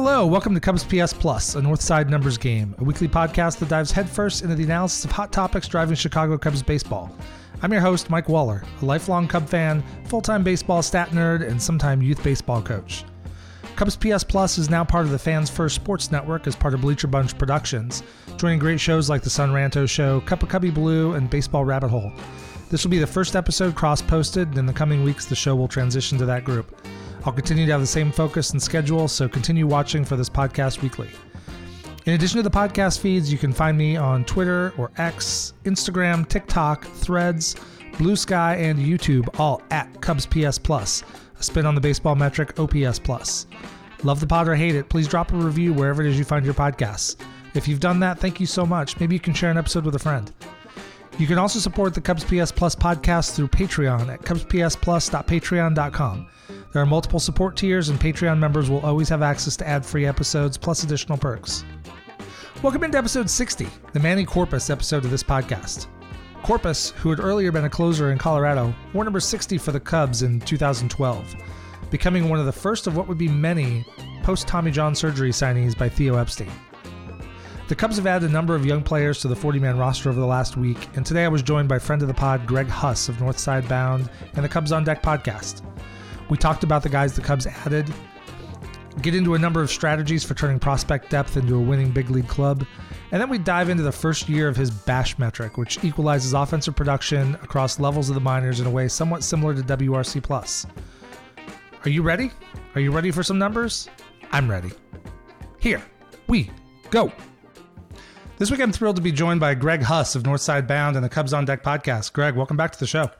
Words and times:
hello. 0.00 0.24
Welcome 0.24 0.54
to 0.54 0.60
Cubs 0.60 0.84
PS 0.84 1.12
Plus, 1.12 1.56
a 1.56 1.60
Northside 1.60 2.08
numbers 2.08 2.38
game, 2.38 2.72
a 2.78 2.84
weekly 2.84 3.08
podcast 3.08 3.58
that 3.58 3.68
dives 3.68 3.90
headfirst 3.90 4.44
into 4.44 4.54
the 4.54 4.62
analysis 4.62 5.04
of 5.04 5.10
hot 5.10 5.32
topics 5.32 5.66
driving 5.66 5.96
Chicago 5.96 6.38
Cubs 6.38 6.62
baseball. 6.62 7.10
I'm 7.62 7.72
your 7.72 7.80
host, 7.80 8.08
Mike 8.08 8.28
Waller, 8.28 8.62
a 8.80 8.84
lifelong 8.84 9.26
Cub 9.26 9.48
fan, 9.48 9.82
full 10.04 10.20
time 10.20 10.44
baseball 10.44 10.82
stat 10.82 11.08
nerd, 11.08 11.44
and 11.44 11.60
sometime 11.60 12.00
youth 12.00 12.22
baseball 12.22 12.62
coach. 12.62 13.04
Cubs 13.74 13.96
PS 13.96 14.22
Plus 14.22 14.56
is 14.56 14.70
now 14.70 14.84
part 14.84 15.04
of 15.04 15.10
the 15.10 15.18
Fans 15.18 15.50
First 15.50 15.74
Sports 15.74 16.12
Network 16.12 16.46
as 16.46 16.54
part 16.54 16.74
of 16.74 16.80
Bleacher 16.80 17.08
Bunch 17.08 17.36
Productions, 17.36 18.04
joining 18.36 18.60
great 18.60 18.78
shows 18.78 19.10
like 19.10 19.22
The 19.22 19.30
Sun 19.30 19.50
Ranto 19.50 19.88
Show, 19.88 20.20
Cup 20.20 20.44
of 20.44 20.48
Cubby 20.48 20.70
Blue, 20.70 21.14
and 21.14 21.28
Baseball 21.28 21.64
Rabbit 21.64 21.88
Hole. 21.88 22.12
This 22.70 22.84
will 22.84 22.92
be 22.92 23.00
the 23.00 23.06
first 23.08 23.34
episode 23.34 23.74
cross 23.74 24.00
posted, 24.00 24.46
and 24.46 24.58
in 24.58 24.66
the 24.66 24.72
coming 24.72 25.02
weeks, 25.02 25.26
the 25.26 25.34
show 25.34 25.56
will 25.56 25.66
transition 25.66 26.18
to 26.18 26.26
that 26.26 26.44
group. 26.44 26.80
I'll 27.28 27.34
continue 27.34 27.66
to 27.66 27.72
have 27.72 27.82
the 27.82 27.86
same 27.86 28.10
focus 28.10 28.52
and 28.52 28.62
schedule, 28.62 29.06
so 29.06 29.28
continue 29.28 29.66
watching 29.66 30.02
for 30.02 30.16
this 30.16 30.30
podcast 30.30 30.80
weekly. 30.80 31.10
In 32.06 32.14
addition 32.14 32.38
to 32.38 32.42
the 32.42 32.50
podcast 32.50 33.00
feeds, 33.00 33.30
you 33.30 33.36
can 33.36 33.52
find 33.52 33.76
me 33.76 33.98
on 33.98 34.24
Twitter 34.24 34.72
or 34.78 34.90
X, 34.96 35.52
Instagram, 35.64 36.26
TikTok, 36.26 36.86
Threads, 36.86 37.54
Blue 37.98 38.16
Sky, 38.16 38.54
and 38.54 38.78
YouTube, 38.78 39.28
all 39.38 39.60
at 39.70 40.00
Cubs 40.00 40.24
PS 40.24 40.56
Plus, 40.56 41.04
a 41.38 41.42
spin 41.42 41.66
on 41.66 41.74
the 41.74 41.82
baseball 41.82 42.14
metric 42.14 42.58
OPS 42.58 42.98
Plus. 42.98 43.46
Love 44.04 44.20
the 44.20 44.26
pod 44.26 44.48
or 44.48 44.54
hate 44.54 44.74
it, 44.74 44.88
please 44.88 45.06
drop 45.06 45.30
a 45.30 45.36
review 45.36 45.74
wherever 45.74 46.02
it 46.02 46.08
is 46.08 46.18
you 46.18 46.24
find 46.24 46.46
your 46.46 46.54
podcasts. 46.54 47.16
If 47.52 47.68
you've 47.68 47.78
done 47.78 48.00
that, 48.00 48.18
thank 48.18 48.40
you 48.40 48.46
so 48.46 48.64
much. 48.64 48.98
Maybe 48.98 49.16
you 49.16 49.20
can 49.20 49.34
share 49.34 49.50
an 49.50 49.58
episode 49.58 49.84
with 49.84 49.96
a 49.96 49.98
friend. 49.98 50.32
You 51.18 51.26
can 51.26 51.36
also 51.36 51.58
support 51.58 51.92
the 51.92 52.00
Cubs 52.00 52.24
PS 52.24 52.52
Plus 52.52 52.74
podcast 52.74 53.36
through 53.36 53.48
Patreon 53.48 54.10
at 54.10 54.22
cubspsplus.patreon.com. 54.22 56.28
There 56.70 56.82
are 56.82 56.86
multiple 56.86 57.18
support 57.18 57.56
tiers, 57.56 57.88
and 57.88 57.98
Patreon 57.98 58.38
members 58.38 58.68
will 58.68 58.84
always 58.84 59.08
have 59.08 59.22
access 59.22 59.56
to 59.56 59.66
ad 59.66 59.86
free 59.86 60.04
episodes 60.04 60.58
plus 60.58 60.82
additional 60.82 61.16
perks. 61.16 61.64
Welcome 62.62 62.84
into 62.84 62.98
episode 62.98 63.30
60, 63.30 63.66
the 63.94 64.00
Manny 64.00 64.26
Corpas 64.26 64.68
episode 64.68 65.06
of 65.06 65.10
this 65.10 65.22
podcast. 65.22 65.86
Corpas, 66.42 66.92
who 66.92 67.08
had 67.08 67.20
earlier 67.20 67.50
been 67.50 67.64
a 67.64 67.70
closer 67.70 68.12
in 68.12 68.18
Colorado, 68.18 68.74
wore 68.92 69.04
number 69.04 69.18
60 69.18 69.56
for 69.56 69.72
the 69.72 69.80
Cubs 69.80 70.22
in 70.22 70.40
2012, 70.40 71.34
becoming 71.90 72.28
one 72.28 72.38
of 72.38 72.44
the 72.44 72.52
first 72.52 72.86
of 72.86 72.94
what 72.94 73.08
would 73.08 73.18
be 73.18 73.28
many 73.28 73.86
post 74.22 74.46
Tommy 74.46 74.70
John 74.70 74.94
surgery 74.94 75.30
signees 75.30 75.76
by 75.76 75.88
Theo 75.88 76.16
Epstein. 76.16 76.52
The 77.68 77.76
Cubs 77.76 77.96
have 77.96 78.06
added 78.06 78.28
a 78.28 78.32
number 78.32 78.54
of 78.54 78.66
young 78.66 78.82
players 78.82 79.20
to 79.20 79.28
the 79.28 79.36
40 79.36 79.58
man 79.58 79.78
roster 79.78 80.10
over 80.10 80.20
the 80.20 80.26
last 80.26 80.58
week, 80.58 80.88
and 80.96 81.06
today 81.06 81.24
I 81.24 81.28
was 81.28 81.42
joined 81.42 81.68
by 81.68 81.78
friend 81.78 82.02
of 82.02 82.08
the 82.08 82.14
pod, 82.14 82.46
Greg 82.46 82.68
Huss 82.68 83.08
of 83.08 83.16
Northside 83.16 83.66
Bound 83.68 84.10
and 84.34 84.44
the 84.44 84.48
Cubs 84.50 84.70
on 84.70 84.84
Deck 84.84 85.02
podcast. 85.02 85.62
We 86.28 86.36
talked 86.36 86.64
about 86.64 86.82
the 86.82 86.88
guys 86.88 87.14
the 87.14 87.22
Cubs 87.22 87.46
added, 87.46 87.90
get 89.00 89.14
into 89.14 89.34
a 89.34 89.38
number 89.38 89.62
of 89.62 89.70
strategies 89.70 90.24
for 90.24 90.34
turning 90.34 90.58
prospect 90.58 91.10
depth 91.10 91.36
into 91.36 91.56
a 91.56 91.60
winning 91.60 91.90
big 91.90 92.10
league 92.10 92.28
club, 92.28 92.66
and 93.12 93.20
then 93.20 93.30
we 93.30 93.38
dive 93.38 93.70
into 93.70 93.82
the 93.82 93.92
first 93.92 94.28
year 94.28 94.48
of 94.48 94.56
his 94.56 94.70
BASH 94.70 95.18
metric, 95.18 95.56
which 95.56 95.82
equalizes 95.82 96.34
offensive 96.34 96.76
production 96.76 97.34
across 97.36 97.80
levels 97.80 98.08
of 98.10 98.14
the 98.14 98.20
minors 98.20 98.60
in 98.60 98.66
a 98.66 98.70
way 98.70 98.88
somewhat 98.88 99.24
similar 99.24 99.54
to 99.54 99.62
WRC 99.62 100.22
Plus. 100.22 100.66
Are 101.84 101.90
you 101.90 102.02
ready? 102.02 102.30
Are 102.74 102.80
you 102.80 102.90
ready 102.90 103.10
for 103.10 103.22
some 103.22 103.38
numbers? 103.38 103.88
I'm 104.32 104.50
ready. 104.50 104.72
Here 105.58 105.82
we 106.26 106.50
go. 106.90 107.10
This 108.36 108.50
week, 108.50 108.60
I'm 108.60 108.72
thrilled 108.72 108.96
to 108.96 109.02
be 109.02 109.10
joined 109.10 109.40
by 109.40 109.54
Greg 109.54 109.82
Huss 109.82 110.14
of 110.14 110.22
Northside 110.22 110.68
Bound 110.68 110.96
and 110.96 111.04
the 111.04 111.08
Cubs 111.08 111.32
on 111.32 111.44
Deck 111.44 111.64
podcast. 111.64 112.12
Greg, 112.12 112.36
welcome 112.36 112.56
back 112.56 112.72
to 112.72 112.78
the 112.78 112.86
show. 112.86 113.10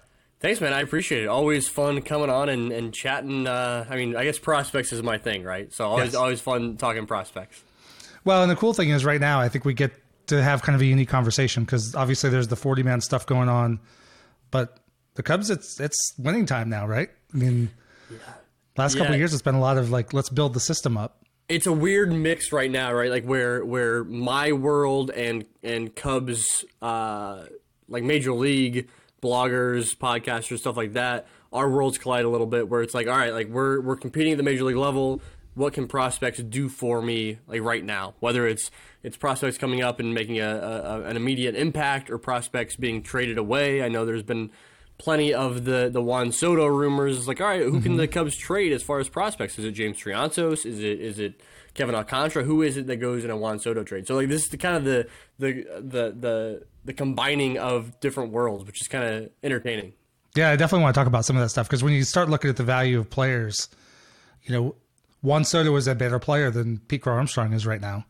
Thanks, 0.40 0.60
man. 0.60 0.72
I 0.72 0.80
appreciate 0.82 1.24
it. 1.24 1.26
Always 1.26 1.68
fun 1.68 2.00
coming 2.02 2.30
on 2.30 2.48
and, 2.48 2.70
and 2.70 2.94
chatting. 2.94 3.46
Uh, 3.48 3.84
I 3.90 3.96
mean, 3.96 4.14
I 4.14 4.24
guess 4.24 4.38
prospects 4.38 4.92
is 4.92 5.02
my 5.02 5.18
thing, 5.18 5.42
right? 5.42 5.72
So 5.72 5.86
always 5.88 6.06
Yes. 6.06 6.14
always 6.14 6.40
fun 6.40 6.76
talking 6.76 7.06
prospects. 7.06 7.62
Well, 8.24 8.42
and 8.42 8.50
the 8.50 8.54
cool 8.56 8.72
thing 8.72 8.90
is, 8.90 9.04
right 9.04 9.20
now, 9.20 9.40
I 9.40 9.48
think 9.48 9.64
we 9.64 9.74
get 9.74 9.92
to 10.28 10.40
have 10.42 10.62
kind 10.62 10.76
of 10.76 10.82
a 10.82 10.84
unique 10.84 11.08
conversation 11.08 11.64
because 11.64 11.94
obviously 11.94 12.30
there's 12.30 12.48
the 12.48 12.56
40 12.56 12.82
man 12.84 13.00
stuff 13.00 13.26
going 13.26 13.48
on, 13.48 13.80
but 14.50 14.78
the 15.14 15.22
Cubs, 15.24 15.50
it's 15.50 15.80
it's 15.80 15.96
winning 16.18 16.46
time 16.46 16.68
now, 16.68 16.86
right? 16.86 17.08
I 17.34 17.36
mean, 17.36 17.70
last 18.76 18.94
couple 18.94 19.06
Yeah. 19.08 19.12
of 19.14 19.18
years, 19.18 19.32
it's 19.32 19.42
been 19.42 19.54
a 19.56 19.60
lot 19.60 19.76
of 19.78 19.90
like, 19.90 20.12
let's 20.12 20.28
build 20.28 20.54
the 20.54 20.60
system 20.60 20.96
up. 20.96 21.24
It's 21.48 21.66
a 21.66 21.72
weird 21.72 22.12
mix 22.12 22.52
right 22.52 22.70
now, 22.70 22.92
right? 22.92 23.10
Like 23.10 23.24
where 23.24 23.64
where 23.64 24.04
my 24.04 24.52
world 24.52 25.10
and 25.10 25.46
and 25.64 25.96
Cubs, 25.96 26.44
uh, 26.82 27.44
like 27.88 28.04
Major 28.04 28.32
League 28.34 28.88
bloggers, 29.20 29.96
podcasters, 29.96 30.58
stuff 30.58 30.76
like 30.76 30.92
that, 30.94 31.26
our 31.52 31.68
worlds 31.68 31.98
collide 31.98 32.24
a 32.24 32.28
little 32.28 32.46
bit. 32.46 32.68
Where 32.68 32.82
it's 32.82 32.94
like, 32.94 33.06
all 33.06 33.16
right, 33.16 33.32
like 33.32 33.48
we're 33.48 33.80
we're 33.80 33.96
competing 33.96 34.32
at 34.32 34.36
the 34.36 34.44
Major 34.44 34.64
League 34.64 34.76
level. 34.76 35.20
What 35.54 35.72
can 35.72 35.88
prospects 35.88 36.38
do 36.38 36.68
for 36.68 37.02
me, 37.02 37.38
like 37.48 37.62
right 37.62 37.84
now? 37.84 38.14
Whether 38.20 38.46
it's 38.46 38.70
it's 39.02 39.16
prospects 39.16 39.58
coming 39.58 39.82
up 39.82 39.98
and 39.98 40.14
making 40.14 40.38
a, 40.38 40.48
a 40.48 41.02
an 41.02 41.16
immediate 41.16 41.56
impact, 41.56 42.10
or 42.10 42.18
prospects 42.18 42.76
being 42.76 43.02
traded 43.02 43.38
away. 43.38 43.82
I 43.82 43.88
know 43.88 44.04
there's 44.04 44.22
been 44.22 44.50
plenty 44.98 45.32
of 45.32 45.64
the 45.64 45.88
the 45.92 46.02
Juan 46.02 46.32
Soto 46.32 46.66
rumors. 46.66 47.16
It's 47.18 47.28
like, 47.28 47.40
all 47.40 47.46
right, 47.46 47.62
who 47.62 47.80
can 47.80 47.92
mm-hmm. 47.92 47.96
the 47.96 48.08
Cubs 48.08 48.36
trade 48.36 48.72
as 48.72 48.82
far 48.82 48.98
as 49.00 49.08
prospects? 49.08 49.58
Is 49.58 49.64
it 49.64 49.72
James 49.72 49.98
Triantos? 49.98 50.66
Is 50.66 50.80
it 50.80 51.00
is 51.00 51.18
it 51.18 51.40
Kevin 51.78 51.94
Alcantara? 51.94 52.42
Who 52.42 52.62
is 52.62 52.76
it 52.76 52.88
that 52.88 52.96
goes 52.96 53.24
in 53.24 53.30
a 53.30 53.36
Juan 53.36 53.60
Soto 53.60 53.84
trade? 53.84 54.06
So 54.06 54.16
like 54.16 54.28
this 54.28 54.42
is 54.42 54.48
the 54.48 54.58
kind 54.58 54.76
of 54.76 54.84
the 54.84 55.08
the 55.38 55.52
the 55.78 56.16
the 56.18 56.66
the 56.84 56.92
combining 56.92 57.56
of 57.56 57.98
different 58.00 58.32
worlds, 58.32 58.64
which 58.66 58.82
is 58.82 58.88
kind 58.88 59.04
of 59.04 59.30
entertaining. 59.42 59.92
Yeah, 60.34 60.50
I 60.50 60.56
definitely 60.56 60.82
want 60.82 60.94
to 60.94 61.00
talk 61.00 61.06
about 61.06 61.24
some 61.24 61.36
of 61.36 61.42
that 61.42 61.48
stuff 61.48 61.68
because 61.68 61.82
when 61.82 61.92
you 61.92 62.02
start 62.02 62.28
looking 62.28 62.50
at 62.50 62.56
the 62.56 62.64
value 62.64 62.98
of 62.98 63.08
players, 63.08 63.68
you 64.42 64.52
know, 64.52 64.74
Juan 65.22 65.44
Soto 65.44 65.74
is 65.76 65.86
a 65.86 65.94
better 65.94 66.18
player 66.18 66.50
than 66.50 66.78
Pete 66.80 67.02
Crow 67.02 67.14
Armstrong 67.14 67.52
is 67.52 67.64
right 67.64 67.80
now. 67.80 68.04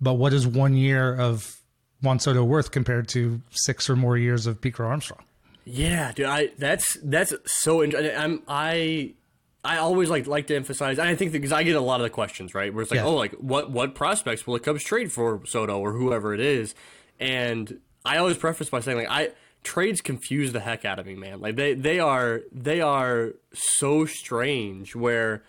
But 0.00 0.14
what 0.14 0.32
is 0.32 0.46
one 0.46 0.74
year 0.74 1.14
of 1.14 1.56
Juan 2.02 2.18
Soto 2.18 2.44
worth 2.44 2.70
compared 2.70 3.08
to 3.10 3.40
six 3.50 3.88
or 3.88 3.96
more 3.96 4.16
years 4.16 4.46
of 4.46 4.60
Pete 4.60 4.74
Crow 4.74 4.88
Armstrong? 4.88 5.24
Yeah, 5.64 6.12
dude, 6.12 6.26
I 6.26 6.50
that's 6.58 6.96
that's 7.02 7.32
so 7.44 7.84
interesting. 7.84 8.16
I'm 8.16 8.42
I 8.48 9.14
I 9.64 9.78
always 9.78 10.08
like 10.08 10.26
like 10.26 10.46
to 10.48 10.56
emphasize. 10.56 10.98
and 10.98 11.08
I 11.08 11.14
think 11.14 11.32
because 11.32 11.52
I 11.52 11.62
get 11.62 11.76
a 11.76 11.80
lot 11.80 12.00
of 12.00 12.04
the 12.04 12.10
questions 12.10 12.54
right, 12.54 12.72
where 12.72 12.82
it's 12.82 12.90
like, 12.90 12.98
Yeah. 12.98 13.06
oh, 13.06 13.14
like 13.14 13.32
what 13.34 13.70
what 13.70 13.94
prospects 13.94 14.46
will 14.46 14.54
the 14.54 14.60
Cubs 14.60 14.84
trade 14.84 15.12
for 15.12 15.42
Soto 15.46 15.78
or 15.78 15.92
whoever 15.92 16.32
it 16.34 16.40
is, 16.40 16.74
and 17.18 17.80
I 18.04 18.18
always 18.18 18.36
preface 18.36 18.70
by 18.70 18.80
saying 18.80 18.98
like 18.98 19.10
I 19.10 19.30
trades 19.64 20.00
confuse 20.00 20.52
the 20.52 20.60
heck 20.60 20.84
out 20.84 20.98
of 20.98 21.06
me, 21.06 21.14
man. 21.14 21.40
Like 21.40 21.56
they 21.56 21.74
they 21.74 21.98
are 22.00 22.42
they 22.52 22.80
are 22.80 23.34
so 23.52 24.06
strange 24.06 24.94
where 24.94 25.42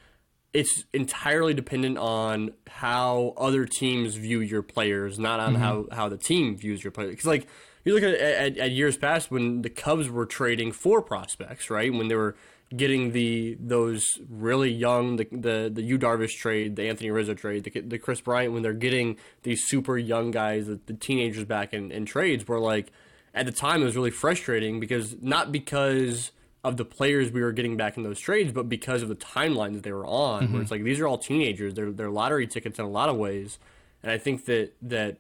it's 0.52 0.84
entirely 0.94 1.54
dependent 1.54 1.98
on 1.98 2.52
how 2.68 3.34
other 3.38 3.66
teams 3.66 4.16
view 4.16 4.40
your 4.40 4.64
players, 4.64 5.20
not 5.20 5.40
on 5.40 5.54
mm-hmm. 5.54 5.62
how, 5.62 5.86
how 5.92 6.10
the 6.10 6.18
team 6.18 6.58
views 6.58 6.84
your 6.84 6.92
players. 6.92 7.12
Because 7.12 7.26
like 7.26 7.48
you 7.86 7.94
look 7.94 8.04
at, 8.04 8.16
at 8.16 8.58
at 8.58 8.72
years 8.72 8.98
past 8.98 9.30
when 9.30 9.62
the 9.62 9.70
Cubs 9.70 10.10
were 10.10 10.26
trading 10.26 10.72
for 10.72 11.02
prospects, 11.02 11.70
right? 11.70 11.94
When 11.94 12.08
they 12.08 12.16
were 12.16 12.36
getting 12.76 13.12
the 13.12 13.58
those 13.60 14.06
really 14.30 14.72
young 14.72 15.16
the 15.16 15.28
the 15.32 15.72
the 15.74 15.82
Yu 15.82 15.98
Darvish 15.98 16.38
trade, 16.38 16.76
the 16.76 16.88
Anthony 16.88 17.12
Rizzo 17.12 17.34
trade, 17.34 17.64
the, 17.64 17.82
the 17.82 17.98
Kris 17.98 18.22
Bryant 18.22 18.54
when 18.54 18.62
they're 18.62 18.74
getting 18.74 19.18
these 19.44 19.64
super 19.66 19.98
young 19.98 20.32
guys, 20.32 20.68
the, 20.68 20.80
the 20.86 20.94
teenagers 20.94 21.46
back 21.46 21.74
in, 21.74 21.92
in 21.92 22.06
trades, 22.06 22.48
were 22.48 22.60
like 22.60 22.92
at 23.34 23.46
the 23.46 23.52
time 23.52 23.82
it 23.82 23.86
was 23.86 23.96
really 23.96 24.12
frustrating 24.12 24.80
because 24.80 25.16
not 25.22 25.52
because 25.52 26.32
of 26.64 26.78
the 26.78 26.86
players 26.86 27.32
we 27.32 27.42
were 27.42 27.54
getting 27.54 27.78
back 27.78 27.96
in 27.96 28.04
those 28.04 28.20
trades, 28.20 28.52
but 28.52 28.68
because 28.68 29.02
of 29.02 29.08
the 29.08 29.16
timeline 29.16 29.74
that 29.74 29.84
they 29.84 29.94
were 29.94 30.06
on, 30.06 30.40
where 30.40 30.48
mm-hmm. 30.48 30.62
it's 30.62 30.72
like 30.72 30.84
these 30.84 31.00
are 31.00 31.08
all 31.08 31.18
teenagers, 31.18 31.74
they're 31.74 31.92
they're 31.92 32.12
lottery 32.12 32.48
tickets 32.48 32.78
in 32.80 32.86
a 32.86 32.90
lot 32.90 33.10
of 33.10 33.18
ways, 33.18 33.58
and 34.04 34.12
I 34.12 34.18
think 34.18 34.46
that 34.46 34.74
that 34.82 35.18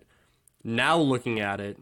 now 0.63 0.99
looking 0.99 1.39
at 1.39 1.59
it, 1.59 1.79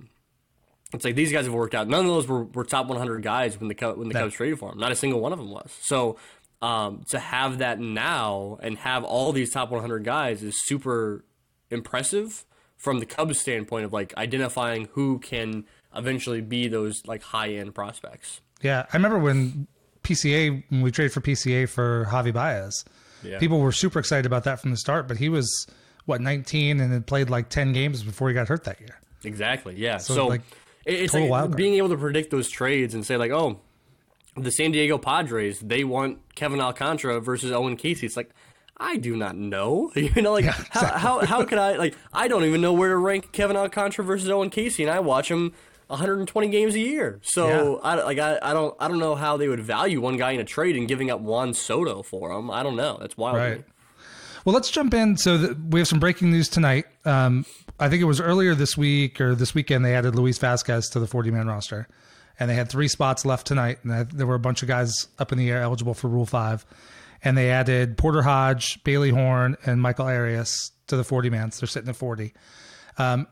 it's 0.94 1.04
like 1.06 1.16
these 1.16 1.32
guys 1.32 1.46
have 1.46 1.54
worked 1.54 1.76
out. 1.76 1.88
None 1.88 2.02
of 2.02 2.06
those 2.08 2.28
were, 2.28 2.44
were 2.44 2.64
top 2.64 2.88
100 2.88 3.22
guys 3.22 3.60
when 3.60 3.68
the 3.68 3.76
Cubs, 3.76 3.98
when 3.98 4.08
the 4.08 4.14
Cubs 4.14 4.34
traded 4.34 4.60
for 4.60 4.70
them. 4.70 4.80
Not 4.80 4.92
a 4.92 4.96
single 4.96 5.20
one 5.20 5.34
of 5.34 5.40
them 5.40 5.52
was. 5.52 5.70
So 5.82 6.18
um, 6.62 7.04
to 7.10 7.20
have 7.20 7.58
that 7.60 7.80
now 7.80 8.58
and 8.62 8.78
have 8.80 9.04
all 9.04 9.32
these 9.34 9.52
top 9.52 9.70
100 9.70 10.04
guys 10.04 10.44
is 10.44 10.56
super 10.66 11.26
impressive 11.70 12.46
from 12.78 13.00
the 13.00 13.06
Cubs 13.06 13.40
standpoint 13.40 13.86
of 13.86 13.94
like 13.94 14.16
identifying 14.18 14.88
who 14.94 15.20
can 15.20 15.66
eventually 15.96 16.42
be 16.42 16.68
those 16.68 17.02
like 17.06 17.22
high 17.22 17.50
end 17.50 17.76
prospects. 17.76 18.42
Yeah, 18.62 18.86
I 18.92 18.96
remember 18.98 19.20
when 19.20 19.68
PCA 20.04 20.64
when 20.70 20.82
we 20.82 20.92
traded 20.92 21.12
for 21.12 21.22
PCA 21.22 21.68
for 21.68 22.06
Javi 22.10 22.34
Baez. 22.34 22.86
Yeah. 23.24 23.40
People 23.40 23.60
were 23.60 23.72
super 23.72 24.00
excited 24.00 24.26
about 24.26 24.46
that 24.46 24.62
from 24.62 24.72
the 24.72 24.78
start, 24.78 25.08
but 25.08 25.18
he 25.18 25.28
was 25.28 25.68
what 26.06 26.22
19 26.22 26.80
and 26.80 26.94
had 26.94 27.06
played 27.08 27.30
like 27.30 27.50
10 27.50 27.74
games 27.74 28.04
before 28.04 28.30
he 28.30 28.34
got 28.34 28.48
hurt 28.48 28.64
that 28.64 28.80
year. 28.80 29.00
Exactly. 29.24 29.76
Yeah. 29.76 29.98
So, 29.98 30.28
like, 30.28 30.42
it- 30.42 30.58
it's 30.88 31.14
total 31.14 31.30
like 31.30 31.56
being 31.56 31.76
able 31.76 31.90
to 31.90 31.98
predict 31.98 32.32
those 32.32 32.50
trades 32.50 32.94
and 32.94 33.06
say 33.06 33.18
like, 33.18 33.32
oh, 33.32 33.60
the 34.36 34.52
San 34.52 34.72
Diego 34.72 34.98
Padres 34.98 35.60
they 35.60 35.84
want 35.84 36.20
Kevin 36.36 36.62
Alcantara 36.62 37.20
versus 37.20 37.52
Owen 37.52 37.78
Caissie. 37.78 38.04
It's 38.04 38.18
like 38.18 38.32
I 38.78 38.98
do 38.98 39.16
not 39.16 39.36
know. 39.36 39.92
You 39.96 40.22
know, 40.22 40.34
like 40.34 40.46
how, 40.46 40.98
how 40.98 41.26
how 41.26 41.46
could 41.46 41.58
I 41.58 41.76
like 41.78 41.96
I 42.14 42.28
don't 42.28 42.44
even 42.46 42.62
know 42.62 42.74
where 42.74 42.90
to 42.90 42.98
rank 42.98 43.32
Kevin 43.32 43.58
Alcantara 43.58 44.06
versus 44.06 44.30
Owen 44.30 44.50
Caissie, 44.50 44.84
and 44.84 44.90
I 44.90 45.00
watch 45.00 45.30
him 45.30 45.54
120 45.88 46.50
games 46.50 46.76
a 46.76 46.80
year. 46.80 47.20
So 47.24 47.80
I 47.84 47.96
like 47.96 48.20
I, 48.20 48.40
I 48.42 48.54
don't 48.54 48.76
I 48.80 48.88
don't 48.88 49.00
know 49.00 49.16
how 49.16 49.38
they 49.38 49.48
would 49.48 49.62
value 49.62 50.02
one 50.02 50.18
guy 50.18 50.32
in 50.32 50.40
a 50.40 50.46
trade 50.46 50.76
and 50.76 50.88
giving 50.88 51.10
up 51.10 51.20
Juan 51.20 51.54
Soto 51.54 52.04
for 52.04 52.32
him. 52.32 52.52
I 52.52 52.64
don't 52.64 52.76
know. 52.76 52.98
That's 53.00 53.18
wild. 53.18 53.38
Right. 53.38 53.64
Well, 54.46 54.54
let's 54.54 54.72
jump 54.72 54.94
in. 54.94 55.18
So 55.18 55.38
the, 55.38 55.58
we 55.70 55.80
have 55.80 55.88
some 55.88 56.00
breaking 56.00 56.32
news 56.32 56.48
tonight. 56.48 56.86
Um, 57.04 57.46
I 57.80 57.90
think 57.90 58.02
it 58.02 58.06
was 58.06 58.20
earlier 58.20 58.56
this 58.56 58.76
week 58.78 59.22
or 59.22 59.36
this 59.36 59.54
weekend 59.54 59.86
they 59.86 59.96
added 59.96 60.16
Luis 60.16 60.40
Vazquez 60.40 60.92
to 60.92 61.00
the 61.00 61.08
40 61.08 61.32
man 61.32 61.48
roster, 61.48 61.88
and 62.40 62.50
they 62.50 62.56
had 62.56 62.70
three 62.70 62.88
spots 62.88 63.26
left 63.26 63.46
tonight. 63.46 63.80
And 63.84 64.10
there 64.10 64.26
were 64.26 64.36
a 64.36 64.40
bunch 64.40 64.62
of 64.62 64.68
guys 64.68 65.08
up 65.20 65.32
in 65.32 65.38
the 65.38 65.50
air 65.50 65.62
eligible 65.62 65.94
for 65.94 66.08
Rule 66.08 66.26
Five, 66.26 66.66
and 67.24 67.38
they 67.38 67.52
added 67.52 67.98
Porter 67.98 68.24
Hodge, 68.24 68.84
Bailey 68.84 69.12
Horn, 69.12 69.58
and 69.66 69.82
Michael 69.82 70.08
Arias 70.08 70.72
to 70.88 70.98
the 70.98 71.04
40 71.04 71.30
man. 71.30 71.52
So 71.52 71.62
they're 71.62 71.68
sitting 71.68 71.90
at 71.90 71.96
40. 71.96 72.34
Um, 72.98 73.28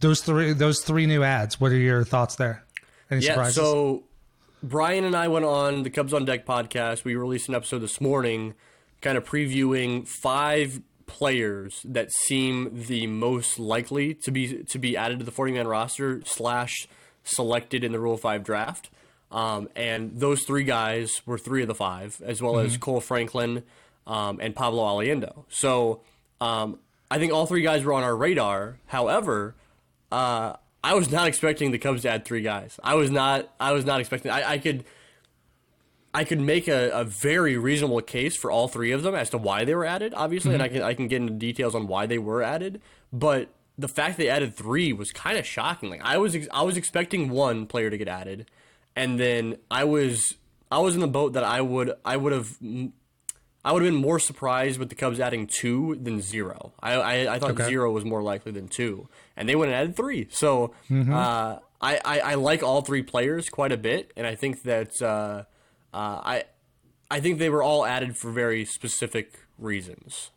those 0.00 0.20
three, 0.20 0.52
those 0.52 0.80
three 0.82 1.06
new 1.06 1.22
ads. 1.22 1.60
What 1.60 1.72
are 1.72 1.76
your 1.76 2.04
thoughts 2.04 2.36
there? 2.36 2.64
Any 3.10 3.22
yeah, 3.22 3.32
surprises? 3.32 3.56
So 3.56 4.04
Brian 4.62 5.04
and 5.04 5.16
I 5.16 5.28
went 5.28 5.44
on 5.44 5.82
the 5.82 5.90
Cubs 5.90 6.12
on 6.12 6.24
Deck 6.24 6.46
podcast. 6.46 7.04
We 7.04 7.16
released 7.16 7.48
an 7.48 7.54
episode 7.54 7.78
this 7.78 8.00
morning, 8.00 8.54
kind 9.00 9.16
of 9.16 9.24
previewing 9.24 10.06
five 10.06 10.80
players 11.06 11.80
that 11.84 12.12
seem 12.12 12.70
the 12.86 13.06
most 13.06 13.58
likely 13.58 14.14
to 14.14 14.30
be 14.30 14.64
to 14.64 14.78
be 14.78 14.96
added 14.96 15.20
to 15.20 15.24
the 15.24 15.30
40 15.30 15.52
man 15.52 15.66
roster 15.66 16.22
slash 16.24 16.88
selected 17.24 17.84
in 17.84 17.92
the 17.92 18.00
Rule 18.00 18.16
Five 18.16 18.44
draft. 18.44 18.90
Um, 19.30 19.68
and 19.74 20.18
those 20.20 20.42
three 20.44 20.64
guys 20.64 21.20
were 21.26 21.38
three 21.38 21.62
of 21.62 21.68
the 21.68 21.74
five, 21.74 22.20
as 22.24 22.40
well 22.40 22.54
mm-hmm. 22.54 22.66
as 22.66 22.76
Cole 22.76 23.00
Franklin 23.00 23.64
um, 24.06 24.38
and 24.40 24.54
Pablo 24.54 24.84
Aliendo. 24.84 25.44
So 25.48 26.02
um, 26.40 26.78
I 27.10 27.18
think 27.18 27.32
all 27.32 27.46
three 27.46 27.62
guys 27.62 27.84
were 27.84 27.92
on 27.92 28.02
our 28.02 28.16
radar. 28.16 28.78
However, 28.86 29.54
uh, 30.12 30.54
I 30.82 30.94
was 30.94 31.10
not 31.10 31.26
expecting 31.26 31.72
the 31.72 31.78
Cubs 31.78 32.02
to 32.02 32.10
add 32.10 32.24
three 32.24 32.42
guys. 32.42 32.78
I 32.82 32.94
was 32.94 33.10
not. 33.10 33.52
I 33.58 33.72
was 33.72 33.84
not 33.84 34.00
expecting. 34.00 34.30
I, 34.30 34.52
I 34.52 34.58
could. 34.58 34.84
I 36.16 36.24
could 36.24 36.40
make 36.40 36.66
a, 36.66 36.88
a, 36.92 37.04
very 37.04 37.58
reasonable 37.58 38.00
case 38.00 38.36
for 38.36 38.50
all 38.50 38.68
three 38.68 38.90
of 38.92 39.02
them 39.02 39.14
as 39.14 39.28
to 39.30 39.38
why 39.38 39.66
they 39.66 39.74
were 39.74 39.84
added, 39.84 40.14
obviously, 40.16 40.52
mm-hmm. 40.52 40.62
and 40.62 40.62
I 40.62 40.68
can 40.68 40.82
I 40.82 40.94
can 40.94 41.08
get 41.08 41.20
into 41.20 41.34
details 41.34 41.74
on 41.74 41.88
why 41.88 42.06
they 42.06 42.16
were 42.16 42.42
added. 42.42 42.80
But 43.12 43.50
the 43.76 43.86
fact 43.86 44.16
they 44.16 44.30
added 44.30 44.56
three 44.56 44.94
was 44.94 45.12
kind 45.12 45.36
of 45.36 45.44
shocking. 45.44 45.90
Like 45.90 46.00
I 46.02 46.16
was 46.16 46.34
I 46.50 46.62
was 46.62 46.78
expecting 46.78 47.28
one 47.28 47.66
player 47.66 47.90
to 47.90 47.98
get 47.98 48.08
added, 48.08 48.48
and 48.96 49.20
then 49.20 49.58
I 49.70 49.84
was 49.84 50.36
I 50.72 50.78
was 50.78 50.94
in 50.94 51.00
the 51.00 51.06
boat 51.06 51.34
that 51.34 51.44
I 51.44 51.60
would 51.60 51.92
I 52.02 52.16
would 52.16 52.32
have 52.32 52.56
I 53.62 53.72
would 53.72 53.82
have 53.82 53.92
been 53.92 54.00
more 54.00 54.18
surprised 54.18 54.78
with 54.78 54.88
the 54.88 54.94
Cubs 54.94 55.20
adding 55.20 55.46
two 55.46 55.96
than 55.96 56.22
zero. 56.22 56.72
I 56.80 56.94
I, 56.94 57.34
I 57.34 57.38
thought 57.38 57.50
okay. 57.50 57.66
zero 57.66 57.92
was 57.92 58.06
more 58.06 58.22
likely 58.22 58.52
than 58.52 58.68
two, 58.68 59.06
and 59.36 59.46
they 59.46 59.54
went 59.54 59.70
and 59.70 59.78
added 59.78 59.96
three. 59.96 60.28
So 60.30 60.72
mm-hmm. 60.88 61.12
uh, 61.12 61.58
I, 61.78 62.00
I, 62.02 62.18
I 62.20 62.34
like 62.36 62.62
all 62.62 62.80
three 62.80 63.02
players 63.02 63.50
quite 63.50 63.70
a 63.70 63.76
bit, 63.76 64.12
and 64.16 64.26
I 64.26 64.34
think 64.34 64.62
that 64.62 65.02
uh, 65.02 65.42
uh, 65.96 66.20
I 66.22 66.44
I 67.10 67.20
think 67.20 67.38
they 67.38 67.48
were 67.48 67.62
all 67.62 67.86
added 67.86 68.18
for 68.18 68.30
very 68.30 68.66
specific 68.66 69.40
reasons. 69.58 70.30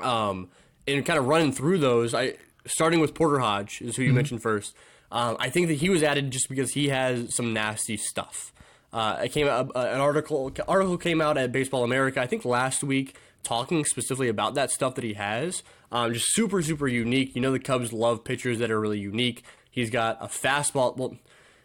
Um, 0.00 0.48
and 0.88 1.06
kind 1.06 1.18
of 1.18 1.26
running 1.26 1.52
through 1.52 1.78
those, 1.78 2.12
I 2.12 2.34
starting 2.66 2.98
with 2.98 3.14
Porter 3.14 3.38
Hodge 3.38 3.80
is 3.80 3.94
who 3.96 4.02
you 4.02 4.08
mm-hmm. 4.08 4.16
mentioned 4.16 4.42
first. 4.42 4.74
Um, 5.12 5.36
I 5.38 5.48
think 5.48 5.68
that 5.68 5.74
he 5.74 5.90
was 5.90 6.02
added 6.02 6.30
just 6.32 6.48
because 6.48 6.72
he 6.72 6.88
has 6.88 7.36
some 7.36 7.52
nasty 7.52 7.96
stuff. 7.96 8.52
Uh, 8.92 9.20
it 9.24 9.28
came 9.28 9.46
out, 9.46 9.70
uh, 9.76 9.78
an 9.78 10.00
article 10.00 10.52
article 10.66 10.98
came 10.98 11.20
out 11.20 11.38
at 11.38 11.52
Baseball 11.52 11.84
America, 11.84 12.20
I 12.20 12.26
think 12.26 12.44
last 12.44 12.82
week, 12.82 13.14
talking 13.44 13.84
specifically 13.84 14.28
about 14.28 14.54
that 14.54 14.72
stuff 14.72 14.96
that 14.96 15.04
he 15.04 15.14
has. 15.14 15.62
Um, 15.92 16.14
just 16.14 16.34
super 16.34 16.62
super 16.62 16.88
unique. 16.88 17.36
You 17.36 17.42
know 17.42 17.52
the 17.52 17.60
Cubs 17.60 17.92
love 17.92 18.24
pitchers 18.24 18.58
that 18.58 18.72
are 18.72 18.80
really 18.80 18.98
unique. 18.98 19.44
He's 19.70 19.90
got 19.90 20.18
a 20.20 20.26
fastball. 20.26 20.96
Well, 20.96 21.16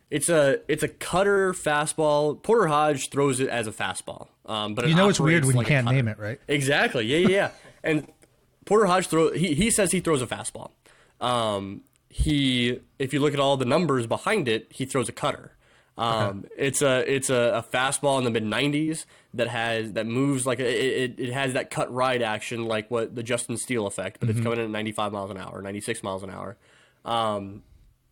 it's 0.09 0.29
a 0.29 0.59
it's 0.67 0.83
a 0.83 0.87
cutter 0.87 1.53
fastball. 1.53 2.41
Porter 2.41 2.67
Hodge 2.67 3.09
throws 3.09 3.39
it 3.39 3.49
as 3.49 3.67
a 3.67 3.71
fastball. 3.71 4.27
Um, 4.45 4.75
but 4.75 4.87
you 4.87 4.95
know 4.95 5.09
it's 5.09 5.19
weird 5.19 5.45
when 5.45 5.55
like 5.55 5.67
you 5.67 5.69
can't 5.69 5.87
name 5.87 6.07
it, 6.07 6.17
right? 6.17 6.39
Exactly. 6.47 7.05
Yeah, 7.05 7.17
yeah. 7.17 7.29
yeah. 7.29 7.51
and 7.83 8.11
Porter 8.65 8.85
Hodge 8.85 9.07
throw 9.07 9.33
he 9.33 9.53
he 9.53 9.69
says 9.69 9.91
he 9.91 9.99
throws 9.99 10.21
a 10.21 10.27
fastball. 10.27 10.71
Um, 11.19 11.81
he 12.09 12.79
if 12.99 13.13
you 13.13 13.19
look 13.19 13.33
at 13.33 13.39
all 13.39 13.57
the 13.57 13.65
numbers 13.65 14.07
behind 14.07 14.47
it, 14.47 14.67
he 14.69 14.85
throws 14.85 15.09
a 15.09 15.13
cutter. 15.13 15.53
Um, 15.97 16.45
okay. 16.45 16.49
It's 16.57 16.81
a 16.81 17.11
it's 17.11 17.29
a, 17.31 17.53
a, 17.55 17.63
fastball 17.63 18.19
in 18.19 18.23
the 18.23 18.29
mid 18.29 18.43
90s 18.43 19.05
that 19.33 19.47
has 19.47 19.93
that 19.93 20.05
moves 20.05 20.45
like 20.45 20.59
it, 20.59 20.67
it, 20.67 21.19
it, 21.19 21.33
has 21.33 21.53
that 21.53 21.71
cut 21.71 21.91
ride 21.91 22.21
action 22.21 22.65
like 22.65 22.91
what 22.91 23.15
the 23.15 23.23
Justin 23.23 23.57
Steele 23.57 23.87
effect, 23.87 24.19
but 24.19 24.29
mm-hmm. 24.29 24.37
it's 24.37 24.43
coming 24.43 24.59
in 24.59 24.65
at 24.65 24.71
95 24.71 25.11
miles 25.11 25.31
an 25.31 25.37
hour, 25.37 25.59
96 25.59 26.03
miles 26.03 26.21
an 26.21 26.29
hour. 26.29 26.55
Um, 27.03 27.63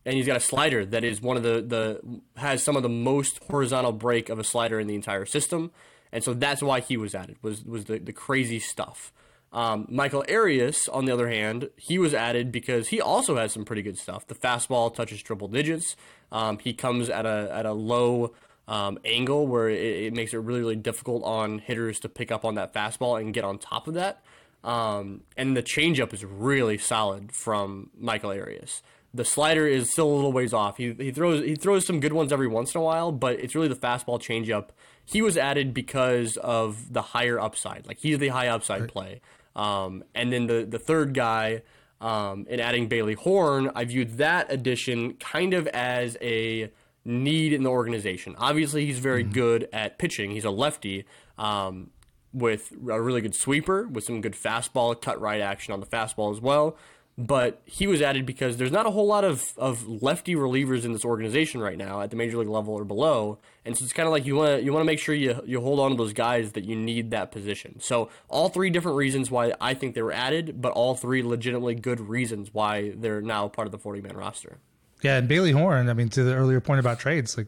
and 0.06 0.16
he's 0.16 0.28
got 0.28 0.38
a 0.38 0.42
slider 0.42 0.86
that 0.86 1.04
is 1.04 1.22
one 1.22 1.38
of 1.38 1.44
the 1.44 1.62
the 1.62 2.22
has 2.40 2.64
some 2.64 2.76
of 2.76 2.84
the 2.84 2.90
most 2.90 3.40
horizontal 3.50 3.92
break 3.92 4.30
of 4.30 4.40
a 4.40 4.44
slider 4.44 4.80
in 4.80 4.88
the 4.88 4.96
entire 4.96 5.26
system, 5.26 5.72
and 6.12 6.24
so 6.24 6.34
that's 6.34 6.62
why 6.62 6.80
he 6.80 6.98
was 6.98 7.16
added 7.16 7.38
was 7.42 7.64
was 7.64 7.86
the, 7.86 8.00
the 8.00 8.14
crazy 8.14 8.60
stuff. 8.60 9.12
Um, 9.52 9.88
Michael 9.90 10.26
Arias, 10.30 10.90
on 10.90 11.06
the 11.06 11.14
other 11.14 11.30
hand, 11.30 11.70
he 11.78 11.98
was 11.98 12.14
added 12.14 12.52
because 12.52 12.90
he 12.90 13.00
also 13.00 13.38
has 13.38 13.54
some 13.54 13.64
pretty 13.64 13.82
good 13.82 13.98
stuff. 13.98 14.28
The 14.28 14.36
fastball 14.36 14.94
touches 14.94 15.24
triple 15.24 15.48
digits. 15.48 15.96
Um, 16.32 16.60
he 16.60 16.74
comes 16.74 17.10
at 17.10 17.26
a 17.26 17.50
at 17.52 17.66
a 17.66 17.74
low 17.74 18.34
um, 18.68 19.00
angle 19.06 19.48
where 19.48 19.70
it, 19.70 19.80
it, 19.80 20.14
makes 20.14 20.34
it 20.34 20.38
really 20.38 20.60
really 20.60 20.76
difficult 20.76 21.24
on 21.24 21.60
hitters 21.60 22.00
to 22.02 22.10
pick 22.10 22.32
up 22.32 22.44
on 22.44 22.56
that 22.56 22.74
fastball 22.74 23.20
and 23.20 23.34
get 23.34 23.44
on 23.44 23.58
top 23.58 23.88
of 23.88 23.94
that. 23.94 24.24
Um, 24.64 25.22
and 25.38 25.56
the 25.56 25.62
changeup 25.64 26.12
is 26.14 26.26
really 26.26 26.78
solid 26.78 27.32
from 27.32 27.92
Michael 27.98 28.32
Arias. 28.32 28.82
The 29.16 29.26
slider 29.26 29.66
is 29.66 29.92
still 29.92 30.08
a 30.08 30.14
little 30.16 30.34
ways 30.34 30.54
off. 30.54 30.78
He, 30.78 30.94
he 30.94 31.12
throws 31.12 31.44
he 31.44 31.56
throws 31.56 31.86
some 31.88 32.00
good 32.00 32.14
ones 32.14 32.34
every 32.34 32.48
once 32.48 32.76
in 32.76 32.82
a 32.82 32.84
while, 32.84 33.12
but 33.12 33.40
it's 33.40 33.56
really 33.56 33.68
the 33.68 33.76
fastball 33.76 34.20
changeup. 34.20 34.70
He 35.06 35.22
was 35.22 35.38
added 35.38 35.74
because 35.74 36.38
of 36.38 36.92
the 36.92 37.02
higher 37.02 37.40
upside. 37.40 37.88
Like 37.88 38.00
he's 38.00 38.18
the 38.18 38.30
high 38.30 38.48
upside 38.48 38.82
right. 38.82 38.90
play. 38.90 39.22
Um, 39.56 40.04
and 40.14 40.34
then 40.34 40.48
the 40.48 40.66
the 40.66 40.80
third 40.80 41.14
guy 41.14 41.62
um, 42.02 42.46
in 42.50 42.60
adding 42.60 42.88
Bailey 42.88 43.14
Horn, 43.14 43.72
I 43.74 43.86
viewed 43.86 44.18
that 44.18 44.52
addition 44.52 45.14
kind 45.14 45.54
of 45.54 45.68
as 45.68 46.18
a 46.22 46.72
need 47.06 47.54
in 47.54 47.64
the 47.64 47.70
organization. 47.70 48.36
Obviously, 48.38 48.86
he's 48.86 49.00
very 49.00 49.24
mm-hmm. 49.24 49.34
good 49.34 49.70
at 49.72 49.98
pitching. 49.98 50.32
He's 50.32 50.46
a 50.46 50.52
lefty 50.52 51.06
um, 51.38 51.92
with 52.34 52.74
a 52.74 53.02
really 53.02 53.22
good 53.22 53.36
sweeper, 53.36 53.88
with 53.88 54.04
some 54.04 54.20
good 54.20 54.34
fastball, 54.34 55.00
cut 55.00 55.22
right 55.22 55.40
action 55.40 55.74
on 55.74 55.80
the 55.80 55.86
fastball 55.86 56.34
as 56.34 56.42
well 56.42 56.78
but 57.18 57.62
he 57.66 57.88
was 57.88 58.02
added 58.02 58.26
because 58.26 58.58
there's 58.58 58.72
not 58.72 58.86
a 58.86 58.92
whole 58.92 59.08
lot 59.08 59.24
of, 59.24 59.54
of 59.58 59.88
lefty 59.88 60.36
relievers 60.36 60.84
in 60.84 60.92
this 60.92 61.06
organization 61.06 61.62
right 61.62 61.78
now 61.78 62.02
at 62.02 62.10
the 62.10 62.16
major 62.18 62.38
league 62.38 62.50
level 62.50 62.74
or 62.74 62.84
below, 62.84 63.40
and 63.64 63.78
so 63.78 63.84
it's 63.84 63.94
kind 63.94 64.06
of 64.06 64.12
like 64.12 64.26
you 64.26 64.36
want 64.36 64.58
to 64.58 64.64
you 64.64 64.74
want 64.74 64.82
to 64.82 64.86
make 64.86 65.00
sure 65.00 65.16
you 65.16 65.42
you 65.46 65.62
hold 65.62 65.80
on 65.80 65.92
to 65.92 65.98
those 65.98 66.14
guys 66.14 66.52
that 66.54 66.66
you 66.66 66.76
need 66.76 67.12
that 67.12 67.32
position. 67.32 67.80
So 67.80 68.10
all 68.28 68.50
three 68.50 68.70
different 68.70 68.98
reasons 68.98 69.32
why 69.32 69.54
I 69.62 69.74
think 69.74 69.96
they 69.96 70.02
were 70.02 70.12
added, 70.12 70.62
but 70.62 70.74
all 70.74 70.96
three 70.96 71.24
legitimately 71.24 71.76
good 71.76 72.02
reasons 72.02 72.54
why 72.54 72.94
they're 72.98 73.22
now 73.22 73.48
part 73.48 73.68
of 73.68 73.72
the 73.72 73.80
40 73.80 74.02
man 74.02 74.18
roster. 74.18 74.58
Yeah, 75.02 75.18
and 75.18 75.28
Bailey 75.28 75.52
Horn. 75.52 75.90
I 75.90 75.94
mean, 75.94 76.10
to 76.10 76.24
the 76.24 76.34
earlier 76.34 76.60
point 76.60 76.80
about 76.80 77.00
trades, 77.00 77.38
like 77.38 77.48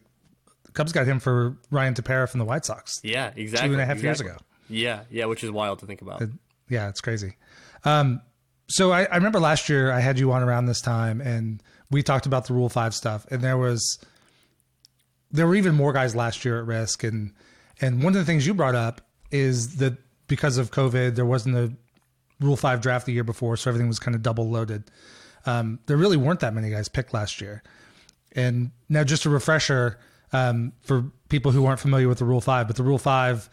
the 0.64 0.72
Cubs 0.72 0.94
got 0.94 1.08
him 1.08 1.20
for 1.20 1.58
Ryan 1.72 1.94
Tepera 1.94 2.30
from 2.30 2.40
the 2.40 2.46
White 2.46 2.66
Sox. 2.66 3.02
Yeah, 3.04 3.32
exactly. 3.36 3.70
Two 3.70 3.74
and 3.74 3.82
a 3.82 3.86
half 3.86 3.98
exactly. 3.98 4.28
years 4.28 4.38
ago. 4.38 4.46
Yeah, 4.70 5.02
yeah, 5.10 5.26
which 5.26 5.44
is 5.44 5.52
wild 5.52 5.80
to 5.80 5.86
think 5.86 6.02
about. 6.02 6.22
It, 6.22 6.30
yeah, 6.70 6.90
it's 6.90 7.02
crazy. 7.02 7.36
Um, 7.84 8.22
so 8.68 8.92
I, 8.92 9.04
I 9.04 9.16
remember 9.16 9.40
last 9.40 9.70
year 9.70 9.92
I 9.92 10.00
had 10.00 10.20
you 10.20 10.32
on 10.32 10.44
around 10.44 10.66
this 10.66 10.82
time 10.82 11.22
and 11.22 11.62
we 11.90 12.04
talked 12.04 12.26
about 12.26 12.48
the 12.48 12.54
Rule 12.54 12.70
Five 12.70 12.94
stuff, 12.94 13.26
and 13.32 13.42
there 13.42 13.58
was 13.58 14.00
there 15.32 15.48
were 15.48 15.56
even 15.56 15.76
more 15.76 15.94
guys 15.94 16.16
last 16.16 16.46
year 16.46 16.60
at 16.60 16.66
risk, 16.66 17.04
and 17.04 17.34
and 17.82 18.04
one 18.04 18.14
of 18.14 18.20
the 18.20 18.26
things 18.26 18.46
you 18.46 18.54
brought 18.54 18.76
up 18.76 19.02
is 19.32 19.78
that 19.78 19.98
because 20.28 20.58
of 20.58 20.72
COVID, 20.72 21.16
there 21.16 21.26
wasn't 21.26 21.56
a 21.56 21.74
Rule 22.40 22.58
Five 22.58 22.82
draft 22.82 23.06
the 23.06 23.14
year 23.14 23.24
before, 23.24 23.58
so 23.58 23.70
everything 23.70 23.88
was 23.88 24.00
kind 24.00 24.16
of 24.16 24.22
double 24.22 24.50
loaded. 24.50 24.84
Um, 25.46 25.80
there 25.86 25.98
really 25.98 26.18
weren't 26.18 26.42
that 26.42 26.54
many 26.54 26.70
guys 26.70 26.90
picked 26.90 27.14
last 27.14 27.40
year, 27.40 27.64
and 28.34 28.72
now 28.90 29.04
just 29.04 29.26
a 29.26 29.30
refresher 29.30 29.98
um, 30.34 30.74
for 30.82 31.06
people 31.30 31.52
who 31.52 31.66
aren't 31.66 31.80
familiar 31.80 32.10
with 32.10 32.18
the 32.18 32.26
Rule 32.26 32.42
Five, 32.42 32.68
but 32.68 32.76
the 32.76 32.84
Rule 32.84 32.98
Five 32.98 33.50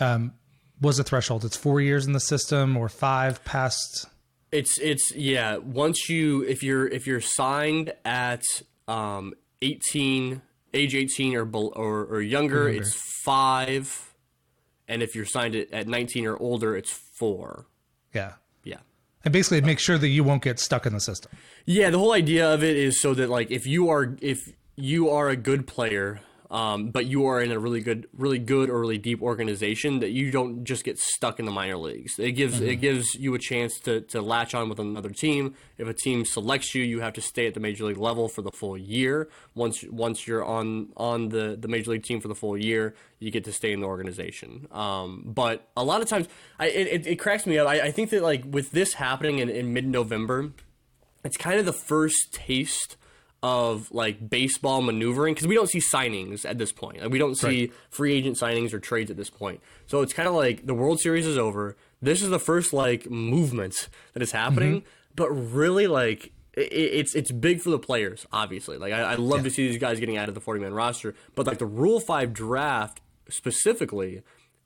um, 0.00 0.32
was 0.80 0.98
a 0.98 1.04
threshold. 1.04 1.44
It's 1.44 1.56
four 1.56 1.80
years 1.80 2.06
in 2.06 2.12
the 2.12 2.20
system 2.20 2.76
or 2.76 2.88
five 2.88 3.44
past 3.44 4.06
it's 4.52 4.78
it's 4.78 5.12
yeah. 5.14 5.56
Once 5.56 6.08
you 6.08 6.42
if 6.42 6.62
you're 6.62 6.86
if 6.86 7.06
you're 7.06 7.20
signed 7.20 7.92
at 8.04 8.42
um, 8.86 9.34
eighteen, 9.62 10.42
age 10.74 10.94
eighteen 10.94 11.36
or 11.36 11.48
or, 11.52 12.04
or 12.04 12.20
younger, 12.20 12.68
it's 12.68 12.94
five, 13.24 14.12
and 14.86 15.02
if 15.02 15.14
you're 15.14 15.26
signed 15.26 15.54
at, 15.54 15.86
nineteen 15.86 16.26
or 16.26 16.36
older, 16.38 16.76
it's 16.76 16.92
four. 17.18 17.66
Yeah, 18.14 18.34
yeah. 18.64 18.78
And 19.24 19.32
basically, 19.32 19.60
make 19.60 19.78
sure 19.78 19.98
that 19.98 20.08
you 20.08 20.24
won't 20.24 20.42
get 20.42 20.58
stuck 20.58 20.86
in 20.86 20.92
the 20.92 21.00
system. 21.00 21.32
Yeah, 21.66 21.90
the 21.90 21.98
whole 21.98 22.12
idea 22.12 22.52
of 22.52 22.62
it 22.62 22.76
is 22.76 23.00
so 23.00 23.14
that 23.14 23.28
like 23.28 23.50
if 23.50 23.66
you 23.66 23.90
are 23.90 24.16
if 24.20 24.38
you 24.76 25.10
are 25.10 25.28
a 25.28 25.36
good 25.36 25.66
player 25.66 26.20
um, 26.50 26.90
but 26.90 27.06
you 27.06 27.26
are 27.26 27.40
in 27.42 27.52
a 27.52 27.58
really 27.58 27.80
good, 27.80 28.08
really 28.16 28.38
good 28.38 28.70
or 28.70 28.80
really 28.80 28.96
deep 28.96 29.20
organization 29.20 30.00
that 30.00 30.10
you 30.10 30.30
don't 30.30 30.64
just 30.64 30.82
get 30.82 30.98
stuck 30.98 31.38
in 31.38 31.44
the 31.44 31.52
minor 31.52 31.76
leagues. 31.76 32.18
It 32.18 32.32
gives 32.32 32.56
mm-hmm. 32.56 32.68
it 32.68 32.76
gives 32.76 33.14
you 33.14 33.34
a 33.34 33.38
chance 33.38 33.78
to, 33.80 34.00
to 34.02 34.22
latch 34.22 34.54
on 34.54 34.68
with 34.70 34.78
another 34.78 35.10
team. 35.10 35.54
If 35.76 35.88
a 35.88 35.94
team 35.94 36.24
selects 36.24 36.74
you, 36.74 36.82
you 36.82 37.00
have 37.00 37.12
to 37.14 37.20
stay 37.20 37.46
at 37.46 37.54
the 37.54 37.60
major 37.60 37.84
league 37.84 37.98
level 37.98 38.28
for 38.28 38.40
the 38.40 38.50
full 38.50 38.78
year. 38.78 39.28
Once 39.54 39.84
once 39.90 40.26
you're 40.26 40.44
on 40.44 40.88
on 40.96 41.28
the, 41.28 41.56
the 41.60 41.68
major 41.68 41.90
league 41.90 42.04
team 42.04 42.20
for 42.20 42.28
the 42.28 42.34
full 42.34 42.56
year, 42.56 42.94
you 43.18 43.30
get 43.30 43.44
to 43.44 43.52
stay 43.52 43.72
in 43.72 43.80
the 43.80 43.86
organization. 43.86 44.68
Um, 44.72 45.24
but 45.26 45.68
a 45.76 45.84
lot 45.84 46.00
of 46.00 46.08
times, 46.08 46.28
I, 46.58 46.68
it, 46.68 47.06
it 47.06 47.16
cracks 47.16 47.46
me 47.46 47.58
up. 47.58 47.68
I, 47.68 47.80
I 47.80 47.90
think 47.90 48.08
that 48.10 48.22
like 48.22 48.44
with 48.48 48.70
this 48.70 48.94
happening 48.94 49.38
in, 49.38 49.50
in 49.50 49.74
mid 49.74 49.86
November, 49.86 50.52
it's 51.24 51.36
kind 51.36 51.60
of 51.60 51.66
the 51.66 51.74
first 51.74 52.32
taste 52.32 52.96
of 53.42 53.90
like 53.92 54.28
baseball 54.28 54.82
maneuvering 54.82 55.34
because 55.34 55.46
we 55.46 55.54
don't 55.54 55.70
see 55.70 55.80
signings 55.80 56.44
at 56.44 56.58
this 56.58 56.72
point. 56.72 57.00
Like, 57.00 57.10
we 57.10 57.18
don't 57.18 57.36
see 57.36 57.60
right. 57.60 57.72
free 57.90 58.14
agent 58.14 58.36
signings 58.36 58.72
or 58.72 58.80
trades 58.80 59.10
at 59.10 59.16
this 59.16 59.30
point. 59.30 59.60
So 59.86 60.02
it's 60.02 60.12
kind 60.12 60.28
of 60.28 60.34
like 60.34 60.66
the 60.66 60.74
World 60.74 61.00
Series 61.00 61.26
is 61.26 61.38
over. 61.38 61.76
This 62.02 62.22
is 62.22 62.30
the 62.30 62.38
first 62.38 62.72
like 62.72 63.10
movement 63.10 63.88
that 64.14 64.22
is 64.22 64.32
happening, 64.32 64.80
mm-hmm. 64.80 64.88
but 65.14 65.30
really 65.30 65.86
like 65.86 66.32
it, 66.54 66.72
it's 66.72 67.14
it's 67.14 67.30
big 67.30 67.60
for 67.60 67.70
the 67.70 67.78
players. 67.78 68.26
Obviously, 68.32 68.76
like 68.78 68.92
I, 68.92 69.12
I 69.12 69.14
love 69.14 69.40
yeah. 69.40 69.44
to 69.44 69.50
see 69.50 69.68
these 69.68 69.78
guys 69.78 70.00
getting 70.00 70.16
added 70.16 70.26
to 70.26 70.32
the 70.32 70.40
forty 70.40 70.60
man 70.60 70.74
roster, 70.74 71.14
but 71.34 71.46
like 71.46 71.58
the 71.58 71.66
Rule 71.66 72.00
Five 72.00 72.32
draft 72.32 73.00
specifically 73.28 74.22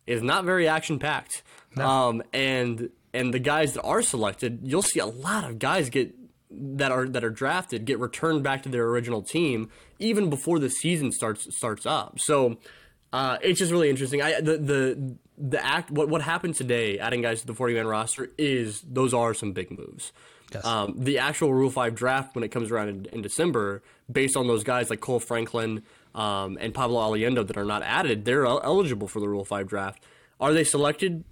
is 0.06 0.22
not 0.22 0.44
very 0.44 0.66
action 0.66 0.98
packed. 0.98 1.42
No. 1.76 1.86
Um, 1.86 2.22
and 2.32 2.90
and 3.14 3.34
the 3.34 3.38
guys 3.38 3.74
that 3.74 3.82
are 3.82 4.02
selected, 4.02 4.60
you'll 4.62 4.82
see 4.82 5.00
a 5.00 5.06
lot 5.06 5.44
of 5.44 5.58
guys 5.58 5.90
get 5.90 6.14
that 6.54 6.92
are 6.92 7.08
that 7.08 7.24
are 7.24 7.30
drafted 7.30 7.84
get 7.84 7.98
returned 7.98 8.42
back 8.42 8.62
to 8.62 8.68
their 8.68 8.86
original 8.86 9.22
team 9.22 9.70
even 9.98 10.30
before 10.30 10.58
the 10.58 10.68
season 10.68 11.10
starts 11.12 11.46
starts 11.56 11.86
up. 11.86 12.18
So 12.18 12.58
uh, 13.12 13.38
it's 13.42 13.58
just 13.58 13.72
really 13.72 13.90
interesting. 13.90 14.22
I 14.22 14.40
the 14.40 14.58
the 14.58 15.16
the 15.36 15.64
act 15.64 15.90
what 15.90 16.08
what 16.08 16.22
happened 16.22 16.54
today, 16.54 16.98
adding 16.98 17.22
guys 17.22 17.40
to 17.42 17.46
the 17.46 17.54
forty 17.54 17.74
man 17.74 17.86
roster 17.86 18.30
is 18.38 18.82
those 18.82 19.12
are 19.12 19.34
some 19.34 19.52
big 19.52 19.70
moves. 19.70 20.12
Yes. 20.52 20.64
Um, 20.64 20.94
the 20.98 21.18
actual 21.18 21.52
Rule 21.52 21.70
Five 21.70 21.94
draft 21.94 22.34
when 22.34 22.44
it 22.44 22.48
comes 22.48 22.70
around 22.70 22.88
in, 22.88 23.04
in 23.06 23.22
December, 23.22 23.82
based 24.10 24.36
on 24.36 24.46
those 24.46 24.64
guys 24.64 24.90
like 24.90 25.00
Cole 25.00 25.20
Franklin 25.20 25.82
um, 26.14 26.58
and 26.60 26.74
Pablo 26.74 27.00
Aliendo 27.00 27.46
that 27.46 27.56
are 27.56 27.64
not 27.64 27.82
added, 27.82 28.24
they're 28.24 28.44
eligible 28.44 29.08
for 29.08 29.20
the 29.20 29.28
Rule 29.28 29.44
Five 29.44 29.68
draft. 29.68 30.02
Are 30.40 30.52
they 30.52 30.64
selected? 30.64 31.24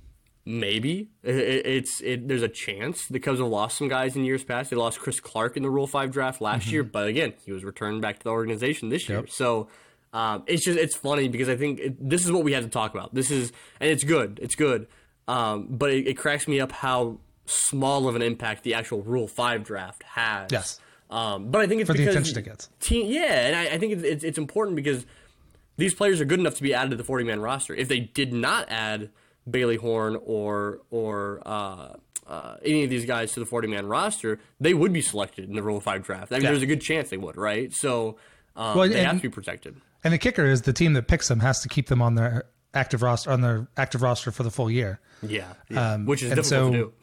Maybe 0.47 1.11
it, 1.23 1.67
it's 1.67 2.01
it, 2.01 2.27
there's 2.27 2.43
a 2.43 2.49
chance 2.49 3.07
the 3.09 3.21
Cubs 3.21 3.41
have 3.41 3.49
lost 3.49 3.77
some 3.77 3.89
guys 3.89 4.17
in 4.17 4.25
years 4.25 4.43
past. 4.43 4.71
They 4.71 4.77
lost 4.77 4.99
Chris 4.99 5.21
Clark 5.21 5.57
in 5.57 5.63
the 5.63 5.71
Rule 5.71 5.87
Five 5.87 6.13
draft 6.13 6.41
last 6.41 6.65
mm-hmm. 6.65 6.73
year, 6.73 6.83
but 6.83 7.09
again, 7.09 7.35
he 7.45 7.53
was 7.53 7.63
returned 7.63 8.01
back 8.01 8.19
to 8.19 8.25
the 8.25 8.31
organization 8.31 8.89
this 8.89 9.09
yep. 9.09 9.09
year. 9.09 9.27
So 9.29 9.69
um, 10.13 10.43
it's 10.47 10.65
just 10.65 10.79
it's 10.79 10.97
funny 10.97 11.29
because 11.29 11.49
I 11.49 11.57
think 11.57 11.79
it, 11.79 12.09
this 12.09 12.25
is 12.25 12.33
what 12.33 12.43
we 12.43 12.53
had 12.53 12.65
to 12.65 12.71
talk 12.71 12.95
about. 12.95 13.15
This 13.15 13.31
is 13.31 13.53
and 13.81 13.91
it's 13.91 14.03
good, 14.03 14.41
it's 14.43 14.55
good, 14.55 14.89
um, 15.29 15.69
but 15.71 15.91
it, 15.91 16.09
it, 16.09 16.15
cracks 16.15 16.49
me 16.49 16.59
up 16.59 16.73
how 16.73 17.19
small 17.45 18.09
of 18.09 18.17
an 18.17 18.23
impact 18.23 18.65
the 18.65 18.75
actual 18.75 19.03
Rule 19.03 19.29
Five 19.29 19.63
draft 19.63 20.03
has. 20.03 20.51
Yes, 20.51 20.81
um, 21.11 21.51
but 21.51 21.61
I 21.61 21.67
think 21.67 21.83
it's 21.83 21.89
for 21.89 21.93
because 21.93 22.07
the 22.07 22.21
attention 22.21 22.39
it 22.39 22.45
gets. 22.45 22.71
Team, 22.81 23.07
yeah, 23.11 23.47
and 23.47 23.57
I, 23.57 23.75
I 23.75 23.79
think 23.79 24.03
it's, 24.03 24.25
it's 24.25 24.39
important 24.39 24.75
because 24.75 25.07
these 25.77 25.95
players 25.95 26.21
are 26.21 26.25
good 26.25 26.41
enough 26.41 26.57
to 26.57 26.63
be 26.63 26.75
added 26.75 26.91
to 26.91 26.97
the 26.97 27.05
forty 27.05 27.25
man 27.25 27.41
roster. 27.41 27.75
If 27.75 27.89
they 27.89 28.01
did 28.01 28.33
not 28.33 28.69
add 28.69 29.11
Bailey 29.49 29.77
Horn 29.77 30.19
or 30.25 30.81
or 30.91 31.43
uh, 31.47 31.95
uh, 32.27 32.57
any 32.65 32.85
of 32.85 32.91
these 32.91 33.05
guys 33.05 33.33
to 33.33 33.41
the 33.41 33.47
40 33.47 33.69
man 33.69 33.87
roster, 33.87 34.39
they 34.61 34.75
would 34.75 34.93
be 34.93 35.03
selected 35.03 35.49
in 35.49 35.55
the 35.55 35.63
Rule 35.63 35.81
5 35.81 36.03
draft. 36.03 36.33
I 36.33 36.37
mean, 36.37 36.45
yeah. 36.45 36.51
there's 36.51 36.63
a 36.63 36.67
good 36.67 36.81
chance 36.81 37.11
they 37.11 37.17
would, 37.17 37.37
right? 37.37 37.73
So 37.73 38.17
um, 38.57 38.77
well, 38.77 38.89
they 38.89 38.99
and, 38.99 39.07
have 39.07 39.17
to 39.17 39.23
be 39.23 39.29
protected. 39.29 39.77
And 40.05 40.13
the 40.13 40.19
kicker 40.19 40.45
is 40.45 40.63
the 40.63 40.73
team 40.73 40.93
that 40.95 41.09
picks 41.09 41.29
them 41.29 41.41
has 41.41 41.61
to 41.61 41.69
keep 41.69 41.89
them 41.89 42.01
on 42.01 42.15
their 42.15 42.45
active 42.73 43.03
roster 43.03 43.31
on 43.31 43.41
their 43.41 43.69
active 43.77 44.03
roster 44.03 44.31
for 44.31 44.43
the 44.43 44.51
full 44.51 44.71
year. 44.71 45.01
Yeah, 45.23 45.53
yeah. 45.69 45.93
Um, 45.93 46.07
which 46.07 46.23
is 46.23 46.31
difficult 46.31 46.47
so, 46.47 46.71
to 46.71 46.77
do. 46.77 46.93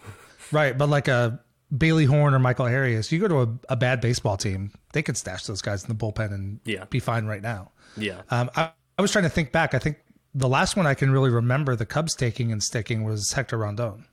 Right, 0.50 0.78
but 0.78 0.88
like 0.88 1.10
a 1.10 1.42
Bailey 1.76 2.06
Horn 2.06 2.34
or 2.34 2.40
Michael 2.40 2.68
Arias, 2.68 3.12
you 3.12 3.20
go 3.20 3.28
to 3.28 3.42
a, 3.42 3.74
a, 3.74 3.76
bad 3.76 4.00
baseball 4.00 4.38
team, 4.38 4.72
they 4.94 5.04
could 5.04 5.18
stash 5.18 5.44
those 5.44 5.62
guys 5.62 5.84
in 5.84 5.90
the 5.90 5.96
bullpen 5.96 6.34
and 6.34 6.62
yeah. 6.64 6.86
be 6.86 7.02
fine 7.02 7.26
right 7.26 7.42
now. 7.42 7.72
Yeah. 7.98 8.22
Um, 8.30 8.50
I, 8.56 8.72
I 8.98 9.02
was 9.02 9.12
trying 9.12 9.26
to 9.26 9.30
think 9.30 9.52
back. 9.52 9.74
I 9.74 9.80
think 9.80 9.98
the 10.38 10.48
last 10.48 10.78
one 10.78 10.86
I 10.86 10.94
can 10.94 11.10
really 11.10 11.32
remember 11.32 11.76
the 11.76 11.86
Cubs 11.86 12.16
taking 12.16 12.52
and 12.52 12.62
sticking 12.62 13.04
was 13.04 13.32
Hector 13.34 13.58
Rondon. 13.58 14.06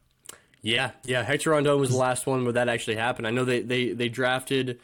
Yeah, 0.63 0.93
yeah, 1.05 1.23
Hector 1.23 1.51
Rondon 1.51 1.79
was 1.79 1.91
the 1.91 1.99
last 1.99 2.27
one 2.27 2.45
where 2.45 2.55
that 2.55 2.71
actually 2.71 2.97
happened. 2.97 3.27
I 3.27 3.31
know 3.31 3.45
they 3.45 3.61
they 3.61 3.93
they 3.93 4.09
drafted 4.09 4.81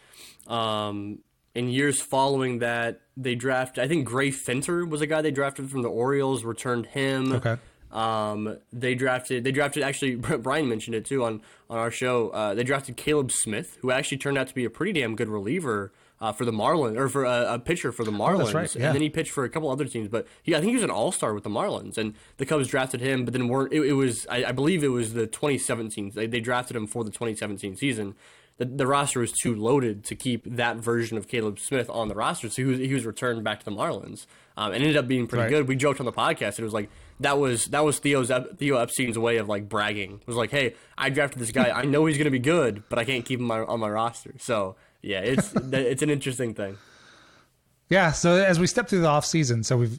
um, 0.46 1.20
in 1.54 1.70
years 1.70 2.00
following 2.02 2.58
that 2.58 3.00
they 3.16 3.34
drafted. 3.34 3.82
I 3.82 3.88
think 3.88 4.06
Gray 4.06 4.30
Fenter 4.30 4.86
was 4.86 5.00
a 5.00 5.06
guy 5.06 5.22
they 5.22 5.30
drafted 5.30 5.70
from 5.70 5.80
the 5.80 5.88
Orioles. 5.88 6.44
Returned 6.44 6.86
him. 6.86 7.32
Okay. 7.32 7.56
Um, 7.90 8.58
they 8.72 8.94
drafted. 8.94 9.42
They 9.42 9.52
drafted. 9.52 9.82
Actually, 9.82 10.14
Brian 10.42 10.68
mentioned 10.68 10.94
it 10.94 11.06
too 11.06 11.24
on 11.24 11.40
on 11.70 11.78
our 11.78 11.90
show. 11.90 12.28
Uh, 12.28 12.52
they 12.52 12.64
drafted 12.64 12.98
Caleb 12.98 13.32
Smith, 13.32 13.78
who 13.80 13.90
actually 13.90 14.18
turned 14.18 14.36
out 14.36 14.48
to 14.48 14.54
be 14.54 14.66
a 14.66 14.70
pretty 14.70 14.92
damn 14.92 15.16
good 15.16 15.30
reliever 15.30 15.92
uh, 16.20 16.32
for 16.32 16.44
the 16.44 16.52
Marlins 16.52 16.96
or 16.96 17.08
for 17.08 17.24
a, 17.24 17.54
a 17.54 17.58
pitcher 17.58 17.92
for 17.92 18.04
the 18.04 18.10
Marlins. 18.10 18.50
Oh, 18.50 18.52
right. 18.52 18.74
yeah. 18.74 18.86
And 18.86 18.94
then 18.94 19.02
he 19.02 19.08
pitched 19.08 19.30
for 19.30 19.44
a 19.44 19.48
couple 19.48 19.70
other 19.70 19.86
teams, 19.86 20.08
but 20.08 20.26
he, 20.42 20.54
I 20.54 20.58
think 20.58 20.70
he 20.70 20.76
was 20.76 20.84
an 20.84 20.90
All 20.90 21.12
Star 21.12 21.32
with 21.32 21.44
the 21.44 21.50
Marlins, 21.50 21.96
and 21.96 22.14
the 22.36 22.46
Cubs 22.46 22.68
drafted 22.68 23.00
him. 23.00 23.24
But 23.24 23.32
then 23.32 23.48
weren't. 23.48 23.72
It, 23.72 23.80
it 23.80 23.92
was 23.94 24.26
I, 24.28 24.44
I, 24.46 24.52
believe 24.52 24.84
it 24.84 24.88
was 24.88 25.14
the 25.14 25.26
2017. 25.26 26.12
They, 26.14 26.26
they 26.26 26.40
drafted 26.40 26.76
him 26.76 26.86
for 26.86 27.04
the 27.04 27.10
2017 27.10 27.76
season. 27.76 28.14
The, 28.58 28.66
the 28.66 28.86
roster 28.86 29.20
was 29.20 29.32
too 29.32 29.54
loaded 29.54 30.04
to 30.04 30.14
keep 30.14 30.44
that 30.44 30.76
version 30.76 31.16
of 31.16 31.26
Caleb 31.26 31.58
Smith 31.58 31.88
on 31.88 32.08
the 32.08 32.14
roster, 32.14 32.50
so 32.50 32.62
he 32.62 32.64
was, 32.64 32.78
he 32.78 32.92
was 32.92 33.06
returned 33.06 33.42
back 33.42 33.60
to 33.60 33.64
the 33.64 33.70
Marlins. 33.70 34.26
Um, 34.58 34.72
and 34.72 34.82
ended 34.82 34.98
up 34.98 35.08
being 35.08 35.26
pretty 35.26 35.44
right. 35.44 35.48
good. 35.48 35.68
We 35.68 35.76
joked 35.76 36.00
on 36.00 36.06
the 36.06 36.12
podcast. 36.12 36.58
It 36.58 36.64
was 36.64 36.74
like 36.74 36.90
that 37.20 37.38
was 37.38 37.66
that 37.66 37.82
was 37.82 37.98
Theo's 37.98 38.30
Theo 38.58 38.76
Epstein's 38.76 39.18
way 39.18 39.38
of 39.38 39.48
like 39.48 39.70
bragging. 39.70 40.16
It 40.20 40.26
was 40.26 40.36
like, 40.36 40.50
hey, 40.50 40.74
I 40.98 41.08
drafted 41.08 41.40
this 41.40 41.50
guy. 41.50 41.70
I 41.70 41.86
know 41.86 42.04
he's 42.04 42.18
going 42.18 42.26
to 42.26 42.30
be 42.30 42.38
good, 42.38 42.82
but 42.90 42.98
I 42.98 43.06
can't 43.06 43.24
keep 43.24 43.40
him 43.40 43.50
on, 43.50 43.64
on 43.64 43.80
my 43.80 43.88
roster. 43.88 44.34
So 44.38 44.76
yeah, 45.02 45.20
it's 45.20 45.52
it's 45.72 46.02
an 46.02 46.10
interesting 46.10 46.54
thing. 46.54 46.76
Yeah, 47.88 48.12
so 48.12 48.34
as 48.34 48.60
we 48.60 48.66
step 48.66 48.88
through 48.88 49.00
the 49.00 49.08
off 49.08 49.26
season, 49.26 49.64
so 49.64 49.76
we've 49.76 49.98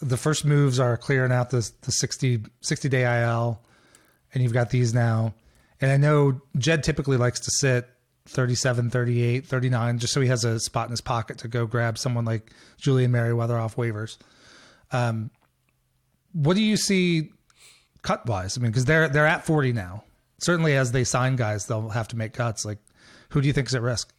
the 0.00 0.16
first 0.16 0.44
moves 0.44 0.78
are 0.78 0.96
clearing 0.96 1.32
out 1.32 1.50
the 1.50 1.68
the 1.82 1.92
60, 1.92 2.42
60 2.60 2.88
day 2.88 3.22
IL, 3.22 3.60
and 4.32 4.42
you've 4.42 4.52
got 4.52 4.70
these 4.70 4.92
now. 4.92 5.34
And 5.80 5.90
I 5.90 5.96
know 5.96 6.40
Jed 6.56 6.82
typically 6.82 7.16
likes 7.16 7.40
to 7.40 7.50
sit 7.50 7.88
37, 8.26 8.90
38, 8.90 9.46
39, 9.46 9.98
just 9.98 10.12
so 10.12 10.20
he 10.20 10.28
has 10.28 10.44
a 10.44 10.58
spot 10.60 10.86
in 10.86 10.92
his 10.92 11.00
pocket 11.00 11.38
to 11.38 11.48
go 11.48 11.66
grab 11.66 11.98
someone 11.98 12.24
like 12.24 12.52
Julian 12.78 13.10
Merryweather 13.10 13.58
off 13.58 13.76
waivers. 13.76 14.16
Um, 14.92 15.30
what 16.32 16.56
do 16.56 16.62
you 16.62 16.76
see 16.76 17.30
cut 18.02 18.26
wise? 18.26 18.56
I 18.56 18.60
mean, 18.60 18.70
because 18.70 18.84
they're 18.84 19.08
they're 19.08 19.26
at 19.26 19.46
40 19.46 19.72
now. 19.72 20.04
Certainly, 20.38 20.76
as 20.76 20.92
they 20.92 21.04
sign 21.04 21.36
guys, 21.36 21.66
they'll 21.66 21.88
have 21.90 22.08
to 22.08 22.16
make 22.16 22.32
cuts. 22.32 22.64
Like, 22.64 22.78
who 23.30 23.40
do 23.40 23.46
you 23.46 23.52
think 23.52 23.68
is 23.68 23.74
at 23.74 23.82
risk? 23.82 24.12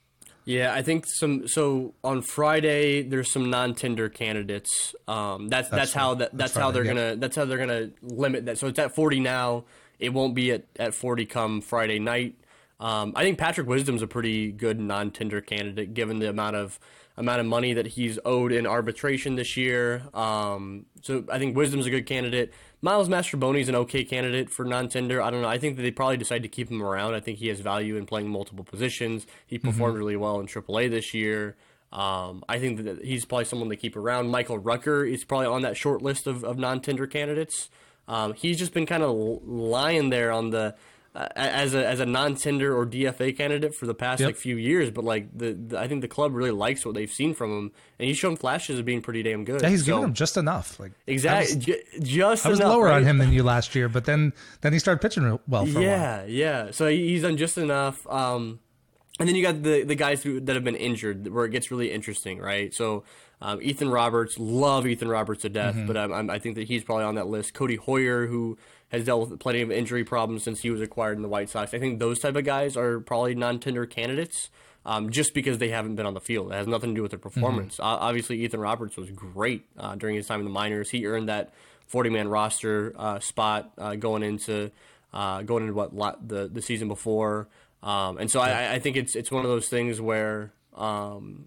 Yeah, 0.46 0.74
I 0.74 0.84
think 0.84 1.06
some. 1.08 1.48
So 1.48 1.96
on 2.04 2.22
Friday, 2.22 3.02
there's 3.02 3.32
some 3.32 3.50
non-tender 3.50 4.10
candidates. 4.10 4.94
Um, 5.08 5.50
that's, 5.50 5.70
that's, 5.70 5.82
that's 5.82 5.94
how 5.94 6.14
that, 6.16 6.38
that's, 6.38 6.54
that's 6.54 6.64
how 6.64 6.70
they're 6.70 6.86
yeah. 6.86 6.94
gonna 6.94 7.16
that's 7.16 7.36
how 7.36 7.46
they're 7.46 7.58
gonna 7.58 7.90
limit 8.04 8.46
that. 8.46 8.60
So 8.60 8.68
it's 8.68 8.78
at 8.78 8.94
40 8.94 9.20
now. 9.22 9.64
It 9.98 10.10
won't 10.14 10.36
be 10.36 10.52
at, 10.52 10.66
at 10.78 10.94
40 10.94 11.25
come 11.25 11.62
Friday 11.62 11.98
night. 11.98 12.36
Um, 12.79 13.13
I 13.15 13.24
think 13.24 13.38
Patrick 13.38 13.67
Wisdom's 13.67 14.01
a 14.01 14.08
pretty 14.08 14.51
good 14.51 14.79
non-tender 14.79 15.41
candidate 15.41 15.94
given 15.94 16.20
the 16.20 16.29
amount 16.29 16.55
of 16.55 16.79
amount 17.17 17.39
of 17.39 17.46
money 17.46 17.74
that 17.74 17.88
he's 17.88 18.20
owed 18.25 18.51
in 18.51 18.67
arbitration 18.67 19.36
this 19.36 19.55
year. 19.55 20.03
Um, 20.13 20.86
so 21.01 21.24
I 21.32 21.39
think 21.39 21.55
Wisdom's 21.55 21.86
a 21.86 21.89
good 21.89 22.05
candidate. 22.05 22.53
Miles 22.82 23.08
Mastrobuoni's 23.08 23.70
an 23.70 23.75
okay 23.75 24.03
candidate 24.03 24.50
for 24.50 24.65
non-tender. 24.65 25.22
I 25.22 25.29
don't 25.29 25.41
know. 25.41 25.48
I 25.48 25.58
think 25.58 25.77
that 25.77 25.84
they 25.84 25.91
probably 25.91 26.17
decided 26.17 26.44
to 26.44 26.50
keep 26.50 26.70
him 26.70 26.84
around. 26.84 27.13
I 27.13 27.22
think 27.22 27.38
he 27.38 27.48
has 27.48 27.62
value 27.62 27.96
in 27.96 28.05
playing 28.05 28.29
multiple 28.29 28.65
positions. 28.65 29.25
He 29.48 29.58
mm-hmm. 29.58 29.70
performed 29.70 29.94
mm-hmm. 29.94 30.00
really 30.00 30.15
well 30.17 30.41
in 30.41 30.48
AAA 30.48 30.89
this 30.89 31.13
year. 31.13 31.55
Um, 31.94 32.44
I 32.50 32.60
think 32.60 32.84
that 32.84 33.05
he's 33.05 33.24
probably 33.24 33.46
someone 33.46 33.70
to 33.70 33.77
keep 33.77 33.96
around. 33.96 34.27
Michael 34.27 34.58
Rucker 34.58 35.05
is 35.05 35.24
probably 35.24 35.48
on 35.48 35.62
that 35.62 35.77
short 35.77 36.01
list 36.01 36.27
of, 36.27 36.44
of 36.44 36.58
non-tender 36.58 37.08
candidates. 37.08 37.70
Um, 38.10 38.34
he's 38.34 38.58
just 38.58 38.74
been 38.74 38.86
kind 38.86 39.03
of 39.03 39.15
lying 39.46 40.10
there 40.10 40.32
on 40.32 40.50
the 40.50 40.75
uh, 41.15 41.29
as 41.36 41.74
a 41.74 41.88
as 41.88 42.00
a 42.00 42.05
non-tender 42.05 42.75
or 42.75 42.86
DFA 42.86 43.36
candidate 43.38 43.74
for 43.74 43.86
the 43.86 43.93
past 43.93 44.19
yep. 44.19 44.27
like 44.27 44.36
few 44.36 44.57
years, 44.57 44.91
but 44.91 45.05
like 45.05 45.29
the, 45.36 45.53
the, 45.53 45.79
I 45.79 45.88
think 45.88 46.01
the 46.01 46.07
club 46.07 46.34
really 46.34 46.51
likes 46.51 46.86
what 46.86 46.93
they've 46.93 47.12
seen 47.12 47.34
from 47.34 47.51
him, 47.51 47.72
and 48.00 48.07
he's 48.07 48.17
shown 48.17 48.36
flashes 48.36 48.79
of 48.79 48.86
being 48.86 49.01
pretty 49.01 49.24
damn 49.24 49.45
good. 49.45 49.62
Yeah, 49.62 49.69
he's 49.69 49.86
so, 49.86 49.93
given 49.93 50.03
him 50.03 50.13
just 50.13 50.36
enough. 50.36 50.79
Like 50.79 50.91
exactly, 51.07 51.55
j- 51.55 51.84
just 52.01 52.45
I 52.45 52.50
was 52.50 52.60
enough, 52.60 52.74
lower 52.74 52.86
right? 52.86 52.98
on 52.98 53.05
him 53.05 53.17
than 53.17 53.31
you 53.31 53.43
last 53.43 53.75
year, 53.75 53.88
but 53.88 54.05
then 54.05 54.34
then 54.62 54.74
he 54.74 54.79
started 54.79 55.00
pitching 55.00 55.39
well. 55.48 55.67
yeah, 55.67 56.25
yeah. 56.25 56.72
So 56.72 56.88
he's 56.88 57.22
done 57.22 57.38
just 57.38 57.57
enough. 57.57 58.05
Um, 58.07 58.60
and 59.17 59.29
then 59.29 59.36
you 59.36 59.41
got 59.41 59.63
the 59.63 59.84
the 59.84 59.95
guys 59.95 60.22
who, 60.22 60.41
that 60.41 60.55
have 60.55 60.65
been 60.65 60.75
injured, 60.75 61.27
where 61.29 61.45
it 61.45 61.51
gets 61.51 61.72
really 61.72 61.91
interesting, 61.91 62.39
right? 62.39 62.74
So 62.74 63.05
um, 63.41 63.62
Ethan 63.62 63.89
Roberts, 63.89 64.38
love 64.38 64.88
Ethan 64.88 65.07
Roberts 65.07 65.43
to 65.43 65.50
death, 65.50 65.75
mm-hmm. 65.75 65.88
but 65.88 65.98
I'm, 65.98 66.29
i 66.29 66.39
think 66.39 66.55
that 66.55 66.67
he's 66.67 66.84
probably 66.84 67.05
on 67.05 67.15
that 67.15 67.27
list. 67.27 67.53
Codi 67.53 67.77
Heuer, 67.77 68.27
who 68.27 68.57
has 68.96 69.06
dealt 69.06 69.30
with 69.30 69.40
plenty 69.40 69.62
of 69.62 69.72
injury 69.72 70.04
problems 70.04 70.44
since 70.44 70.62
he 70.62 70.70
was 70.70 70.82
acquired 70.82 71.18
in 71.18 71.22
the 71.22 71.30
White 71.30 71.50
Sox. 71.50 71.74
I 71.74 71.80
think 71.80 72.00
those 72.00 72.20
type 72.20 72.36
of 72.36 72.44
guys 72.44 72.75
are 72.75 73.00
probably 73.00 73.36
non-tender 73.36 73.86
candidates. 73.86 74.50
um, 74.86 75.10
just 75.10 75.34
because 75.34 75.58
they 75.58 75.70
haven't 75.70 75.96
been 75.96 76.06
on 76.06 76.14
the 76.14 76.22
field. 76.22 76.52
It 76.52 76.56
has 76.56 76.68
nothing 76.68 76.92
to 76.92 76.96
do 76.96 77.02
with 77.02 77.12
their 77.12 77.20
performance. 77.20 77.75
Mm-hmm. 77.75 77.86
Uh, 77.86 77.98
obviously, 78.08 78.44
Ethan 78.44 78.60
Roberts 78.60 78.96
was 78.96 79.10
great 79.10 79.66
uh, 79.78 79.96
during 79.96 80.16
his 80.16 80.28
time 80.28 80.40
in 80.40 80.46
the 80.46 80.52
minors. 80.52 80.92
He 80.92 81.08
earned 81.08 81.28
that 81.28 81.54
40 81.88 82.12
man 82.12 82.28
roster 82.28 82.94
uh, 82.96 83.20
spot 83.20 83.72
uh, 83.78 83.96
going 83.96 84.24
into 84.24 84.72
uh, 85.14 85.42
going 85.44 85.68
into 85.68 85.74
what 85.74 86.28
the 86.28 86.48
the 86.48 86.62
season 86.62 86.88
before. 86.88 87.48
Um, 87.82 88.18
and 88.18 88.30
so 88.30 88.40
I, 88.40 88.74
I, 88.74 88.80
think 88.80 88.98
it's 88.98 89.16
it's 89.16 89.32
one 89.32 89.46
of 89.46 89.52
those 89.52 89.70
things 89.70 90.02
where 90.02 90.52
um, 90.74 91.46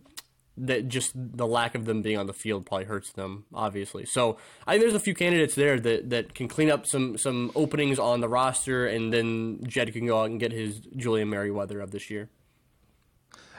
that 0.67 0.89
just 0.89 1.13
the 1.15 1.47
lack 1.47 1.75
of 1.75 1.85
them 1.85 2.03
being 2.03 2.19
on 2.19 2.27
the 2.27 2.33
field 2.33 2.67
probably 2.67 2.87
hurts 2.87 3.13
them, 3.13 3.45
obviously. 3.55 4.05
So 4.05 4.39
I 4.67 4.73
think 4.73 4.83
there's 4.83 4.95
a 4.95 5.01
few 5.01 5.15
candidates 5.15 5.55
there 5.55 5.79
that, 5.81 6.11
that 6.11 6.35
can 6.35 6.49
clean 6.49 6.71
up 6.71 6.87
some 6.87 7.17
some 7.19 7.51
openings 7.55 7.99
on 7.99 8.21
the 8.21 8.29
roster, 8.29 8.87
and 8.87 9.13
then 9.13 9.61
Jed 9.67 9.93
can 9.93 10.07
go 10.07 10.21
out 10.21 10.31
and 10.31 10.41
get 10.41 10.53
his 10.53 10.81
Julian 10.97 11.31
Merryweather 11.31 11.81
of 11.81 11.91
this 11.91 12.11
year. 12.11 12.29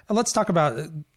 And 0.08 0.18
let's 0.18 0.32
talk 0.32 0.50
about 0.50 0.76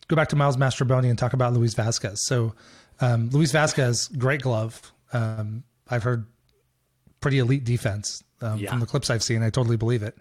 go 0.09 0.17
back 0.17 0.29
to 0.29 0.37
Miles 0.37 0.57
Mastrobuoni 0.57 1.09
and 1.09 1.19
talk 1.19 1.33
about 1.33 1.53
Luis 1.55 1.75
Vazquez. 1.75 2.17
So 2.19 2.55
um, 3.01 3.31
Luis 3.31 3.53
Vazquez, 3.53 4.17
great 4.19 4.43
glove. 4.43 4.93
Um, 5.13 5.65
I've 5.89 6.03
heard 6.03 6.27
pretty 7.21 7.39
elite 7.39 7.65
defense 7.65 8.23
um, 8.41 8.59
yeah. 8.59 8.71
from 8.71 8.81
the 8.81 8.87
clips 8.87 9.11
I've 9.11 9.23
seen. 9.23 9.43
I 9.43 9.51
totally 9.51 9.77
believe 9.77 10.03
it. 10.03 10.17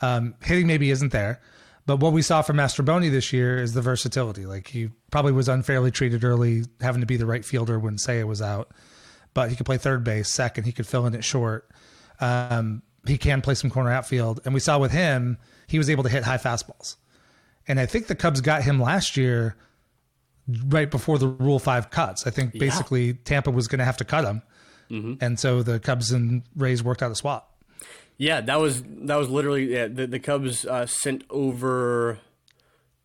Um, 0.00 0.34
hitting 0.42 0.66
maybe 0.66 0.90
isn't 0.90 1.12
there, 1.12 1.40
but 1.86 1.98
what 1.98 2.12
we 2.12 2.22
saw 2.22 2.42
from 2.42 2.56
Mastrobuoni 2.56 3.10
this 3.10 3.32
year 3.32 3.58
is 3.58 3.72
the 3.72 3.82
versatility. 3.82 4.46
Like 4.46 4.68
he 4.68 4.90
probably 5.10 5.32
was 5.32 5.48
unfairly 5.48 5.90
treated 5.90 6.24
early, 6.24 6.64
having 6.80 7.00
to 7.00 7.06
be 7.06 7.16
the 7.16 7.26
right 7.26 7.44
fielder 7.44 7.78
when 7.78 7.96
Seiya 7.96 8.26
was 8.26 8.42
out, 8.42 8.72
but 9.34 9.50
he 9.50 9.56
could 9.56 9.66
play 9.66 9.78
third 9.78 10.04
base, 10.04 10.28
second. 10.28 10.64
He 10.64 10.72
could 10.72 10.86
fill 10.86 11.06
in 11.06 11.14
at 11.14 11.24
short. 11.24 11.70
Um, 12.20 12.82
he 13.06 13.18
can 13.18 13.42
play 13.42 13.54
some 13.54 13.70
corner 13.70 13.90
outfield, 13.90 14.40
and 14.44 14.54
we 14.54 14.60
saw 14.60 14.78
with 14.78 14.92
him 14.92 15.38
he 15.66 15.78
was 15.78 15.90
able 15.90 16.02
to 16.04 16.08
hit 16.08 16.24
high 16.24 16.38
fastballs. 16.38 16.96
And 17.66 17.80
I 17.80 17.86
think 17.86 18.06
the 18.06 18.14
Cubs 18.14 18.40
got 18.40 18.62
him 18.62 18.80
last 18.80 19.16
year 19.16 19.56
right 20.66 20.90
before 20.90 21.18
the 21.18 21.28
Rule 21.28 21.58
Five 21.58 21.90
cuts. 21.90 22.26
I 22.26 22.30
think 22.30 22.58
basically 22.58 23.06
yeah. 23.06 23.12
Tampa 23.24 23.50
was 23.50 23.68
going 23.68 23.78
to 23.78 23.84
have 23.84 23.96
to 23.98 24.04
cut 24.04 24.24
him 24.24 24.42
Mm-hmm. 24.90 25.14
And 25.20 25.38
so 25.38 25.62
the 25.62 25.80
Cubs 25.80 26.12
and 26.12 26.42
Rays 26.56 26.82
worked 26.82 27.02
out 27.02 27.10
a 27.10 27.14
swap. 27.14 27.53
Yeah, 28.16 28.40
that 28.42 28.60
was 28.60 28.82
that 28.82 29.16
was 29.16 29.28
literally 29.28 29.72
yeah, 29.72 29.88
the 29.88 30.06
the 30.06 30.20
Cubs 30.20 30.64
uh, 30.64 30.86
sent 30.86 31.24
over. 31.30 32.18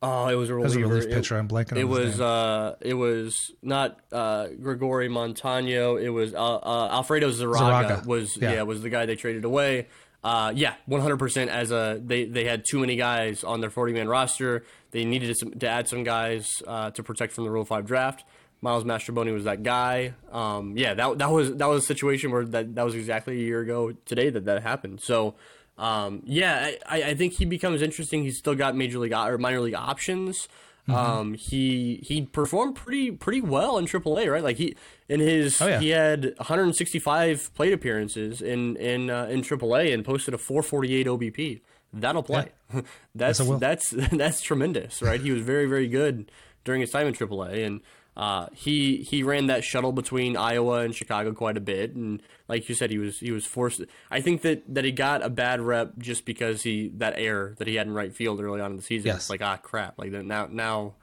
Oh, 0.01 0.27
it 0.27 0.35
was 0.35 0.49
a 0.49 0.55
reliever. 0.55 0.79
It 0.79 0.87
was 0.87 0.91
a 0.91 0.99
relief 1.07 1.15
pitcher. 1.15 1.35
It, 1.35 1.39
I'm 1.39 1.47
blanking. 1.47 1.77
It 1.77 1.85
was 1.85 2.21
uh, 2.21 2.75
it 2.79 2.93
was 2.93 3.51
not 3.61 3.99
uh, 4.11 4.47
Gregory 4.61 5.09
Montano. 5.09 5.97
It 5.97 6.09
was 6.09 6.33
uh, 6.33 6.37
uh 6.37 6.89
Alfredo 6.91 7.31
Zarraga, 7.31 7.87
Zarraga. 7.87 8.05
Was 8.05 8.37
yeah. 8.37 8.53
yeah. 8.53 8.61
was 8.63 8.81
the 8.81 8.89
guy 8.89 9.05
they 9.05 9.15
traded 9.15 9.45
away. 9.45 9.87
Uh, 10.21 10.51
yeah, 10.53 10.73
100% 10.89 11.47
as 11.47 11.71
a 11.71 11.99
they 12.03 12.25
they 12.25 12.43
had 12.43 12.65
too 12.69 12.79
many 12.79 12.97
guys 12.97 13.43
on 13.43 13.61
their 13.61 13.69
40 13.69 13.93
man 13.93 14.09
roster. 14.09 14.65
They 14.91 15.05
needed 15.05 15.35
to, 15.37 15.49
to 15.51 15.67
add 15.67 15.87
some 15.87 16.03
guys 16.03 16.47
uh, 16.67 16.91
to 16.91 17.03
protect 17.03 17.33
from 17.33 17.45
the 17.45 17.51
Rule 17.51 17.65
Five 17.65 17.85
draft. 17.85 18.25
Miles 18.61 18.83
Mastrobuoni 18.83 19.33
was 19.33 19.45
that 19.45 19.63
guy. 19.63 20.13
Um, 20.31 20.77
yeah, 20.77 20.93
that 20.93 21.17
that 21.19 21.31
was 21.31 21.55
that 21.55 21.67
was 21.67 21.83
a 21.83 21.85
situation 21.85 22.31
where 22.31 22.45
that 22.45 22.75
that 22.75 22.83
was 22.83 22.95
exactly 22.95 23.35
a 23.35 23.43
year 23.43 23.61
ago 23.61 23.93
today 24.05 24.29
that 24.29 24.45
that 24.45 24.63
happened. 24.63 25.01
So, 25.01 25.35
um, 25.77 26.21
yeah, 26.25 26.71
I, 26.85 27.03
I 27.03 27.13
think 27.13 27.33
he 27.33 27.45
becomes 27.45 27.81
interesting. 27.81 28.23
He's 28.23 28.37
still 28.37 28.55
got 28.55 28.75
major 28.75 28.99
league 28.99 29.13
or 29.13 29.37
minor 29.37 29.61
league 29.61 29.75
options. 29.75 30.49
Mm-hmm. 30.89 30.95
Um, 30.95 31.33
he 31.35 32.01
he 32.03 32.23
performed 32.23 32.75
pretty 32.75 33.11
pretty 33.11 33.41
well 33.41 33.77
in 33.77 33.85
AAA, 33.85 34.31
right? 34.31 34.43
Like 34.43 34.57
he 34.57 34.75
in 35.07 35.19
his 35.19 35.61
oh, 35.61 35.67
yeah. 35.67 35.79
he 35.79 35.89
had 35.89 36.33
165 36.37 37.53
plate 37.53 37.73
appearances 37.73 38.41
in 38.41 38.75
in 38.77 39.09
uh, 39.09 39.25
in 39.25 39.41
AAA 39.41 39.93
and 39.93 40.03
posted 40.03 40.33
a 40.33 40.37
448 40.37 41.07
OBP. 41.07 41.61
That'll 41.93 42.23
play. 42.23 42.49
Yeah. 42.73 42.81
that's 43.15 43.39
yes, 43.39 43.59
that's 43.59 43.89
that's 44.11 44.41
tremendous, 44.41 45.01
right? 45.01 45.21
he 45.21 45.31
was 45.31 45.43
very 45.43 45.65
very 45.65 45.87
good 45.87 46.31
during 46.65 46.81
his 46.81 46.91
time 46.91 47.07
in 47.07 47.13
AAA 47.13 47.65
and. 47.65 47.81
Uh, 48.17 48.47
he 48.53 48.97
he 48.97 49.23
ran 49.23 49.47
that 49.47 49.63
shuttle 49.63 49.91
between 49.91 50.35
Iowa 50.35 50.79
and 50.79 50.93
Chicago 50.93 51.33
quite 51.33 51.55
a 51.55 51.61
bit, 51.61 51.95
and 51.95 52.21
like 52.47 52.67
you 52.67 52.75
said, 52.75 52.91
he 52.91 52.97
was 52.97 53.19
he 53.19 53.31
was 53.31 53.45
forced. 53.45 53.81
I 54.11 54.19
think 54.19 54.41
that, 54.41 54.63
that 54.73 54.83
he 54.83 54.91
got 54.91 55.23
a 55.23 55.29
bad 55.29 55.61
rep 55.61 55.97
just 55.97 56.25
because 56.25 56.63
he 56.63 56.91
that 56.95 57.13
error 57.17 57.55
that 57.59 57.67
he 57.67 57.75
had 57.75 57.87
in 57.87 57.93
right 57.93 58.13
field 58.13 58.41
early 58.41 58.59
on 58.59 58.71
in 58.71 58.77
the 58.77 58.83
season. 58.83 59.07
Yes. 59.07 59.17
It's 59.17 59.29
like 59.29 59.41
ah 59.41 59.57
crap, 59.57 59.97
like 59.97 60.11
now 60.11 60.47
now 60.51 60.95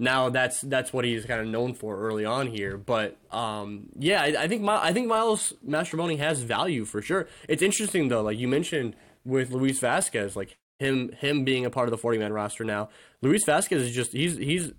now 0.00 0.30
that's 0.30 0.60
that's 0.62 0.92
what 0.92 1.04
he's 1.04 1.26
kind 1.26 1.40
of 1.40 1.46
known 1.46 1.74
for 1.74 1.98
early 1.98 2.24
on 2.24 2.46
here. 2.46 2.78
But 2.78 3.18
um, 3.30 3.90
yeah, 3.98 4.22
I, 4.22 4.44
I 4.44 4.48
think 4.48 4.62
My, 4.62 4.82
I 4.82 4.92
think 4.92 5.06
Miles 5.08 5.52
Mastrobuoni 5.66 6.18
has 6.18 6.40
value 6.40 6.84
for 6.84 7.02
sure. 7.02 7.28
It's 7.48 7.62
interesting 7.62 8.08
though, 8.08 8.22
like 8.22 8.38
you 8.38 8.48
mentioned 8.48 8.96
with 9.24 9.50
Luis 9.50 9.78
Vazquez, 9.80 10.34
like 10.36 10.56
him 10.78 11.12
him 11.18 11.44
being 11.44 11.66
a 11.66 11.70
part 11.70 11.86
of 11.86 11.90
the 11.90 11.98
40 11.98 12.18
man 12.18 12.32
roster 12.32 12.64
now. 12.64 12.88
Luis 13.20 13.44
Vazquez 13.44 13.76
is 13.76 13.92
just 13.92 14.12
he's 14.12 14.36
he's 14.38 14.72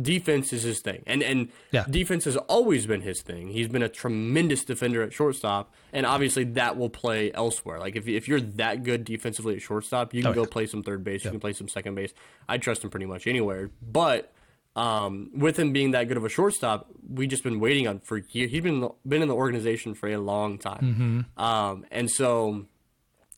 defense 0.00 0.52
is 0.52 0.62
his 0.62 0.80
thing, 0.80 1.02
and 1.06 1.22
and 1.22 1.48
yeah. 1.70 1.84
defense 1.88 2.24
has 2.24 2.36
always 2.36 2.86
been 2.86 3.00
his 3.00 3.22
thing. 3.22 3.48
He's 3.48 3.68
been 3.68 3.82
a 3.82 3.88
tremendous 3.88 4.64
defender 4.64 5.02
at 5.02 5.12
shortstop, 5.12 5.72
and 5.92 6.06
obviously 6.06 6.44
that 6.44 6.76
will 6.76 6.90
play 6.90 7.32
elsewhere. 7.32 7.78
Like 7.78 7.96
if 7.96 8.06
if 8.06 8.28
you're 8.28 8.40
that 8.40 8.82
good 8.82 9.04
defensively 9.04 9.56
at 9.56 9.62
shortstop, 9.62 10.14
you 10.14 10.22
can 10.22 10.32
oh, 10.32 10.34
go 10.34 10.42
yeah. 10.42 10.48
play 10.50 10.66
some 10.66 10.82
third 10.82 11.04
base, 11.04 11.24
you 11.24 11.30
can 11.30 11.40
play 11.40 11.52
some 11.52 11.68
second 11.68 11.94
base. 11.94 12.12
I 12.48 12.58
trust 12.58 12.84
him 12.84 12.90
pretty 12.90 13.06
much 13.06 13.26
anywhere, 13.26 13.70
but. 13.82 14.32
Um, 14.76 15.32
with 15.34 15.58
him 15.58 15.72
being 15.72 15.90
that 15.92 16.04
good 16.06 16.16
of 16.16 16.24
a 16.24 16.28
shortstop, 16.28 16.86
we 17.08 17.26
just 17.26 17.42
been 17.42 17.58
waiting 17.58 17.88
on 17.88 17.98
for 17.98 18.18
years. 18.18 18.52
He's 18.52 18.62
been 18.62 18.88
been 19.04 19.22
in 19.22 19.28
the 19.28 19.34
organization 19.34 19.94
for 19.94 20.08
a 20.08 20.18
long 20.18 20.56
time, 20.56 21.24
mm-hmm. 21.34 21.42
um, 21.42 21.84
and 21.90 22.08
so 22.08 22.66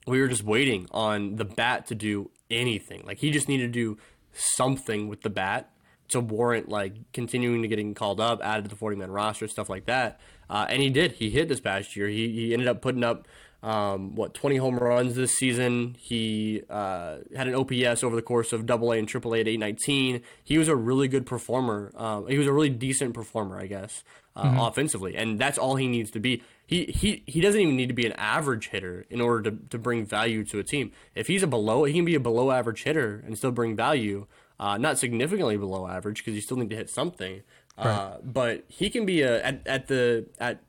we 0.06 0.20
were 0.20 0.28
just 0.28 0.42
waiting 0.42 0.86
on 0.90 1.36
the 1.36 1.46
bat 1.46 1.86
to 1.86 1.94
do 1.94 2.30
anything. 2.50 3.04
Like 3.06 3.18
he 3.18 3.30
just 3.30 3.48
needed 3.48 3.72
to 3.72 3.72
do 3.72 3.98
something 4.32 5.08
with 5.08 5.22
the 5.22 5.30
bat, 5.30 5.70
to 6.10 6.20
warrant 6.20 6.68
like 6.68 7.12
continuing 7.12 7.62
to 7.62 7.68
getting 7.68 7.94
called 7.94 8.20
up, 8.20 8.40
added 8.42 8.64
to 8.64 8.70
the 8.70 8.76
40 8.76 8.96
man 8.96 9.10
roster, 9.10 9.48
stuff 9.48 9.68
like 9.68 9.86
that. 9.86 10.20
Uh, 10.48 10.66
and 10.68 10.82
he 10.82 10.90
did. 10.90 11.12
He 11.12 11.30
hit 11.30 11.48
this 11.48 11.60
past 11.60 11.96
year. 11.96 12.08
He, 12.08 12.28
he 12.32 12.52
ended 12.52 12.68
up 12.68 12.82
putting 12.82 13.04
up 13.04 13.26
um, 13.62 14.14
what 14.14 14.34
20 14.34 14.56
home 14.56 14.78
runs 14.78 15.14
this 15.14 15.32
season. 15.36 15.96
He 15.98 16.62
uh, 16.70 17.18
had 17.36 17.48
an 17.48 17.54
OPS 17.54 18.02
over 18.02 18.16
the 18.16 18.22
course 18.22 18.52
of 18.52 18.66
Double 18.66 18.92
A 18.92 18.98
and 18.98 19.06
Triple 19.06 19.34
A 19.34 19.40
at 19.40 19.48
819. 19.48 20.22
He 20.42 20.58
was 20.58 20.68
a 20.68 20.76
really 20.76 21.08
good 21.08 21.26
performer. 21.26 21.92
Uh, 21.94 22.22
he 22.22 22.38
was 22.38 22.46
a 22.46 22.52
really 22.52 22.70
decent 22.70 23.14
performer, 23.14 23.60
I 23.60 23.66
guess, 23.66 24.02
uh, 24.34 24.44
mm-hmm. 24.44 24.60
offensively, 24.60 25.16
and 25.16 25.38
that's 25.38 25.58
all 25.58 25.76
he 25.76 25.88
needs 25.88 26.10
to 26.12 26.20
be. 26.20 26.42
He, 26.66 26.84
he 26.86 27.22
he 27.26 27.40
doesn't 27.40 27.60
even 27.60 27.76
need 27.76 27.88
to 27.88 27.94
be 27.94 28.06
an 28.06 28.12
average 28.12 28.68
hitter 28.68 29.04
in 29.10 29.20
order 29.20 29.50
to, 29.50 29.58
to 29.70 29.78
bring 29.78 30.06
value 30.06 30.44
to 30.44 30.58
a 30.60 30.64
team. 30.64 30.92
If 31.14 31.26
he's 31.26 31.42
a 31.42 31.48
below, 31.48 31.84
he 31.84 31.92
can 31.92 32.04
be 32.04 32.14
a 32.14 32.20
below 32.20 32.52
average 32.52 32.84
hitter 32.84 33.22
and 33.26 33.36
still 33.36 33.50
bring 33.50 33.74
value 33.74 34.26
uh, 34.60 34.76
not 34.76 34.98
significantly 34.98 35.56
below 35.56 35.88
average 35.88 36.18
because 36.18 36.34
you 36.34 36.42
still 36.42 36.58
need 36.58 36.70
to 36.70 36.76
hit 36.76 36.90
something. 36.90 37.42
Uh, 37.78 37.82
right. 37.84 38.18
but 38.22 38.64
he 38.68 38.90
can 38.90 39.06
be 39.06 39.22
a 39.22 39.42
at, 39.42 39.66
at 39.66 39.86
the 39.88 40.26
at 40.38 40.62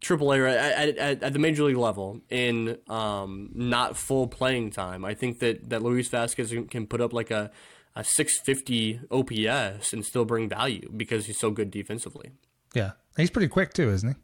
AAA 0.00 0.38
or 0.38 0.46
at, 0.46 0.96
at, 0.96 1.22
at 1.22 1.32
the 1.32 1.38
major 1.38 1.64
league 1.64 1.76
level 1.76 2.22
in 2.30 2.78
um, 2.88 3.50
not 3.52 3.96
full 3.96 4.26
playing 4.26 4.70
time. 4.70 5.04
I 5.04 5.12
think 5.12 5.40
that 5.40 5.68
that 5.68 5.82
Luis 5.82 6.08
Vazquez 6.08 6.70
can 6.70 6.86
put 6.86 7.00
up 7.00 7.12
like 7.12 7.30
a 7.30 7.50
a 7.94 8.04
650 8.04 9.00
OPS 9.10 9.92
and 9.92 10.04
still 10.04 10.24
bring 10.24 10.48
value 10.48 10.88
because 10.96 11.26
he's 11.26 11.38
so 11.38 11.50
good 11.50 11.70
defensively. 11.70 12.30
Yeah, 12.72 12.92
he's 13.16 13.30
pretty 13.30 13.48
quick 13.48 13.74
too, 13.74 13.90
isn't 13.90 14.16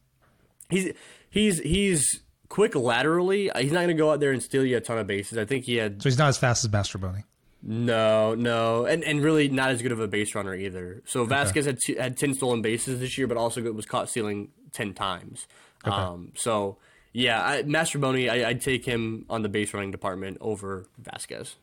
he? 0.70 0.76
He's 0.76 0.92
he's 1.28 1.58
he's 1.58 2.22
quick 2.48 2.74
laterally. 2.74 3.50
He's 3.58 3.72
not 3.72 3.80
going 3.80 3.88
to 3.88 3.94
go 3.94 4.10
out 4.10 4.20
there 4.20 4.32
and 4.32 4.42
steal 4.42 4.64
you 4.64 4.78
a 4.78 4.80
ton 4.80 4.96
of 4.96 5.06
bases. 5.06 5.36
I 5.36 5.44
think 5.44 5.64
he 5.64 5.76
had. 5.76 6.00
So 6.00 6.08
he's 6.08 6.18
not 6.18 6.28
as 6.28 6.38
fast 6.38 6.64
as 6.64 6.70
Mastrobuoni. 6.70 7.24
No, 7.66 8.34
no, 8.34 8.84
and 8.84 9.02
and 9.02 9.22
really 9.22 9.48
not 9.48 9.70
as 9.70 9.80
good 9.80 9.92
of 9.92 9.98
a 9.98 10.06
base 10.06 10.34
runner 10.34 10.54
either. 10.54 11.02
So 11.06 11.26
Vazquez 11.26 11.66
okay. 11.66 11.94
had 11.94 11.98
had 11.98 12.16
ten 12.18 12.34
stolen 12.34 12.60
bases 12.60 13.00
this 13.00 13.16
year, 13.16 13.26
but 13.26 13.38
also 13.38 13.62
was 13.72 13.86
caught 13.86 14.10
stealing 14.10 14.50
ten 14.72 14.92
times. 14.92 15.46
Okay. 15.86 15.96
Um, 15.96 16.32
so 16.34 16.76
yeah, 17.14 17.42
I, 17.42 17.62
Mastrobuoni, 17.62 18.30
I, 18.30 18.48
I'd 18.48 18.60
take 18.60 18.84
him 18.84 19.24
on 19.30 19.42
the 19.42 19.48
base 19.48 19.72
running 19.72 19.92
department 19.92 20.38
over 20.42 20.86
Vazquez. 21.02 21.54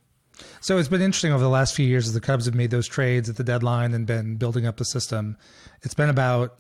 So 0.60 0.78
it's 0.78 0.88
been 0.88 1.02
interesting 1.02 1.34
over 1.34 1.44
the 1.44 1.50
last 1.50 1.76
few 1.76 1.86
years 1.86 2.08
as 2.08 2.14
the 2.14 2.22
Cubs 2.22 2.46
have 2.46 2.56
made 2.56 2.72
those 2.72 2.88
trades 2.88 3.30
at 3.30 3.36
the 3.36 3.44
deadline 3.44 3.94
and 3.94 4.08
been 4.08 4.38
building 4.38 4.66
up 4.66 4.78
the 4.78 4.86
system. 4.86 5.38
It's 5.84 5.94
been 5.94 6.10
about, 6.10 6.58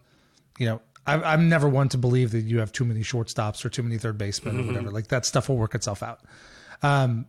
you 0.60 0.68
know, 0.68 0.82
I've, 1.08 1.24
I'm 1.24 1.50
never 1.50 1.68
one 1.68 1.90
to 1.90 1.98
believe 1.98 2.32
that 2.32 2.42
you 2.42 2.60
have 2.60 2.72
too 2.72 2.86
many 2.86 3.00
shortstops 3.00 3.66
or 3.66 3.70
too 3.70 3.82
many 3.82 3.98
third 3.98 4.18
basemen 4.18 4.56
mm-hmm. 4.56 4.64
or 4.64 4.68
whatever. 4.68 4.92
Like 4.92 5.08
that 5.08 5.26
stuff 5.26 5.50
will 5.50 5.58
work 5.58 5.74
itself 5.74 6.04
out. 6.04 6.20
Um, 6.84 7.26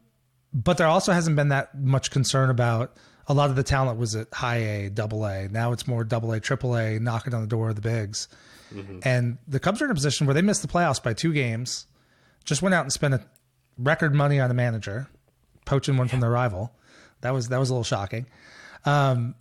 but 0.53 0.79
there 0.79 0.87
also 0.87 1.12
hasn't 1.12 1.37
been 1.37 1.49
that 1.49 1.79
much 1.79 2.11
concern 2.11 2.51
about 2.51 2.97
a 3.29 3.35
lot 3.35 3.51
of 3.51 3.57
the 3.57 3.62
talent 3.62 3.99
was 3.99 4.15
at 4.15 4.33
high 4.33 4.57
A, 4.57 4.91
double 4.91 5.25
A. 5.27 5.49
Now 5.49 5.73
it's 5.73 5.87
more 5.87 6.05
double 6.05 6.33
A, 6.33 6.41
triple 6.41 6.77
A, 6.77 6.99
knocking 6.99 7.35
on 7.35 7.41
the 7.41 7.47
door 7.47 7.71
of 7.71 7.77
the 7.77 7.83
bigs. 7.83 8.29
Mm-hmm. 8.75 9.01
And 9.05 9.38
the 9.47 9.61
Cubs 9.61 9.81
are 9.81 9.85
in 9.85 9.91
a 9.91 9.95
position 9.95 10.27
where 10.27 10.35
they 10.35 10.43
missed 10.43 10.62
the 10.62 10.69
playoffs 10.69 11.03
by 11.03 11.15
two 11.15 11.33
games, 11.33 11.87
just 12.45 12.62
went 12.62 12.75
out 12.75 12.85
and 12.85 12.93
spent 12.93 13.15
a 13.15 13.25
record 13.79 14.15
money 14.15 14.41
on 14.41 14.51
a 14.51 14.55
manager, 14.55 15.09
poaching 15.65 15.97
one 15.97 16.07
yeah. 16.07 16.12
from 16.12 16.21
their 16.21 16.31
rival. 16.31 16.73
That 17.21 17.33
was 17.33 17.49
that 17.49 17.59
was 17.59 17.71
a 17.71 17.75
little 17.75 17.85
shocking. 17.85 18.27
Um, 18.85 19.35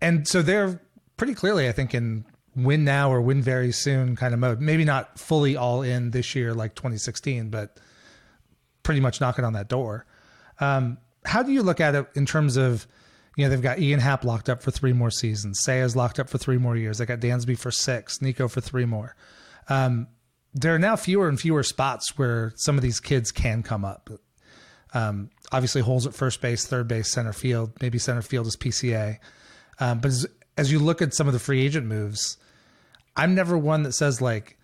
and 0.00 0.28
so 0.28 0.42
they're 0.42 0.80
pretty 1.16 1.34
clearly, 1.34 1.68
I 1.68 1.72
think, 1.72 1.94
in 1.94 2.24
win 2.54 2.84
now 2.84 3.10
or 3.10 3.20
win 3.20 3.42
very 3.42 3.72
soon 3.72 4.16
kind 4.16 4.32
of 4.32 4.40
mode. 4.40 4.60
Maybe 4.60 4.84
not 4.84 5.18
fully 5.18 5.56
all 5.56 5.82
in 5.82 6.10
this 6.10 6.34
year 6.34 6.54
like 6.54 6.74
2016, 6.74 7.50
but 7.50 7.80
pretty 8.82 9.00
much 9.00 9.20
knocking 9.20 9.44
on 9.44 9.54
that 9.54 9.68
door. 9.68 10.06
Um, 10.60 10.98
how 11.24 11.42
do 11.42 11.52
you 11.52 11.62
look 11.62 11.80
at 11.80 11.94
it 11.94 12.06
in 12.14 12.26
terms 12.26 12.56
of, 12.56 12.86
you 13.36 13.44
know, 13.44 13.50
they've 13.50 13.62
got 13.62 13.78
Ian 13.78 14.00
Happ 14.00 14.24
locked 14.24 14.48
up 14.48 14.62
for 14.62 14.70
three 14.70 14.92
more 14.92 15.10
seasons. 15.10 15.62
Seiya's 15.66 15.96
locked 15.96 16.20
up 16.20 16.28
for 16.28 16.38
three 16.38 16.58
more 16.58 16.76
years. 16.76 16.98
They 16.98 17.06
got 17.06 17.20
Dansby 17.20 17.58
for 17.58 17.70
six, 17.70 18.20
Nico 18.22 18.48
for 18.48 18.60
three 18.60 18.84
more. 18.84 19.16
Um, 19.68 20.08
there 20.52 20.74
are 20.74 20.78
now 20.78 20.96
fewer 20.96 21.28
and 21.28 21.40
fewer 21.40 21.62
spots 21.62 22.16
where 22.16 22.52
some 22.56 22.76
of 22.76 22.82
these 22.82 23.00
kids 23.00 23.32
can 23.32 23.62
come 23.62 23.84
up. 23.84 24.08
Um, 24.92 25.30
obviously, 25.50 25.82
holes 25.82 26.06
at 26.06 26.14
first 26.14 26.40
base, 26.40 26.66
third 26.66 26.86
base, 26.86 27.10
center 27.10 27.32
field. 27.32 27.72
Maybe 27.80 27.98
center 27.98 28.22
field 28.22 28.46
is 28.46 28.56
PCA. 28.56 29.18
Um, 29.80 29.98
but 29.98 30.08
as, 30.08 30.26
as 30.56 30.70
you 30.70 30.78
look 30.78 31.02
at 31.02 31.12
some 31.14 31.26
of 31.26 31.32
the 31.32 31.40
free 31.40 31.64
agent 31.64 31.86
moves, 31.86 32.36
I'm 33.16 33.34
never 33.34 33.58
one 33.58 33.82
that 33.82 33.92
says 33.92 34.20
like, 34.20 34.56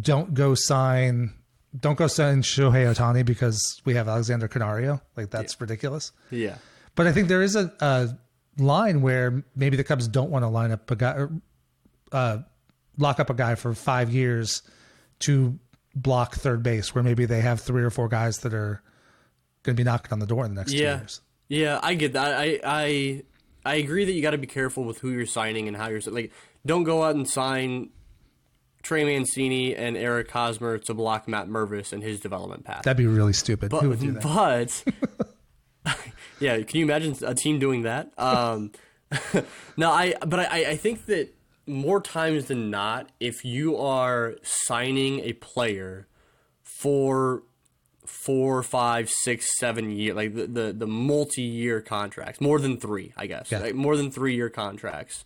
don't 0.00 0.32
go 0.32 0.54
sign, 0.54 1.34
don't 1.78 1.96
go 1.96 2.06
sign 2.06 2.42
Shohei 2.42 2.86
Ohtani 2.86 3.24
because 3.24 3.80
we 3.84 3.94
have 3.94 4.08
Alexander 4.08 4.48
Canario. 4.48 5.00
Like 5.16 5.30
that's 5.30 5.54
yeah. 5.54 5.58
ridiculous. 5.60 6.12
Yeah. 6.30 6.56
But 6.94 7.06
I 7.06 7.12
think 7.12 7.28
there 7.28 7.42
is 7.42 7.56
a, 7.56 7.72
a, 7.80 8.16
line 8.56 9.02
where 9.02 9.44
maybe 9.56 9.76
the 9.76 9.82
Cubs 9.82 10.06
don't 10.06 10.30
want 10.30 10.44
to 10.44 10.48
line 10.48 10.70
up 10.70 10.88
a 10.88 10.94
guy, 10.94 11.26
uh, 12.12 12.38
lock 12.98 13.18
up 13.18 13.28
a 13.28 13.34
guy 13.34 13.56
for 13.56 13.74
five 13.74 14.12
years 14.12 14.62
to 15.20 15.58
block 15.96 16.36
third 16.36 16.62
base, 16.62 16.94
where 16.94 17.02
maybe 17.02 17.24
they 17.24 17.40
have 17.40 17.60
three 17.60 17.82
or 17.82 17.90
four 17.90 18.08
guys 18.08 18.38
that 18.38 18.54
are 18.54 18.80
going 19.64 19.74
to 19.74 19.80
be 19.80 19.84
knocking 19.84 20.12
on 20.12 20.20
the 20.20 20.26
door 20.26 20.44
in 20.44 20.54
the 20.54 20.60
next 20.60 20.72
yeah. 20.72 20.92
two 20.92 20.98
years. 20.98 21.20
Yeah, 21.48 21.80
I 21.82 21.94
get 21.94 22.12
that. 22.12 22.34
I 22.34 22.60
I 22.64 23.22
I 23.66 23.74
agree 23.76 24.04
that 24.04 24.12
you 24.12 24.22
got 24.22 24.30
to 24.30 24.38
be 24.38 24.46
careful 24.46 24.84
with 24.84 24.98
who 24.98 25.10
you're 25.10 25.26
signing 25.26 25.66
and 25.66 25.76
how 25.76 25.88
you're 25.88 26.00
like. 26.06 26.32
Don't 26.66 26.84
go 26.84 27.02
out 27.02 27.14
and 27.14 27.28
sign 27.28 27.90
Trey 28.84 29.04
Mancini 29.04 29.74
and 29.74 29.96
Eric 29.96 30.30
Hosmer 30.30 30.78
to 30.78 30.94
block 30.94 31.26
Matt 31.26 31.48
Mervis 31.48 31.92
and 31.92 32.02
his 32.02 32.20
development 32.20 32.64
path. 32.64 32.84
That'd 32.84 32.98
be 32.98 33.06
really 33.06 33.32
stupid. 33.32 33.70
But, 33.70 33.82
who 33.82 33.88
would 33.88 33.98
do 33.98 34.12
that? 34.12 34.22
But 34.22 34.84
yeah, 36.40 36.60
can 36.62 36.78
you 36.78 36.84
imagine 36.84 37.16
a 37.24 37.34
team 37.34 37.58
doing 37.58 37.82
that? 37.82 38.12
Um, 38.18 38.72
no, 39.76 39.90
I 39.90 40.14
but 40.20 40.40
I 40.40 40.70
I 40.70 40.76
think 40.76 41.06
that 41.06 41.34
more 41.66 42.00
times 42.00 42.46
than 42.46 42.70
not, 42.70 43.10
if 43.20 43.44
you 43.44 43.76
are 43.76 44.34
signing 44.42 45.20
a 45.20 45.32
player 45.32 46.06
for 46.62 47.42
four, 48.06 48.62
five, 48.62 49.08
six, 49.08 49.46
seven 49.58 49.90
year, 49.90 50.14
like 50.14 50.34
the 50.34 50.46
the, 50.46 50.72
the 50.72 50.86
multi 50.86 51.42
year 51.42 51.80
contracts, 51.80 52.40
more 52.40 52.58
than 52.58 52.78
three, 52.78 53.12
I 53.16 53.26
guess, 53.26 53.50
yeah. 53.50 53.60
like 53.60 53.74
more 53.74 53.96
than 53.96 54.10
three 54.10 54.34
year 54.34 54.50
contracts. 54.50 55.24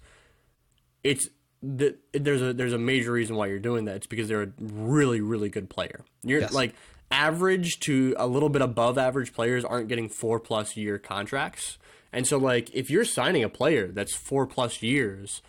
It's 1.05 1.29
the, 1.63 1.97
there's 2.13 2.43
a 2.43 2.53
there's 2.53 2.73
a 2.73 2.79
major 2.79 3.13
reason 3.13 3.37
why 3.37 3.47
you're 3.47 3.59
doing 3.59 3.87
that. 3.87 3.97
It's 3.97 4.07
because 4.07 4.29
they're 4.29 4.43
a 4.43 4.53
really 4.61 5.21
really 5.21 5.49
good 5.49 5.69
player. 5.69 6.05
You're 6.23 6.41
yes. 6.41 6.53
like 6.53 6.75
average 7.11 7.81
to 7.81 8.15
a 8.19 8.27
little 8.27 8.49
bit 8.49 8.63
above 8.63 8.99
average 8.99 9.33
players 9.33 9.65
aren't 9.65 9.89
getting 9.89 10.09
four 10.09 10.39
plus 10.39 10.77
year 10.77 10.99
contracts, 10.99 11.79
and 12.13 12.27
so 12.27 12.39
like 12.39 12.75
if 12.75 12.91
you're 12.91 13.05
signing 13.05 13.43
a 13.43 13.49
player 13.49 13.89
that's 13.89 14.15
four 14.15 14.47
plus 14.47 14.83
years, 14.83 15.43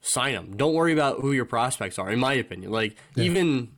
sign 0.00 0.34
them. 0.34 0.56
Don't 0.56 0.74
worry 0.74 0.92
about 0.92 1.20
who 1.20 1.32
your 1.32 1.44
prospects 1.44 1.98
are. 1.98 2.10
In 2.10 2.20
my 2.20 2.34
opinion, 2.34 2.70
like 2.70 2.96
yeah. 3.16 3.24
even 3.24 3.70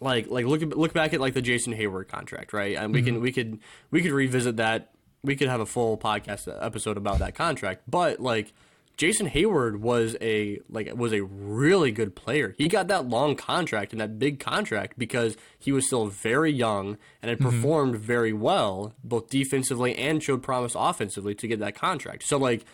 like 0.00 0.28
like 0.28 0.46
look 0.46 0.62
look 0.62 0.92
back 0.92 1.12
at 1.12 1.20
like 1.20 1.34
the 1.34 1.42
Jason 1.42 1.74
Heyward 1.74 2.08
contract, 2.08 2.52
right? 2.52 2.76
And 2.76 2.92
we 2.92 3.00
mm-hmm. 3.00 3.06
can 3.06 3.20
we 3.20 3.32
could 3.32 3.58
we 3.90 4.02
could 4.02 4.12
revisit 4.12 4.56
that. 4.56 4.92
We 5.22 5.36
could 5.36 5.48
have 5.48 5.60
a 5.60 5.66
full 5.66 5.98
podcast 5.98 6.48
episode 6.64 6.96
about 6.96 7.18
that 7.18 7.34
contract, 7.34 7.82
but 7.86 8.20
like 8.20 8.54
Jason 9.00 9.30
Heyward 9.30 9.80
was 9.80 10.14
a 10.20 10.58
like 10.68 10.94
was 10.94 11.14
a 11.14 11.24
really 11.24 11.90
good 11.90 12.14
player. 12.14 12.54
He 12.58 12.68
got 12.68 12.88
that 12.88 13.08
long 13.08 13.34
contract 13.34 13.92
and 13.92 14.00
that 14.02 14.18
big 14.18 14.38
contract 14.38 14.98
because 14.98 15.38
he 15.58 15.72
was 15.72 15.86
still 15.86 16.08
very 16.08 16.52
young 16.52 16.98
and 17.22 17.30
had 17.30 17.38
mm-hmm. 17.38 17.48
performed 17.48 17.96
very 17.96 18.34
well 18.34 18.92
both 19.02 19.30
defensively 19.30 19.96
and 19.96 20.22
showed 20.22 20.42
promise 20.42 20.74
offensively 20.76 21.34
to 21.36 21.48
get 21.48 21.60
that 21.60 21.74
contract. 21.74 22.24
So 22.24 22.36
like 22.36 22.66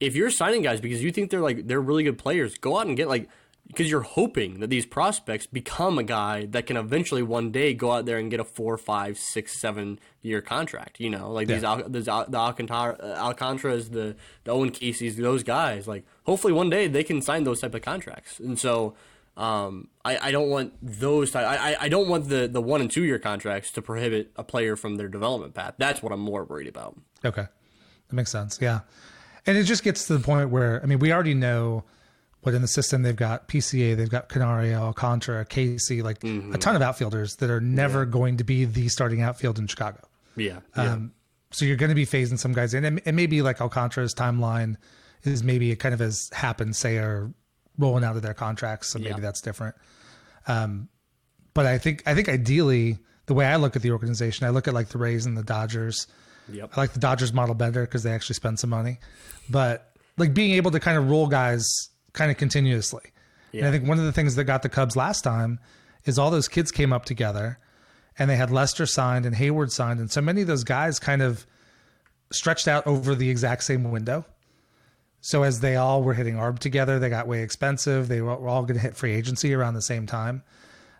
if 0.00 0.16
you're 0.16 0.30
signing 0.30 0.62
guys 0.62 0.80
because 0.80 1.02
you 1.02 1.12
think 1.12 1.30
they're 1.30 1.42
like 1.42 1.66
they're 1.66 1.78
really 1.78 2.04
good 2.04 2.16
players, 2.16 2.56
go 2.56 2.78
out 2.78 2.86
and 2.86 2.96
get 2.96 3.06
like 3.08 3.28
because 3.66 3.90
you're 3.90 4.02
hoping 4.02 4.60
that 4.60 4.70
these 4.70 4.86
prospects 4.86 5.46
become 5.46 5.98
a 5.98 6.02
guy 6.02 6.46
that 6.46 6.66
can 6.66 6.76
eventually 6.76 7.22
one 7.22 7.50
day 7.50 7.74
go 7.74 7.92
out 7.92 8.06
there 8.06 8.18
and 8.18 8.30
get 8.30 8.40
a 8.40 8.44
four, 8.44 8.78
five, 8.78 9.18
six, 9.18 9.60
seven 9.60 9.98
year 10.22 10.40
contract. 10.40 11.00
You 11.00 11.10
know, 11.10 11.30
like 11.30 11.48
yeah. 11.48 11.54
these 11.56 11.64
Al- 11.64 11.88
these 11.88 12.08
Al- 12.08 12.26
the 12.28 12.38
Alcantara, 12.38 12.96
uh, 13.02 13.06
Alcantara's, 13.18 13.90
the 13.90 14.16
the 14.44 14.52
Owen 14.52 14.70
Caissie's, 14.70 15.16
those 15.16 15.42
guys. 15.42 15.88
Like 15.88 16.04
hopefully 16.24 16.52
one 16.52 16.70
day 16.70 16.86
they 16.86 17.04
can 17.04 17.20
sign 17.20 17.44
those 17.44 17.60
type 17.60 17.74
of 17.74 17.82
contracts. 17.82 18.38
And 18.38 18.58
so 18.58 18.94
um, 19.36 19.88
I, 20.04 20.28
I 20.28 20.30
don't 20.30 20.48
want 20.48 20.74
those. 20.80 21.30
Type, 21.32 21.46
I 21.46 21.76
I 21.78 21.88
don't 21.88 22.08
want 22.08 22.28
the 22.28 22.48
the 22.48 22.62
one 22.62 22.80
and 22.80 22.90
two 22.90 23.04
year 23.04 23.18
contracts 23.18 23.70
to 23.72 23.82
prohibit 23.82 24.30
a 24.36 24.44
player 24.44 24.76
from 24.76 24.96
their 24.96 25.08
development 25.08 25.54
path. 25.54 25.74
That's 25.76 26.02
what 26.02 26.12
I'm 26.12 26.20
more 26.20 26.44
worried 26.44 26.68
about. 26.68 26.96
Okay, 27.24 27.42
that 28.08 28.14
makes 28.14 28.30
sense. 28.30 28.58
Yeah, 28.60 28.80
and 29.44 29.58
it 29.58 29.64
just 29.64 29.82
gets 29.82 30.06
to 30.06 30.16
the 30.16 30.24
point 30.24 30.50
where 30.50 30.80
I 30.82 30.86
mean 30.86 31.00
we 31.00 31.12
already 31.12 31.34
know 31.34 31.84
but 32.42 32.54
in 32.54 32.62
the 32.62 32.68
system, 32.68 33.02
they've 33.02 33.16
got 33.16 33.48
PCA, 33.48 33.96
they've 33.96 34.10
got 34.10 34.28
Canario, 34.28 34.80
Alcantara, 34.80 35.44
Caissie, 35.44 36.02
like 36.02 36.20
mm-hmm. 36.20 36.54
a 36.54 36.58
ton 36.58 36.76
of 36.76 36.82
outfielders 36.82 37.36
that 37.36 37.50
are 37.50 37.60
never 37.60 38.04
yeah. 38.04 38.10
going 38.10 38.36
to 38.36 38.44
be 38.44 38.64
the 38.64 38.88
starting 38.88 39.22
outfield 39.22 39.58
in 39.58 39.66
Chicago. 39.66 40.00
Yeah. 40.36 40.60
yeah. 40.76 40.92
Um, 40.92 41.12
so 41.50 41.64
you're 41.64 41.76
going 41.76 41.88
to 41.90 41.96
be 41.96 42.06
phasing 42.06 42.38
some 42.38 42.52
guys 42.52 42.74
in, 42.74 42.84
and, 42.84 43.00
and 43.04 43.16
maybe 43.16 43.42
like 43.42 43.60
Alcantara's 43.60 44.14
timeline 44.14 44.76
is 45.24 45.42
maybe 45.42 45.70
it 45.70 45.76
kind 45.76 45.92
of 45.94 46.00
has 46.00 46.30
happened, 46.32 46.76
say, 46.76 46.98
are 46.98 47.32
rolling 47.78 48.04
out 48.04 48.16
of 48.16 48.22
their 48.22 48.34
contracts, 48.34 48.88
so 48.88 48.98
maybe 48.98 49.10
yeah. 49.10 49.20
that's 49.20 49.40
different. 49.40 49.74
Um, 50.46 50.88
but 51.54 51.66
I 51.66 51.78
think 51.78 52.02
I 52.06 52.14
think 52.14 52.28
ideally 52.28 52.98
the 53.26 53.34
way 53.34 53.46
I 53.46 53.56
look 53.56 53.76
at 53.76 53.82
the 53.82 53.90
organization, 53.90 54.46
I 54.46 54.50
look 54.50 54.68
at 54.68 54.74
like 54.74 54.88
the 54.88 54.98
Rays 54.98 55.26
and 55.26 55.36
the 55.36 55.42
Dodgers. 55.42 56.06
Yep. 56.52 56.70
I 56.76 56.80
like 56.80 56.92
the 56.92 57.00
Dodgers 57.00 57.32
model 57.32 57.54
better 57.54 57.82
because 57.82 58.02
they 58.02 58.12
actually 58.12 58.34
spend 58.34 58.60
some 58.60 58.70
money, 58.70 58.98
but 59.50 59.92
like 60.16 60.32
being 60.32 60.52
able 60.52 60.70
to 60.70 60.80
kind 60.80 60.96
of 60.96 61.10
roll 61.10 61.26
guys 61.26 61.64
kind 62.16 62.30
of 62.30 62.36
continuously. 62.36 63.12
Yeah. 63.52 63.60
And 63.60 63.68
I 63.68 63.70
think 63.70 63.88
one 63.88 63.98
of 63.98 64.04
the 64.04 64.12
things 64.12 64.34
that 64.34 64.44
got 64.44 64.62
the 64.62 64.68
Cubs 64.68 64.96
last 64.96 65.22
time 65.22 65.60
is 66.04 66.18
all 66.18 66.30
those 66.30 66.48
kids 66.48 66.72
came 66.72 66.92
up 66.92 67.04
together 67.04 67.58
and 68.18 68.28
they 68.28 68.36
had 68.36 68.50
Lester 68.50 68.86
signed 68.86 69.26
and 69.26 69.36
Heyward 69.36 69.70
signed. 69.70 70.00
And 70.00 70.10
so 70.10 70.20
many 70.20 70.40
of 70.40 70.46
those 70.48 70.64
guys 70.64 70.98
kind 70.98 71.22
of 71.22 71.46
stretched 72.32 72.66
out 72.66 72.86
over 72.86 73.14
the 73.14 73.30
exact 73.30 73.62
same 73.62 73.90
window. 73.90 74.24
So 75.20 75.42
as 75.42 75.60
they 75.60 75.76
all 75.76 76.02
were 76.02 76.14
hitting 76.14 76.36
ARB 76.36 76.58
together, 76.58 76.98
they 76.98 77.08
got 77.08 77.26
way 77.26 77.42
expensive. 77.42 78.08
They 78.08 78.20
were 78.20 78.48
all 78.48 78.62
going 78.62 78.74
to 78.74 78.80
hit 78.80 78.96
free 78.96 79.12
agency 79.12 79.54
around 79.54 79.74
the 79.74 79.82
same 79.82 80.06
time. 80.06 80.42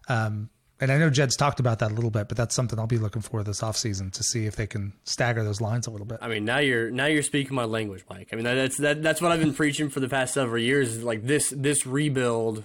Um, 0.09 0.51
and 0.81 0.93
I 0.93 0.99
know 0.99 1.09
Jed's 1.09 1.37
talked 1.37 1.59
about 1.59 1.79
that 1.79 1.91
a 1.91 1.95
little 1.95 2.11
bit, 2.11 2.29
but 2.29 2.37
that's 2.37 2.55
something 2.55 2.79
I'll 2.79 2.87
be 2.87 2.99
looking 2.99 3.23
for 3.23 3.43
this 3.43 3.63
offseason 3.63 4.13
to 4.13 4.23
see 4.23 4.47
if 4.47 4.57
they 4.57 4.67
can 4.67 4.93
stagger 5.05 5.43
those 5.43 5.61
lines 5.61 5.87
a 5.87 5.91
little 5.91 6.07
bit. 6.07 6.19
I 6.21 6.29
mean, 6.29 6.45
now 6.45 6.59
you're 6.59 6.91
now 6.91 7.07
you're 7.07 7.23
speaking 7.23 7.55
my 7.55 7.65
language, 7.65 8.05
Mike. 8.11 8.29
I 8.33 8.37
mean, 8.37 8.45
that's 8.45 8.77
that, 8.79 9.03
that's 9.03 9.23
what 9.23 9.33
I've 9.33 9.41
been 9.41 9.55
preaching 9.55 9.89
for 9.89 10.01
the 10.01 10.09
past 10.09 10.35
several 10.35 10.61
years. 10.61 10.97
Is 10.97 11.05
like 11.05 11.25
this 11.25 11.53
this 11.57 11.87
rebuild, 11.87 12.65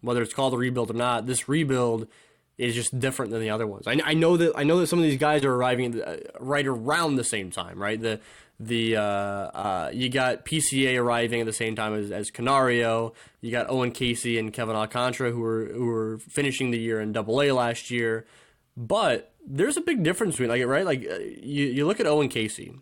whether 0.00 0.22
it's 0.22 0.34
called 0.34 0.54
a 0.54 0.56
rebuild 0.56 0.90
or 0.90 0.94
not, 0.94 1.26
this 1.26 1.48
rebuild 1.48 2.08
is 2.58 2.74
just 2.74 2.98
different 2.98 3.32
than 3.32 3.40
the 3.40 3.50
other 3.50 3.66
ones. 3.66 3.86
I, 3.86 4.00
I 4.04 4.14
know 4.14 4.36
that 4.36 4.52
I 4.56 4.64
know 4.64 4.78
that 4.78 4.86
some 4.86 4.98
of 4.98 5.04
these 5.04 5.18
guys 5.18 5.44
are 5.44 5.52
arriving 5.52 6.00
uh, 6.00 6.18
right 6.40 6.66
around 6.66 7.16
the 7.16 7.24
same 7.24 7.50
time, 7.50 7.80
right? 7.82 8.00
The 8.00 8.20
the 8.66 8.96
uh, 8.96 9.02
uh, 9.02 9.90
you 9.92 10.08
got 10.08 10.44
PCA 10.44 10.98
arriving 10.98 11.40
at 11.40 11.46
the 11.46 11.52
same 11.52 11.74
time 11.74 11.94
as, 11.94 12.10
as 12.10 12.30
Canario. 12.30 13.12
You 13.40 13.50
got 13.50 13.68
Owen 13.68 13.92
Caissie 13.92 14.38
and 14.38 14.52
Kevin 14.52 14.76
Alcantara 14.76 15.30
who 15.30 15.40
were 15.40 15.66
who 15.66 15.86
were 15.86 16.18
finishing 16.18 16.70
the 16.70 16.78
year 16.78 17.00
in 17.00 17.12
Double 17.12 17.42
A 17.42 17.52
last 17.52 17.90
year. 17.90 18.26
But 18.76 19.34
there's 19.44 19.76
a 19.76 19.80
big 19.80 20.02
difference 20.02 20.34
between 20.34 20.50
like 20.50 20.64
right 20.64 20.86
like 20.86 21.04
uh, 21.04 21.18
you 21.18 21.66
you 21.66 21.86
look 21.86 22.00
at 22.00 22.06
Owen 22.06 22.28
Caissie 22.28 22.78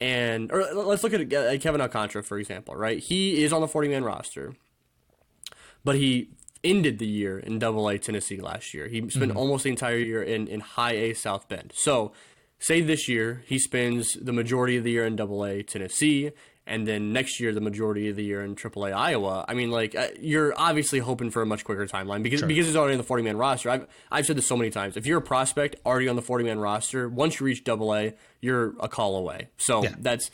and 0.00 0.52
or 0.52 0.62
let's 0.72 1.02
look 1.02 1.12
at 1.12 1.32
uh, 1.32 1.58
Kevin 1.58 1.80
Alcantara 1.80 2.22
for 2.22 2.38
example, 2.38 2.76
right? 2.76 2.98
He 2.98 3.42
is 3.42 3.52
on 3.52 3.60
the 3.60 3.68
40 3.68 3.88
man 3.88 4.04
roster, 4.04 4.54
but 5.84 5.96
he 5.96 6.30
ended 6.62 6.98
the 6.98 7.06
year 7.06 7.38
in 7.38 7.58
Double 7.58 7.88
A 7.88 7.98
Tennessee 7.98 8.40
last 8.40 8.72
year. 8.72 8.88
He 8.88 9.08
spent 9.10 9.30
mm-hmm. 9.30 9.38
almost 9.38 9.64
the 9.64 9.70
entire 9.70 9.98
year 9.98 10.22
in 10.22 10.46
in 10.46 10.60
High 10.60 10.92
A 10.92 11.14
South 11.14 11.48
Bend. 11.48 11.72
So 11.74 12.12
say 12.58 12.80
this 12.80 13.08
year 13.08 13.42
he 13.46 13.58
spends 13.58 14.12
the 14.14 14.32
majority 14.32 14.76
of 14.76 14.84
the 14.84 14.90
year 14.90 15.06
in 15.06 15.16
Double 15.16 15.44
A 15.44 15.62
Tennessee, 15.62 16.32
and 16.66 16.86
then 16.86 17.12
next 17.12 17.40
year 17.40 17.52
the 17.52 17.60
majority 17.60 18.08
of 18.08 18.16
the 18.16 18.24
year 18.24 18.42
in 18.42 18.54
Triple 18.54 18.84
A 18.84 18.92
Iowa. 18.92 19.44
I 19.48 19.54
mean, 19.54 19.70
like 19.70 19.94
uh, 19.94 20.08
you're 20.20 20.52
obviously 20.56 20.98
hoping 20.98 21.30
for 21.30 21.42
a 21.42 21.46
much 21.46 21.64
quicker 21.64 21.86
timeline 21.86 22.22
because 22.22 22.40
sure. 22.40 22.48
because 22.48 22.66
he's 22.66 22.76
already 22.76 22.92
in 22.92 22.98
the 22.98 23.04
40 23.04 23.22
man 23.22 23.36
roster. 23.36 23.70
I've 23.70 23.86
I've 24.10 24.26
said 24.26 24.36
this 24.36 24.46
so 24.46 24.56
many 24.56 24.70
times. 24.70 24.96
If 24.96 25.06
you're 25.06 25.18
a 25.18 25.22
prospect 25.22 25.76
already 25.86 26.08
on 26.08 26.16
the 26.16 26.22
40 26.22 26.44
man 26.44 26.58
roster, 26.58 27.08
once 27.08 27.40
you 27.40 27.46
reach 27.46 27.64
Double 27.64 27.94
A, 27.94 28.14
you're 28.40 28.74
a 28.80 28.88
call 28.88 29.16
away. 29.16 29.48
So 29.56 29.82
yeah. 29.82 29.94
that's 29.98 30.30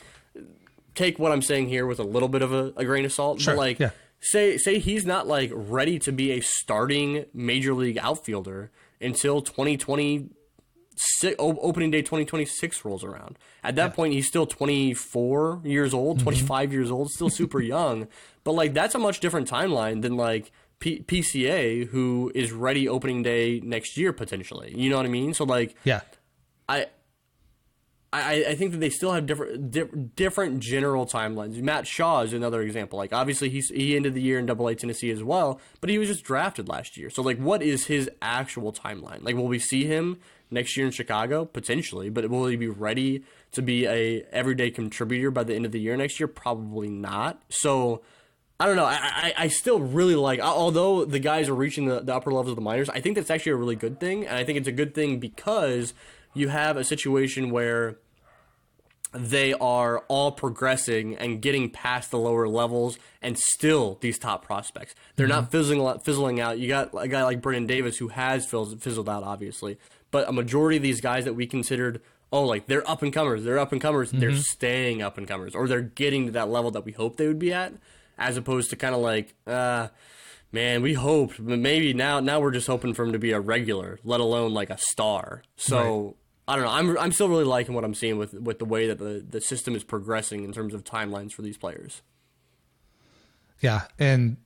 take 0.94 1.18
what 1.18 1.32
I'm 1.32 1.42
saying 1.42 1.68
here 1.68 1.87
with 1.87 1.98
a 1.98 2.04
little 2.04 2.28
bit 2.28 2.42
of 2.42 2.52
a, 2.52 2.72
a 2.76 2.84
grain 2.84 3.04
of 3.04 3.12
salt. 3.12 3.40
Sure. 3.40 3.54
But 3.54 3.60
like. 3.60 3.78
Yeah. 3.78 3.90
Say, 4.26 4.56
say 4.56 4.78
he's 4.78 5.04
not 5.04 5.26
like 5.26 5.50
ready 5.52 5.98
to 5.98 6.10
be 6.10 6.30
a 6.30 6.40
starting 6.40 7.26
major 7.34 7.74
league 7.74 7.98
outfielder 7.98 8.70
until 8.98 9.42
2020 9.42 10.30
opening 11.38 11.90
day 11.90 12.02
2026 12.02 12.85
rolls 12.85 13.04
around. 13.04 13.38
At 13.62 13.76
that 13.76 13.90
yeah. 13.90 13.94
point, 13.94 14.12
he's 14.14 14.26
still 14.26 14.46
24 14.46 15.62
years 15.64 15.94
old, 15.94 16.18
mm-hmm. 16.18 16.24
25 16.24 16.68
mm-hmm. 16.68 16.72
years 16.72 16.90
old, 16.90 17.11
still 17.11 17.30
super 17.30 17.61
young. 17.61 18.09
But 18.44 18.52
like 18.52 18.74
that's 18.74 18.94
a 18.94 18.98
much 18.98 19.20
different 19.20 19.50
timeline 19.50 20.02
than 20.02 20.16
like 20.16 20.52
P- 20.78 21.02
PCA, 21.02 21.87
who 21.88 22.30
is 22.35 22.52
ready 22.52 22.88
opening 22.88 23.22
day 23.22 23.61
next 23.64 23.96
year 23.96 24.12
potentially. 24.12 24.74
You 24.76 24.90
know 24.90 24.96
what 24.96 25.07
I 25.07 25.11
mean? 25.11 25.35
So 25.35 25.44
like, 25.44 25.74
yeah, 25.85 26.00
I. 26.68 26.87
I, 28.16 28.44
I 28.50 28.54
think 28.54 28.70
that 28.70 28.78
they 28.78 28.90
still 28.90 29.11
have 29.11 29.26
different 29.26 29.72
di- 29.72 29.88
different 30.14 30.61
general 30.61 31.04
timelines. 31.04 31.61
Matt 31.61 31.85
Shaw 31.85 32.20
is 32.20 32.33
another 32.33 32.62
example. 32.62 32.96
Like 32.96 33.12
obviously 33.12 33.48
he's 33.48 33.70
he 33.70 33.96
ended 33.96 34.14
the 34.14 34.22
year 34.22 34.38
in 34.38 34.46
Double 34.46 34.68
A 34.68 34.76
Tennessee 34.76 35.11
as 35.11 35.24
well, 35.24 35.61
but 35.80 35.90
he 35.90 35.98
was 35.98 36.07
just 36.07 36.22
drafted 36.22 36.68
last 36.68 36.96
year. 36.96 37.11
So 37.11 37.22
like, 37.22 37.38
what 37.38 37.61
is 37.61 37.87
his 37.87 38.09
actual 38.22 38.72
timeline? 38.72 39.24
Like, 39.24 39.35
will 39.35 39.48
we 39.48 39.59
see 39.59 39.85
him 39.85 40.20
next 40.50 40.76
year 40.76 40.87
in 40.87 40.92
Chicago 40.92 41.44
potentially? 41.44 42.11
But 42.11 42.28
will 42.30 42.46
he 42.46 42.57
be 42.57 42.68
ready 42.68 43.24
to 43.52 43.62
be 43.62 43.87
a 43.87 44.24
everyday 44.33 44.70
contributor 44.70 45.30
by 45.30 45.44
the 45.44 45.54
end 45.54 45.66
of 45.66 45.72
the 45.72 45.80
year 45.80 45.96
next 45.96 46.18
year? 46.20 46.28
Probably 46.28 46.88
not. 46.88 47.42
So. 47.48 48.02
I 48.61 48.66
don't 48.66 48.76
know. 48.76 48.85
I, 48.85 48.94
I, 49.02 49.35
I, 49.37 49.48
still 49.48 49.80
really 49.80 50.14
like, 50.14 50.38
although 50.38 51.04
the 51.04 51.18
guys 51.18 51.48
are 51.48 51.54
reaching 51.54 51.87
the, 51.87 51.98
the 52.00 52.14
upper 52.14 52.30
levels 52.30 52.50
of 52.50 52.57
the 52.57 52.62
minors, 52.62 52.88
I 52.88 53.00
think 53.00 53.16
that's 53.16 53.28
actually 53.28 53.50
a 53.50 53.57
really 53.57 53.74
good 53.74 53.98
thing. 53.98 54.24
And 54.24 54.37
I 54.37 54.44
think 54.44 54.59
it's 54.59 54.68
a 54.68 54.72
good 54.72 54.94
thing 54.94 55.18
because 55.18 55.92
you 56.35 56.48
have 56.48 56.76
a 56.76 56.85
situation 56.85 57.50
where 57.50 57.96
they 59.14 59.54
are 59.54 60.00
all 60.09 60.33
progressing 60.33 61.16
and 61.16 61.40
getting 61.40 61.70
past 61.70 62.11
the 62.11 62.18
lower 62.18 62.48
levels 62.48 62.98
and 63.22 63.38
still 63.38 63.96
these 64.00 64.18
top 64.18 64.44
prospects. 64.44 64.94
They're 65.16 65.26
mm-hmm. 65.26 65.37
not 65.37 65.52
fizzling 65.52 65.98
fizzling 66.00 66.40
out. 66.40 66.59
You 66.59 66.68
got 66.68 66.90
a 66.98 67.09
guy 67.09 67.22
like 67.22 67.40
Brennen 67.40 67.66
Davis 67.66 67.96
who 67.96 68.09
has 68.09 68.44
fizzled, 68.44 68.83
fizzled 68.83 69.09
out, 69.09 69.22
obviously, 69.22 69.78
but 70.14 70.29
a 70.29 70.33
majority 70.33 70.77
of 70.77 70.83
these 70.85 71.00
guys 71.00 71.24
that 71.24 71.35
we 71.35 71.44
considered 71.44 72.00
oh 72.31 72.44
like 72.44 72.68
they're 72.68 72.88
up 72.88 73.03
and 73.03 73.12
comers, 73.12 73.42
they're 73.42 73.59
up 73.59 73.72
and 73.72 73.81
comers, 73.81 74.11
mm-hmm. 74.11 74.20
they're 74.20 74.37
staying 74.37 75.03
up 75.03 75.18
and 75.18 75.27
comers, 75.27 75.57
or 75.57 75.66
they're 75.66 75.81
getting 75.81 76.27
to 76.27 76.31
that 76.31 76.48
level 76.48 76.70
that 76.70 76.85
we 76.85 76.92
hope 76.92 77.16
they 77.16 77.27
would 77.27 77.40
be 77.40 77.53
at, 77.53 77.72
as 78.16 78.37
opposed 78.37 78.70
to 78.70 78.77
kind 78.77 78.94
of 78.94 79.00
like 79.00 79.35
uh 79.48 79.88
man, 80.53 80.83
we 80.83 80.94
hoped, 80.94 81.44
but 81.44 81.59
maybe 81.59 81.92
now 81.92 82.20
now 82.20 82.38
we're 82.38 82.53
just 82.53 82.68
hoping 82.68 82.94
for 82.94 83.03
him 83.03 83.11
to 83.11 83.18
be 83.18 83.33
a 83.33 83.40
regular, 83.40 83.98
let 84.05 84.20
alone 84.20 84.55
like 84.55 84.70
a 84.70 84.79
star. 84.79 85.42
So. 85.57 86.05
Right 86.05 86.14
I 86.46 86.57
don't 86.57 86.66
know. 86.66 86.72
I'm 86.72 86.98
I'm 86.98 87.12
still 87.12 87.31
really 87.31 87.44
liking 87.44 87.74
what 87.74 87.85
I'm 87.85 87.94
seeing 87.94 88.18
with 88.18 88.35
with 88.35 88.59
the 88.59 88.66
way 88.66 88.87
that 88.88 88.98
the 88.98 89.24
the 89.27 89.40
system 89.40 89.74
is 89.74 89.83
progressing 89.83 90.44
in 90.44 90.53
terms 90.53 90.74
of 90.74 90.85
timelines 90.85 91.33
for 91.33 91.40
these 91.40 91.57
players. 91.57 92.03
Yeah, 93.61 93.85
and 93.98 94.37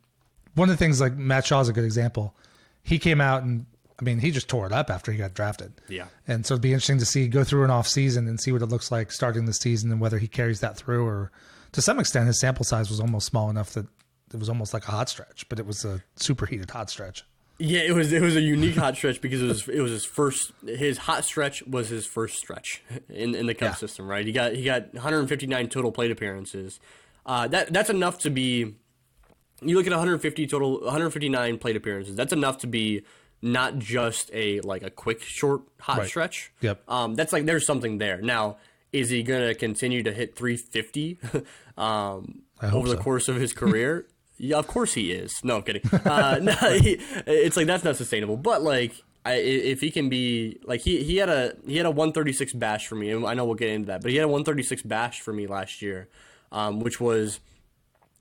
one 0.54 0.70
of 0.70 0.72
the 0.72 0.76
things 0.78 1.00
like 1.00 1.16
Matt 1.16 1.44
Shaw 1.44 1.60
is 1.60 1.68
a 1.68 1.72
good 1.72 1.84
example. 1.84 2.36
He 2.84 3.00
came 3.00 3.20
out 3.20 3.42
and 3.42 3.66
I 4.00 4.04
mean 4.04 4.18
he 4.20 4.30
just 4.30 4.48
tore 4.48 4.66
it 4.66 4.72
up 4.72 4.90
after 4.90 5.10
he 5.12 5.18
got 5.18 5.34
drafted. 5.34 5.72
Yeah, 5.88 6.06
and 6.26 6.46
so 6.46 6.54
it'd 6.54 6.62
be 6.62 6.72
interesting 6.72 6.98
to 6.98 7.06
see 7.06 7.28
go 7.28 7.44
through 7.44 7.64
an 7.64 7.70
off 7.70 7.88
season 7.88 8.28
and 8.28 8.40
see 8.40 8.52
what 8.52 8.62
it 8.62 8.66
looks 8.66 8.90
like 8.90 9.12
starting 9.12 9.46
the 9.46 9.52
season 9.52 9.90
and 9.90 10.00
whether 10.00 10.18
he 10.18 10.28
carries 10.28 10.60
that 10.60 10.76
through 10.76 11.06
or 11.06 11.32
to 11.72 11.82
some 11.82 11.98
extent 11.98 12.26
his 12.26 12.40
sample 12.40 12.64
size 12.64 12.88
was 12.90 13.00
almost 13.00 13.26
small 13.26 13.50
enough 13.50 13.70
that 13.72 13.86
it 14.32 14.38
was 14.38 14.48
almost 14.48 14.74
like 14.74 14.86
a 14.86 14.90
hot 14.90 15.08
stretch, 15.08 15.48
but 15.48 15.58
it 15.58 15.66
was 15.66 15.84
a 15.84 16.02
superheated 16.16 16.70
hot 16.70 16.90
stretch. 16.90 17.24
Yeah, 17.58 17.80
it 17.80 17.92
was 17.92 18.12
it 18.12 18.22
was 18.22 18.36
a 18.36 18.40
unique 18.40 18.76
hot 18.76 18.96
stretch 18.96 19.20
because 19.20 19.42
it 19.42 19.46
was 19.46 19.68
it 19.68 19.80
was 19.80 19.90
his 19.90 20.04
first 20.04 20.52
his 20.64 20.96
hot 20.96 21.24
stretch 21.24 21.64
was 21.66 21.88
his 21.88 22.06
first 22.06 22.38
stretch 22.38 22.84
in 23.08 23.34
in 23.34 23.46
the 23.46 23.54
cup 23.54 23.70
yeah. 23.70 23.74
system, 23.74 24.06
right? 24.06 24.24
He 24.24 24.32
got 24.32 24.52
he 24.52 24.62
got 24.62 24.94
159 24.94 25.68
total 25.68 25.90
plate 25.90 26.12
appearances. 26.12 26.78
Uh, 27.26 27.48
that 27.48 27.72
that's 27.72 27.90
enough 27.90 28.18
to 28.18 28.30
be. 28.30 28.76
You 29.60 29.74
look 29.74 29.86
at 29.86 29.90
150 29.90 30.46
total 30.46 30.80
159 30.82 31.58
plate 31.58 31.74
appearances. 31.74 32.14
That's 32.14 32.32
enough 32.32 32.58
to 32.58 32.68
be 32.68 33.02
not 33.42 33.78
just 33.78 34.30
a 34.32 34.60
like 34.60 34.82
a 34.82 34.90
quick 34.90 35.22
short 35.22 35.62
hot 35.80 35.98
right. 35.98 36.08
stretch. 36.08 36.52
Yep. 36.60 36.82
Um, 36.88 37.14
that's 37.14 37.32
like 37.32 37.46
there's 37.46 37.66
something 37.66 37.98
there. 37.98 38.20
Now, 38.20 38.56
is 38.92 39.10
he 39.10 39.22
going 39.22 39.46
to 39.46 39.54
continue 39.54 40.02
to 40.02 40.12
hit 40.12 40.36
350 40.36 41.18
um, 41.76 42.42
over 42.62 42.88
so. 42.88 42.94
the 42.94 43.00
course 43.00 43.28
of 43.28 43.36
his 43.36 43.52
career? 43.54 44.06
Yeah, 44.38 44.56
of 44.58 44.66
course 44.68 44.94
he 44.94 45.12
is. 45.12 45.34
No, 45.42 45.56
I'm 45.56 45.62
kidding. 45.62 45.82
Uh, 46.04 46.38
no, 46.40 46.52
he, 46.78 47.00
it's 47.26 47.56
like 47.56 47.66
that's 47.66 47.84
not 47.84 47.96
sustainable. 47.96 48.36
But 48.36 48.62
like, 48.62 48.94
I, 49.24 49.34
if 49.34 49.80
he 49.80 49.90
can 49.90 50.08
be 50.08 50.58
like 50.64 50.80
he 50.80 51.02
he 51.02 51.16
had 51.16 51.28
a 51.28 51.54
he 51.66 51.76
had 51.76 51.86
a 51.86 51.90
136 51.90 52.52
bash 52.54 52.86
for 52.86 52.94
me, 52.94 53.10
and 53.10 53.26
I 53.26 53.34
know 53.34 53.44
we'll 53.44 53.56
get 53.56 53.70
into 53.70 53.86
that, 53.88 54.00
but 54.00 54.10
he 54.10 54.16
had 54.16 54.24
a 54.24 54.28
136 54.28 54.82
bash 54.82 55.20
for 55.20 55.32
me 55.32 55.46
last 55.46 55.82
year, 55.82 56.08
um, 56.52 56.80
which 56.80 57.00
was 57.00 57.40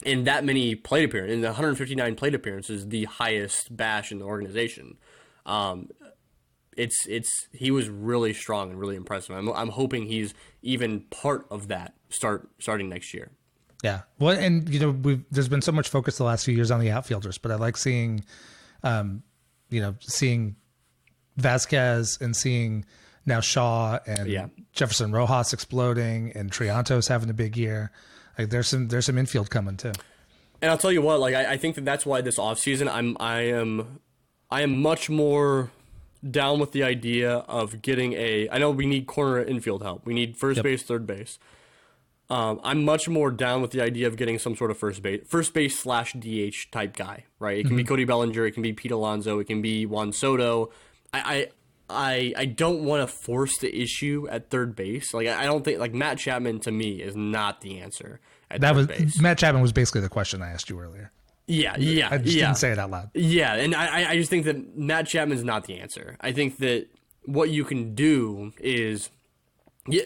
in 0.05 0.25
that 0.25 0.43
many 0.43 0.75
plate 0.75 1.05
appearances, 1.05 1.35
in 1.35 1.41
the 1.41 1.47
159 1.47 2.15
plate 2.15 2.35
appearances, 2.35 2.87
the 2.87 3.05
highest 3.05 3.75
bash 3.75 4.11
in 4.11 4.19
the 4.19 4.25
organization. 4.25 4.97
Um, 5.45 5.89
it's 6.75 7.07
it's 7.07 7.47
he 7.51 7.71
was 7.71 7.89
really 7.89 8.33
strong 8.33 8.69
and 8.69 8.79
really 8.79 8.95
impressive. 8.95 9.35
I'm 9.35 9.49
I'm 9.49 9.69
hoping 9.69 10.05
he's 10.05 10.33
even 10.61 11.01
part 11.09 11.47
of 11.49 11.67
that 11.69 11.95
start 12.09 12.49
starting 12.59 12.89
next 12.89 13.13
year. 13.13 13.31
Yeah. 13.83 14.01
Well, 14.19 14.37
and 14.37 14.69
you 14.69 14.79
know, 14.79 14.91
we've 14.91 15.23
there's 15.31 15.49
been 15.49 15.61
so 15.61 15.71
much 15.71 15.89
focus 15.89 16.17
the 16.17 16.23
last 16.23 16.45
few 16.45 16.55
years 16.55 16.71
on 16.71 16.79
the 16.79 16.91
outfielders, 16.91 17.37
but 17.37 17.51
I 17.51 17.55
like 17.55 17.77
seeing, 17.77 18.23
um, 18.83 19.23
you 19.69 19.81
know, 19.81 19.95
seeing 20.01 20.55
Vazquez 21.39 22.21
and 22.21 22.35
seeing 22.35 22.85
now 23.25 23.39
Shaw 23.39 23.99
and 24.05 24.27
yeah. 24.27 24.47
Jefferson 24.73 25.11
Rojas 25.11 25.53
exploding 25.53 26.31
and 26.33 26.51
Triantos 26.51 27.07
having 27.07 27.29
a 27.29 27.33
big 27.33 27.57
year. 27.57 27.91
Like 28.37 28.49
there's 28.49 28.67
some 28.67 28.87
there's 28.87 29.05
some 29.05 29.17
infield 29.17 29.49
coming 29.49 29.77
too. 29.77 29.93
And 30.61 30.71
I'll 30.71 30.77
tell 30.77 30.91
you 30.91 31.01
what, 31.01 31.19
like 31.19 31.35
I, 31.35 31.53
I 31.53 31.57
think 31.57 31.75
that 31.75 31.85
that's 31.85 32.05
why 32.05 32.21
this 32.21 32.37
offseason 32.37 32.91
I'm 32.91 33.17
I 33.19 33.41
am 33.41 33.99
I 34.49 34.61
am 34.61 34.81
much 34.81 35.09
more 35.09 35.71
down 36.29 36.59
with 36.59 36.71
the 36.71 36.83
idea 36.83 37.31
of 37.31 37.81
getting 37.81 38.13
a. 38.13 38.49
I 38.49 38.57
know 38.57 38.71
we 38.71 38.85
need 38.85 39.07
corner 39.07 39.43
infield 39.43 39.83
help. 39.83 40.05
We 40.05 40.13
need 40.13 40.37
first 40.37 40.57
yep. 40.57 40.63
base, 40.63 40.83
third 40.83 41.05
base. 41.05 41.39
Um, 42.29 42.59
I'm 42.63 42.83
much 42.83 43.07
more 43.07 43.31
down 43.31 43.61
with 43.61 43.71
the 43.71 43.81
idea 43.81 44.05
of 44.07 44.17
getting 44.17 44.37
some 44.37 44.55
sort 44.55 44.69
of 44.69 44.77
first 44.77 45.01
base, 45.01 45.21
first 45.25 45.53
base 45.53 45.79
slash 45.79 46.13
DH 46.13 46.71
type 46.71 46.97
guy, 46.97 47.23
right? 47.39 47.57
It 47.57 47.61
can 47.63 47.69
mm-hmm. 47.69 47.77
be 47.77 47.83
Cody 47.85 48.03
Bellinger, 48.03 48.45
it 48.45 48.51
can 48.51 48.63
be 48.63 48.73
Pete 48.73 48.91
Alonso, 48.91 49.39
it 49.39 49.47
can 49.47 49.61
be 49.61 49.85
Juan 49.85 50.11
Soto. 50.11 50.71
I, 51.13 51.19
I, 51.19 51.47
I 51.89 52.33
I 52.35 52.45
don't 52.45 52.83
want 52.83 53.07
to 53.07 53.13
force 53.13 53.57
the 53.59 53.75
issue 53.75 54.27
at 54.29 54.49
third 54.49 54.75
base. 54.75 55.13
Like 55.13 55.27
I 55.27 55.45
don't 55.45 55.63
think 55.63 55.79
like 55.79 55.93
Matt 55.93 56.17
Chapman 56.17 56.59
to 56.61 56.71
me 56.71 57.01
is 57.01 57.15
not 57.15 57.61
the 57.61 57.79
answer. 57.79 58.19
that 58.49 58.75
was 58.75 58.87
base. 58.87 59.21
Matt 59.21 59.37
Chapman 59.37 59.61
was 59.61 59.73
basically 59.73 60.01
the 60.01 60.09
question 60.09 60.41
I 60.41 60.49
asked 60.49 60.69
you 60.69 60.79
earlier. 60.79 61.11
Yeah, 61.49 61.77
yeah, 61.77 62.09
I 62.11 62.17
just 62.17 62.35
yeah. 62.35 62.47
didn't 62.47 62.57
say 62.57 62.71
it 62.71 62.79
out 62.79 62.91
loud. 62.91 63.09
Yeah, 63.13 63.53
and 63.53 63.73
I, 63.73 64.09
I 64.09 64.15
just 64.17 64.29
think 64.29 64.43
that 64.45 64.77
Matt 64.77 65.07
Chapman's 65.07 65.45
not 65.45 65.63
the 65.63 65.79
answer. 65.79 66.17
I 66.19 66.33
think 66.33 66.57
that 66.57 66.87
what 67.23 67.49
you 67.49 67.63
can 67.63 67.95
do 67.95 68.51
is, 68.59 69.09
yeah 69.87 70.01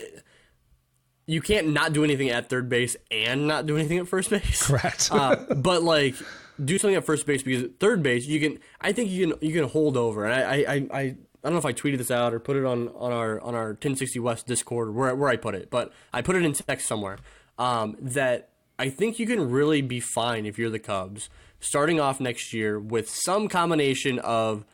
you 1.31 1.41
can't 1.41 1.69
not 1.69 1.93
do 1.93 2.03
anything 2.03 2.29
at 2.29 2.49
third 2.49 2.67
base 2.67 2.97
and 3.09 3.47
not 3.47 3.65
do 3.65 3.77
anything 3.77 3.97
at 3.99 4.07
first 4.07 4.29
base. 4.29 4.67
Correct. 4.67 5.09
uh, 5.11 5.35
but 5.55 5.81
like 5.81 6.15
do 6.63 6.77
something 6.77 6.95
at 6.95 7.05
first 7.05 7.25
base 7.25 7.41
because 7.41 7.63
at 7.63 7.79
third 7.79 8.03
base 8.03 8.25
you 8.25 8.39
can. 8.39 8.59
I 8.81 8.91
think 8.91 9.09
you 9.09 9.27
can 9.27 9.37
you 9.47 9.53
can 9.53 9.69
hold 9.69 9.97
over. 9.97 10.25
And 10.25 10.33
I 10.33 10.73
I, 10.73 10.99
I, 10.99 11.15
I 11.43 11.47
don't 11.47 11.53
know 11.53 11.59
if 11.59 11.65
I 11.65 11.73
tweeted 11.73 11.97
this 11.97 12.11
out 12.11 12.33
or 12.33 12.39
put 12.39 12.55
it 12.55 12.65
on, 12.65 12.89
on 12.89 13.11
our 13.11 13.39
on 13.41 13.55
our 13.55 13.69
1060 13.69 14.19
West 14.19 14.47
Discord 14.47 14.93
where 14.93 15.15
where 15.15 15.29
I 15.29 15.37
put 15.37 15.55
it, 15.55 15.69
but 15.69 15.91
I 16.13 16.21
put 16.21 16.35
it 16.35 16.43
in 16.43 16.53
text 16.53 16.87
somewhere. 16.87 17.17
Um, 17.57 17.97
that 17.99 18.49
I 18.79 18.89
think 18.89 19.19
you 19.19 19.27
can 19.27 19.49
really 19.49 19.81
be 19.81 19.99
fine 19.99 20.45
if 20.45 20.57
you're 20.57 20.69
the 20.69 20.79
Cubs 20.79 21.29
starting 21.59 21.99
off 21.99 22.19
next 22.19 22.53
year 22.53 22.79
with 22.79 23.09
some 23.09 23.47
combination 23.47 24.19
of 24.19 24.65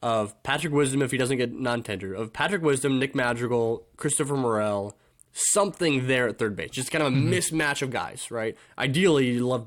of 0.00 0.40
Patrick 0.42 0.72
Wisdom 0.72 1.02
if 1.02 1.10
he 1.10 1.18
doesn't 1.18 1.38
get 1.38 1.52
non-tender, 1.52 2.14
of 2.14 2.32
Patrick 2.32 2.62
Wisdom, 2.62 3.00
Nick 3.00 3.16
Madrigal, 3.16 3.84
Christopher 3.96 4.36
Morel, 4.36 4.96
something 5.32 6.06
there 6.06 6.28
at 6.28 6.38
third 6.38 6.54
base. 6.54 6.70
Just 6.70 6.92
kind 6.92 7.02
of 7.02 7.12
a 7.12 7.16
mm-hmm. 7.16 7.32
mismatch 7.32 7.82
of 7.82 7.90
guys, 7.90 8.30
right? 8.30 8.56
Ideally, 8.78 9.26
you 9.26 9.46
love 9.46 9.66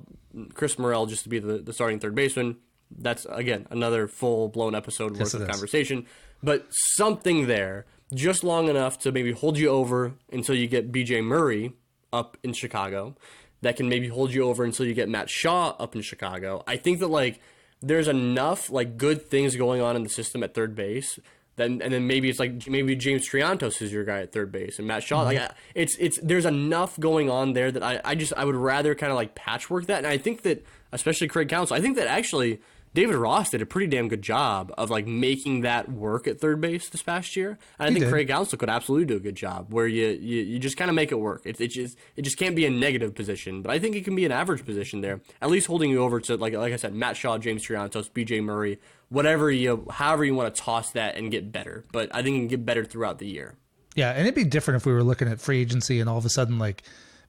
Chris 0.53 0.79
Morel 0.79 1.05
just 1.05 1.23
to 1.23 1.29
be 1.29 1.39
the, 1.39 1.57
the 1.57 1.73
starting 1.73 1.99
third 1.99 2.15
baseman. 2.15 2.57
That's 2.89 3.25
again 3.25 3.67
another 3.69 4.07
full 4.07 4.49
blown 4.49 4.75
episode 4.75 5.17
worth 5.17 5.33
of 5.33 5.47
conversation. 5.47 6.07
But 6.43 6.67
something 6.95 7.47
there, 7.47 7.85
just 8.13 8.43
long 8.43 8.67
enough 8.67 8.99
to 8.99 9.11
maybe 9.11 9.31
hold 9.31 9.57
you 9.57 9.69
over 9.69 10.13
until 10.31 10.55
you 10.55 10.67
get 10.67 10.91
BJ 10.91 11.23
Murray 11.23 11.73
up 12.11 12.37
in 12.43 12.53
Chicago. 12.53 13.15
That 13.61 13.75
can 13.75 13.87
maybe 13.87 14.07
hold 14.07 14.33
you 14.33 14.43
over 14.43 14.63
until 14.63 14.87
you 14.87 14.95
get 14.95 15.07
Matt 15.07 15.29
Shaw 15.29 15.75
up 15.79 15.95
in 15.95 16.01
Chicago. 16.01 16.63
I 16.65 16.77
think 16.77 16.99
that 16.99 17.07
like 17.07 17.39
there's 17.79 18.07
enough 18.07 18.71
like 18.71 18.97
good 18.97 19.29
things 19.29 19.55
going 19.55 19.81
on 19.81 19.95
in 19.95 20.03
the 20.03 20.09
system 20.09 20.41
at 20.41 20.55
third 20.55 20.75
base 20.75 21.19
then 21.57 21.81
and 21.81 21.93
then 21.93 22.07
maybe 22.07 22.29
it's 22.29 22.39
like 22.39 22.67
maybe 22.67 22.95
James 22.95 23.27
Triantos 23.29 23.81
is 23.81 23.91
your 23.91 24.03
guy 24.03 24.21
at 24.21 24.31
third 24.31 24.51
base 24.51 24.79
and 24.79 24.87
Matt 24.87 25.03
Shaw. 25.03 25.25
Mm-hmm. 25.25 25.37
Like 25.37 25.51
it's 25.75 25.95
it's 25.99 26.19
there's 26.21 26.45
enough 26.45 26.99
going 26.99 27.29
on 27.29 27.53
there 27.53 27.71
that 27.71 27.83
I, 27.83 28.01
I 28.03 28.15
just 28.15 28.33
I 28.35 28.45
would 28.45 28.55
rather 28.55 28.95
kind 28.95 29.11
of 29.11 29.15
like 29.15 29.35
patchwork 29.35 29.87
that. 29.87 29.99
And 29.99 30.07
I 30.07 30.17
think 30.17 30.43
that 30.43 30.65
especially 30.91 31.27
Craig 31.27 31.49
Counsell, 31.49 31.75
I 31.75 31.81
think 31.81 31.97
that 31.97 32.07
actually 32.07 32.61
David 32.93 33.15
Ross 33.15 33.49
did 33.49 33.61
a 33.61 33.65
pretty 33.65 33.87
damn 33.87 34.09
good 34.09 34.21
job 34.21 34.73
of 34.77 34.89
like 34.89 35.07
making 35.07 35.61
that 35.61 35.89
work 35.89 36.27
at 36.27 36.41
third 36.41 36.59
base 36.59 36.89
this 36.89 37.01
past 37.01 37.35
year. 37.37 37.57
And 37.79 37.85
I 37.85 37.87
he 37.87 37.93
think 37.93 38.05
did. 38.05 38.11
Craig 38.11 38.27
Counsell 38.27 38.57
could 38.57 38.69
absolutely 38.69 39.05
do 39.05 39.15
a 39.15 39.19
good 39.19 39.35
job 39.35 39.71
where 39.71 39.87
you 39.87 40.07
you, 40.09 40.41
you 40.41 40.59
just 40.59 40.75
kind 40.75 40.89
of 40.89 40.95
make 40.95 41.11
it 41.11 41.19
work. 41.19 41.41
It, 41.45 41.59
it 41.61 41.69
just 41.69 41.97
it 42.15 42.23
just 42.23 42.37
can't 42.37 42.55
be 42.55 42.65
a 42.65 42.69
negative 42.69 43.15
position, 43.15 43.61
but 43.61 43.71
I 43.71 43.79
think 43.79 43.95
it 43.95 44.03
can 44.03 44.15
be 44.15 44.25
an 44.25 44.31
average 44.31 44.65
position 44.65 45.01
there. 45.01 45.21
At 45.41 45.49
least 45.49 45.67
holding 45.67 45.89
you 45.89 46.03
over 46.03 46.19
to 46.19 46.35
like 46.35 46.53
like 46.53 46.73
I 46.73 46.75
said, 46.75 46.93
Matt 46.93 47.15
Shaw, 47.15 47.37
James 47.37 47.65
Triantos, 47.65 48.13
B.J. 48.13 48.41
Murray, 48.41 48.79
whatever 49.09 49.49
you 49.49 49.87
however 49.89 50.25
you 50.25 50.35
want 50.35 50.53
to 50.53 50.61
toss 50.61 50.91
that 50.91 51.15
and 51.15 51.31
get 51.31 51.51
better. 51.51 51.85
But 51.93 52.13
I 52.13 52.21
think 52.21 52.35
you 52.35 52.41
can 52.41 52.47
get 52.49 52.65
better 52.65 52.83
throughout 52.83 53.19
the 53.19 53.27
year. 53.27 53.55
Yeah, 53.95 54.11
and 54.11 54.21
it'd 54.21 54.35
be 54.35 54.43
different 54.43 54.81
if 54.81 54.85
we 54.85 54.93
were 54.93 55.03
looking 55.03 55.27
at 55.27 55.39
free 55.39 55.61
agency 55.61 55.99
and 55.99 56.09
all 56.09 56.17
of 56.17 56.25
a 56.25 56.29
sudden 56.29 56.59
like 56.59 56.83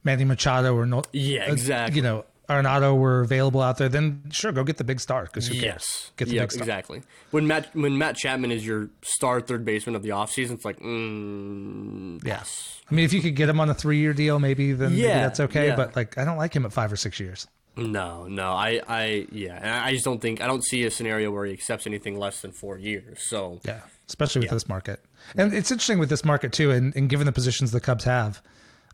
Manny 0.05 0.25
Machado 0.25 0.75
or 0.75 0.87
no, 0.87 1.03
yeah, 1.13 1.51
exactly. 1.51 1.93
Uh, 1.93 1.97
you 1.97 2.03
know, 2.03 2.25
Arenado 2.49 2.97
were 2.97 3.21
available 3.21 3.63
out 3.63 3.79
there, 3.79 3.89
then 3.89 4.23
sure, 4.31 4.53
go 4.53 4.65
get 4.65 4.77
the 4.77 4.85
big 4.85 5.01
star 5.01 5.25
because 5.25 5.47
who 5.47 5.55
cares? 5.55 5.65
Yes. 5.65 6.13
Get 6.17 6.29
the 6.29 6.35
yep, 6.35 6.43
big 6.45 6.53
star. 6.53 6.63
exactly. 6.65 7.03
When 7.31 7.47
Matt 7.47 7.75
when 7.75 7.97
Matt 7.99 8.17
Chapman 8.17 8.51
is 8.51 8.67
your 8.67 8.91
star 9.03 9.41
third 9.41 9.65
baseman 9.65 9.95
of 9.97 10.03
the 10.03 10.11
offseason, 10.11 10.53
it's 10.53 10.65
like, 10.65 10.79
mm, 10.81 12.25
yes. 12.25 12.81
I 12.91 12.95
mean, 12.95 13.05
if 13.05 13.13
you 13.13 13.21
could 13.23 13.37
get 13.37 13.49
him 13.49 13.61
on 13.61 13.71
a 13.71 13.75
three-year 13.75 14.13
deal, 14.13 14.39
maybe 14.39 14.73
then 14.73 14.91
maybe 14.91 15.03
Yeah, 15.03 15.23
that's 15.23 15.41
okay. 15.41 15.69
yeah. 15.69 15.77
But 15.77 15.97
like, 15.97 16.19
I 16.19 16.25
don't 16.25 16.37
like 16.37 16.55
him 16.55 16.67
at 16.67 16.73
five 16.73 16.93
or 16.93 16.97
six 16.97 17.19
years. 17.21 17.47
No, 17.77 18.27
no. 18.27 18.51
I, 18.53 18.83
I 18.87 19.27
yeah. 19.33 19.57
And 19.57 19.69
I 19.71 19.93
just 19.93 20.05
don't 20.05 20.21
think 20.21 20.43
I 20.43 20.47
don't 20.47 20.65
see 20.65 20.85
a 20.85 20.91
scenario 20.91 21.31
where 21.31 21.47
he 21.47 21.53
accepts 21.53 21.87
anything 21.87 22.19
less 22.19 22.43
than 22.43 22.53
four 22.53 22.77
years. 22.79 23.23
So 23.29 23.61
Yeah, 23.65 23.81
especially 24.09 24.41
with 24.43 24.51
this 24.51 24.69
market. 24.69 25.01
And 25.37 25.55
it's 25.55 25.71
interesting 25.71 25.99
with 25.99 26.11
this 26.11 26.25
market 26.25 26.53
too, 26.53 26.71
and, 26.71 26.95
and 26.97 27.09
given 27.09 27.25
the 27.25 27.33
positions 27.33 27.71
the 27.71 27.81
Cubs 27.81 28.05
have, 28.05 28.43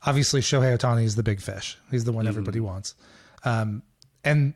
obviously 0.07 0.41
Shohei 0.41 0.79
Ohtani 0.79 1.03
is 1.05 1.17
the 1.17 1.25
big 1.25 1.41
fish. 1.41 1.77
He's 1.91 2.05
the 2.05 2.13
one 2.13 2.25
Mm-hmm. 2.27 2.29
everybody 2.31 2.61
wants, 2.61 2.95
um, 3.44 3.83
and 4.24 4.55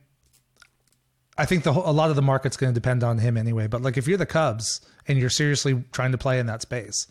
I 1.38 1.46
think 1.46 1.64
the 1.64 1.72
whole, 1.72 1.88
a 1.88 1.92
lot 1.92 2.10
of 2.10 2.16
the 2.16 2.22
market's 2.22 2.56
going 2.56 2.72
to 2.72 2.78
depend 2.78 3.02
on 3.02 3.18
him 3.18 3.36
anyway. 3.36 3.66
But 3.66 3.82
like 3.82 3.96
if 3.96 4.06
you're 4.06 4.18
the 4.18 4.26
Cubs 4.26 4.80
and 5.08 5.18
you're 5.18 5.30
seriously 5.30 5.82
trying 5.92 6.12
to 6.12 6.18
play 6.18 6.38
in 6.38 6.46
that 6.46 6.62
space, 6.62 7.06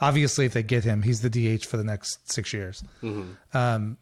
obviously 0.00 0.44
if 0.44 0.52
they 0.52 0.62
get 0.62 0.84
him, 0.84 1.02
he's 1.02 1.22
the 1.22 1.30
DH 1.30 1.64
for 1.64 1.76
the 1.76 1.84
next 1.84 2.30
six 2.30 2.52
years. 2.52 2.82
Mm-hmm. 3.02 3.56
Um, 3.56 3.96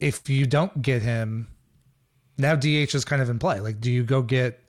if 0.00 0.28
you 0.28 0.46
don't 0.46 0.82
get 0.82 1.02
him, 1.02 1.48
now 2.36 2.54
DH 2.54 2.94
is 2.94 3.04
kind 3.04 3.22
of 3.22 3.30
in 3.30 3.38
play. 3.38 3.60
Like, 3.60 3.80
do 3.80 3.90
you 3.90 4.02
go 4.02 4.20
get 4.20 4.60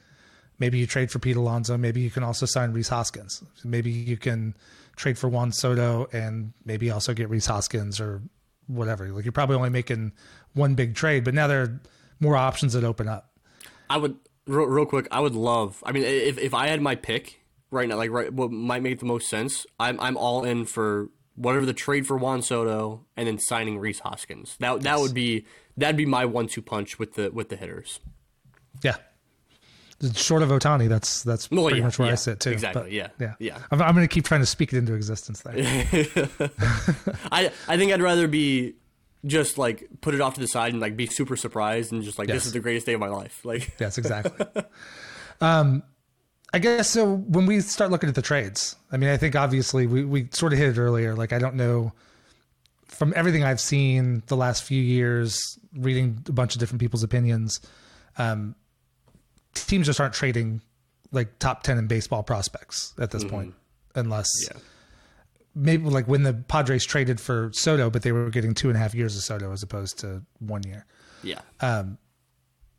maybe 0.60 0.78
you 0.78 0.88
trade 0.88 1.12
for 1.12 1.20
Pete 1.20 1.36
Alonso? 1.36 1.78
Maybe 1.78 2.00
you 2.00 2.10
can 2.10 2.24
also 2.24 2.46
sign 2.46 2.72
Rhys 2.72 2.88
Hoskins. 2.88 3.44
Maybe 3.66 3.92
you 3.92 4.16
can 4.16 4.56
trade 4.96 5.18
for 5.18 5.28
Juan 5.28 5.52
Soto 5.52 6.08
and 6.14 6.54
maybe 6.64 6.90
also 6.90 7.14
get 7.14 7.30
Rhys 7.30 7.46
Hoskins 7.46 8.00
or 8.00 8.22
whatever. 8.68 9.10
Like, 9.10 9.26
you're 9.26 9.32
probably 9.32 9.56
only 9.56 9.70
making 9.70 10.14
one 10.54 10.76
big 10.76 10.96
trade, 10.96 11.24
but 11.24 11.34
now 11.34 11.48
there 11.48 11.62
are 11.62 11.82
more 12.20 12.36
options 12.36 12.74
that 12.74 12.84
open 12.84 13.08
up. 13.08 13.32
I 13.90 13.98
would 13.98 14.18
real, 14.46 14.66
real 14.66 14.86
quick. 14.86 15.08
I 15.12 15.20
would 15.20 15.36
love. 15.36 15.84
I 15.86 15.92
mean, 15.92 16.04
if 16.04 16.38
if 16.38 16.54
I 16.54 16.68
had 16.68 16.82
my 16.82 16.96
pick 16.96 17.42
right 17.72 17.88
now, 17.88 17.98
like 17.98 18.12
right, 18.12 18.32
what 18.32 18.52
might 18.52 18.82
make 18.82 19.00
the 19.00 19.06
most 19.06 19.30
sense, 19.30 19.66
I'm 19.80 20.00
I'm 20.00 20.18
all 20.18 20.44
in 20.44 20.66
for 20.66 21.10
whatever 21.36 21.66
the 21.66 21.74
trade 21.74 22.08
for 22.08 22.18
Juan 22.18 22.42
Soto 22.42 23.06
and 23.16 23.28
then 23.28 23.40
signing 23.40 23.78
Rhys 23.80 24.00
Hoskins. 24.00 24.58
That 24.60 24.82
that 24.82 25.00
would 25.00 25.14
be 25.14 25.46
that'd 25.76 25.98
be 25.98 26.06
my 26.06 26.26
one-two 26.26 26.62
punch 26.62 27.00
with 27.00 27.14
the 27.14 27.30
with 27.32 27.50
the 27.50 27.56
hitters. 27.56 28.00
Yeah. 30.00 30.12
Short 30.14 30.44
of 30.44 30.50
Ohtani, 30.50 30.88
that's 30.90 31.24
that's 31.24 31.50
Well, 31.50 31.64
pretty 31.66 31.80
yeah, 31.80 31.86
much 31.86 31.98
where 32.00 32.12
I 32.12 32.16
sit 32.16 32.40
too. 32.40 32.52
exactly, 32.52 32.82
But, 32.84 32.92
yeah, 32.92 33.08
yeah, 33.20 33.34
yeah. 33.40 33.58
I'm, 33.72 33.82
I'm 33.82 33.96
going 33.96 34.08
to 34.08 34.14
keep 34.14 34.26
trying 34.26 34.42
to 34.42 34.46
speak 34.46 34.72
it 34.74 34.78
into 34.78 34.94
existence 34.94 35.42
there. 35.42 35.56
I 37.32 37.52
I 37.68 37.78
think 37.78 37.92
I'd 37.92 38.02
rather 38.02 38.28
be 38.28 38.76
just 39.26 39.58
like 39.58 39.88
put 40.02 40.14
it 40.14 40.22
off 40.22 40.36
to 40.36 40.40
the 40.40 40.48
side 40.48 40.72
and 40.74 40.80
like 40.82 40.96
be 40.96 41.08
super 41.08 41.36
surprised 41.36 41.92
and 41.92 42.04
just 42.04 42.20
like 42.20 42.28
Yes. 42.28 42.38
this 42.38 42.46
is 42.48 42.54
the 42.54 42.60
greatest 42.60 42.86
day 42.86 42.94
of 42.94 43.00
my 43.00 43.08
life. 43.08 43.44
Like 43.44 43.74
Yes, 43.80 43.98
exactly. 43.98 44.46
um, 45.42 45.84
I 46.54 46.60
guess 46.60 46.90
so. 46.90 47.16
When 47.16 47.46
we 47.46 47.60
start 47.62 47.92
looking 47.92 48.08
at 48.10 48.16
the 48.16 48.22
trades, 48.22 48.76
I 48.92 48.98
mean, 48.98 49.10
I 49.10 49.18
think 49.18 49.36
obviously 49.36 49.86
we, 49.88 50.06
we 50.06 50.30
sort 50.32 50.54
of 50.54 50.60
hit 50.60 50.70
it 50.70 50.80
earlier. 50.80 51.16
Like, 51.16 51.34
I 51.34 51.40
don't 51.40 51.56
know 51.56 51.92
from 52.86 53.14
everything 53.16 53.44
I've 53.44 53.60
seen 53.60 54.24
the 54.28 54.38
last 54.38 54.64
few 54.64 54.82
years, 54.82 55.60
reading 55.76 56.24
a 56.28 56.32
bunch 56.32 56.56
of 56.56 56.60
different 56.60 56.80
people's 56.80 57.04
opinions, 57.04 57.60
um, 58.18 58.56
teams 59.66 59.86
just 59.88 60.00
aren't 60.00 60.14
trading 60.14 60.62
like 61.12 61.40
top 61.40 61.64
10 61.64 61.78
in 61.78 61.88
baseball 61.88 62.24
prospects 62.24 62.94
at 63.00 63.12
this 63.12 63.24
mm-hmm. 63.24 63.36
point, 63.36 63.54
unless 63.96 64.28
Yeah. 64.50 64.58
maybe 65.56 65.86
like 65.86 66.08
when 66.08 66.24
the 66.24 66.34
Padres 66.34 66.86
traded 66.86 67.20
for 67.20 67.50
Soto, 67.54 67.90
but 67.90 68.02
they 68.02 68.12
were 68.12 68.30
getting 68.30 68.54
two 68.54 68.68
and 68.70 68.78
a 68.78 68.80
half 68.80 68.94
years 68.94 69.16
of 69.16 69.24
Soto 69.24 69.52
as 69.52 69.64
opposed 69.64 70.00
to 70.00 70.22
one 70.40 70.64
year. 70.64 70.86
yeah. 71.24 71.40
Um, 71.62 71.98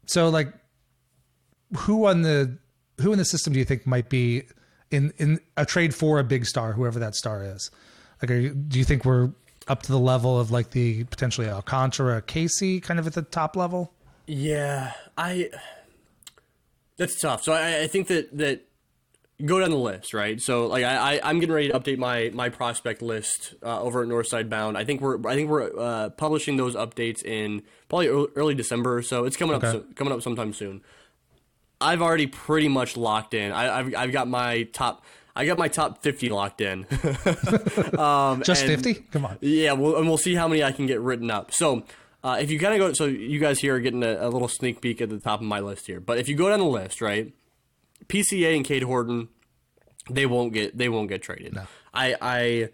so 0.06 0.28
like 0.28 0.52
who 1.76 2.06
on 2.06 2.22
the 2.22 2.56
who 3.00 3.12
in 3.12 3.18
the 3.18 3.24
system 3.24 3.52
do 3.52 3.58
you 3.58 3.64
think 3.64 3.86
might 3.86 4.08
be 4.08 4.44
in 4.90 5.12
in 5.18 5.40
a 5.56 5.64
trade 5.66 5.94
for 5.94 6.18
a 6.18 6.24
big 6.24 6.46
star, 6.46 6.72
whoever 6.72 6.98
that 6.98 7.14
star 7.14 7.42
is? 7.44 7.70
Like, 8.22 8.30
are 8.30 8.36
you, 8.36 8.54
do 8.54 8.78
you 8.78 8.84
think 8.84 9.04
we're 9.04 9.30
up 9.68 9.82
to 9.82 9.92
the 9.92 9.98
level 9.98 10.40
of 10.40 10.50
like 10.50 10.70
the 10.70 11.04
potentially 11.04 11.48
Alcantara, 11.48 12.22
Caissie, 12.22 12.82
kind 12.82 12.98
of 12.98 13.06
at 13.06 13.12
the 13.12 13.22
top 13.22 13.54
level? 13.56 13.92
Yeah, 14.26 14.92
I. 15.16 15.50
That's 16.98 17.18
tough. 17.18 17.42
So 17.42 17.52
I, 17.52 17.82
I 17.82 17.86
think 17.86 18.08
that 18.08 18.36
that 18.36 18.68
go 19.44 19.60
down 19.60 19.70
the 19.70 19.76
list, 19.76 20.12
right? 20.12 20.40
So 20.40 20.66
like 20.66 20.84
I, 20.84 21.14
I 21.14 21.20
I'm 21.22 21.38
getting 21.38 21.54
ready 21.54 21.68
to 21.68 21.78
update 21.78 21.98
my 21.98 22.30
my 22.34 22.48
prospect 22.48 23.02
list 23.02 23.54
uh, 23.62 23.80
over 23.80 24.02
at 24.02 24.08
Northside 24.08 24.48
Bound. 24.48 24.76
I 24.76 24.84
think 24.84 25.00
we're 25.00 25.18
I 25.26 25.34
think 25.34 25.48
we're 25.48 25.78
uh, 25.78 26.10
publishing 26.10 26.56
those 26.56 26.74
updates 26.74 27.24
in 27.24 27.62
probably 27.88 28.08
early, 28.08 28.28
early 28.36 28.54
December 28.54 28.96
or 28.96 29.02
so. 29.02 29.24
It's 29.24 29.36
coming 29.36 29.56
up 29.56 29.62
so, 29.62 29.84
coming 29.94 30.12
up 30.12 30.22
sometime 30.22 30.52
soon. 30.52 30.82
I've 31.80 32.02
already 32.02 32.26
pretty 32.26 32.68
much 32.68 32.96
locked 32.96 33.34
in. 33.34 33.52
I, 33.52 33.78
I've 33.78 33.94
I've 33.94 34.12
got 34.12 34.28
my 34.28 34.64
top. 34.64 35.04
I 35.36 35.46
got 35.46 35.56
my 35.56 35.68
top 35.68 36.02
50 36.02 36.30
locked 36.30 36.60
in. 36.60 36.80
um, 37.96 38.42
Just 38.42 38.64
fifty? 38.64 38.94
Come 38.94 39.24
on. 39.24 39.38
yeah, 39.40 39.70
well, 39.70 39.94
and 39.94 40.08
we'll 40.08 40.18
see 40.18 40.34
how 40.34 40.48
many 40.48 40.64
I 40.64 40.72
can 40.72 40.86
get 40.86 41.00
written 41.00 41.30
up. 41.30 41.54
So, 41.54 41.84
uh, 42.28 42.36
if 42.40 42.50
you 42.50 42.58
kind 42.58 42.74
of 42.74 42.78
go, 42.78 42.92
so 42.92 43.04
you 43.06 43.38
guys 43.38 43.58
here 43.58 43.74
are 43.76 43.80
getting 43.80 44.02
a, 44.02 44.18
a 44.20 44.28
little 44.28 44.48
sneak 44.48 44.80
peek 44.80 45.00
at 45.00 45.08
the 45.08 45.18
top 45.18 45.40
of 45.40 45.46
my 45.46 45.60
list 45.60 45.86
here. 45.86 46.00
But 46.00 46.18
if 46.18 46.28
you 46.28 46.36
go 46.36 46.48
down 46.48 46.58
the 46.58 46.64
list, 46.66 47.00
right, 47.00 47.32
PCA 48.06 48.56
and 48.56 48.64
Cade 48.64 48.82
Horton, 48.82 49.28
they 50.10 50.26
won't 50.26 50.52
get 50.52 50.76
they 50.76 50.88
won't 50.88 51.08
get 51.08 51.22
traded. 51.22 51.54
I 51.92 52.16
I 52.20 52.68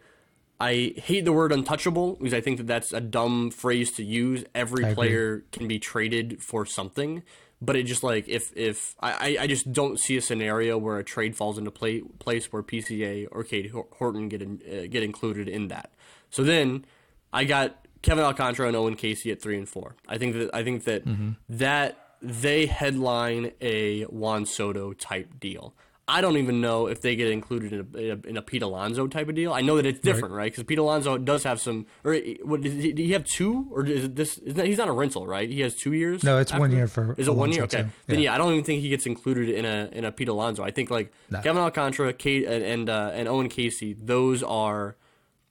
I 0.61 0.95
hate 0.97 1.25
the 1.25 1.33
word 1.33 1.53
untouchable 1.53 2.15
because 2.15 2.35
I 2.35 2.41
think 2.41 2.59
that 2.59 2.67
that's 2.67 2.93
a 2.93 3.01
dumb 3.01 3.51
phrase 3.51 3.91
to 3.93 4.05
use. 4.05 4.45
Every 4.55 4.85
player 4.95 5.45
can 5.53 5.67
be 5.67 5.79
traded 5.79 6.43
for 6.43 6.65
something, 6.65 7.23
but 7.61 7.75
it 7.77 7.85
just 7.85 8.03
like 8.05 8.29
if 8.29 8.53
if 8.57 8.95
I, 9.01 9.13
I- 9.39 9.43
I 9.43 9.47
just 9.47 9.73
don't 9.73 9.99
see 9.99 10.17
a 10.17 10.21
scenario 10.23 10.79
where 10.79 10.99
a 10.99 11.05
trade 11.05 11.37
falls 11.37 11.59
into 11.59 11.71
play, 11.73 12.03
place 12.21 12.53
where 12.53 12.63
PCA 12.63 13.27
or 13.33 13.43
Cade 13.45 13.73
Horton 13.99 14.29
get 14.29 14.43
in, 14.43 14.61
uh, 14.71 14.87
get 14.89 15.03
included 15.03 15.49
in 15.49 15.69
that. 15.69 15.91
So 16.31 16.45
then 16.45 16.85
I 17.33 17.45
got 17.45 17.84
Kevin 18.05 18.23
Alcantara 18.25 18.69
and 18.69 18.77
Owen 18.77 18.95
Caissie 18.97 19.33
at 19.33 19.43
three 19.43 19.59
and 19.59 19.69
four. 19.69 19.97
I 20.07 20.19
think 20.19 20.35
that 20.35 20.51
I 20.55 20.63
think 20.63 20.85
that 20.85 21.03
that 21.49 21.99
they 22.23 22.67
headline 22.67 23.53
a 23.61 24.03
Juan 24.05 24.47
Soto 24.47 24.93
type 24.93 25.41
deal. 25.41 25.75
I 26.07 26.21
don't 26.21 26.37
even 26.37 26.61
know 26.61 26.87
if 26.87 27.01
they 27.01 27.17
get 27.17 27.31
included 27.31 27.73
in 27.73 27.81
a, 27.81 27.99
in 27.99 28.11
a, 28.11 28.29
in 28.29 28.37
a 28.37 28.43
Pete 28.43 28.61
Alonso 28.61 29.07
type 29.07 29.27
of 29.31 29.35
deal. 29.35 29.55
I 29.55 29.63
know 29.63 29.77
that 29.77 29.87
it's 29.87 30.01
different, 30.01 30.35
right? 30.35 30.53
Because 30.53 30.65
Pete 30.65 30.77
Alonso 30.77 31.17
does 31.17 31.45
have 31.45 31.61
some. 31.61 31.87
Or 32.05 32.15
what, 32.43 32.61
does 32.61 32.75
he, 32.75 32.93
did 32.93 33.07
he 33.07 33.13
have 33.13 33.25
two? 33.25 33.69
Or 33.71 33.87
is 33.87 34.05
it 34.05 34.15
this? 34.15 34.37
Is 34.37 34.53
that, 34.55 34.67
he's 34.67 34.77
not 34.77 34.89
a 34.89 34.93
rental, 34.93 35.27
right? 35.27 35.49
He 35.49 35.63
has 35.63 35.75
two 35.75 35.95
years. 35.95 36.23
No, 36.23 36.37
it's 36.37 36.53
one 36.53 36.73
year 36.73 36.89
for 36.89 37.15
Is 37.17 37.27
it 37.27 37.35
one 37.35 37.53
year? 37.53 37.63
Okay. 37.65 37.85
too. 37.85 37.89
Then 38.07 38.19
Yeah. 38.19 38.25
yeah, 38.25 38.35
I 38.35 38.39
don't 38.39 38.53
even 38.53 38.65
think 38.65 38.83
he 38.83 38.91
gets 38.91 39.07
included 39.07 39.49
in 39.49 39.65
a 39.65 39.89
in 39.93 40.05
a 40.05 40.13
Pete 40.13 40.29
Alonso. 40.29 40.63
I 40.63 40.71
think 40.73 40.91
like 40.91 41.11
Kevin 41.43 41.63
Alcantara, 41.63 42.13
Cade, 42.13 42.45
and 42.45 42.63
and, 42.63 42.91
uh, 42.91 43.11
and 43.15 43.27
Owen 43.27 43.49
Caissie. 43.49 43.97
Those 43.99 44.43
are 44.43 44.97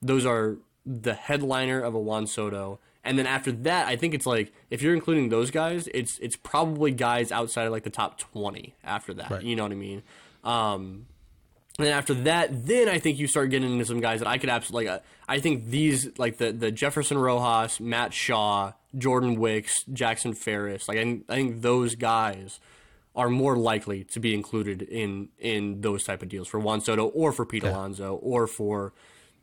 those 0.02 0.24
are 0.24 0.58
the 0.86 1.14
headliner 1.14 1.80
of 1.80 1.94
a 1.94 1.98
Juan 1.98 2.26
Soto. 2.26 2.78
And 3.02 3.18
then 3.18 3.26
after 3.26 3.52
that, 3.52 3.86
I 3.86 3.96
think 3.96 4.14
it's 4.14 4.26
like 4.26 4.52
if 4.70 4.80
you're 4.82 4.94
including 4.94 5.28
those 5.28 5.50
guys, 5.50 5.88
it's 5.92 6.18
it's 6.20 6.36
probably 6.36 6.90
guys 6.90 7.30
outside 7.32 7.64
of 7.66 7.72
like 7.72 7.82
the 7.84 7.90
top 7.90 8.18
twenty. 8.18 8.74
After 8.82 9.12
that, 9.14 9.42
you 9.42 9.56
know 9.56 9.62
what 9.64 9.72
I 9.72 9.76
mean? 9.76 10.02
Um, 10.42 11.06
and 11.78 11.86
then 11.86 11.92
after 11.92 12.14
that, 12.14 12.66
then 12.66 12.88
I 12.88 12.98
think 12.98 13.18
you 13.18 13.26
start 13.26 13.50
getting 13.50 13.72
into 13.72 13.84
some 13.84 14.00
guys 14.00 14.20
that 14.20 14.28
I 14.28 14.38
could 14.38 14.48
absolutely 14.48 14.90
like. 14.90 15.00
uh, 15.00 15.04
I 15.28 15.38
think 15.40 15.66
these 15.66 16.16
like 16.18 16.38
the 16.38 16.52
the 16.52 16.70
Jefferson 16.70 17.18
Rojas, 17.18 17.80
Matt 17.80 18.14
Shaw, 18.14 18.72
Jordan 18.96 19.38
Wicks, 19.40 19.74
Jackson 19.92 20.32
Ferris. 20.34 20.88
Like 20.88 20.98
I, 20.98 21.02
think- 21.02 21.24
I 21.28 21.34
think 21.34 21.62
those 21.62 21.94
guys 21.96 22.60
are 23.16 23.28
more 23.28 23.56
likely 23.56 24.04
to 24.04 24.20
be 24.20 24.34
included 24.34 24.82
in 24.82 25.28
in 25.38 25.80
those 25.82 26.04
type 26.04 26.22
of 26.22 26.28
deals 26.28 26.48
for 26.48 26.58
Juan 26.60 26.80
Soto 26.80 27.06
or 27.08 27.32
for 27.32 27.44
Pete 27.44 27.64
Alonso 27.64 28.14
or 28.22 28.46
for 28.46 28.92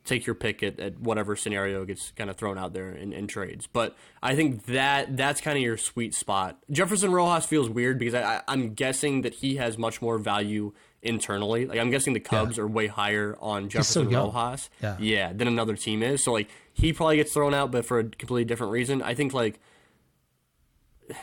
take 0.04 0.26
your 0.26 0.34
pick 0.34 0.62
at, 0.62 0.80
at 0.80 0.98
whatever 0.98 1.36
scenario 1.36 1.84
gets 1.84 2.10
kind 2.12 2.28
of 2.28 2.36
thrown 2.36 2.58
out 2.58 2.72
there 2.72 2.90
in, 2.90 3.12
in 3.12 3.26
trades. 3.28 3.66
But 3.66 3.96
I 4.22 4.34
think 4.34 4.66
that 4.66 5.16
that's 5.16 5.40
kind 5.40 5.56
of 5.56 5.62
your 5.62 5.76
sweet 5.76 6.14
spot. 6.14 6.58
Jefferson 6.70 7.12
Rojas 7.12 7.46
feels 7.46 7.68
weird 7.68 7.98
because 7.98 8.14
I, 8.14 8.42
I'm 8.48 8.74
guessing 8.74 9.22
that 9.22 9.34
he 9.34 9.56
has 9.56 9.78
much 9.78 10.02
more 10.02 10.18
value 10.18 10.72
internally. 11.02 11.66
Like 11.66 11.78
I'm 11.78 11.90
guessing 11.90 12.12
the 12.14 12.20
Cubs 12.20 12.58
are 12.58 12.66
way 12.66 12.86
higher 12.86 13.36
on 13.40 13.68
Jefferson 13.68 14.10
young. 14.10 14.32
Rojas, 14.32 14.70
Yeah. 14.82 14.96
yeah, 15.00 15.32
than 15.32 15.48
another 15.48 15.76
team 15.76 16.02
is. 16.02 16.24
So 16.24 16.32
like 16.32 16.48
he 16.72 16.92
probably 16.92 17.16
gets 17.16 17.32
thrown 17.32 17.54
out, 17.54 17.70
but 17.70 17.84
for 17.84 17.98
a 17.98 18.04
completely 18.04 18.44
different 18.44 18.72
reason. 18.72 19.02
I 19.02 19.14
think 19.14 19.32
like 19.32 19.60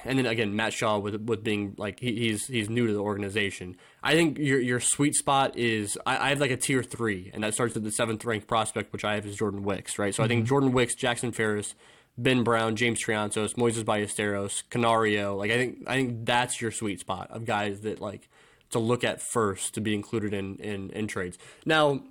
and 0.05 0.17
then 0.17 0.25
again 0.25 0.55
Matt 0.55 0.73
Shaw 0.73 0.97
with 0.97 1.15
with 1.21 1.43
being 1.43 1.75
like 1.77 1.99
he, 1.99 2.15
he's 2.15 2.45
he's 2.45 2.69
new 2.69 2.87
to 2.87 2.93
the 2.93 2.99
organization. 2.99 3.75
I 4.03 4.13
think 4.13 4.37
your 4.37 4.59
your 4.59 4.79
sweet 4.79 5.15
spot 5.15 5.57
is 5.57 5.97
I, 6.05 6.27
I 6.27 6.29
have 6.29 6.39
like 6.39 6.51
a 6.51 6.57
tier 6.57 6.83
three, 6.83 7.31
and 7.33 7.43
that 7.43 7.53
starts 7.53 7.75
at 7.75 7.83
the 7.83 7.91
seventh 7.91 8.23
ranked 8.25 8.47
prospect, 8.47 8.93
which 8.93 9.03
I 9.03 9.15
have 9.15 9.25
is 9.25 9.35
Jordan 9.35 9.63
Wicks, 9.63 9.99
right? 9.99 10.13
So 10.13 10.23
I 10.23 10.27
think 10.27 10.41
mm-hmm. 10.41 10.49
Jordan 10.49 10.71
Wicks, 10.71 10.95
Jackson 10.95 11.31
Ferris, 11.31 11.75
Ben 12.17 12.43
Brown, 12.43 12.75
James 12.75 13.03
Triantos, 13.03 13.55
Moises 13.55 13.83
Ballesteros, 13.83 14.63
Canario. 14.69 15.35
Like 15.35 15.51
I 15.51 15.57
think 15.57 15.83
I 15.87 15.95
think 15.95 16.25
that's 16.25 16.61
your 16.61 16.71
sweet 16.71 16.99
spot 16.99 17.29
of 17.31 17.45
guys 17.45 17.81
that 17.81 18.01
like 18.01 18.29
to 18.71 18.79
look 18.79 19.03
at 19.03 19.21
first 19.21 19.73
to 19.73 19.81
be 19.81 19.93
included 19.93 20.33
in 20.33 20.55
in, 20.57 20.89
in 20.91 21.07
trades. 21.07 21.37
Now 21.65 22.01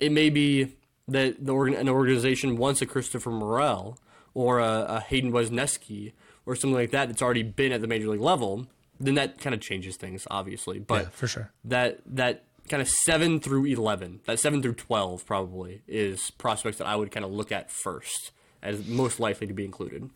it 0.00 0.12
may 0.12 0.30
be 0.30 0.76
that 1.08 1.44
the 1.44 1.52
organ, 1.52 1.74
an 1.74 1.88
organization 1.88 2.56
wants 2.56 2.82
a 2.82 2.86
Christopher 2.86 3.30
Morel 3.30 3.98
or 4.32 4.58
a, 4.58 4.86
a 4.88 5.00
Hayden 5.00 5.32
Wesneski 5.32 6.12
or 6.46 6.54
something 6.56 6.74
like 6.74 6.90
that 6.90 7.08
that's 7.08 7.22
already 7.22 7.42
been 7.42 7.72
at 7.72 7.80
the 7.80 7.86
major 7.86 8.08
league 8.08 8.20
level, 8.20 8.66
then 9.00 9.14
that 9.14 9.38
kind 9.40 9.54
of 9.54 9.60
changes 9.60 9.96
things, 9.96 10.26
obviously. 10.30 10.78
But 10.78 11.02
Yeah, 11.04 11.08
for 11.10 11.26
sure. 11.26 11.50
that 11.64 12.00
that 12.06 12.44
kind 12.68 12.80
of 12.80 12.88
seven 12.88 13.40
through 13.40 13.66
eleven, 13.66 14.20
that 14.26 14.38
seven 14.40 14.62
through 14.62 14.74
twelve 14.74 15.26
probably 15.26 15.82
is 15.88 16.30
prospects 16.32 16.78
that 16.78 16.86
I 16.86 16.96
would 16.96 17.10
kind 17.10 17.24
of 17.24 17.32
look 17.32 17.52
at 17.52 17.70
first 17.70 18.32
as 18.62 18.86
most 18.86 19.20
likely 19.20 19.46
to 19.46 19.52
be 19.52 19.64
included. 19.64 20.08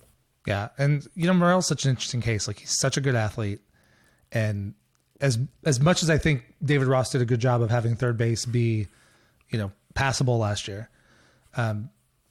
Yeah, 0.46 0.68
and 0.78 1.06
you 1.14 1.26
know 1.26 1.34
Morel's 1.34 1.66
such 1.66 1.84
an 1.84 1.90
interesting 1.90 2.20
case. 2.22 2.46
Like 2.48 2.58
he's 2.60 2.78
such 2.78 2.96
a 2.96 3.00
good 3.00 3.14
athlete, 3.14 3.60
and 4.32 4.74
as 5.20 5.38
as 5.64 5.80
much 5.80 6.02
as 6.02 6.08
I 6.08 6.16
think 6.16 6.44
David 6.64 6.86
Ross 6.88 7.10
did 7.10 7.20
a 7.20 7.26
good 7.26 7.40
job 7.40 7.60
of 7.60 7.70
having 7.70 7.96
third 7.96 8.16
base 8.16 8.46
be, 8.46 8.86
you 9.50 9.58
know, 9.58 9.72
passable 9.94 10.38
last 10.38 10.68
year, 10.68 10.88
um, 11.56 11.90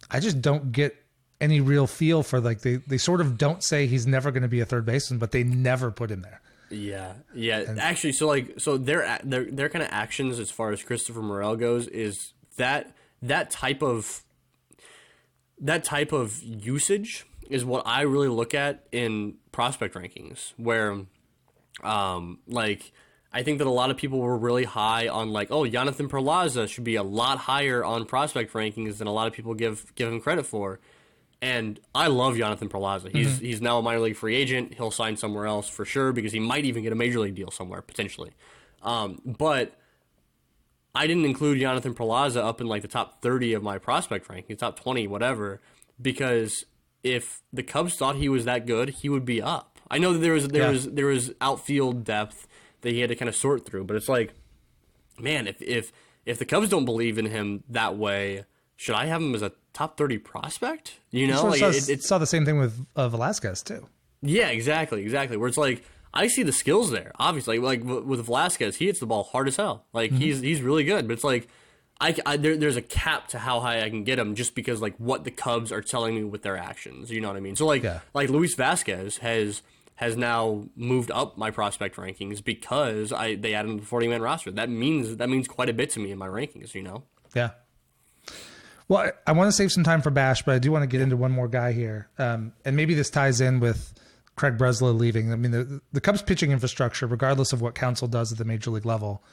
I 0.10 0.20
just 0.20 0.42
don't 0.42 0.72
get 0.72 0.96
any 1.40 1.62
real 1.62 1.88
feel 1.88 2.24
for 2.24 2.40
like 2.40 2.62
they 2.62 2.78
they 2.78 2.98
sort 2.98 3.22
of 3.22 3.38
don't 3.38 3.64
say 3.64 3.88
he's 3.88 4.08
never 4.08 4.32
going 4.32 4.44
to 4.44 4.50
be 4.50 4.60
a 4.60 4.66
third 4.66 4.86
baseman, 4.86 5.20
but 5.20 5.32
they 5.32 5.44
never 5.44 5.92
put 5.92 6.10
him 6.10 6.22
there. 6.22 6.42
Yeah, 6.70 7.14
yeah. 7.34 7.76
Actually, 7.80 8.14
so 8.14 8.28
like, 8.28 8.60
so 8.60 8.78
their 8.78 9.20
their 9.24 9.46
their 9.46 9.70
kind 9.70 9.84
of 9.84 9.90
actions 9.92 10.40
as 10.40 10.52
far 10.52 10.72
as 10.72 10.84
Christopher 10.84 11.22
Morel 11.22 11.56
goes 11.56 11.88
is 11.88 12.34
that 12.58 12.96
that 13.22 13.52
type 13.52 13.82
of 13.82 14.24
that 15.60 15.84
type 15.84 16.12
of 16.12 16.42
usage 16.44 17.26
is 17.50 17.64
what 17.64 17.84
I 17.88 18.02
really 18.02 18.28
look 18.28 18.54
at 18.54 18.86
in 18.92 19.36
prospect 19.52 19.96
rankings, 19.96 20.54
where, 20.58 21.06
um, 21.84 22.40
like. 22.48 22.92
I 23.34 23.44
think 23.44 23.58
that 23.58 23.68
a 23.68 23.72
lot 23.72 23.92
of 23.92 23.98
people 23.98 24.20
were 24.20 24.38
really 24.38 24.64
high 24.64 25.10
on 25.10 25.32
like, 25.32 25.50
oh, 25.52 25.68
Jonathan 25.68 26.08
Perlaza 26.08 26.68
should 26.68 26.86
be 26.86 26.96
a 26.96 27.04
lot 27.04 27.38
higher 27.38 27.84
on 27.84 28.06
prospect 28.06 28.54
rankings 28.54 28.98
than 28.98 29.06
a 29.06 29.12
lot 29.12 29.28
of 29.28 29.34
people 29.34 29.54
give 29.54 29.94
give 29.96 30.08
him 30.12 30.22
credit 30.22 30.46
for. 30.46 30.80
And 31.42 31.80
I 31.94 32.08
love 32.08 32.36
Jonathan 32.38 32.68
Perlaza. 32.68 33.12
He's 33.12 33.38
he's 33.40 33.62
now 33.62 33.78
a 33.78 33.82
minor 33.82 34.00
league 34.00 34.16
free 34.16 34.36
agent. 34.36 34.74
He'll 34.74 34.90
sign 34.92 35.18
somewhere 35.18 35.46
else 35.46 35.70
for 35.70 35.86
sure 35.86 36.12
because 36.12 36.32
he 36.34 36.40
might 36.40 36.66
even 36.66 36.82
get 36.84 36.92
a 36.92 36.96
major 36.96 37.20
league 37.20 37.36
deal 37.36 37.52
somewhere 37.52 37.82
potentially. 37.84 38.32
Um, 38.82 39.22
but 39.24 39.76
I 40.96 41.06
didn't 41.06 41.26
include 41.26 41.60
Jonathan 41.60 41.94
Perlaza 41.94 42.38
up 42.38 42.60
in 42.60 42.66
like 42.68 42.82
the 42.82 42.88
top 42.88 43.22
30 43.22 43.54
of 43.54 43.62
my 43.62 43.78
prospect 43.78 44.28
rankings, 44.30 44.58
top 44.58 44.80
20, 44.80 45.06
whatever, 45.08 45.62
because 46.02 46.66
if 47.04 47.42
the 47.54 47.62
Cubs 47.64 47.96
thought 47.96 48.16
he 48.16 48.30
was 48.30 48.46
that 48.46 48.66
good, 48.66 48.90
he 49.02 49.10
would 49.10 49.26
be 49.26 49.40
up. 49.40 49.80
I 49.92 50.00
know 50.00 50.14
that 50.14 50.20
there 50.20 50.34
was 50.34 50.48
there 50.48 50.64
Yeah. 50.64 50.72
was 50.72 50.86
there 50.90 51.06
was 51.06 51.32
outfield 51.40 52.04
depth 52.04 52.48
that 52.82 52.94
he 52.94 53.02
had 53.02 53.10
to 53.10 53.16
kind 53.16 53.30
of 53.30 53.36
sort 53.36 53.64
through, 53.66 53.84
but 53.84 53.96
it's 53.96 54.10
like, 54.10 54.34
man, 55.20 55.46
if 55.48 55.62
if 55.62 55.92
if 56.26 56.40
the 56.40 56.46
Cubs 56.46 56.70
don't 56.70 56.86
believe 56.86 57.20
in 57.20 57.28
him 57.28 57.64
that 57.70 57.96
way, 57.96 58.46
should 58.78 58.96
I 58.96 59.06
have 59.08 59.22
him 59.22 59.36
as 59.36 59.42
a 59.42 59.52
top 59.74 59.98
30 59.98 60.20
prospect? 60.20 60.94
You 61.12 61.28
know, 61.28 61.44
like 61.48 61.60
saw, 61.60 61.70
it, 61.70 61.90
it's 61.90 62.08
saw 62.08 62.18
the 62.18 62.26
same 62.26 62.46
thing 62.46 62.58
with 62.60 62.86
uh, 62.96 63.10
Velasquez 63.10 63.62
too. 63.64 63.88
yeah, 64.22 64.48
exactly, 64.48 65.02
exactly. 65.04 65.36
Where 65.36 65.50
it's 65.50 65.58
like 65.58 65.84
I 66.14 66.28
see 66.28 66.44
the 66.44 66.54
skills 66.54 66.90
there. 66.92 67.12
Obviously, 67.20 67.60
like 67.60 67.84
with 67.84 68.26
Velasquez, 68.26 68.78
he 68.78 68.86
hits 68.86 69.00
the 69.02 69.06
ball 69.06 69.24
hard 69.26 69.48
as 69.50 69.58
hell. 69.58 69.86
Like 69.94 70.12
he's 70.12 70.40
he's 70.40 70.62
really 70.62 70.86
good, 70.86 71.08
but 71.08 71.14
it's 71.14 71.24
like 71.24 71.48
I, 72.00 72.16
I- 72.26 72.38
there, 72.38 72.56
there's 72.56 72.78
a 72.78 72.82
cap 72.82 73.28
to 73.30 73.40
how 73.40 73.60
high 73.60 73.82
I 73.84 73.90
can 73.90 74.04
get 74.04 74.18
him 74.20 74.36
just 74.36 74.56
because 74.56 74.82
like 74.82 74.96
what 74.98 75.24
the 75.26 75.32
Cubs 75.32 75.72
are 75.72 75.82
telling 75.82 76.16
me 76.16 76.24
with 76.24 76.44
their 76.44 76.56
actions. 76.58 77.12
You 77.12 77.20
know 77.22 77.28
what 77.28 77.38
I 77.38 77.42
mean? 77.42 77.56
So 77.56 77.66
like 77.66 77.84
Yeah. 77.84 78.00
like 78.14 78.30
Luis 78.30 78.56
Vazquez 78.56 79.18
has 79.20 79.62
has 79.96 80.16
now 80.16 80.66
moved 80.76 81.10
up 81.10 81.40
my 81.40 81.50
prospect 81.50 81.96
rankings 81.96 82.44
because 82.44 83.12
I 83.12 83.34
they 83.36 83.56
added 83.56 83.72
him 83.72 83.78
to 83.78 83.82
the 83.82 83.88
40 83.88 84.08
man 84.08 84.22
roster. 84.22 84.52
That 84.52 84.70
means 84.70 85.18
that 85.18 85.28
means 85.30 85.48
quite 85.48 85.70
a 85.70 85.74
bit 85.74 85.90
to 85.92 86.00
me 86.00 86.12
in 86.12 86.18
my 86.20 86.28
rankings. 86.28 86.76
You 86.76 86.84
know? 86.84 87.04
Yeah. 87.36 87.50
Well, 88.90 89.12
I, 89.26 89.34
want 89.34 89.50
to 89.50 89.52
save 89.52 89.72
some 89.72 89.84
time 89.84 90.02
for 90.02 90.12
Bash, 90.12 90.44
but 90.44 90.56
I 90.56 90.60
do 90.60 90.72
want 90.72 90.84
to 90.84 90.88
get 90.88 91.02
into 91.02 91.18
one 91.18 91.32
more 91.32 91.50
guy 91.50 91.74
here, 91.74 92.08
um, 92.18 92.54
and 92.64 92.76
maybe 92.78 92.94
this 92.94 93.10
ties 93.10 93.42
in 93.42 93.60
with 93.60 93.94
Craig 94.38 94.58
Breslow 94.58 94.98
leaving. 94.98 95.34
I 95.34 95.36
mean, 95.36 95.52
the 95.52 95.82
the 95.92 96.00
Cubs 96.00 96.22
pitching 96.22 96.52
infrastructure, 96.52 97.06
regardless 97.06 97.52
of 97.52 97.62
what 97.62 97.76
Counsell 97.76 98.08
does 98.08 98.32
at 98.32 98.38
the 98.38 98.46
major 98.46 98.72
league 98.72 98.86
level, 98.86 99.24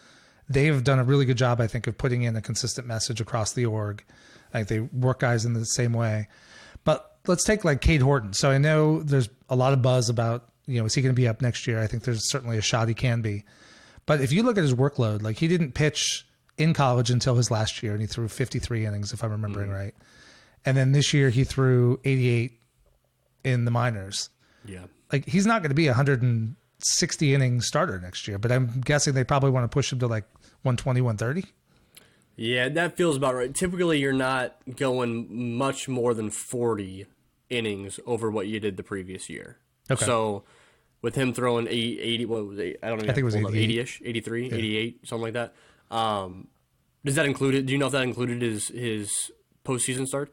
they 0.48 0.66
have 0.66 0.82
done 0.82 0.98
a 0.98 1.04
really 1.04 1.24
good 1.24 1.36
job, 1.36 1.60
I 1.60 1.68
think, 1.68 1.86
of 1.86 1.96
putting 1.96 2.22
in 2.22 2.34
a 2.34 2.42
consistent 2.42 2.86
message 2.86 3.20
across 3.20 3.52
the 3.52 3.66
org. 3.66 4.02
Like 4.52 4.66
they 4.66 4.80
work 4.80 5.20
guys 5.20 5.44
in 5.44 5.52
the 5.52 5.64
same 5.64 5.92
way. 5.92 6.28
But 6.82 7.16
let's 7.26 7.44
take 7.44 7.64
like 7.64 7.80
Cade 7.80 8.02
Horton. 8.02 8.32
So 8.32 8.50
I 8.50 8.58
know 8.58 9.02
there's 9.02 9.28
a 9.48 9.56
lot 9.56 9.72
of 9.72 9.82
buzz 9.82 10.08
about 10.08 10.48
you 10.66 10.80
know 10.80 10.86
is 10.86 10.94
he 10.94 11.02
going 11.02 11.14
to 11.14 11.20
be 11.20 11.28
up 11.28 11.40
next 11.40 11.66
year? 11.66 11.80
I 11.80 11.86
think 11.86 12.02
there's 12.02 12.28
certainly 12.30 12.58
a 12.58 12.62
shot 12.62 12.88
he 12.88 12.94
can 12.94 13.20
be. 13.20 13.44
But 14.06 14.20
if 14.20 14.32
you 14.32 14.42
look 14.42 14.58
at 14.58 14.64
his 14.64 14.74
workload, 14.74 15.22
like 15.22 15.38
he 15.38 15.48
didn't 15.48 15.72
pitch 15.72 16.26
in 16.56 16.74
college 16.74 17.10
until 17.10 17.34
his 17.34 17.50
last 17.50 17.82
year, 17.82 17.92
and 17.92 18.00
he 18.00 18.06
threw 18.06 18.28
53 18.28 18.86
innings, 18.86 19.12
if 19.12 19.22
I'm 19.24 19.30
remembering 19.30 19.70
mm. 19.70 19.74
right. 19.74 19.94
And 20.64 20.76
then 20.76 20.92
this 20.92 21.12
year 21.12 21.30
he 21.30 21.44
threw 21.44 22.00
88 22.04 22.58
in 23.44 23.64
the 23.64 23.70
minors. 23.70 24.30
Yeah. 24.64 24.84
Like 25.12 25.26
he's 25.26 25.46
not 25.46 25.62
going 25.62 25.70
to 25.70 25.74
be 25.74 25.86
a 25.86 25.90
160 25.90 27.34
inning 27.34 27.60
starter 27.60 28.00
next 28.00 28.26
year, 28.26 28.38
but 28.38 28.50
I'm 28.50 28.80
guessing 28.80 29.14
they 29.14 29.24
probably 29.24 29.50
want 29.50 29.64
to 29.64 29.74
push 29.74 29.92
him 29.92 29.98
to 30.00 30.06
like 30.06 30.24
120, 30.62 31.00
130. 31.00 31.44
Yeah, 32.36 32.68
that 32.70 32.96
feels 32.96 33.16
about 33.16 33.34
right. 33.34 33.54
Typically, 33.54 34.00
you're 34.00 34.12
not 34.12 34.56
going 34.76 35.56
much 35.56 35.88
more 35.88 36.14
than 36.14 36.30
40 36.30 37.06
innings 37.48 38.00
over 38.06 38.30
what 38.30 38.48
you 38.48 38.58
did 38.58 38.76
the 38.76 38.82
previous 38.82 39.30
year. 39.30 39.58
Okay. 39.88 40.04
So, 40.04 40.42
with 41.00 41.14
him 41.14 41.32
throwing 41.32 41.68
80, 41.68 42.00
80 42.00 42.24
what 42.26 42.46
was 42.46 42.58
it? 42.58 42.80
I 42.82 42.88
don't 42.88 42.98
know. 43.02 43.04
I 43.04 43.14
think 43.14 43.18
it 43.18 43.24
was 43.24 43.36
80 43.36 43.78
ish, 43.78 44.02
83, 44.04 44.46
88, 44.46 45.06
something 45.06 45.22
like 45.22 45.34
that. 45.34 45.54
Um, 45.94 46.48
does 47.04 47.14
that 47.16 47.26
include 47.26 47.54
it? 47.54 47.66
Do 47.66 47.72
you 47.72 47.78
know 47.78 47.86
if 47.86 47.92
that 47.92 48.02
included 48.02 48.42
his 48.42 48.68
his 48.68 49.12
postseason 49.64 50.06
start? 50.06 50.32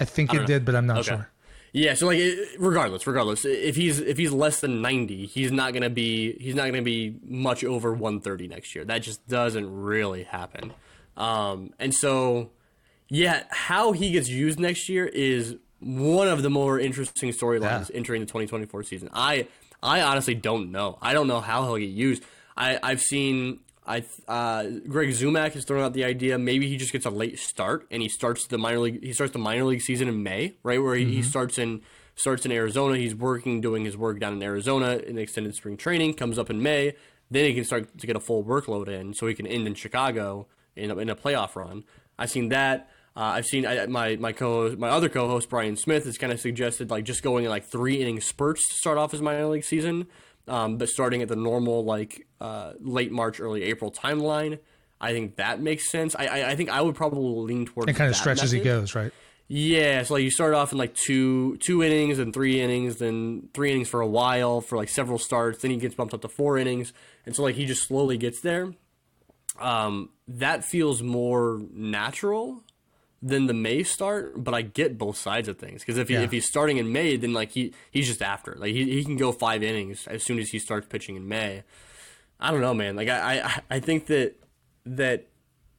I 0.00 0.04
think 0.04 0.34
it 0.34 0.46
did, 0.46 0.64
but 0.64 0.74
I'm 0.74 0.86
not 0.86 0.98
Okay. 0.98 1.08
sure. 1.16 1.28
Yeah, 1.72 1.92
so 1.94 2.06
like 2.06 2.20
regardless, 2.58 3.06
regardless, 3.06 3.44
if 3.44 3.76
he's 3.76 3.98
if 4.00 4.16
he's 4.16 4.32
less 4.32 4.60
than 4.60 4.80
90, 4.80 5.26
he's 5.26 5.52
not 5.52 5.72
going 5.72 5.82
to 5.82 5.90
be 5.90 6.32
he's 6.40 6.54
not 6.54 6.62
going 6.62 6.74
to 6.74 6.82
be 6.82 7.16
much 7.22 7.64
over 7.64 7.92
130 7.92 8.48
next 8.48 8.74
year. 8.74 8.84
That 8.84 8.98
just 9.02 9.26
doesn't 9.28 9.70
really 9.70 10.22
happen. 10.24 10.72
Um 11.16 11.72
and 11.78 11.94
so 11.94 12.50
yeah, 13.08 13.44
how 13.50 13.92
he 13.92 14.10
gets 14.12 14.28
used 14.28 14.58
next 14.58 14.88
year 14.88 15.06
is 15.06 15.56
one 15.80 16.28
of 16.28 16.42
the 16.42 16.50
more 16.50 16.80
interesting 16.80 17.30
storylines 17.30 17.90
entering 17.94 18.20
the 18.20 18.26
2024 18.26 18.82
season. 18.84 19.10
I 19.12 19.46
I 19.82 20.00
honestly 20.00 20.34
don't 20.34 20.72
know. 20.72 20.98
I 21.02 21.12
don't 21.12 21.26
know 21.28 21.40
how 21.40 21.64
he'll 21.64 21.76
get 21.76 21.90
used. 21.90 22.22
I 22.56 22.78
I've 22.82 23.02
seen 23.02 23.60
I 23.86 24.04
uh, 24.26 24.64
Greg 24.88 25.10
Zumach 25.10 25.52
has 25.52 25.64
thrown 25.64 25.82
out 25.82 25.92
the 25.92 26.04
idea 26.04 26.38
maybe 26.38 26.68
he 26.68 26.76
just 26.76 26.92
gets 26.92 27.06
a 27.06 27.10
late 27.10 27.38
start 27.38 27.86
and 27.90 28.02
he 28.02 28.08
starts 28.08 28.46
the 28.46 28.58
minor 28.58 28.80
league 28.80 29.02
he 29.02 29.12
starts 29.12 29.32
the 29.32 29.38
minor 29.38 29.64
league 29.64 29.80
season 29.80 30.08
in 30.08 30.22
May, 30.22 30.56
right 30.64 30.82
where 30.82 30.96
he, 30.96 31.04
he 31.04 31.22
starts 31.22 31.56
in 31.56 31.82
starts 32.16 32.44
in 32.44 32.50
Arizona. 32.52 32.96
He's 32.96 33.14
working 33.14 33.60
doing 33.60 33.84
his 33.84 33.96
work 33.96 34.18
down 34.18 34.32
in 34.32 34.42
Arizona 34.42 34.96
in 34.96 35.18
extended 35.18 35.54
spring 35.54 35.76
training. 35.76 36.14
Comes 36.14 36.38
up 36.38 36.50
in 36.50 36.62
May, 36.62 36.94
then 37.30 37.44
he 37.44 37.54
can 37.54 37.64
start 37.64 37.96
to 37.98 38.06
get 38.06 38.16
a 38.16 38.20
full 38.20 38.42
workload 38.42 38.88
in, 38.88 39.14
so 39.14 39.26
he 39.26 39.34
can 39.34 39.46
end 39.46 39.66
in 39.66 39.74
Chicago 39.74 40.48
in 40.74 40.90
a, 40.90 40.96
in 40.98 41.08
a 41.08 41.16
playoff 41.16 41.54
run. 41.54 41.84
I've 42.18 42.30
seen 42.30 42.48
that. 42.48 42.90
Uh, 43.16 43.20
I've 43.36 43.46
seen 43.46 43.66
I, 43.66 43.86
my 43.86 44.16
my 44.16 44.32
co 44.32 44.74
my 44.76 44.88
other 44.88 45.08
co-host 45.08 45.48
Brian 45.48 45.76
Smith 45.76 46.04
has 46.04 46.18
kind 46.18 46.32
of 46.32 46.40
suggested 46.40 46.90
like 46.90 47.04
just 47.04 47.22
going 47.22 47.44
in 47.44 47.50
like 47.50 47.64
three 47.64 48.00
inning 48.00 48.20
spurts 48.20 48.68
to 48.68 48.74
start 48.74 48.98
off 48.98 49.12
his 49.12 49.22
minor 49.22 49.46
league 49.46 49.64
season, 49.64 50.06
um, 50.48 50.76
but 50.78 50.88
starting 50.88 51.22
at 51.22 51.28
the 51.28 51.36
normal 51.36 51.84
like 51.84 52.26
uh, 52.40 52.72
late 52.80 53.12
March 53.12 53.40
early 53.40 53.62
April 53.64 53.90
timeline. 53.90 54.58
I 55.00 55.12
think 55.12 55.36
that 55.36 55.60
makes 55.60 55.90
sense. 55.90 56.14
I 56.18 56.26
I, 56.26 56.50
I 56.50 56.56
think 56.56 56.70
I 56.70 56.80
would 56.80 56.94
probably 56.94 57.52
lean 57.54 57.66
towards 57.66 57.90
It 57.90 57.94
kind 57.96 58.10
of 58.10 58.16
stretches 58.16 58.50
he 58.50 58.58
method. 58.58 58.80
goes, 58.80 58.94
right? 58.94 59.12
Yeah, 59.48 60.02
so 60.02 60.14
like 60.14 60.24
you 60.24 60.30
start 60.30 60.54
off 60.54 60.72
in 60.72 60.78
like 60.78 60.94
two 60.94 61.56
two 61.58 61.82
innings, 61.82 62.18
and 62.18 62.32
three 62.34 62.60
innings, 62.60 62.96
then 62.96 63.48
three 63.54 63.70
innings 63.70 63.88
for 63.88 64.00
a 64.00 64.06
while 64.06 64.60
for 64.60 64.76
like 64.76 64.88
several 64.88 65.18
starts. 65.18 65.62
Then 65.62 65.70
he 65.70 65.76
gets 65.76 65.94
bumped 65.94 66.14
up 66.14 66.22
to 66.22 66.28
four 66.28 66.58
innings, 66.58 66.92
and 67.24 67.36
so 67.36 67.42
like 67.44 67.54
he 67.54 67.64
just 67.66 67.86
slowly 67.86 68.16
gets 68.18 68.40
there. 68.40 68.72
Um, 69.60 70.10
that 70.28 70.64
feels 70.64 71.02
more 71.02 71.60
natural 71.72 72.62
than 73.22 73.46
the 73.46 73.54
May 73.54 73.82
start, 73.82 74.44
but 74.44 74.54
I 74.54 74.62
get 74.62 74.98
both 74.98 75.16
sides 75.16 75.48
of 75.48 75.58
things 75.58 75.80
because 75.82 75.98
if 75.98 76.08
he, 76.08 76.14
Yeah. 76.14 76.22
if 76.22 76.30
he's 76.32 76.46
starting 76.46 76.76
in 76.76 76.92
May, 76.92 77.16
then 77.16 77.32
like 77.32 77.52
he 77.52 77.72
he's 77.90 78.06
just 78.06 78.22
after 78.22 78.54
like 78.58 78.72
he 78.74 78.84
he 78.84 79.04
can 79.04 79.16
go 79.16 79.32
five 79.32 79.62
innings 79.62 80.06
as 80.06 80.22
soon 80.24 80.38
as 80.38 80.50
he 80.50 80.58
starts 80.58 80.86
pitching 80.86 81.16
in 81.16 81.26
May. 81.26 81.62
I 82.38 82.50
don't 82.50 82.60
know, 82.60 82.74
man. 82.74 82.94
Like 82.96 83.08
I 83.08 83.40
I, 83.40 83.60
I 83.76 83.80
think 83.80 84.06
that 84.06 84.34
that 84.84 85.26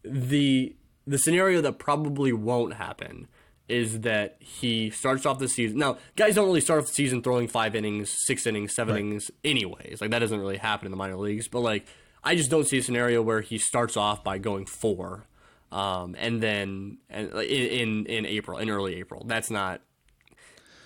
the 0.04 0.76
the 1.06 1.18
scenario 1.18 1.62
that 1.62 1.80
probably 1.80 2.34
won't 2.34 2.74
happen 2.74 3.28
is 3.70 4.02
that 4.02 4.38
he 4.40 4.90
starts 4.90 5.26
off 5.26 5.40
the 5.40 5.48
season. 5.48 5.78
Now, 5.78 5.98
guys 6.16 6.36
don't 6.36 6.46
really 6.46 6.62
start 6.62 6.80
off 6.82 6.88
the 6.88 6.94
season 6.94 7.22
throwing 7.22 7.48
five 7.50 7.76
innings, 7.76 8.14
six 8.26 8.48
innings, 8.48 8.74
seven 8.74 8.96
innings, 8.98 9.30
anyways. 9.44 10.00
Like 10.00 10.10
that 10.12 10.20
doesn't 10.20 10.40
really 10.40 10.58
happen 10.58 10.86
in 10.86 10.92
the 10.92 10.98
minor 10.98 11.18
leagues. 11.18 11.48
But 11.50 11.60
like, 11.60 11.86
I 12.24 12.36
just 12.36 12.50
don't 12.50 12.66
see 12.66 12.78
a 12.78 12.82
scenario 12.84 13.22
where 13.22 13.42
he 13.42 13.58
starts 13.58 13.98
off 13.98 14.24
by 14.24 14.38
going 14.38 14.66
four, 14.68 15.26
um, 15.72 16.16
and 16.18 16.42
then 16.42 16.98
and 17.10 17.32
in, 17.34 17.42
in 17.42 18.06
in 18.06 18.26
April, 18.26 18.58
in 18.58 18.70
early 18.70 18.96
April. 18.96 19.24
That's 19.26 19.50
not. 19.52 19.82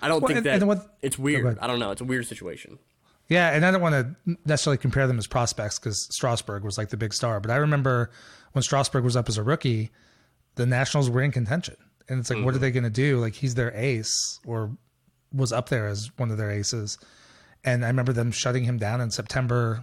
I 0.00 0.08
don't 0.08 0.20
think 0.20 0.38
and- 0.38 0.46
that 0.46 0.54
and 0.60 0.66
what- 0.68 0.96
it's 1.02 1.18
weird. 1.18 1.58
I 1.60 1.66
don't 1.66 1.78
know. 1.78 1.90
It's 1.92 2.00
a 2.00 2.04
weird 2.04 2.26
situation. 2.26 2.78
Yeah, 3.28 3.50
and 3.50 3.64
I 3.64 3.70
don't 3.70 3.80
want 3.80 3.94
to 4.26 4.36
necessarily 4.44 4.76
compare 4.78 5.06
them 5.06 5.16
as 5.16 5.26
prospects 5.26 5.78
because 5.78 6.06
Strasburg 6.10 6.64
was 6.64 6.76
like 6.76 6.90
the 6.90 6.96
big 6.96 7.14
star. 7.14 7.40
But 7.40 7.50
I 7.50 7.56
remember 7.56 8.10
when 8.52 8.62
Strasburg 8.62 9.04
was 9.04 9.16
up 9.16 9.28
as 9.28 9.38
a 9.38 9.42
rookie, 9.42 9.90
the 10.56 10.66
Nationals 10.66 11.08
were 11.08 11.22
in 11.22 11.30
contention. 11.30 11.76
and 12.08 12.18
it's 12.18 12.28
like, 12.28 12.44
what 12.44 12.54
are 12.54 12.58
they 12.58 12.72
going 12.72 12.82
to 12.84 12.90
do? 12.90 13.18
Like 13.20 13.34
he's 13.34 13.54
their 13.54 13.72
ace, 13.74 14.40
or 14.44 14.76
was 15.32 15.52
up 15.52 15.68
there 15.70 15.86
as 15.86 16.10
one 16.18 16.30
of 16.30 16.36
their 16.36 16.50
aces, 16.50 16.98
and 17.64 17.84
I 17.84 17.88
remember 17.88 18.12
them 18.12 18.32
shutting 18.32 18.64
him 18.64 18.76
down 18.76 19.00
in 19.00 19.10
September 19.12 19.82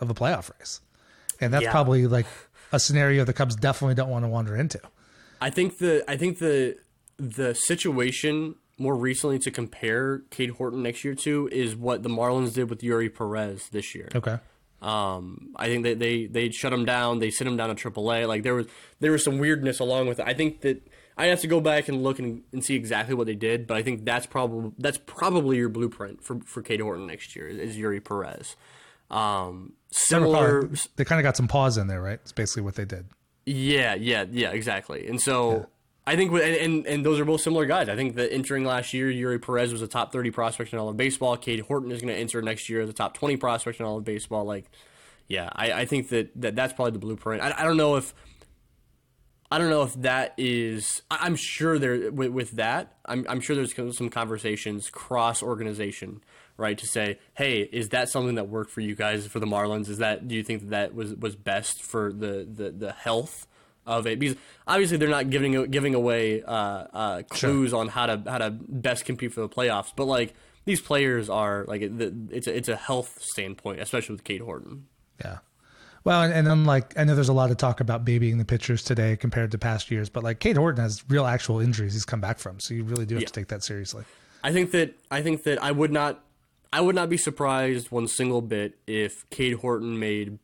of 0.00 0.08
the 0.08 0.14
playoff 0.14 0.50
race, 0.58 0.80
and 1.40 1.54
that's 1.54 1.62
Yeah. 1.64 1.70
probably 1.70 2.06
like 2.08 2.26
a 2.72 2.80
scenario 2.80 3.24
the 3.24 3.32
Cubs 3.32 3.54
definitely 3.54 3.94
don't 3.94 4.10
want 4.10 4.24
to 4.24 4.28
wander 4.28 4.56
into. 4.56 4.80
I 5.40 5.50
think 5.50 5.78
the 5.78 6.04
I 6.08 6.16
think 6.16 6.38
the 6.38 6.78
the 7.18 7.54
situation 7.54 8.56
more 8.78 8.96
recently 8.96 9.38
to 9.38 9.50
compare 9.50 10.22
Cade 10.30 10.50
Horton 10.50 10.82
next 10.82 11.04
year 11.04 11.14
to 11.14 11.48
is 11.52 11.76
what 11.76 12.02
the 12.02 12.08
Marlins 12.08 12.54
did 12.54 12.70
with 12.70 12.80
Eury 12.80 13.14
Perez 13.14 13.68
this 13.68 13.94
year. 13.94 14.08
Okay. 14.14 14.38
Um, 14.80 15.52
I 15.54 15.66
think 15.66 15.84
that 15.84 16.00
they 16.00 16.26
they 16.26 16.50
shut 16.50 16.72
him 16.72 16.84
down. 16.84 17.20
They 17.20 17.30
sent 17.30 17.48
him 17.48 17.56
down 17.56 17.70
at 17.70 17.76
AAA. 17.76 18.26
Like 18.26 18.42
there 18.42 18.54
was 18.54 18.66
there 18.98 19.12
was 19.12 19.22
some 19.22 19.38
weirdness 19.38 19.78
along 19.78 20.08
with 20.08 20.18
it. 20.18 20.26
I 20.26 20.34
think 20.34 20.62
that 20.62 20.88
I 21.16 21.26
have 21.26 21.40
to 21.42 21.46
go 21.46 21.60
back 21.60 21.88
and 21.88 22.02
look 22.02 22.18
and, 22.18 22.42
and 22.52 22.64
see 22.64 22.74
exactly 22.74 23.14
what 23.14 23.26
they 23.26 23.34
did, 23.34 23.66
but 23.66 23.76
I 23.76 23.82
think 23.82 24.04
that's 24.04 24.26
probably 24.26 24.72
that's 24.78 24.98
probably 24.98 25.58
your 25.58 25.68
blueprint 25.68 26.24
for 26.24 26.40
for 26.40 26.62
Cade 26.62 26.80
Horton 26.80 27.06
next 27.06 27.36
year 27.36 27.46
is 27.46 27.76
Eury 27.76 28.02
Perez. 28.02 28.56
Um, 29.12 29.74
similar, 29.90 30.70
They 30.96 31.04
kind 31.04 31.20
of 31.20 31.24
got 31.24 31.36
some 31.36 31.48
pause 31.48 31.76
in 31.78 31.86
there, 31.86 32.00
right? 32.00 32.18
It's 32.22 32.32
basically 32.32 32.62
what 32.62 32.74
they 32.76 32.84
did. 32.84 33.06
yeah, 33.46 33.94
yeah, 33.94 34.24
yeah, 34.30 34.50
exactly. 34.50 35.06
And 35.06 35.20
so 35.20 35.66
I 36.06 36.16
think, 36.16 36.32
and, 36.32 36.40
and 36.40 36.86
and 36.86 37.06
those 37.06 37.20
are 37.20 37.24
both 37.24 37.42
similar 37.42 37.66
guys. 37.66 37.88
I 37.88 37.94
think 37.96 38.16
that 38.16 38.32
entering 38.32 38.64
last 38.64 38.92
year, 38.94 39.08
Eury 39.08 39.40
Perez 39.40 39.70
was 39.70 39.82
a 39.82 39.86
top 39.86 40.12
thirty 40.12 40.30
prospect 40.30 40.72
in 40.72 40.78
all 40.78 40.88
of 40.88 40.96
baseball. 40.96 41.36
Cade 41.36 41.60
Horton 41.60 41.92
is 41.92 42.00
going 42.00 42.12
to 42.14 42.18
enter 42.18 42.40
next 42.42 42.68
year 42.68 42.80
as 42.80 42.88
a 42.88 42.92
top 42.92 43.14
twenty 43.14 43.36
prospect 43.36 43.78
in 43.80 43.86
all 43.86 43.98
of 43.98 44.04
baseball. 44.04 44.44
Like, 44.44 44.70
yeah, 45.28 45.50
I, 45.54 45.72
I 45.72 45.84
think 45.84 46.08
that, 46.08 46.30
that 46.40 46.56
that's 46.56 46.72
probably 46.72 46.92
the 46.92 46.98
blueprint. 46.98 47.42
I, 47.42 47.54
I 47.56 47.64
don't 47.64 47.76
know 47.76 47.96
if 47.96 48.14
I 49.50 49.58
don't 49.58 49.68
know 49.68 49.82
if 49.82 49.92
that 50.00 50.34
is. 50.38 51.02
I'm 51.10 51.36
sure 51.36 51.78
there 51.78 52.10
with, 52.10 52.30
with 52.30 52.52
that. 52.52 52.96
I'm, 53.04 53.26
I'm 53.28 53.40
sure 53.40 53.54
there's 53.54 53.74
some 53.96 54.08
conversations 54.08 54.88
cross 54.88 55.42
organization, 55.42 56.22
right? 56.56 56.76
To 56.78 56.86
say, 56.86 57.18
hey, 57.34 57.60
is 57.60 57.90
that 57.90 58.08
something 58.08 58.34
that 58.36 58.48
worked 58.48 58.70
for 58.70 58.80
you 58.80 58.94
guys 58.94 59.26
for 59.26 59.40
the 59.40 59.46
Marlins? 59.46 59.88
Is 59.88 59.98
that 59.98 60.28
do 60.28 60.34
you 60.34 60.42
think 60.42 60.62
that, 60.62 60.70
that 60.70 60.94
was 60.94 61.14
was 61.14 61.36
best 61.36 61.82
for 61.82 62.12
the 62.12 62.46
the, 62.50 62.70
the 62.70 62.92
health 62.92 63.46
of 63.86 64.06
it? 64.06 64.18
Because 64.18 64.36
obviously 64.66 64.96
they're 64.96 65.08
not 65.08 65.30
giving 65.30 65.70
giving 65.70 65.94
away 65.94 66.42
uh, 66.42 66.52
uh, 66.52 67.22
clues 67.30 67.72
on 67.72 67.88
how 67.88 68.06
to 68.06 68.30
how 68.30 68.38
to 68.38 68.50
best 68.50 69.04
compete 69.04 69.32
for 69.32 69.40
the 69.40 69.48
playoffs, 69.48 69.92
but 69.94 70.06
like 70.06 70.34
these 70.64 70.80
players 70.80 71.28
are 71.28 71.64
like 71.66 71.82
it's 71.82 72.46
a, 72.46 72.56
it's 72.56 72.68
a 72.68 72.76
health 72.76 73.18
standpoint, 73.20 73.80
especially 73.80 74.14
with 74.14 74.24
Cade 74.24 74.42
Horton. 74.42 74.86
Yeah. 75.24 75.38
Well, 76.04 76.22
and, 76.22 76.32
and 76.32 76.46
then 76.46 76.64
like 76.64 76.98
I 76.98 77.04
know 77.04 77.14
there's 77.14 77.28
a 77.28 77.32
lot 77.32 77.50
of 77.50 77.56
talk 77.56 77.80
about 77.80 78.04
babying 78.04 78.38
the 78.38 78.44
pitchers 78.44 78.82
today 78.82 79.16
compared 79.16 79.52
to 79.52 79.58
past 79.58 79.90
years, 79.90 80.08
but 80.08 80.24
like 80.24 80.40
Cade 80.40 80.56
Horton 80.56 80.82
has 80.82 81.04
real 81.08 81.26
actual 81.26 81.60
injuries 81.60 81.92
he's 81.94 82.04
come 82.04 82.20
back 82.20 82.38
from, 82.38 82.58
so 82.60 82.74
you 82.74 82.84
really 82.84 83.06
do 83.06 83.16
have 83.16 83.24
to 83.24 83.32
take 83.32 83.48
that 83.48 83.62
seriously. 83.62 84.04
I 84.44 84.52
think 84.52 84.72
that 84.72 84.94
I 85.10 85.22
think 85.22 85.44
that 85.44 85.62
I 85.62 85.70
would 85.70 85.92
not 85.92 86.24
I 86.72 86.80
would 86.80 86.94
not 86.94 87.10
be 87.10 87.16
surprised 87.16 87.90
one 87.90 88.08
single 88.08 88.40
bit 88.40 88.78
if 88.86 89.28
Cade 89.30 89.54
Horton 89.54 89.98
made 89.98 90.38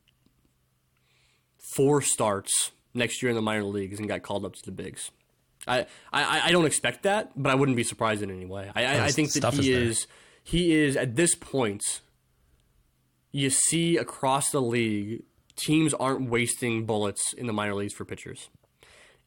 four 1.74 2.02
starts 2.02 2.72
next 2.94 3.22
year 3.22 3.30
in 3.30 3.36
the 3.36 3.42
minor 3.42 3.64
leagues 3.64 3.98
and 3.98 4.08
got 4.08 4.22
called 4.22 4.44
up 4.44 4.54
to 4.54 4.62
the 4.64 4.72
bigs. 4.72 5.10
I, 5.66 5.86
I, 6.12 6.42
I 6.46 6.52
don't 6.52 6.66
expect 6.66 7.02
that, 7.02 7.32
but 7.36 7.50
I 7.50 7.54
wouldn't 7.54 7.76
be 7.76 7.84
surprised 7.84 8.22
in 8.22 8.30
any 8.30 8.46
way. 8.46 8.70
I, 8.74 8.84
I, 8.84 9.04
I 9.06 9.10
think 9.10 9.32
that 9.32 9.54
he 9.54 9.72
is 9.72 9.98
is 10.00 10.06
he 10.42 10.72
is 10.72 10.96
at 10.96 11.16
this 11.16 11.34
point. 11.34 11.82
You 13.32 13.50
see 13.50 13.96
across 13.96 14.50
the 14.50 14.62
league, 14.62 15.24
teams 15.56 15.92
aren't 15.94 16.30
wasting 16.30 16.86
bullets 16.86 17.34
in 17.34 17.46
the 17.46 17.52
minor 17.52 17.74
leagues 17.74 17.92
for 17.92 18.04
pitchers 18.04 18.48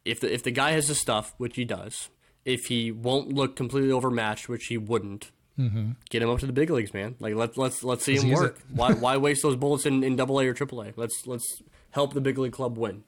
if 0.05 0.19
the 0.19 0.33
if 0.33 0.43
the 0.43 0.51
guy 0.51 0.71
has 0.71 0.87
the 0.87 0.95
stuff, 0.95 1.33
which 1.37 1.55
he 1.55 1.65
does, 1.65 2.09
if 2.45 2.65
he 2.65 2.91
won't 2.91 3.33
look 3.33 3.55
completely 3.55 3.91
overmatched, 3.91 4.49
which 4.49 4.65
he 4.65 4.77
wouldn't, 4.77 5.31
get 6.09 6.22
him 6.22 6.30
up 6.30 6.39
to 6.39 6.45
the 6.45 6.53
big 6.53 6.70
leagues, 6.70 6.93
man. 6.93 7.16
Like 7.20 7.36
let's 7.36 7.57
let's 7.57 7.84
let's 7.84 8.03
see 8.05 8.16
him 8.18 8.32
work. 8.32 8.57
why 8.74 8.93
why 9.05 9.18
waste 9.18 9.43
those 9.43 9.55
bullets 9.55 9.86
in 9.86 10.03
in 10.03 10.16
Double 10.16 10.39
A 10.39 10.47
or 10.47 10.53
Triple 10.53 10.82
A? 10.82 10.93
Let's 10.95 11.26
let's 11.28 11.62
help 11.91 12.14
the 12.14 12.22
big 12.22 12.38
league 12.38 12.53
club 12.53 12.78
win. 12.78 13.03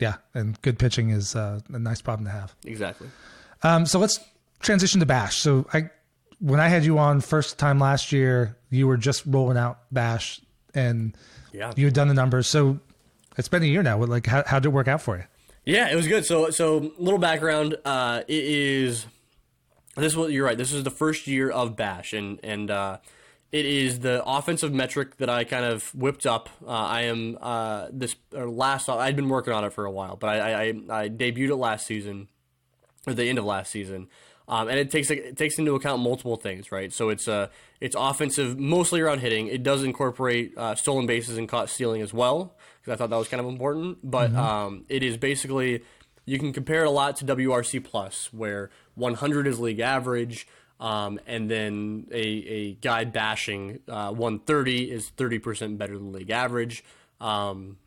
Yeah, 0.00 0.14
and 0.34 0.60
good 0.62 0.78
pitching 0.78 1.10
is 1.10 1.34
uh, 1.34 1.60
a 1.72 1.78
nice 1.78 2.00
problem 2.00 2.24
to 2.26 2.30
have. 2.32 2.54
Exactly. 2.64 3.08
Um, 3.64 3.84
so 3.86 3.98
let's 3.98 4.20
transition 4.60 5.00
to 5.00 5.06
Bash. 5.06 5.38
So 5.38 5.66
I, 5.72 5.90
when 6.38 6.60
I 6.60 6.68
had 6.68 6.84
you 6.84 6.98
on 6.98 7.20
first 7.20 7.58
time 7.58 7.80
last 7.80 8.12
year, 8.12 8.56
you 8.70 8.86
were 8.86 8.96
just 8.96 9.24
rolling 9.26 9.56
out 9.56 9.80
Bash, 9.90 10.40
and 10.74 11.16
Yeah. 11.52 11.72
you 11.76 11.84
had 11.86 11.94
done 11.94 12.06
the 12.06 12.14
numbers. 12.14 12.46
So 12.46 12.78
it's 13.36 13.48
been 13.48 13.64
a 13.64 13.66
year 13.66 13.82
now. 13.82 13.98
What- 13.98 14.08
Like, 14.08 14.26
how 14.26 14.44
how 14.46 14.60
did 14.60 14.66
it 14.68 14.72
work 14.72 14.86
out 14.86 15.02
for 15.02 15.16
you? 15.16 15.24
Yeah, 15.64 15.90
it 15.90 15.96
was 15.96 16.06
good. 16.06 16.24
So, 16.24 16.50
so 16.50 16.92
little 16.96 17.18
background. 17.18 17.76
Uh, 17.84 18.22
it 18.28 18.44
is 18.44 19.04
this 19.98 20.16
was 20.16 20.32
you're 20.32 20.44
right. 20.44 20.56
This 20.56 20.72
is 20.72 20.84
the 20.84 20.90
first 20.90 21.26
year 21.26 21.50
of 21.50 21.76
Bash, 21.76 22.12
and 22.12 22.40
and 22.42 22.70
uh, 22.70 22.98
it 23.50 23.64
is 23.64 24.00
the 24.00 24.22
offensive 24.24 24.72
metric 24.72 25.16
that 25.18 25.30
I 25.30 25.44
kind 25.44 25.64
of 25.64 25.94
whipped 25.94 26.26
up. 26.26 26.48
Uh, 26.66 26.70
I 26.70 27.02
am 27.02 27.38
uh, 27.40 27.88
this 27.92 28.16
or 28.34 28.48
last. 28.48 28.88
I'd 28.88 29.16
been 29.16 29.28
working 29.28 29.52
on 29.52 29.64
it 29.64 29.72
for 29.72 29.84
a 29.84 29.90
while, 29.90 30.16
but 30.16 30.28
I 30.28 30.52
I, 30.52 30.62
I 30.90 31.08
debuted 31.08 31.50
it 31.50 31.56
last 31.56 31.86
season, 31.86 32.28
or 33.06 33.14
the 33.14 33.24
end 33.24 33.38
of 33.38 33.44
last 33.44 33.70
season. 33.70 34.08
Um, 34.48 34.68
and 34.68 34.78
it 34.78 34.90
takes 34.90 35.10
it 35.10 35.36
takes 35.36 35.58
into 35.58 35.74
account 35.74 36.00
multiple 36.02 36.36
things, 36.36 36.72
right? 36.72 36.90
So 36.90 37.10
it's 37.10 37.28
uh, 37.28 37.48
it's 37.80 37.94
offensive, 37.98 38.58
mostly 38.58 39.00
around 39.00 39.18
hitting. 39.18 39.46
It 39.48 39.62
does 39.62 39.82
incorporate 39.82 40.56
uh, 40.56 40.74
stolen 40.74 41.06
bases 41.06 41.36
and 41.36 41.46
caught 41.46 41.68
stealing 41.68 42.00
as 42.00 42.14
well, 42.14 42.56
because 42.80 42.94
I 42.94 42.96
thought 42.96 43.10
that 43.10 43.16
was 43.16 43.28
kind 43.28 43.40
of 43.40 43.46
important. 43.46 43.98
But 44.02 44.34
um, 44.34 44.86
it 44.88 45.02
is 45.02 45.18
basically 45.18 45.82
you 46.24 46.38
can 46.38 46.52
compare 46.52 46.84
it 46.84 46.86
a 46.86 46.90
lot 46.90 47.16
to 47.16 47.26
WRC 47.26 47.84
plus, 47.84 48.32
where 48.32 48.70
100 48.98 49.46
is 49.46 49.58
league 49.58 49.80
average, 49.80 50.46
um, 50.80 51.18
and 51.26 51.50
then 51.50 52.06
a, 52.10 52.20
a 52.20 52.72
guy 52.74 53.04
bashing 53.04 53.80
uh, 53.88 54.10
130 54.10 54.90
is 54.90 55.10
30% 55.16 55.78
better 55.78 55.96
than 55.96 56.12
league 56.12 56.30
average. 56.30 56.84
Um, 57.20 57.78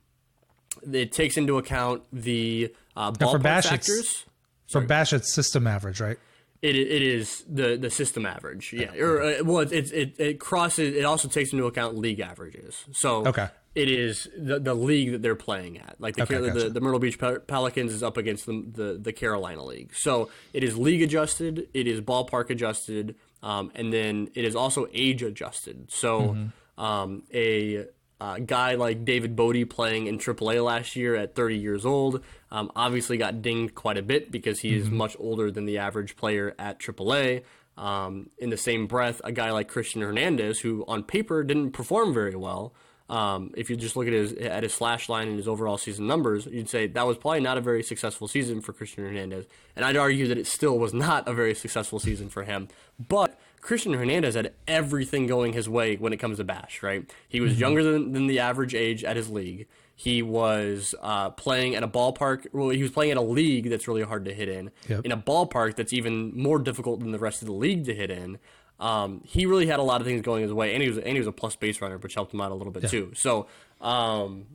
it 0.91 1.11
takes 1.11 1.37
into 1.37 1.57
account 1.57 2.03
the 2.11 2.73
uh, 2.95 3.11
for 3.13 3.39
Bash, 3.39 3.67
factors. 3.67 4.25
For 4.71 4.81
Bash, 4.81 5.13
it's 5.13 5.33
system 5.33 5.67
average, 5.67 5.99
right? 5.99 6.17
It, 6.61 6.75
it 6.75 7.01
is 7.01 7.43
the 7.49 7.75
the 7.75 7.89
system 7.89 8.25
average, 8.25 8.71
yeah. 8.71 8.93
Or 8.95 9.21
uh, 9.21 9.43
well, 9.43 9.59
it, 9.59 9.91
it 9.91 10.19
it 10.19 10.39
crosses. 10.39 10.95
It 10.95 11.03
also 11.03 11.27
takes 11.27 11.51
into 11.53 11.65
account 11.65 11.97
league 11.97 12.19
averages. 12.19 12.85
So 12.91 13.25
Okay. 13.25 13.47
It 13.73 13.89
is 13.89 14.27
the 14.37 14.59
the 14.59 14.73
league 14.73 15.11
that 15.13 15.21
they're 15.21 15.35
playing 15.35 15.77
at. 15.77 15.95
Like 15.99 16.15
the 16.15 16.23
Okay, 16.23 16.35
Car- 16.39 16.47
gotcha. 16.51 16.69
the 16.69 16.81
Myrtle 16.81 16.99
Beach 16.99 17.17
Pel- 17.17 17.39
Pelicans 17.39 17.93
is 17.93 18.03
up 18.03 18.17
against 18.17 18.45
the, 18.45 18.65
the 18.69 18.99
the 19.01 19.13
Carolina 19.13 19.63
League. 19.63 19.93
So 19.95 20.29
it 20.53 20.63
is 20.63 20.77
league 20.77 21.01
adjusted. 21.01 21.69
It 21.73 21.87
is 21.87 22.01
ballpark 22.01 22.49
adjusted, 22.49 23.15
um, 23.41 23.71
and 23.75 23.93
then 23.93 24.29
it 24.35 24.43
is 24.43 24.55
also 24.55 24.87
age 24.93 25.23
adjusted. 25.23 25.89
So 25.91 26.21
Mm-hmm. 26.21 26.83
um, 26.83 27.23
a 27.33 27.85
uh, 28.19 28.37
guy 28.39 28.75
like 28.75 29.03
David 29.05 29.35
Bote 29.35 29.67
playing 29.69 30.07
in 30.07 30.17
AAA 30.19 30.63
last 30.63 30.95
year 30.95 31.15
at 31.15 31.33
30 31.33 31.57
years 31.57 31.85
old 31.87 32.23
um, 32.51 32.71
obviously 32.75 33.17
got 33.17 33.41
dinged 33.41 33.73
quite 33.73 33.97
a 33.97 34.03
bit 34.03 34.31
because 34.31 34.59
he 34.59 34.71
Mm-hmm. 34.73 34.81
is 34.83 34.89
much 34.91 35.15
older 35.19 35.49
than 35.49 35.65
the 35.65 35.77
average 35.79 36.15
player 36.17 36.53
at 36.59 36.77
AAA. 36.79 37.43
Um, 37.77 38.29
in 38.37 38.49
the 38.51 38.57
same 38.57 38.85
breath, 38.85 39.21
a 39.23 39.31
guy 39.31 39.49
like 39.51 39.71
Cristian 39.71 40.01
Hernandez, 40.01 40.59
who 40.59 40.83
on 40.87 41.03
paper 41.03 41.41
didn't 41.43 41.71
perform 41.71 42.13
very 42.13 42.35
well, 42.35 42.73
um, 43.11 43.51
if 43.57 43.69
you 43.69 43.75
just 43.75 43.97
look 43.97 44.07
at 44.07 44.13
his 44.13 44.31
at 44.33 44.63
his 44.63 44.73
slash 44.73 45.09
line 45.09 45.27
and 45.27 45.35
his 45.35 45.47
overall 45.47 45.77
season 45.77 46.07
numbers, 46.07 46.45
you'd 46.45 46.69
say 46.69 46.87
that 46.87 47.05
was 47.05 47.17
probably 47.17 47.41
not 47.41 47.57
a 47.57 47.61
very 47.61 47.83
successful 47.83 48.27
season 48.27 48.61
for 48.61 48.71
Cristian 48.71 49.03
Hernandez. 49.03 49.47
And 49.75 49.83
I'd 49.83 49.97
argue 49.97 50.27
that 50.27 50.37
it 50.37 50.47
still 50.47 50.79
was 50.79 50.93
not 50.93 51.27
a 51.27 51.33
very 51.33 51.53
successful 51.53 51.99
season 51.99 52.29
for 52.29 52.43
him. 52.43 52.69
But 53.05 53.37
Cristian 53.61 53.95
Hernandez 53.97 54.35
had 54.35 54.53
everything 54.65 55.27
going 55.27 55.51
his 55.51 55.67
way 55.67 55.97
when 55.97 56.13
it 56.13 56.17
comes 56.17 56.37
to 56.37 56.45
Bash, 56.45 56.81
right? 56.81 57.09
He 57.27 57.41
was 57.41 57.59
younger 57.59 57.83
than, 57.83 58.13
than 58.13 58.27
the 58.27 58.39
average 58.39 58.73
age 58.73 59.03
at 59.03 59.17
his 59.17 59.29
league. 59.29 59.67
He 59.93 60.21
was 60.23 60.95
uh, 61.01 61.31
playing 61.31 61.75
at 61.75 61.83
a 61.83 61.87
ballpark. 61.87 62.47
Well, 62.53 62.69
he 62.69 62.81
was 62.81 62.91
playing 62.91 63.11
at 63.11 63.17
a 63.17 63.21
league 63.21 63.69
that's 63.69 63.87
really 63.87 64.01
hard 64.01 64.25
to 64.25 64.33
hit 64.33 64.49
in. 64.49 64.71
Yep. 64.87 65.05
In 65.05 65.11
a 65.11 65.17
ballpark 65.17 65.75
that's 65.75 65.93
even 65.93 66.35
more 66.35 66.57
difficult 66.59 67.01
than 67.01 67.11
the 67.11 67.19
rest 67.19 67.41
of 67.43 67.47
the 67.47 67.53
league 67.53 67.85
to 67.85 67.93
hit 67.93 68.09
in. 68.09 68.39
Um, 68.81 69.21
he 69.25 69.45
really 69.45 69.67
had 69.67 69.79
a 69.79 69.83
lot 69.83 70.01
of 70.01 70.07
things 70.07 70.23
going 70.23 70.41
his 70.41 70.51
way, 70.51 70.73
and 70.73 70.81
he 70.81 70.89
was 70.89 70.97
and 70.97 71.09
he 71.09 71.19
was 71.19 71.27
a 71.27 71.31
plus 71.31 71.55
base 71.55 71.79
runner, 71.81 71.99
which 71.99 72.15
helped 72.15 72.33
him 72.33 72.41
out 72.41 72.51
a 72.51 72.55
little 72.55 72.73
bit 72.73 72.89
too. 72.89 73.11
So, 73.15 73.45
um, 73.79 74.47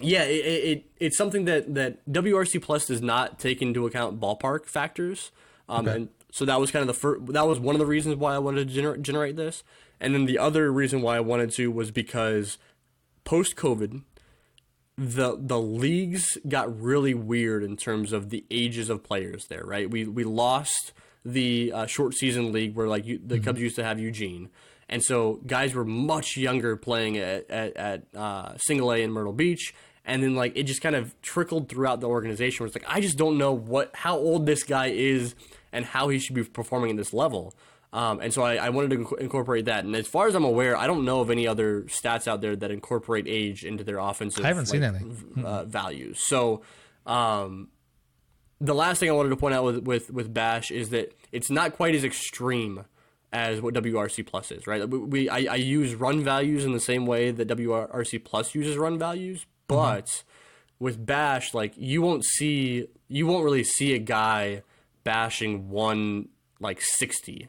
yeah, 0.00 0.22
it, 0.22 0.46
it, 0.46 0.64
it 0.64 0.84
it's 1.00 1.18
something 1.18 1.46
that 1.46 1.74
that 1.74 2.08
WRC 2.10 2.62
Plus 2.62 2.86
does 2.86 3.02
not 3.02 3.40
take 3.40 3.60
into 3.60 3.86
account 3.86 4.20
ballpark 4.20 4.66
factors, 4.66 5.32
um, 5.68 5.88
and 5.88 6.08
so 6.30 6.44
that 6.44 6.60
was 6.60 6.70
kind 6.70 6.82
of 6.82 6.86
the 6.86 6.94
first. 6.94 7.26
That 7.32 7.48
was 7.48 7.58
one 7.58 7.74
of 7.74 7.80
the 7.80 7.86
reasons 7.86 8.14
why 8.16 8.36
I 8.36 8.38
wanted 8.38 8.68
to 8.68 8.80
gener- 8.80 9.02
generate 9.02 9.34
this, 9.34 9.64
and 10.00 10.14
then 10.14 10.26
the 10.26 10.38
other 10.38 10.72
reason 10.72 11.02
why 11.02 11.16
I 11.16 11.20
wanted 11.20 11.50
to 11.52 11.72
was 11.72 11.90
because 11.90 12.56
post 13.24 13.56
COVID, 13.56 14.02
the 14.96 15.36
the 15.36 15.60
leagues 15.60 16.38
got 16.48 16.80
really 16.80 17.14
weird 17.14 17.64
in 17.64 17.76
terms 17.76 18.12
of 18.12 18.30
the 18.30 18.44
ages 18.48 18.90
of 18.90 19.02
players 19.02 19.48
there. 19.48 19.64
Right, 19.64 19.90
we 19.90 20.06
we 20.06 20.22
lost 20.22 20.92
the 21.24 21.72
uh, 21.72 21.86
short 21.86 22.14
season 22.14 22.52
league 22.52 22.74
where 22.74 22.88
like 22.88 23.06
you, 23.06 23.20
the 23.24 23.40
Cubs 23.40 23.60
used 23.60 23.76
to 23.76 23.84
have 23.84 23.98
Eugene, 23.98 24.50
and 24.88 25.02
so 25.02 25.40
guys 25.46 25.74
were 25.74 25.84
much 25.84 26.36
younger 26.36 26.76
playing 26.76 27.18
at 27.18 27.50
at, 27.50 27.76
at 27.76 28.02
uh, 28.14 28.56
Single 28.56 28.92
A 28.92 29.02
in 29.02 29.12
Myrtle 29.12 29.32
Beach, 29.32 29.74
and 30.04 30.22
then 30.22 30.34
like 30.34 30.56
it 30.56 30.64
just 30.64 30.80
kind 30.80 30.96
of 30.96 31.20
trickled 31.22 31.68
throughout 31.68 32.00
the 32.00 32.08
organization. 32.08 32.62
Where 32.62 32.66
it's 32.66 32.76
like 32.76 32.86
I 32.88 33.00
just 33.00 33.18
don't 33.18 33.38
know 33.38 33.52
what 33.52 33.90
how 33.94 34.16
old 34.16 34.46
this 34.46 34.62
guy 34.62 34.86
is 34.86 35.34
and 35.72 35.84
how 35.84 36.08
he 36.08 36.18
should 36.18 36.34
be 36.34 36.44
performing 36.44 36.90
at 36.90 36.96
this 36.96 37.12
level. 37.12 37.54
Um, 37.92 38.20
and 38.20 38.32
so 38.32 38.42
I, 38.42 38.54
I, 38.54 38.68
wanted 38.70 38.90
to 38.90 38.98
inc- 38.98 39.18
incorporate 39.18 39.64
that. 39.64 39.84
And 39.84 39.96
as 39.96 40.06
far 40.06 40.28
as 40.28 40.36
I'm 40.36 40.44
aware, 40.44 40.76
I 40.76 40.86
don't 40.86 41.04
know 41.04 41.20
of 41.20 41.30
any 41.30 41.48
other 41.48 41.82
stats 41.82 42.28
out 42.28 42.40
there 42.40 42.54
that 42.54 42.70
incorporate 42.70 43.26
age 43.26 43.64
into 43.64 43.82
their 43.82 43.98
offensive. 43.98 44.44
I 44.44 44.48
haven't 44.48 44.70
like, 44.70 44.72
seen 44.72 44.84
any 44.84 45.44
uh, 45.44 45.64
values. 45.64 46.20
So 46.28 46.62
um, 47.04 47.68
the 48.60 48.74
last 48.74 49.00
thing 49.00 49.08
I 49.08 49.12
wanted 49.12 49.30
to 49.30 49.36
point 49.36 49.54
out 49.54 49.64
with, 49.64 49.84
with 49.84 50.10
with 50.10 50.32
Bash 50.32 50.70
is 50.70 50.90
that 50.90 51.14
it's 51.32 51.50
not 51.50 51.74
quite 51.74 51.94
as 51.94 52.04
extreme 52.04 52.84
as 53.32 53.60
what 53.60 53.74
WRC 53.74 54.26
Plus 54.26 54.50
is. 54.50 54.66
Right? 54.66 54.88
We, 54.88 54.98
we 54.98 55.28
I, 55.28 55.52
I, 55.52 55.56
use 55.56 55.94
run 55.94 56.22
values 56.22 56.64
in 56.64 56.72
the 56.72 56.80
same 56.80 57.06
way 57.06 57.30
that 57.30 57.48
WRC 57.48 58.24
Plus 58.24 58.54
uses 58.54 58.76
run 58.76 58.98
values, 58.98 59.46
but 59.66 60.06
mm-hmm. 60.06 60.84
with 60.84 61.04
Bash, 61.04 61.54
like 61.54 61.72
you 61.76 62.02
won't 62.02 62.24
see 62.24 62.88
you 63.08 63.26
won't 63.26 63.44
really 63.44 63.64
see 63.64 63.94
a 63.94 63.98
guy 63.98 64.62
bashing 65.04 65.70
one 65.70 66.28
like 66.60 66.80
sixty 66.82 67.48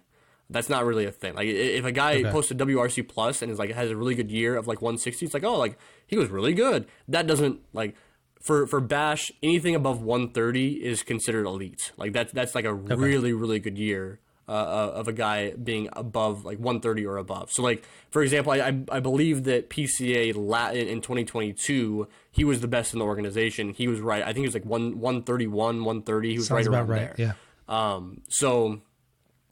that's 0.51 0.69
not 0.69 0.85
really 0.85 1.05
a 1.05 1.11
thing. 1.11 1.33
Like 1.33 1.47
if 1.47 1.85
a 1.85 1.91
guy 1.91 2.15
okay. 2.15 2.29
posts 2.29 2.51
a 2.51 2.55
WRC 2.55 3.07
plus 3.07 3.41
and 3.41 3.51
is 3.51 3.57
like 3.57 3.71
has 3.71 3.89
a 3.89 3.95
really 3.95 4.15
good 4.15 4.29
year 4.29 4.57
of 4.57 4.67
like 4.67 4.81
160, 4.81 5.25
it's 5.25 5.33
like 5.33 5.43
oh 5.43 5.57
like 5.57 5.77
he 6.05 6.17
was 6.17 6.29
really 6.29 6.53
good. 6.53 6.87
That 7.07 7.25
doesn't 7.25 7.61
like 7.73 7.95
for 8.41 8.67
for 8.67 8.81
Bash 8.81 9.31
anything 9.41 9.75
above 9.75 10.01
130 10.01 10.83
is 10.83 11.03
considered 11.03 11.45
elite. 11.45 11.91
Like 11.97 12.13
that's 12.13 12.33
that's 12.33 12.55
like 12.55 12.65
a 12.65 12.69
okay. 12.69 12.95
really 12.95 13.33
really 13.33 13.59
good 13.59 13.77
year 13.77 14.19
uh, 14.47 14.51
uh 14.51 14.91
of 14.95 15.07
a 15.07 15.13
guy 15.13 15.51
being 15.51 15.89
above 15.93 16.43
like 16.43 16.57
130 16.57 17.05
or 17.05 17.17
above. 17.17 17.51
So 17.51 17.63
like 17.63 17.87
for 18.09 18.21
example, 18.21 18.51
I 18.51 18.57
I, 18.57 18.83
I 18.91 18.99
believe 18.99 19.45
that 19.45 19.69
PCA 19.69 20.35
Latin 20.35 20.87
in 20.87 21.01
2022 21.01 22.07
he 22.31 22.43
was 22.43 22.61
the 22.61 22.67
best 22.67 22.93
in 22.93 22.99
the 22.99 23.05
organization. 23.05 23.73
He 23.73 23.87
was 23.87 23.99
right. 23.99 24.23
I 24.23 24.27
think 24.27 24.37
he 24.37 24.47
was 24.47 24.53
like 24.53 24.65
one 24.65 24.99
131, 24.99 25.83
130. 25.83 26.31
He 26.31 26.37
was 26.37 26.47
Sounds 26.47 26.67
right 26.67 26.75
around 26.75 26.87
right. 26.87 27.15
there. 27.15 27.15
Yeah. 27.17 27.33
Um. 27.67 28.21
So 28.29 28.81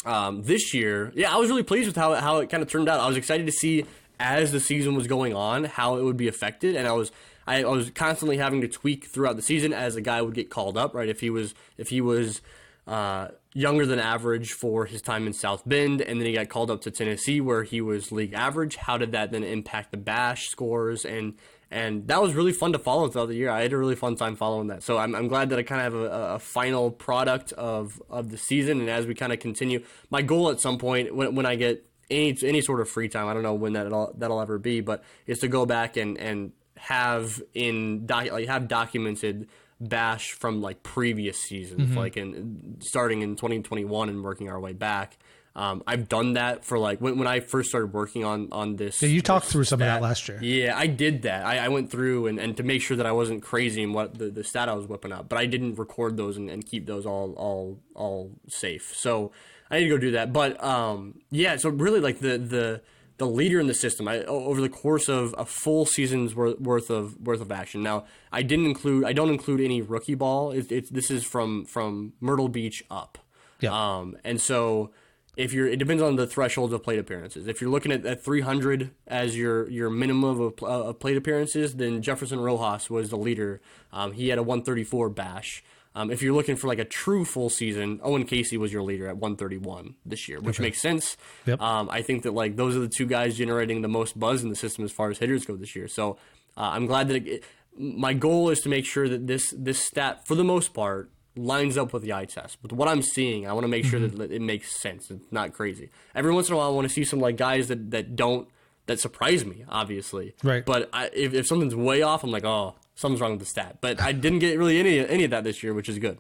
um, 0.05 0.43
this 0.43 0.73
year, 0.73 1.11
yeah, 1.15 1.33
I 1.33 1.37
was 1.37 1.49
really 1.49 1.63
pleased 1.63 1.87
with 1.87 1.95
how 1.95 2.13
how 2.15 2.37
it 2.37 2.49
kind 2.49 2.63
of 2.63 2.69
turned 2.69 2.89
out. 2.89 2.99
I 2.99 3.07
was 3.07 3.17
excited 3.17 3.45
to 3.45 3.51
see 3.51 3.85
as 4.19 4.51
the 4.51 4.59
season 4.59 4.95
was 4.95 5.07
going 5.07 5.33
on 5.33 5.63
how 5.63 5.97
it 5.97 6.03
would 6.03 6.17
be 6.17 6.27
affected, 6.27 6.75
and 6.75 6.87
I 6.87 6.91
was 6.93 7.11
I, 7.57 7.65
was 7.65 7.89
constantly 7.91 8.37
having 8.37 8.61
to 8.61 8.67
tweak 8.67 9.05
throughout 9.05 9.35
the 9.35 9.41
season 9.41 9.73
as 9.73 9.95
a 9.95 10.01
guy 10.01 10.21
would 10.21 10.35
get 10.35 10.49
called 10.49 10.77
up. 10.77 10.93
Right, 10.93 11.09
if 11.09 11.19
he 11.19 11.29
was 11.29 11.55
if 11.77 11.89
he 11.89 12.01
was 12.01 12.41
uh, 12.87 13.29
younger 13.53 13.85
than 13.85 13.99
average 13.99 14.53
for 14.53 14.85
his 14.85 15.01
time 15.01 15.27
in 15.27 15.33
South 15.33 15.63
Bend, 15.67 16.01
and 16.01 16.19
then 16.19 16.27
he 16.27 16.33
got 16.33 16.49
called 16.49 16.71
up 16.71 16.81
to 16.81 16.91
Tennessee 16.91 17.41
where 17.41 17.63
he 17.63 17.81
was 17.81 18.11
league 18.11 18.33
average. 18.33 18.75
How 18.75 18.97
did 18.97 19.11
that 19.11 19.31
then 19.31 19.43
impact 19.43 19.91
the 19.91 19.97
bash 19.97 20.49
scores 20.49 21.05
and 21.05 21.35
and 21.71 22.07
that 22.07 22.21
was 22.21 22.33
really 22.33 22.51
fun 22.51 22.73
to 22.73 22.79
follow 22.79 23.07
throughout 23.09 23.27
the 23.27 23.35
year. 23.35 23.51
I 23.51 23.61
had 23.61 23.73
a 23.73 23.77
really 23.77 23.95
fun 23.95 24.15
time 24.15 24.35
following 24.35 24.67
that. 24.67 24.81
So 24.81 24.97
I'm, 24.97 25.13
I'm 25.13 25.27
glad 25.27 25.49
that 25.49 25.59
I 25.59 25.63
kind 25.63 25.85
of 25.85 25.93
have 25.93 26.01
a, 26.01 26.33
a 26.35 26.39
final 26.39 26.89
product 26.89 27.51
of, 27.53 28.01
of 28.09 28.31
the 28.31 28.37
season. 28.37 28.79
And 28.79 28.89
as 28.89 29.05
we 29.05 29.13
kind 29.13 29.31
of 29.31 29.39
continue, 29.39 29.83
my 30.09 30.23
goal 30.23 30.49
at 30.49 30.59
some 30.59 30.79
point 30.79 31.13
when, 31.13 31.35
when 31.35 31.45
I 31.45 31.55
get 31.55 31.85
any 32.09 32.35
any 32.41 32.61
sort 32.61 32.81
of 32.81 32.89
free 32.89 33.07
time, 33.07 33.27
I 33.27 33.33
don't 33.33 33.43
know 33.43 33.53
when 33.53 33.73
that 33.73 33.89
that'll 34.17 34.41
ever 34.41 34.57
be, 34.57 34.81
but 34.81 35.03
is 35.27 35.39
to 35.39 35.47
go 35.47 35.67
back 35.67 35.95
and 35.95 36.17
and 36.17 36.53
have 36.79 37.41
in 37.53 38.05
doc, 38.05 38.31
like 38.31 38.47
have 38.47 38.67
documented 38.67 39.47
bash 39.79 40.31
from 40.31 40.61
like 40.61 40.83
previous 40.83 41.41
seasons, 41.41 41.89
mm-hmm. 41.89 41.97
like 41.97 42.17
in 42.17 42.77
starting 42.79 43.21
in 43.21 43.35
2021 43.35 44.09
and 44.09 44.23
working 44.23 44.49
our 44.49 44.59
way 44.59 44.73
back. 44.73 45.17
Um, 45.55 45.83
I've 45.87 46.07
done 46.07 46.33
that 46.33 46.63
for 46.63 46.77
like 46.77 47.01
when, 47.01 47.17
when 47.17 47.27
I 47.27 47.39
first 47.39 47.69
started 47.69 47.91
working 47.91 48.23
on 48.23 48.49
on 48.51 48.75
this. 48.75 49.01
Yeah, 49.01 49.09
you 49.09 49.21
talked 49.21 49.47
through 49.47 49.65
some 49.65 49.79
stat. 49.79 49.95
of 49.97 50.01
that 50.01 50.07
last 50.07 50.27
year. 50.29 50.39
Yeah, 50.41 50.77
I 50.77 50.87
did 50.87 51.23
that. 51.23 51.45
I, 51.45 51.57
I 51.57 51.67
went 51.69 51.91
through 51.91 52.27
and, 52.27 52.39
and 52.39 52.55
to 52.57 52.63
make 52.63 52.81
sure 52.81 52.95
that 52.95 53.05
I 53.05 53.11
wasn't 53.11 53.41
crazy 53.41 53.81
in 53.81 53.91
what 53.91 54.17
the, 54.17 54.29
the 54.29 54.43
stat 54.43 54.69
I 54.69 54.73
was 54.73 54.87
whipping 54.87 55.11
up, 55.11 55.27
but 55.27 55.37
I 55.37 55.47
didn't 55.47 55.75
record 55.75 56.17
those 56.17 56.37
and, 56.37 56.49
and 56.49 56.65
keep 56.65 56.85
those 56.85 57.05
all 57.05 57.33
all 57.33 57.79
all 57.95 58.31
safe. 58.47 58.93
So 58.95 59.31
I 59.69 59.79
need 59.79 59.85
to 59.85 59.89
go 59.89 59.97
do 59.97 60.11
that. 60.11 60.31
But 60.31 60.63
um, 60.63 61.19
yeah, 61.31 61.57
so 61.57 61.69
really 61.69 61.99
like 61.99 62.19
the 62.19 62.37
the 62.37 62.81
the 63.19 63.27
leader 63.27 63.59
in 63.59 63.67
the 63.67 63.73
system 63.73 64.07
I, 64.07 64.23
over 64.23 64.59
the 64.59 64.69
course 64.69 65.07
of 65.07 65.35
a 65.37 65.45
full 65.45 65.85
season's 65.85 66.33
worth 66.33 66.89
of 66.89 67.19
worth 67.19 67.41
of 67.41 67.51
action. 67.51 67.83
Now, 67.83 68.05
I 68.31 68.41
didn't 68.41 68.65
include 68.65 69.05
I 69.05 69.13
don't 69.13 69.29
include 69.29 69.61
any 69.61 69.81
rookie 69.81 70.15
ball. 70.15 70.51
It's, 70.51 70.71
it's 70.71 70.89
this 70.89 71.11
is 71.11 71.23
from 71.23 71.65
from 71.65 72.13
Myrtle 72.19 72.49
Beach 72.49 72.83
up. 72.89 73.19
Yeah. 73.59 73.71
Um, 73.71 74.17
and 74.23 74.41
so 74.41 74.91
if 75.39 75.53
you're, 75.53 75.67
it 75.67 75.79
depends 75.79 76.03
on 76.03 76.17
the 76.17 76.27
threshold 76.27 76.73
of 76.73 76.83
plate 76.83 76.99
appearances. 76.99 77.47
If 77.47 77.61
you're 77.61 77.69
looking 77.69 77.91
at, 77.91 78.05
at 78.05 78.23
300 78.23 78.91
as 79.07 79.37
your 79.37 79.69
your 79.69 79.89
minimum 79.89 80.41
of, 80.41 80.63
of 80.63 80.99
plate 80.99 81.17
appearances, 81.17 81.75
then 81.75 82.01
Jefferson 82.01 82.39
Rojas 82.39 82.89
was 82.89 83.09
the 83.09 83.17
leader. 83.17 83.61
Um, 83.93 84.13
he 84.13 84.29
had 84.29 84.37
a 84.37 84.43
134 84.43 85.09
bash. 85.09 85.63
Um, 85.95 86.11
if 86.11 86.21
you're 86.21 86.33
looking 86.33 86.55
for 86.55 86.67
like 86.67 86.79
a 86.79 86.85
true 86.85 87.25
full 87.25 87.49
season, 87.49 87.99
Owen 88.03 88.25
Caissie 88.25 88.57
was 88.57 88.71
your 88.71 88.83
leader 88.83 89.07
at 89.07 89.17
131 89.17 89.95
this 90.05 90.27
year, 90.27 90.39
which 90.39 90.57
okay. 90.57 90.63
makes 90.63 90.81
sense. 90.81 91.17
Yep. 91.45 91.59
Um, 91.61 91.89
I 91.89 92.01
think 92.01 92.23
that 92.23 92.33
like 92.33 92.55
those 92.55 92.75
are 92.75 92.79
the 92.79 92.87
two 92.87 93.07
guys 93.07 93.37
generating 93.37 93.81
the 93.81 93.87
most 93.87 94.19
buzz 94.19 94.43
in 94.43 94.49
the 94.49 94.55
system 94.55 94.83
as 94.83 94.91
far 94.91 95.09
as 95.09 95.17
hitters 95.17 95.45
go 95.45 95.55
this 95.55 95.75
year. 95.75 95.87
So 95.87 96.17
uh, 96.55 96.71
I'm 96.73 96.85
glad 96.85 97.07
that 97.07 97.27
it, 97.27 97.43
my 97.77 98.13
goal 98.13 98.49
is 98.49 98.59
to 98.61 98.69
make 98.69 98.85
sure 98.85 99.09
that 99.09 99.25
this 99.27 99.53
this 99.57 99.83
stat, 99.83 100.27
for 100.27 100.35
the 100.35 100.43
most 100.43 100.73
part, 100.73 101.11
lines 101.35 101.77
up 101.77 101.93
with 101.93 102.03
the 102.03 102.13
eye 102.13 102.25
test. 102.25 102.57
But 102.61 102.71
what 102.71 102.87
I'm 102.87 103.01
seeing, 103.01 103.47
I 103.47 103.53
want 103.53 103.63
to 103.63 103.69
make 103.69 103.85
sure 103.85 103.99
mm-hmm. 103.99 104.17
that 104.17 104.31
it 104.31 104.41
makes 104.41 104.79
sense. 104.79 105.09
It's 105.09 105.31
not 105.31 105.53
crazy. 105.53 105.89
Every 106.13 106.33
once 106.33 106.49
in 106.49 106.53
a 106.53 106.57
while, 106.57 106.67
I 106.67 106.71
want 106.71 106.87
to 106.87 106.93
see 106.93 107.03
some 107.03 107.19
like 107.19 107.37
guys 107.37 107.67
that, 107.69 107.91
that 107.91 108.15
don't 108.15 108.47
that 108.89 108.99
surprised 108.99 109.45
me, 109.45 109.63
obviously. 109.69 110.35
Right. 110.43 110.65
But 110.65 110.89
I, 110.91 111.09
if 111.13 111.33
if 111.33 111.47
something's 111.47 111.75
way 111.75 112.01
off, 112.01 112.23
I'm 112.23 112.31
like, 112.31 112.43
oh, 112.43 112.75
something's 112.95 113.21
wrong 113.21 113.31
with 113.31 113.39
the 113.39 113.45
stat. 113.45 113.77
But 113.81 114.01
I 114.01 114.11
didn't 114.11 114.39
get 114.39 114.57
really 114.57 114.79
any 114.79 114.99
any 114.99 115.23
of 115.23 115.31
that 115.31 115.43
this 115.43 115.63
year, 115.63 115.73
which 115.73 115.87
is 115.87 115.99
good. 115.99 116.17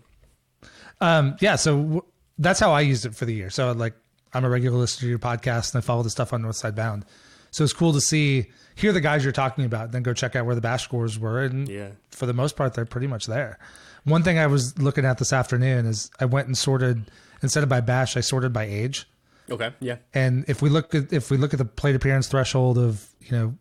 Um. 1.01 1.35
Yeah. 1.41 1.55
So 1.55 1.77
w- 1.77 2.05
that's 2.37 2.59
how 2.59 2.71
I 2.71 2.81
used 2.81 3.05
it 3.05 3.15
for 3.15 3.25
the 3.25 3.33
year. 3.33 3.49
So 3.49 3.71
like, 3.71 3.93
I'm 4.33 4.45
a 4.45 4.49
regular 4.49 4.77
listener 4.77 5.07
to 5.07 5.09
your 5.09 5.19
podcast, 5.19 5.73
and 5.73 5.83
I 5.83 5.85
follow 5.85 6.03
the 6.03 6.09
stuff 6.09 6.31
on 6.31 6.43
Northside 6.43 6.75
Bound. 6.75 7.05
So 7.51 7.63
it's 7.63 7.73
cool 7.73 7.93
to 7.93 8.01
see 8.01 8.51
hear 8.75 8.93
the 8.93 9.01
guys 9.01 9.23
you're 9.23 9.33
talking 9.33 9.65
about, 9.65 9.91
then 9.91 10.03
go 10.03 10.13
check 10.13 10.35
out 10.35 10.45
where 10.45 10.55
the 10.55 10.61
bash 10.61 10.83
scores 10.83 11.17
were, 11.17 11.43
and 11.43 11.67
yeah. 11.67 11.89
for 12.11 12.27
the 12.27 12.33
most 12.33 12.55
part, 12.55 12.75
they're 12.75 12.85
pretty 12.85 13.07
much 13.07 13.25
there. 13.25 13.57
One 14.03 14.23
thing 14.23 14.37
I 14.37 14.47
was 14.47 14.77
looking 14.79 15.05
at 15.05 15.17
this 15.17 15.33
afternoon 15.33 15.87
is 15.87 16.11
I 16.19 16.25
went 16.25 16.47
and 16.47 16.57
sorted 16.57 17.09
instead 17.41 17.63
of 17.63 17.69
by 17.69 17.81
bash, 17.81 18.15
I 18.15 18.21
sorted 18.21 18.53
by 18.53 18.65
age. 18.65 19.08
Okay. 19.51 19.71
Yeah. 19.79 19.97
And 20.13 20.45
if 20.47 20.61
we 20.61 20.69
look 20.69 20.93
at 20.95 21.11
if 21.11 21.31
we 21.31 21.37
look 21.37 21.53
at 21.53 21.59
the 21.59 21.65
plate 21.65 21.95
appearance 21.95 22.27
threshold 22.27 22.77
of 22.77 23.07
you 23.21 23.37
know, 23.37 23.55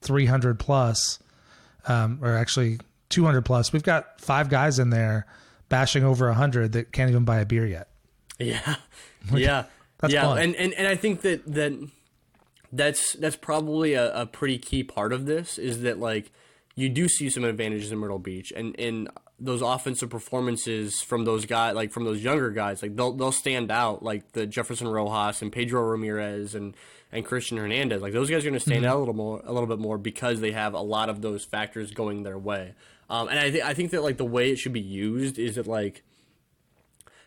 three 0.00 0.26
hundred 0.26 0.58
plus, 0.58 1.18
um, 1.86 2.18
or 2.22 2.36
actually 2.36 2.78
two 3.08 3.24
hundred 3.24 3.42
plus, 3.42 3.72
we've 3.72 3.82
got 3.82 4.20
five 4.20 4.48
guys 4.48 4.78
in 4.78 4.90
there 4.90 5.26
bashing 5.68 6.04
over 6.04 6.32
hundred 6.32 6.72
that 6.72 6.92
can't 6.92 7.10
even 7.10 7.24
buy 7.24 7.40
a 7.40 7.46
beer 7.46 7.66
yet. 7.66 7.88
Yeah. 8.40 8.76
yeah. 9.32 9.64
That's 10.00 10.12
yeah. 10.12 10.22
Fun. 10.22 10.38
And, 10.38 10.56
and 10.56 10.74
and 10.74 10.88
I 10.88 10.96
think 10.96 11.20
that 11.20 11.46
that 11.46 11.88
that's 12.72 13.12
that's 13.14 13.36
probably 13.36 13.94
a, 13.94 14.12
a 14.22 14.26
pretty 14.26 14.58
key 14.58 14.82
part 14.82 15.12
of 15.12 15.26
this 15.26 15.56
is 15.56 15.82
that 15.82 16.00
like 16.00 16.32
you 16.74 16.88
do 16.88 17.08
see 17.08 17.30
some 17.30 17.44
advantages 17.44 17.92
in 17.92 17.98
Myrtle 17.98 18.18
Beach, 18.18 18.52
and 18.54 18.78
and 18.78 19.08
those 19.40 19.62
offensive 19.62 20.10
performances 20.10 21.00
from 21.02 21.24
those 21.24 21.44
guys, 21.44 21.74
like 21.74 21.92
from 21.92 22.04
those 22.04 22.22
younger 22.22 22.50
guys, 22.50 22.82
like 22.82 22.96
they'll 22.96 23.12
they'll 23.12 23.32
stand 23.32 23.70
out, 23.70 24.02
like 24.02 24.32
the 24.32 24.46
Jefferson 24.46 24.88
Rojas 24.88 25.42
and 25.42 25.52
Pedro 25.52 25.82
Ramirez 25.82 26.54
and 26.54 26.74
and 27.12 27.24
Cristian 27.24 27.58
Hernandez. 27.58 28.02
Like 28.02 28.12
those 28.12 28.30
guys 28.30 28.44
are 28.44 28.50
going 28.50 28.54
to 28.54 28.60
stand 28.60 28.82
mm-hmm. 28.82 28.90
out 28.90 28.96
a 28.96 28.98
little 28.98 29.14
more, 29.14 29.40
a 29.44 29.52
little 29.52 29.68
bit 29.68 29.78
more 29.78 29.98
because 29.98 30.40
they 30.40 30.52
have 30.52 30.74
a 30.74 30.80
lot 30.80 31.08
of 31.08 31.22
those 31.22 31.44
factors 31.44 31.90
going 31.90 32.22
their 32.22 32.38
way. 32.38 32.74
Um, 33.10 33.28
and 33.28 33.38
I 33.38 33.50
think 33.50 33.64
I 33.64 33.74
think 33.74 33.90
that 33.90 34.02
like 34.02 34.16
the 34.16 34.24
way 34.24 34.50
it 34.50 34.56
should 34.56 34.72
be 34.72 34.80
used 34.80 35.38
is 35.38 35.56
that 35.56 35.66
like 35.66 36.02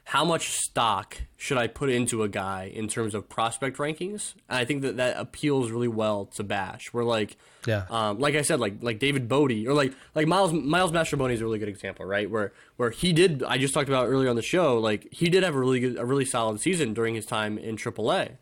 how 0.07 0.23
much 0.23 0.51
stock 0.51 1.17
should 1.35 1.57
I 1.57 1.67
put 1.67 1.89
into 1.89 2.23
a 2.23 2.29
guy 2.29 2.71
in 2.73 2.87
terms 2.87 3.13
of 3.13 3.27
prospect 3.27 3.75
rankings? 3.75 4.35
And 4.47 4.57
I 4.57 4.63
think 4.63 4.81
that 4.83 4.95
that 4.95 5.17
appeals 5.17 5.69
really 5.69 5.89
well 5.89 6.27
to 6.27 6.45
Bash. 6.45 6.93
Where 6.93 7.03
like, 7.03 7.35
yeah, 7.65 7.83
um, 7.89 8.17
like 8.17 8.33
I 8.33 8.41
said, 8.41 8.61
like 8.61 8.75
like 8.81 8.99
David 8.99 9.27
Bote 9.27 9.51
or 9.67 9.73
like 9.73 9.93
like 10.15 10.25
Miles 10.25 10.53
Miles 10.53 10.93
Mastrobuoni 10.93 11.33
is 11.33 11.41
a 11.41 11.43
really 11.43 11.59
good 11.59 11.67
example, 11.67 12.05
right? 12.05 12.31
Where 12.31 12.53
where 12.77 12.89
he 12.89 13.11
did 13.11 13.43
I 13.43 13.57
just 13.57 13.73
talked 13.73 13.89
about 13.89 14.07
earlier 14.07 14.29
on 14.29 14.37
the 14.37 14.41
show, 14.41 14.79
like 14.79 15.09
he 15.11 15.27
did 15.27 15.43
have 15.43 15.55
a 15.55 15.59
really 15.59 15.81
good 15.81 15.97
a 15.97 16.05
really 16.05 16.23
solid 16.23 16.61
season 16.61 16.93
during 16.93 17.13
his 17.13 17.25
time 17.25 17.57
in 17.57 17.75
AAA. 17.75 18.37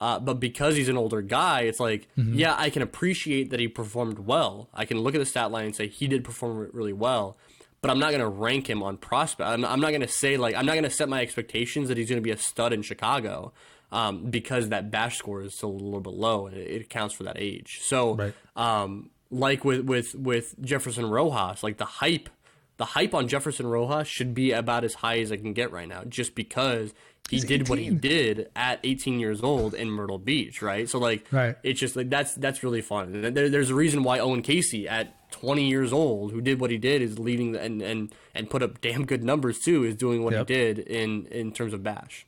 Uh, 0.00 0.20
but 0.20 0.34
because 0.34 0.76
he's 0.76 0.88
an 0.88 0.96
older 0.96 1.20
guy, 1.22 1.62
it's 1.62 1.80
like, 1.80 2.08
mm-hmm. 2.16 2.34
yeah, 2.34 2.54
I 2.56 2.70
can 2.70 2.82
appreciate 2.82 3.50
that 3.50 3.60
he 3.60 3.68
performed 3.68 4.20
well. 4.20 4.70
I 4.72 4.86
can 4.86 5.00
look 5.00 5.14
at 5.14 5.18
the 5.18 5.26
stat 5.26 5.50
line 5.50 5.66
and 5.66 5.76
say 5.76 5.88
he 5.88 6.06
did 6.06 6.24
perform 6.24 6.70
really 6.72 6.94
well 6.94 7.36
but 7.82 7.90
I'm 7.90 7.98
not 7.98 8.10
going 8.10 8.20
to 8.20 8.28
rank 8.28 8.68
him 8.68 8.82
on 8.82 8.96
prospect. 8.96 9.48
I'm, 9.48 9.64
I'm 9.64 9.80
not 9.80 9.88
going 9.88 10.02
to 10.02 10.08
say 10.08 10.36
like 10.36 10.54
I'm 10.54 10.66
not 10.66 10.72
going 10.72 10.84
to 10.84 10.90
set 10.90 11.08
my 11.08 11.20
expectations 11.20 11.88
that 11.88 11.96
he's 11.96 12.08
going 12.08 12.20
to 12.20 12.24
be 12.24 12.30
a 12.30 12.36
stud 12.36 12.72
in 12.72 12.82
Chicago 12.82 13.52
um, 13.92 14.30
because 14.30 14.68
that 14.68 14.90
bash 14.90 15.18
score 15.18 15.42
is 15.42 15.54
still 15.54 15.70
a 15.70 15.72
little 15.72 16.00
bit 16.00 16.12
low 16.12 16.46
and 16.46 16.56
it, 16.56 16.70
it 16.70 16.82
accounts 16.82 17.14
for 17.14 17.24
that 17.24 17.36
age. 17.38 17.80
So, 17.82 18.14
right. 18.14 18.34
um, 18.56 19.10
like 19.30 19.64
with 19.64 19.84
with 19.84 20.14
with 20.14 20.60
Jefferson 20.60 21.06
Rojas, 21.06 21.62
like 21.62 21.78
the 21.78 21.84
hype 21.84 22.28
the 22.80 22.86
hype 22.86 23.12
on 23.14 23.28
Jefferson 23.28 23.66
Rojas 23.66 24.08
should 24.08 24.34
be 24.34 24.52
about 24.52 24.84
as 24.84 24.94
high 24.94 25.18
as 25.20 25.30
I 25.30 25.36
can 25.36 25.52
get 25.52 25.70
right 25.70 25.86
now, 25.86 26.02
just 26.04 26.34
because 26.34 26.94
he 27.28 27.36
He's 27.36 27.44
did 27.44 27.68
what 27.68 27.78
he 27.78 27.90
did 27.90 28.48
at 28.56 28.80
18 28.82 29.20
years 29.20 29.42
old 29.42 29.74
in 29.74 29.90
Myrtle 29.90 30.18
Beach, 30.18 30.62
right? 30.62 30.88
So 30.88 30.98
like, 30.98 31.26
Right. 31.30 31.54
it's 31.62 31.78
just 31.78 31.94
like 31.94 32.08
that's 32.10 32.34
that's 32.34 32.62
really 32.64 32.80
fun. 32.80 33.14
And 33.14 33.36
There, 33.36 33.48
there's 33.50 33.68
a 33.70 33.74
reason 33.74 34.02
why 34.02 34.18
Owen 34.18 34.42
Caissie 34.42 34.88
at 34.90 35.30
20 35.30 35.68
years 35.68 35.92
old, 35.92 36.32
who 36.32 36.40
did 36.40 36.58
what 36.58 36.70
he 36.70 36.78
did, 36.78 37.02
is 37.02 37.18
leading 37.18 37.52
the, 37.52 37.60
and 37.60 37.82
and 37.82 38.12
and 38.34 38.48
put 38.50 38.62
up 38.62 38.80
damn 38.80 39.04
good 39.04 39.22
numbers 39.22 39.58
too, 39.60 39.84
is 39.84 39.94
doing 39.94 40.24
what 40.24 40.32
Yep. 40.32 40.48
he 40.48 40.54
did 40.54 40.78
in 40.80 41.26
in 41.26 41.52
terms 41.52 41.72
of 41.74 41.82
bash. 41.84 42.26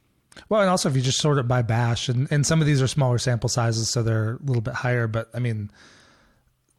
Well, 0.50 0.60
and 0.60 0.70
also 0.70 0.88
if 0.90 0.94
you 0.96 1.02
just 1.02 1.18
sort 1.18 1.38
it 1.38 1.48
by 1.48 1.62
bash, 1.62 2.08
and, 2.08 2.30
and 2.30 2.46
some 2.46 2.60
of 2.60 2.66
these 2.66 2.80
are 2.80 2.86
smaller 2.86 3.18
sample 3.18 3.48
sizes, 3.48 3.88
so 3.90 4.02
they're 4.02 4.34
a 4.34 4.38
little 4.44 4.62
bit 4.62 4.74
higher. 4.74 5.06
But 5.08 5.30
I 5.34 5.38
mean, 5.40 5.70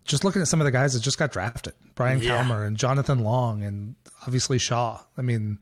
just 0.06 0.24
looking 0.24 0.41
at 0.41 0.47
some 0.47 0.60
of 0.62 0.66
the 0.66 0.72
guys 0.72 0.93
that 0.93 1.01
just 1.01 1.18
got 1.18 1.32
drafted, 1.32 1.74
Brian 1.95 2.22
Yeah. 2.22 2.38
Kalmer 2.38 2.66
and 2.66 2.78
Jonathan 2.78 3.20
Long, 3.20 3.64
and 3.64 3.95
obviously 4.26 4.58
Shaw. 4.60 5.01
I 5.18 5.22
mean, 5.22 5.60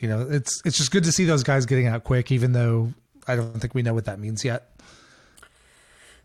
you 0.00 0.08
know, 0.08 0.26
it's 0.28 0.60
it's 0.64 0.76
just 0.76 0.90
good 0.90 1.04
to 1.04 1.12
see 1.12 1.24
those 1.24 1.42
guys 1.42 1.66
getting 1.66 1.86
out 1.86 2.04
quick, 2.04 2.32
even 2.32 2.52
though 2.52 2.92
I 3.28 3.36
don't 3.36 3.60
think 3.60 3.74
we 3.74 3.82
know 3.82 3.94
what 3.94 4.04
that 4.06 4.18
means 4.18 4.44
yet. 4.44 4.68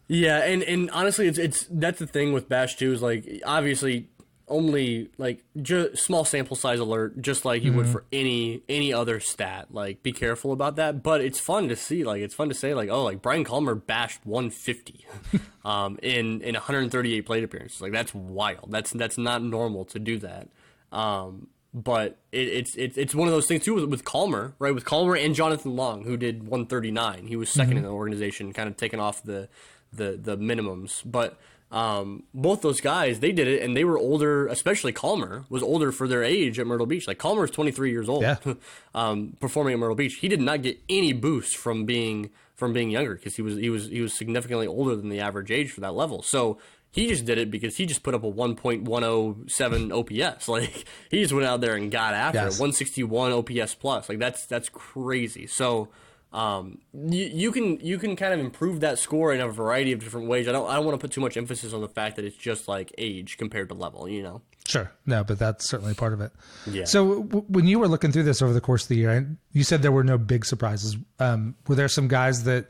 Yeah, 0.07 0.37
and 0.43 0.63
and 0.63 0.89
honestly, 0.91 1.27
it's 1.27 1.37
it's 1.37 1.67
that's 1.69 1.99
the 1.99 2.07
thing 2.07 2.31
with 2.33 2.47
Bash 2.47 2.75
too 2.77 2.93
is 2.93 3.01
like 3.01 3.25
obviously 3.45 4.07
only 4.47 5.09
like 5.17 5.43
just 5.61 5.97
small 6.03 6.23
sample 6.23 6.55
size 6.55 6.79
alert, 6.79 7.21
just 7.21 7.43
like 7.43 7.63
you 7.63 7.73
would 7.73 7.87
for 7.87 8.05
any 8.11 8.61
any 8.69 8.93
other 8.93 9.19
stat. 9.19 9.67
Like 9.71 10.03
be 10.03 10.13
careful 10.13 10.51
about 10.51 10.77
that, 10.77 11.03
but 11.03 11.21
it's 11.21 11.39
fun 11.39 11.67
to 11.67 11.75
see. 11.75 12.03
Like 12.03 12.21
it's 12.21 12.33
fun 12.33 12.49
to 12.49 12.55
say 12.55 12.73
like 12.73 12.89
oh 12.89 13.03
like 13.03 13.21
Brian 13.21 13.43
Kalmer 13.43 13.75
bashed 13.75 14.25
150 14.25 15.05
um, 15.65 15.99
in 16.01 16.41
in 16.41 16.53
138 16.53 17.25
plate 17.25 17.43
appearances. 17.43 17.81
Like 17.81 17.91
that's 17.91 18.13
wild. 18.13 18.71
That's 18.71 18.91
that's 18.91 19.17
not 19.17 19.43
normal 19.43 19.85
to 19.85 19.99
do 19.99 20.17
that. 20.19 20.49
Um, 20.91 21.47
but 21.73 22.17
it, 22.31 22.47
it's 22.47 22.75
it's 22.77 22.97
it's 22.97 23.13
one 23.13 23.27
of 23.27 23.33
those 23.33 23.47
things 23.47 23.63
too 23.63 23.75
with, 23.75 23.85
with 23.85 24.05
Kalmer, 24.05 24.55
right? 24.59 24.73
With 24.73 24.85
Kalmer 24.85 25.15
and 25.15 25.35
Jonathan 25.35 25.75
Long, 25.75 26.05
who 26.05 26.15
did 26.15 26.43
139. 26.43 27.27
He 27.27 27.35
was 27.35 27.49
2nd 27.49 27.71
in 27.71 27.83
the 27.83 27.89
organization, 27.89 28.53
kind 28.53 28.69
of 28.69 28.77
taking 28.77 28.99
off 28.99 29.21
the 29.23 29.49
the 29.91 30.17
the 30.21 30.37
minimums. 30.37 31.01
But 31.05 31.37
um, 31.71 32.23
both 32.33 32.61
those 32.61 32.79
guys, 32.79 33.19
they 33.19 33.31
did 33.31 33.47
it, 33.47 33.61
and 33.61 33.75
they 33.75 33.83
were 33.83 33.97
older. 33.97 34.47
Especially 34.47 34.93
Kalmer 34.93 35.43
was 35.49 35.61
older 35.63 35.91
for 35.91 36.07
their 36.07 36.23
age 36.23 36.59
at 36.59 36.67
Myrtle 36.67 36.85
Beach. 36.85 37.07
Like 37.07 37.17
Kalmer 37.17 37.43
is 37.45 37.51
23 37.51 37.91
years 37.91 38.07
old, 38.07 38.21
Yeah. 38.23 38.37
um, 38.95 39.35
performing 39.39 39.73
at 39.73 39.79
Myrtle 39.79 39.95
Beach. 39.95 40.15
He 40.21 40.27
did 40.27 40.41
not 40.41 40.61
get 40.61 40.79
any 40.89 41.11
boost 41.13 41.57
from 41.57 41.85
being 41.85 42.29
from 42.55 42.73
being 42.73 42.89
younger 42.89 43.15
because 43.15 43.35
he 43.35 43.41
was 43.41 43.55
he 43.57 43.69
was 43.69 43.87
he 43.87 44.01
was 44.01 44.17
significantly 44.17 44.65
older 44.67 44.95
than 44.95 45.09
the 45.09 45.19
average 45.19 45.51
age 45.51 45.71
for 45.71 45.81
that 45.81 45.93
level. 45.93 46.21
So 46.23 46.57
he 46.89 47.07
just 47.07 47.25
did 47.25 47.37
it 47.37 47.51
because 47.51 47.75
he 47.75 47.85
just 47.85 48.01
put 48.01 48.15
up 48.15 48.23
a 48.23 48.31
1.107 48.31 49.91
OPS. 49.91 50.47
Like 50.57 50.85
he 51.11 51.21
just 51.21 51.33
went 51.33 51.45
out 51.45 51.61
there 51.61 51.75
and 51.75 51.91
got 51.91 52.13
after 52.13 52.39
Yes. 52.39 52.55
it. 52.57 52.61
161 52.61 53.31
OPS 53.33 53.75
plus. 53.75 54.09
Like 54.09 54.19
that's 54.19 54.45
that's 54.45 54.69
crazy. 54.69 55.47
So 55.47 55.89
um, 56.33 56.79
you, 56.93 57.25
you 57.25 57.51
can 57.51 57.79
you 57.79 57.97
can 57.97 58.15
kind 58.15 58.33
of 58.33 58.39
improve 58.39 58.81
that 58.81 58.99
score 58.99 59.33
in 59.33 59.39
a 59.39 59.47
variety 59.47 59.93
of 59.93 59.99
different 59.99 60.27
ways. 60.27 60.47
I 60.47 60.51
don't 60.51 60.69
I 60.69 60.75
don't 60.75 60.85
want 60.85 60.99
to 60.99 61.03
put 61.03 61.11
too 61.11 61.21
much 61.21 61.37
emphasis 61.37 61.73
on 61.73 61.81
the 61.81 61.87
fact 61.87 62.17
that 62.17 62.25
it's 62.25 62.35
just 62.35 62.67
like 62.67 62.93
age 62.97 63.37
compared 63.37 63.69
to 63.69 63.75
level. 63.75 64.09
You 64.09 64.23
know. 64.23 64.41
Sure, 64.67 64.91
no, 65.05 65.23
but 65.23 65.39
that's 65.39 65.69
certainly 65.69 65.93
part 65.93 66.11
of 66.11 66.19
it. 66.19 66.33
Yeah. 66.69 66.83
So 66.83 67.23
w- 67.23 67.45
when 67.47 67.67
you 67.67 67.79
were 67.79 67.87
looking 67.87 68.11
through 68.11 68.23
this 68.23 68.41
over 68.41 68.51
the 68.51 68.59
course 68.59 68.83
of 68.83 68.89
the 68.89 68.97
year, 68.97 69.37
you 69.53 69.63
said 69.63 69.81
there 69.81 69.93
were 69.93 70.03
no 70.03 70.17
big 70.17 70.43
surprises. 70.43 70.97
Um, 71.19 71.55
were 71.67 71.75
there 71.75 71.87
some 71.87 72.09
guys 72.09 72.43
that 72.43 72.67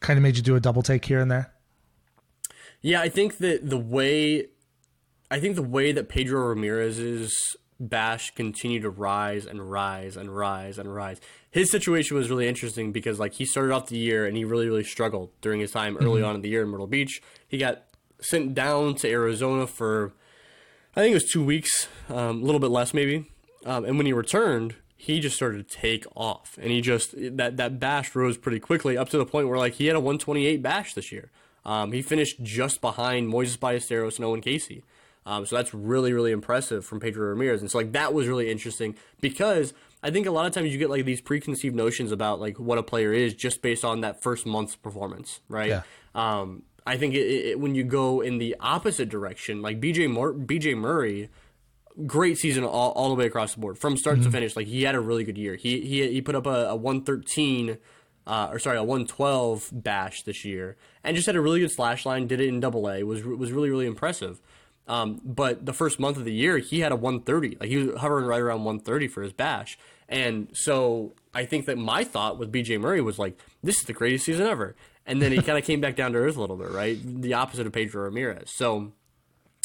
kind 0.00 0.18
of 0.18 0.22
made 0.22 0.36
you 0.36 0.42
do 0.42 0.54
a 0.54 0.60
double 0.60 0.82
take 0.82 1.06
here 1.06 1.20
and 1.20 1.30
there? 1.30 1.50
Yeah, 2.82 3.00
I 3.00 3.08
think 3.08 3.38
that 3.38 3.70
the 3.70 3.78
way, 3.78 4.48
I 5.30 5.40
think 5.40 5.54
the 5.54 5.62
way 5.62 5.92
that 5.92 6.10
Pedro 6.10 6.48
Ramirez's 6.48 7.34
bash 7.80 8.34
continued 8.34 8.82
to 8.82 8.90
rise 8.90 9.46
and 9.46 9.70
rise 9.70 10.16
and 10.16 10.34
rise 10.36 10.78
and 10.78 10.94
rise. 10.94 11.20
His 11.50 11.70
situation 11.70 12.16
was 12.16 12.30
really 12.30 12.48
interesting 12.48 12.92
because 12.92 13.18
like 13.18 13.34
he 13.34 13.44
started 13.44 13.72
off 13.72 13.86
the 13.88 13.98
year 13.98 14.26
and 14.26 14.36
he 14.36 14.44
really 14.44 14.66
really 14.66 14.84
struggled 14.84 15.30
during 15.40 15.60
his 15.60 15.72
time 15.72 15.96
early 15.98 16.22
on 16.22 16.34
in 16.34 16.40
the 16.40 16.48
year 16.48 16.62
in 16.62 16.68
Myrtle 16.68 16.86
Beach. 16.86 17.20
He 17.46 17.58
got 17.58 17.84
sent 18.20 18.54
down 18.54 18.94
to 18.96 19.08
Arizona 19.08 19.66
for, 19.66 20.12
I 20.96 21.00
think 21.00 21.12
it 21.12 21.14
was 21.14 21.30
two 21.30 21.44
weeks, 21.44 21.88
um, 22.08 22.42
a 22.42 22.44
little 22.44 22.60
bit 22.60 22.70
less 22.70 22.94
maybe. 22.94 23.26
Um, 23.64 23.84
and 23.84 23.96
when 23.96 24.06
he 24.06 24.12
returned, 24.12 24.74
he 24.96 25.20
just 25.20 25.36
started 25.36 25.68
to 25.68 25.76
take 25.76 26.06
off, 26.16 26.58
and 26.60 26.70
he 26.70 26.80
just 26.80 27.14
that 27.36 27.56
that 27.58 27.78
bash 27.78 28.14
rose 28.14 28.38
pretty 28.38 28.58
quickly 28.58 28.96
up 28.96 29.10
to 29.10 29.18
the 29.18 29.26
point 29.26 29.48
where 29.48 29.58
like 29.58 29.74
he 29.74 29.86
had 29.86 29.96
a 29.96 30.00
128 30.00 30.62
bash 30.62 30.94
this 30.94 31.12
year. 31.12 31.30
Um, 31.64 31.92
he 31.92 32.02
finished 32.02 32.42
just 32.42 32.80
behind 32.80 33.32
Moises 33.32 33.58
Ballesteros 33.58 34.16
and 34.16 34.24
Owen 34.24 34.40
Caissie. 34.40 34.82
Um, 35.26 35.46
so 35.46 35.56
that's 35.56 35.72
really 35.72 36.12
really 36.12 36.32
impressive 36.32 36.84
from 36.84 37.00
Pedro 37.00 37.28
Ramirez, 37.28 37.60
and 37.60 37.70
so 37.70 37.78
like 37.78 37.92
that 37.92 38.12
was 38.12 38.28
really 38.28 38.50
interesting 38.50 38.94
because 39.20 39.72
I 40.02 40.10
think 40.10 40.26
a 40.26 40.30
lot 40.30 40.44
of 40.44 40.52
times 40.52 40.70
you 40.70 40.78
get 40.78 40.90
like 40.90 41.06
these 41.06 41.22
preconceived 41.22 41.74
notions 41.74 42.12
about 42.12 42.38
like 42.38 42.58
what 42.58 42.76
a 42.76 42.82
player 42.82 43.12
is 43.12 43.32
just 43.32 43.62
based 43.62 43.86
on 43.86 44.02
that 44.02 44.22
first 44.22 44.44
month's 44.44 44.76
performance, 44.76 45.40
right? 45.48 45.70
Yeah. 45.70 45.82
Um, 46.14 46.64
I 46.86 46.98
think 46.98 47.14
it, 47.14 47.26
it, 47.26 47.60
when 47.60 47.74
you 47.74 47.84
go 47.84 48.20
in 48.20 48.36
the 48.36 48.54
opposite 48.60 49.08
direction, 49.08 49.62
like 49.62 49.80
BJ 49.80 50.10
Mur- 50.10 50.34
BJ 50.34 50.76
Murray, 50.76 51.30
great 52.06 52.36
season 52.36 52.64
all, 52.64 52.92
all 52.92 53.08
the 53.08 53.14
way 53.14 53.24
across 53.24 53.54
the 53.54 53.60
board 53.60 53.78
from 53.78 53.96
start 53.96 54.22
to 54.22 54.30
finish. 54.30 54.56
Like 54.56 54.66
he 54.66 54.82
had 54.82 54.94
a 54.94 55.00
really 55.00 55.24
good 55.24 55.38
year. 55.38 55.54
He 55.54 55.80
he 55.80 56.06
he 56.12 56.20
put 56.20 56.34
up 56.34 56.46
a, 56.46 56.68
a 56.68 56.76
one 56.76 57.02
thirteen. 57.02 57.78
Uh, 58.26 58.48
or 58.52 58.58
sorry, 58.58 58.78
a 58.78 58.82
112 58.82 59.68
bash 59.70 60.22
this 60.22 60.46
year, 60.46 60.78
and 61.02 61.14
just 61.14 61.26
had 61.26 61.36
a 61.36 61.40
really 61.42 61.60
good 61.60 61.70
slash 61.70 62.06
line. 62.06 62.26
Did 62.26 62.40
it 62.40 62.48
in 62.48 62.58
Double 62.58 62.90
A. 62.90 63.02
was 63.02 63.22
was 63.22 63.52
really 63.52 63.68
really 63.68 63.84
impressive. 63.84 64.40
Um, 64.86 65.20
but 65.24 65.64
the 65.64 65.72
first 65.72 65.98
month 65.98 66.16
of 66.16 66.24
the 66.24 66.32
year, 66.32 66.58
he 66.58 66.80
had 66.80 66.92
a 66.92 66.96
130. 66.96 67.56
Like 67.60 67.68
he 67.68 67.78
was 67.78 68.00
hovering 68.00 68.26
right 68.26 68.40
around 68.40 68.64
130 68.64 69.08
for 69.08 69.22
his 69.22 69.32
bash. 69.32 69.78
And 70.08 70.48
so 70.52 71.14
I 71.32 71.46
think 71.46 71.66
that 71.66 71.78
my 71.78 72.04
thought 72.04 72.38
with 72.38 72.52
BJ 72.52 72.78
Murray 72.78 73.00
was 73.00 73.18
like, 73.18 73.38
this 73.62 73.76
is 73.76 73.84
the 73.84 73.92
greatest 73.92 74.26
season 74.26 74.46
ever. 74.46 74.76
And 75.06 75.20
then 75.20 75.32
he 75.32 75.40
kind 75.40 75.58
of 75.58 75.64
came 75.64 75.80
back 75.80 75.96
down 75.96 76.12
to 76.12 76.18
earth 76.18 76.36
a 76.36 76.40
little 76.40 76.56
bit, 76.56 76.70
right? 76.70 76.98
The 77.02 77.34
opposite 77.34 77.66
of 77.66 77.72
Pedro 77.72 78.04
Ramirez. 78.04 78.50
So 78.50 78.92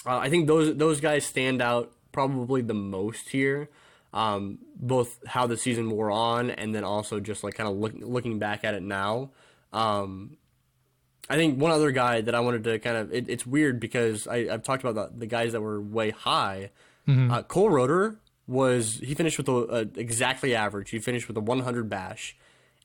uh, 0.05 0.17
I 0.17 0.29
think 0.29 0.47
those 0.47 0.75
those 0.75 0.99
guys 0.99 1.25
stand 1.25 1.61
out 1.61 1.91
probably 2.11 2.61
the 2.61 2.73
most 2.73 3.29
here. 3.29 3.69
Um, 4.11 4.57
both 4.75 5.19
how 5.27 5.45
the 5.45 5.55
season 5.55 5.89
wore 5.89 6.09
on, 6.09 6.49
and 6.49 6.73
then 6.73 6.83
also 6.83 7.19
just 7.19 7.43
like 7.43 7.53
kind 7.53 7.69
of 7.69 7.77
look, 7.77 7.93
looking 7.95 8.39
back 8.39 8.63
at 8.63 8.73
it 8.73 8.81
now. 8.81 9.29
Um, 9.71 10.37
I 11.29 11.35
think 11.35 11.59
one 11.61 11.71
other 11.71 11.91
guy 11.91 12.21
that 12.21 12.33
I 12.33 12.39
wanted 12.39 12.63
to 12.63 12.79
kind 12.79 12.97
of 12.97 13.13
it, 13.13 13.29
it's 13.29 13.45
weird 13.45 13.79
because 13.79 14.27
I, 14.27 14.47
I've 14.51 14.63
talked 14.63 14.83
about 14.83 14.95
the, 15.13 15.19
the 15.19 15.27
guys 15.27 15.51
that 15.51 15.61
were 15.61 15.79
way 15.79 16.09
high. 16.11 16.71
Uh, 17.07 17.41
Cole 17.43 17.69
Roederer 17.69 18.17
was 18.47 18.95
he 19.03 19.13
finished 19.15 19.37
with 19.37 19.47
a, 19.47 19.53
a 19.53 19.79
exactly 19.99 20.55
average. 20.55 20.89
He 20.91 20.99
finished 20.99 21.27
with 21.27 21.37
a 21.37 21.41
100 21.41 21.89
bash, 21.89 22.35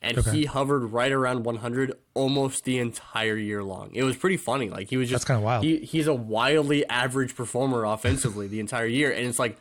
and 0.01 0.15
he 0.33 0.45
hovered 0.45 0.85
right 0.91 1.11
around 1.11 1.43
100 1.45 1.93
almost 2.13 2.63
the 2.65 2.77
entire 2.79 3.35
year 3.37 3.63
long. 3.63 3.89
It 3.93 4.03
was 4.03 4.15
pretty 4.15 4.37
funny. 4.37 4.69
Like 4.69 4.89
he 4.89 4.97
was 4.97 5.09
just 5.09 5.21
That's 5.27 5.27
kinda 5.27 5.41
wild. 5.41 5.63
He, 5.63 5.77
he's 5.79 6.07
a 6.07 6.13
wildly 6.13 6.87
average 6.87 7.35
performer 7.35 7.83
offensively 7.85 8.47
the 8.47 8.59
entire 8.59 8.85
year, 8.87 9.11
and 9.11 9.25
it's 9.27 9.39
like 9.39 9.57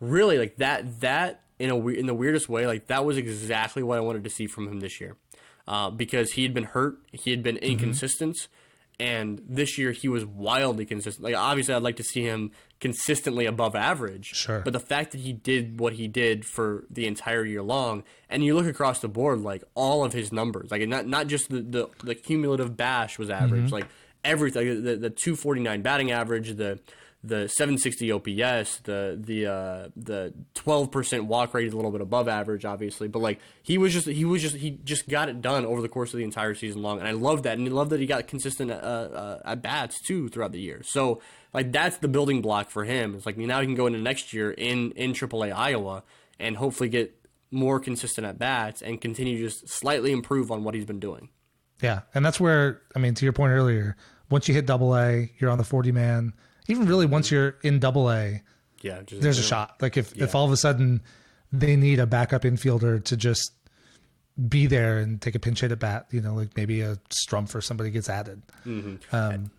really 0.00 0.38
like 0.38 0.56
that 0.56 1.00
that 1.00 1.42
in 1.58 1.70
a 1.70 1.76
we- 1.76 1.98
in 1.98 2.06
the 2.06 2.14
weirdest 2.14 2.48
way 2.48 2.66
like 2.66 2.88
that 2.88 3.04
was 3.04 3.16
exactly 3.16 3.82
what 3.82 3.96
I 3.98 4.00
wanted 4.00 4.24
to 4.24 4.30
see 4.30 4.46
from 4.46 4.68
him 4.68 4.80
this 4.80 5.00
year 5.00 5.16
uh, 5.68 5.90
because 5.90 6.32
he 6.32 6.42
had 6.42 6.52
been 6.54 6.64
hurt 6.64 6.96
he 7.12 7.30
had 7.30 7.42
been 7.42 7.56
inconsistent 7.58 8.36
and 9.00 9.40
this 9.48 9.78
year 9.78 9.90
he 9.92 10.06
was 10.06 10.24
wildly 10.24 10.84
consistent. 10.84 11.24
Like 11.24 11.34
obviously 11.34 11.74
I'd 11.74 11.82
like 11.82 11.96
to 11.96 12.04
see 12.04 12.22
him 12.22 12.52
consistently 12.78 13.46
above 13.46 13.74
average 13.74 14.26
Sure. 14.26 14.60
but 14.60 14.72
the 14.72 14.80
fact 14.80 15.12
that 15.12 15.20
he 15.20 15.32
did 15.32 15.78
what 15.80 15.94
he 15.94 16.08
did 16.08 16.44
for 16.44 16.84
the 16.90 17.06
entire 17.06 17.44
year 17.44 17.62
long 17.62 18.02
and 18.28 18.44
you 18.44 18.54
look 18.54 18.66
across 18.66 18.98
the 19.00 19.08
board 19.08 19.40
like 19.40 19.62
all 19.74 20.04
of 20.04 20.12
his 20.12 20.32
numbers 20.32 20.70
like 20.70 20.86
not 20.88 21.06
not 21.06 21.26
just 21.28 21.48
the 21.48 21.62
the, 21.62 21.88
the 22.04 22.14
cumulative 22.14 22.76
bash 22.76 23.18
was 23.18 23.30
average 23.30 23.70
like 23.72 23.86
everything 24.24 24.82
the, 24.84 24.96
the 24.96 25.10
249 25.10 25.80
batting 25.82 26.10
average 26.10 26.56
the 26.56 26.78
the 27.24 27.48
760 27.48 28.10
OPS, 28.10 28.78
the 28.78 29.16
the 29.20 29.46
uh, 29.46 29.88
the 29.96 30.34
12% 30.56 31.22
walk 31.22 31.54
rate 31.54 31.68
is 31.68 31.72
a 31.72 31.76
little 31.76 31.92
bit 31.92 32.00
above 32.00 32.26
average, 32.26 32.64
obviously, 32.64 33.06
but 33.06 33.20
like 33.20 33.38
he 33.62 33.78
was 33.78 33.92
just 33.92 34.08
he 34.08 34.24
was 34.24 34.42
just 34.42 34.56
he 34.56 34.72
just 34.82 35.08
got 35.08 35.28
it 35.28 35.40
done 35.40 35.64
over 35.64 35.80
the 35.80 35.88
course 35.88 36.12
of 36.12 36.18
the 36.18 36.24
entire 36.24 36.54
season 36.54 36.82
long, 36.82 36.98
and 36.98 37.06
I 37.06 37.12
love 37.12 37.44
that, 37.44 37.58
and 37.58 37.68
I 37.68 37.70
love 37.70 37.90
that 37.90 38.00
he 38.00 38.06
got 38.06 38.26
consistent 38.26 38.72
uh, 38.72 38.74
uh, 38.74 39.42
at 39.44 39.62
bats 39.62 40.00
too 40.00 40.28
throughout 40.28 40.50
the 40.50 40.60
year. 40.60 40.82
So 40.84 41.20
like 41.54 41.70
that's 41.70 41.98
the 41.98 42.08
building 42.08 42.42
block 42.42 42.70
for 42.70 42.84
him. 42.84 43.14
It's 43.14 43.24
like 43.24 43.36
now 43.36 43.60
he 43.60 43.66
can 43.66 43.76
go 43.76 43.86
into 43.86 44.00
next 44.00 44.32
year 44.32 44.50
in 44.50 44.90
in 44.92 45.12
AAA 45.12 45.52
Iowa 45.52 46.02
and 46.40 46.56
hopefully 46.56 46.88
get 46.88 47.16
more 47.52 47.78
consistent 47.78 48.26
at 48.26 48.36
bats 48.36 48.82
and 48.82 49.00
continue 49.00 49.36
to 49.36 49.44
just 49.44 49.68
slightly 49.68 50.10
improve 50.10 50.50
on 50.50 50.64
what 50.64 50.74
he's 50.74 50.86
been 50.86 50.98
doing. 50.98 51.28
Yeah, 51.80 52.00
and 52.14 52.24
that's 52.24 52.40
where 52.40 52.82
I 52.96 52.98
mean, 52.98 53.14
to 53.14 53.24
your 53.24 53.32
point 53.32 53.52
earlier, 53.52 53.96
once 54.28 54.48
you 54.48 54.54
hit 54.54 54.66
Double 54.66 54.96
A, 54.96 55.30
you're 55.38 55.50
on 55.50 55.58
the 55.58 55.64
40 55.64 55.92
man. 55.92 56.32
Even 56.68 56.86
really, 56.86 57.06
once 57.06 57.30
you're 57.30 57.56
in 57.62 57.78
Double 57.78 58.10
A, 58.10 58.42
Yeah, 58.82 59.02
just, 59.02 59.22
there's 59.22 59.38
a 59.38 59.42
shot. 59.42 59.76
Like 59.80 59.96
if 59.96 60.16
if 60.16 60.34
all 60.34 60.44
of 60.44 60.52
a 60.52 60.56
sudden 60.56 61.02
they 61.52 61.76
need 61.76 61.98
a 61.98 62.06
backup 62.06 62.42
infielder 62.42 63.02
to 63.04 63.16
just 63.16 63.52
be 64.48 64.66
there 64.66 64.98
and 64.98 65.20
take 65.20 65.34
a 65.34 65.38
pinch 65.38 65.60
hit 65.60 65.72
at 65.72 65.78
bat, 65.78 66.06
you 66.10 66.20
know, 66.20 66.34
like 66.34 66.56
maybe 66.56 66.80
a 66.80 66.96
Strumpf 67.10 67.54
or 67.54 67.60
somebody 67.60 67.90
gets 67.90 68.08
added. 68.08 68.42
Um, 69.12 69.50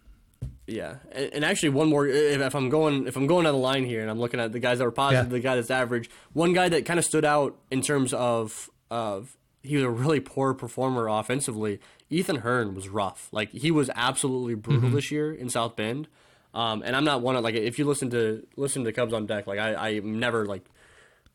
Yeah, 0.68 0.96
and, 1.12 1.34
and, 1.36 1.46
actually, 1.46 1.70
one 1.70 1.90
more. 1.90 2.08
If, 2.08 2.56
I'm 2.56 2.70
going, 2.70 3.08
if 3.08 3.16
I'm 3.16 3.28
going 3.28 3.46
down 3.46 3.54
the 3.54 3.60
line 3.60 3.86
here, 3.86 4.02
and 4.02 4.10
I'm 4.10 4.20
looking 4.20 4.40
at 4.40 4.52
the 4.52 4.60
guys 4.60 4.80
that 4.80 4.86
were 4.86 4.92
positive, 4.92 5.28
yeah. 5.28 5.32
the 5.32 5.40
guy 5.40 5.56
that's 5.56 5.72
average. 5.72 6.10
One 6.34 6.54
guy 6.54 6.70
that 6.70 6.86
kind 6.86 7.00
of 7.00 7.06
stood 7.06 7.26
out 7.26 7.58
in 7.72 7.82
terms 7.82 8.14
of 8.14 8.70
of 8.92 9.38
he 9.62 9.76
was 9.76 9.86
a 9.86 9.90
really 9.90 10.20
poor 10.20 10.54
performer 10.54 11.08
offensively. 11.08 11.80
Ethan 12.10 12.38
Hearn 12.38 12.76
was 12.76 12.90
rough. 12.90 13.30
Like 13.32 13.52
he 13.52 13.72
was 13.72 13.90
absolutely 13.96 14.56
brutal 14.56 14.90
mm-hmm. 14.90 14.96
this 14.96 15.12
year 15.12 15.34
in 15.34 15.50
South 15.50 15.76
Bend. 15.76 16.08
Um, 16.54 16.84
and 16.86 16.96
I'm 16.96 17.04
not 17.04 17.22
one 17.22 17.36
of 17.36 17.44
like 17.44 17.56
if 17.56 17.80
you 17.80 17.86
listen 17.86 18.10
to 18.12 18.46
listen 18.56 18.84
to 18.84 18.94
Cubs 18.94 19.14
on 19.14 19.26
deck, 19.26 19.48
like 19.48 19.60
I 19.60 19.90
I'm 19.98 20.20
never 20.20 20.46
like 20.46 20.64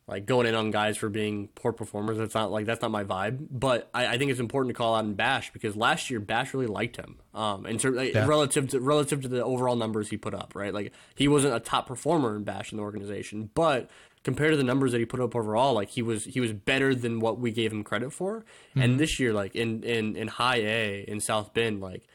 like 0.08 0.24
going 0.24 0.46
in 0.46 0.54
on 0.54 0.70
guys 0.70 0.96
for 0.96 1.10
being 1.10 1.48
poor 1.48 1.72
performers. 1.72 2.16
That's 2.16 2.34
not 2.34 2.50
like 2.50 2.64
that's 2.64 2.80
not 2.80 2.90
my 2.90 3.04
vibe. 3.04 3.46
But 3.50 3.90
I, 3.92 4.06
I 4.06 4.18
think 4.18 4.30
it's 4.30 4.40
important 4.40 4.74
to 4.74 4.78
call 4.78 4.96
out 4.96 5.04
and 5.04 5.16
Bash 5.16 5.52
because 5.52 5.76
last 5.76 6.08
year 6.08 6.18
Bash 6.18 6.54
really 6.54 6.66
liked 6.66 6.96
him. 6.96 7.18
Um, 7.34 7.66
and 7.66 7.80
so, 7.80 7.90
like, 7.90 8.14
yeah. 8.14 8.26
relative 8.26 8.68
to 8.70 8.80
relative 8.80 9.22
to 9.22 9.28
the 9.28 9.44
overall 9.44 9.76
numbers 9.76 10.08
he 10.08 10.16
put 10.16 10.34
up, 10.34 10.54
right? 10.54 10.72
Like 10.72 10.92
he 11.14 11.28
wasn't 11.28 11.54
a 11.54 11.60
top 11.60 11.86
performer 11.86 12.34
in 12.34 12.44
Bash 12.44 12.72
in 12.72 12.78
the 12.78 12.82
organization, 12.82 13.50
but 13.54 13.90
compared 14.24 14.52
to 14.52 14.56
the 14.56 14.64
numbers 14.64 14.92
that 14.92 14.98
he 14.98 15.04
put 15.04 15.20
up 15.20 15.36
overall, 15.36 15.74
like 15.74 15.90
he 15.90 16.00
was 16.00 16.24
he 16.24 16.40
was 16.40 16.54
better 16.54 16.94
than 16.94 17.20
what 17.20 17.38
we 17.38 17.50
gave 17.50 17.70
him 17.70 17.84
credit 17.84 18.12
for. 18.12 18.40
Mm-hmm. 18.70 18.80
And 18.80 19.00
this 19.00 19.20
year, 19.20 19.34
like 19.34 19.54
in 19.54 19.82
in 19.82 20.16
in 20.16 20.28
High 20.28 20.60
A 20.60 21.04
in 21.06 21.20
South 21.20 21.52
Bend, 21.52 21.82
like 21.82 22.06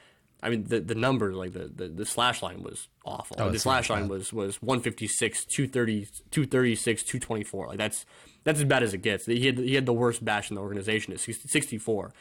I 0.43 0.49
mean, 0.49 0.65
the 0.65 0.81
the 0.81 0.95
numbers 0.95 1.35
like 1.35 1.53
the, 1.53 1.71
the, 1.73 1.87
the 1.87 2.05
slash 2.05 2.43
line 2.43 2.61
was 2.61 2.89
awful. 3.05 3.37
Oh, 3.39 3.49
the 3.49 3.57
slash 3.57 3.89
line 3.89 4.09
was 4.09 4.33
was 4.33 4.61
156, 4.61 5.45
230, 5.45 6.07
236, 6.31 7.03
224. 7.03 7.67
Like 7.67 7.77
that's 7.77 8.05
that's 8.43 8.59
as 8.59 8.65
bad 8.65 8.83
as 8.83 8.93
it 8.93 9.01
gets. 9.01 9.25
He 9.25 9.45
had 9.45 9.57
he 9.57 9.75
had 9.75 9.85
the 9.85 9.93
worst 9.93 10.23
bash 10.23 10.51
in 10.51 10.55
the 10.55 10.61
organization 10.61 11.13
at 11.13 11.21
64. 11.21 12.13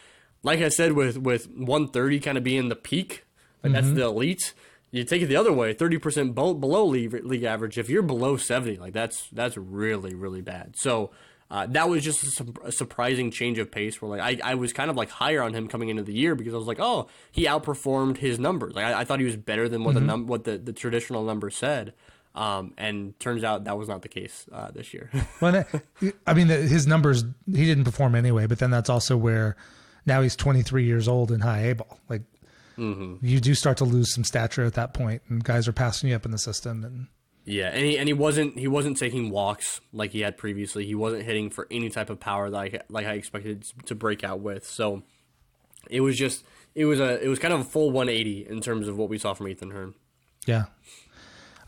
Like 0.45 0.61
I 0.61 0.69
said, 0.69 0.93
with 0.93 1.19
with 1.19 1.49
130 1.51 2.21
kind 2.21 2.39
of 2.39 2.45
being 2.45 2.69
the 2.69 2.77
peak, 2.77 3.25
like 3.63 3.73
mm-hmm. 3.73 3.75
that's 3.75 3.95
the 3.95 4.05
elite. 4.05 4.55
You 4.93 5.05
take 5.05 5.23
it 5.23 5.27
the 5.27 5.37
other 5.37 5.55
way, 5.55 5.73
30% 5.73 6.35
below 6.35 6.85
league, 6.85 7.15
league 7.25 7.45
average. 7.45 7.79
If 7.79 7.89
you're 7.89 8.03
below 8.03 8.37
70, 8.37 8.77
like 8.77 8.93
that's 8.93 9.29
that's 9.33 9.57
really 9.57 10.15
really 10.15 10.43
bad. 10.43 10.77
So 10.77 11.11
uh, 11.53 11.67
that 11.67 11.91
was 11.91 12.03
just 12.03 12.23
a, 12.23 12.31
su- 12.31 12.55
a, 12.65 12.73
surprising 12.73 13.31
change 13.31 13.59
of 13.59 13.71
pace. 13.71 14.01
Where 14.01 14.17
like 14.17 14.41
I, 14.43 14.53
I 14.53 14.55
was 14.55 14.73
kind 14.73 14.89
of 14.89 14.97
like 14.97 15.11
higher 15.11 15.43
on 15.43 15.53
him 15.53 15.69
coming 15.69 15.91
into 15.91 16.03
the 16.03 16.15
year 16.15 16.35
because 16.35 16.55
I 16.55 16.57
was 16.57 16.67
like, 16.67 16.81
oh, 16.81 17.09
he 17.31 17.45
outperformed 17.45 18.17
his 18.17 18.39
numbers. 18.39 18.75
Like 18.75 18.87
I, 18.87 19.01
I 19.01 19.05
thought 19.05 19.19
he 19.19 19.27
was 19.27 19.37
better 19.37 19.69
than 19.69 19.85
what 19.85 19.95
mm-hmm. 19.95 20.07
the 20.07 20.13
num- 20.13 20.27
what 20.27 20.45
the, 20.45 20.57
the 20.57 20.73
traditional 20.73 21.25
number 21.25 21.51
said. 21.51 21.93
Um, 22.35 22.73
and 22.79 23.21
turns 23.21 23.45
out 23.45 23.65
that 23.65 23.77
was 23.77 23.87
not 23.87 24.01
the 24.01 24.09
case 24.09 24.47
uh, 24.51 24.71
this 24.71 24.95
year. 24.95 25.11
well, 25.43 25.63
I 26.27 26.33
mean, 26.33 26.47
his 26.47 26.87
numbers 26.87 27.23
he 27.45 27.67
didn't 27.67 27.85
perform 27.85 28.15
anyway. 28.15 28.47
But 28.47 28.59
then 28.59 28.71
that's 28.71 28.89
also 28.89 29.19
where 29.19 29.55
now 30.07 30.23
he's 30.23 30.35
23 30.35 30.87
years 30.87 31.07
old 31.07 31.31
in 31.31 31.41
high 31.41 31.67
A 31.67 31.75
ball. 31.75 31.99
Like 32.09 32.23
mm-hmm. 32.79 33.17
you 33.21 33.41
do 33.41 33.55
start 33.55 33.77
to 33.77 33.85
lose 33.85 34.15
some 34.15 34.25
stature 34.25 34.65
at 34.65 34.73
that 34.73 34.95
point, 34.95 35.21
and 35.29 35.45
guys 35.45 35.69
are 35.69 35.73
passing 35.73 36.09
you 36.09 36.17
up 36.17 36.25
in 36.25 36.31
the 36.31 36.39
system 36.39 36.83
and 36.83 37.09
yeah, 37.45 37.69
and 37.69 37.85
he 37.85 37.99
and 37.99 38.09
he 38.09 38.13
wasn't 38.13 38.59
he 38.59 38.69
wasn't 38.69 38.97
taking 38.97 39.31
walks 39.31 39.81
like 39.93 40.13
he 40.13 40.21
had 40.21 40.37
previously. 40.37 40.87
He 40.87 40.95
wasn't 40.95 41.25
hitting 41.25 41.51
for 41.51 41.67
any 41.71 41.91
type 41.91 42.11
of 42.11 42.21
power 42.21 42.51
that 42.51 42.57
I 42.57 42.81
like 42.89 43.07
I 43.07 43.15
expected 43.15 43.65
to 43.87 43.95
break 43.95 44.23
out 44.23 44.41
with. 44.41 44.67
So 44.67 45.03
it 45.91 46.01
was 46.01 46.17
just 46.17 46.45
it 46.75 46.85
was 46.85 47.01
a 47.01 47.23
it 47.23 47.29
was 47.29 47.39
kind 47.39 47.53
of 47.53 47.61
a 47.61 47.65
full 47.65 47.91
180 47.91 48.47
in 48.49 48.61
terms 48.61 48.87
of 48.87 48.97
what 48.97 49.09
we 49.09 49.19
saw 49.19 49.35
from 49.35 49.49
Ethan 49.49 49.71
Hearn. 49.71 49.95
Yeah. 50.47 50.65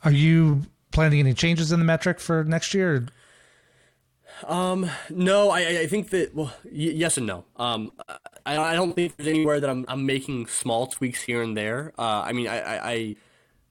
Are 0.04 0.12
you 0.12 0.62
planning 0.92 1.20
any 1.20 1.34
changes 1.34 1.72
in 1.72 1.80
the 1.80 1.84
metric 1.84 2.20
for 2.20 2.44
next 2.44 2.74
year? 2.74 3.06
Um, 4.46 4.90
no, 5.10 5.50
I, 5.50 5.60
I 5.60 5.86
think 5.86 6.10
that 6.10 6.34
well, 6.34 6.52
y- 6.64 6.70
yes 6.72 7.16
and 7.16 7.26
no. 7.26 7.44
Um, 7.56 7.92
I, 8.44 8.58
I 8.58 8.74
don't 8.74 8.92
think 8.92 9.16
there's 9.16 9.28
anywhere 9.28 9.60
that 9.60 9.70
I'm 9.70 9.84
I'm 9.88 10.06
making 10.06 10.46
small 10.46 10.86
tweaks 10.86 11.22
here 11.22 11.42
and 11.42 11.56
there. 11.56 11.92
Uh, 11.98 12.22
I 12.24 12.32
mean, 12.32 12.48
I, 12.48 12.76
I, 12.76 13.16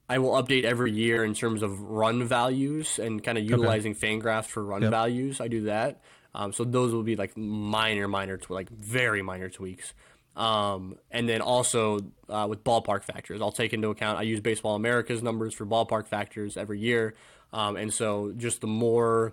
I 0.08 0.18
will 0.18 0.32
update 0.32 0.64
every 0.64 0.92
year 0.92 1.24
in 1.24 1.34
terms 1.34 1.62
of 1.62 1.80
run 1.80 2.24
values 2.24 2.98
and 2.98 3.22
kind 3.22 3.38
of 3.38 3.44
utilizing 3.44 3.92
okay. 3.92 4.18
Fangraphs 4.18 4.46
for 4.46 4.62
run 4.62 4.82
yep. 4.82 4.90
values. 4.90 5.40
I 5.40 5.48
do 5.48 5.62
that. 5.62 6.02
Um, 6.34 6.52
so 6.52 6.64
those 6.64 6.92
will 6.92 7.02
be 7.02 7.16
like 7.16 7.36
minor, 7.36 8.08
minor, 8.08 8.38
like 8.48 8.68
very 8.68 9.22
minor 9.22 9.48
tweaks. 9.48 9.94
Um, 10.36 10.98
and 11.10 11.28
then 11.28 11.40
also 11.40 12.00
uh, 12.28 12.46
with 12.50 12.64
ballpark 12.64 13.04
factors, 13.04 13.40
I'll 13.40 13.52
take 13.52 13.72
into 13.72 13.88
account. 13.88 14.18
I 14.18 14.22
use 14.22 14.40
Baseball 14.40 14.74
America's 14.74 15.22
numbers 15.22 15.54
for 15.54 15.64
ballpark 15.64 16.08
factors 16.08 16.56
every 16.56 16.80
year, 16.80 17.14
um, 17.52 17.76
and 17.76 17.94
so 17.94 18.32
just 18.36 18.60
the 18.60 18.66
more, 18.66 19.32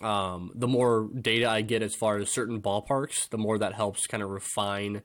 um, 0.00 0.50
the 0.56 0.66
more 0.66 1.08
data 1.16 1.48
I 1.48 1.62
get 1.62 1.82
as 1.82 1.94
far 1.94 2.18
as 2.18 2.30
certain 2.30 2.60
ballparks, 2.60 3.28
the 3.28 3.38
more 3.38 3.58
that 3.58 3.74
helps 3.74 4.08
kind 4.08 4.24
of 4.24 4.30
refine 4.30 5.02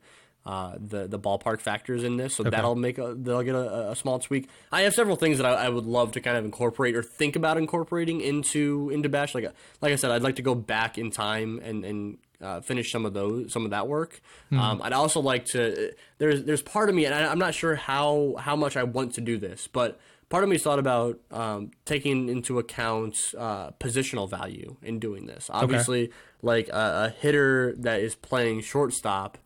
uh, 0.47 0.75
the 0.79 1.07
the 1.07 1.19
ballpark 1.19 1.59
factors 1.59 2.05
in 2.05 2.15
this, 2.15 2.35
so 2.35 2.41
okay. 2.41 2.51
that'll 2.51 2.73
make 2.73 2.97
a 2.97 3.13
they'll 3.13 3.43
get 3.43 3.53
a, 3.53 3.91
a, 3.91 3.95
small 3.97 4.17
tweak. 4.17 4.47
I 4.71 4.83
have 4.83 4.93
several 4.93 5.17
things 5.17 5.39
that 5.39 5.45
I, 5.45 5.65
I, 5.65 5.69
would 5.69 5.85
love 5.85 6.13
to 6.13 6.21
kind 6.21 6.37
of 6.37 6.45
incorporate 6.45 6.95
or 6.95 7.03
think 7.03 7.35
about 7.35 7.57
incorporating 7.57 8.21
into 8.21 8.89
into 8.93 9.09
Bash. 9.09 9.35
Like 9.35 9.51
like 9.81 9.91
I 9.91 9.97
said, 9.97 10.09
I'd 10.09 10.21
like 10.21 10.37
to 10.37 10.41
go 10.41 10.55
back 10.55 10.97
in 10.97 11.11
time 11.11 11.59
and 11.61 11.83
and 11.83 12.17
uh, 12.41 12.61
finish 12.61 12.93
some 12.93 13.05
of 13.05 13.13
those 13.13 13.51
some 13.51 13.65
of 13.65 13.71
that 13.71 13.89
work. 13.89 14.21
Mm. 14.49 14.57
Um, 14.57 14.81
I'd 14.81 14.93
also 14.93 15.19
like 15.19 15.43
to 15.47 15.91
there's 16.17 16.45
there's 16.45 16.61
part 16.61 16.87
of 16.87 16.95
me, 16.95 17.03
and 17.03 17.13
I, 17.13 17.29
am 17.29 17.39
not 17.39 17.53
sure 17.53 17.75
how 17.75 18.35
how 18.39 18.55
much 18.55 18.77
I 18.77 18.83
want 18.83 19.15
to 19.15 19.21
do 19.21 19.37
this, 19.37 19.67
but 19.67 19.99
part 20.29 20.45
of 20.45 20.49
me 20.49 20.57
thought 20.57 20.79
about 20.79 21.19
um, 21.29 21.71
taking 21.83 22.29
into 22.29 22.57
account 22.57 23.17
uh, 23.37 23.71
positional 23.71 24.29
value 24.29 24.77
in 24.81 24.99
doing 24.99 25.25
this. 25.25 25.49
Obviously, 25.51 26.03
okay. 26.03 26.13
like 26.41 26.69
a, 26.69 27.07
a 27.07 27.13
hitter 27.19 27.75
that 27.79 27.99
is 27.99 28.15
playing 28.15 28.61
shortstop 28.61 29.37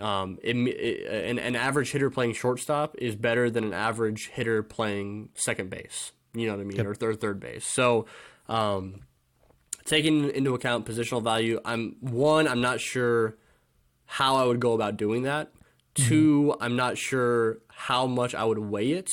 um, 0.00 0.38
it, 0.42 0.56
it, 0.56 1.28
an, 1.30 1.38
an 1.38 1.56
average 1.56 1.92
hitter 1.92 2.10
playing 2.10 2.34
shortstop 2.34 2.94
is 2.98 3.16
better 3.16 3.50
than 3.50 3.64
an 3.64 3.72
average 3.72 4.28
hitter 4.28 4.62
playing 4.62 5.30
second 5.34 5.70
base. 5.70 6.12
You 6.32 6.46
know 6.46 6.54
what 6.54 6.62
I 6.62 6.64
mean, 6.64 6.76
yep. 6.76 6.86
or 6.86 6.94
third 6.94 7.20
third 7.20 7.40
base. 7.40 7.66
So, 7.66 8.06
um, 8.48 9.00
taking 9.84 10.30
into 10.30 10.54
account 10.54 10.86
positional 10.86 11.22
value, 11.22 11.60
I'm 11.64 11.96
one. 12.00 12.46
I'm 12.46 12.60
not 12.60 12.80
sure 12.80 13.36
how 14.06 14.36
I 14.36 14.44
would 14.44 14.60
go 14.60 14.72
about 14.72 14.96
doing 14.96 15.24
that. 15.24 15.52
Mm-hmm. 15.94 16.08
Two, 16.08 16.56
I'm 16.60 16.76
not 16.76 16.98
sure 16.98 17.58
how 17.68 18.06
much 18.06 18.34
I 18.34 18.44
would 18.44 18.58
weigh 18.58 18.92
it. 18.92 19.08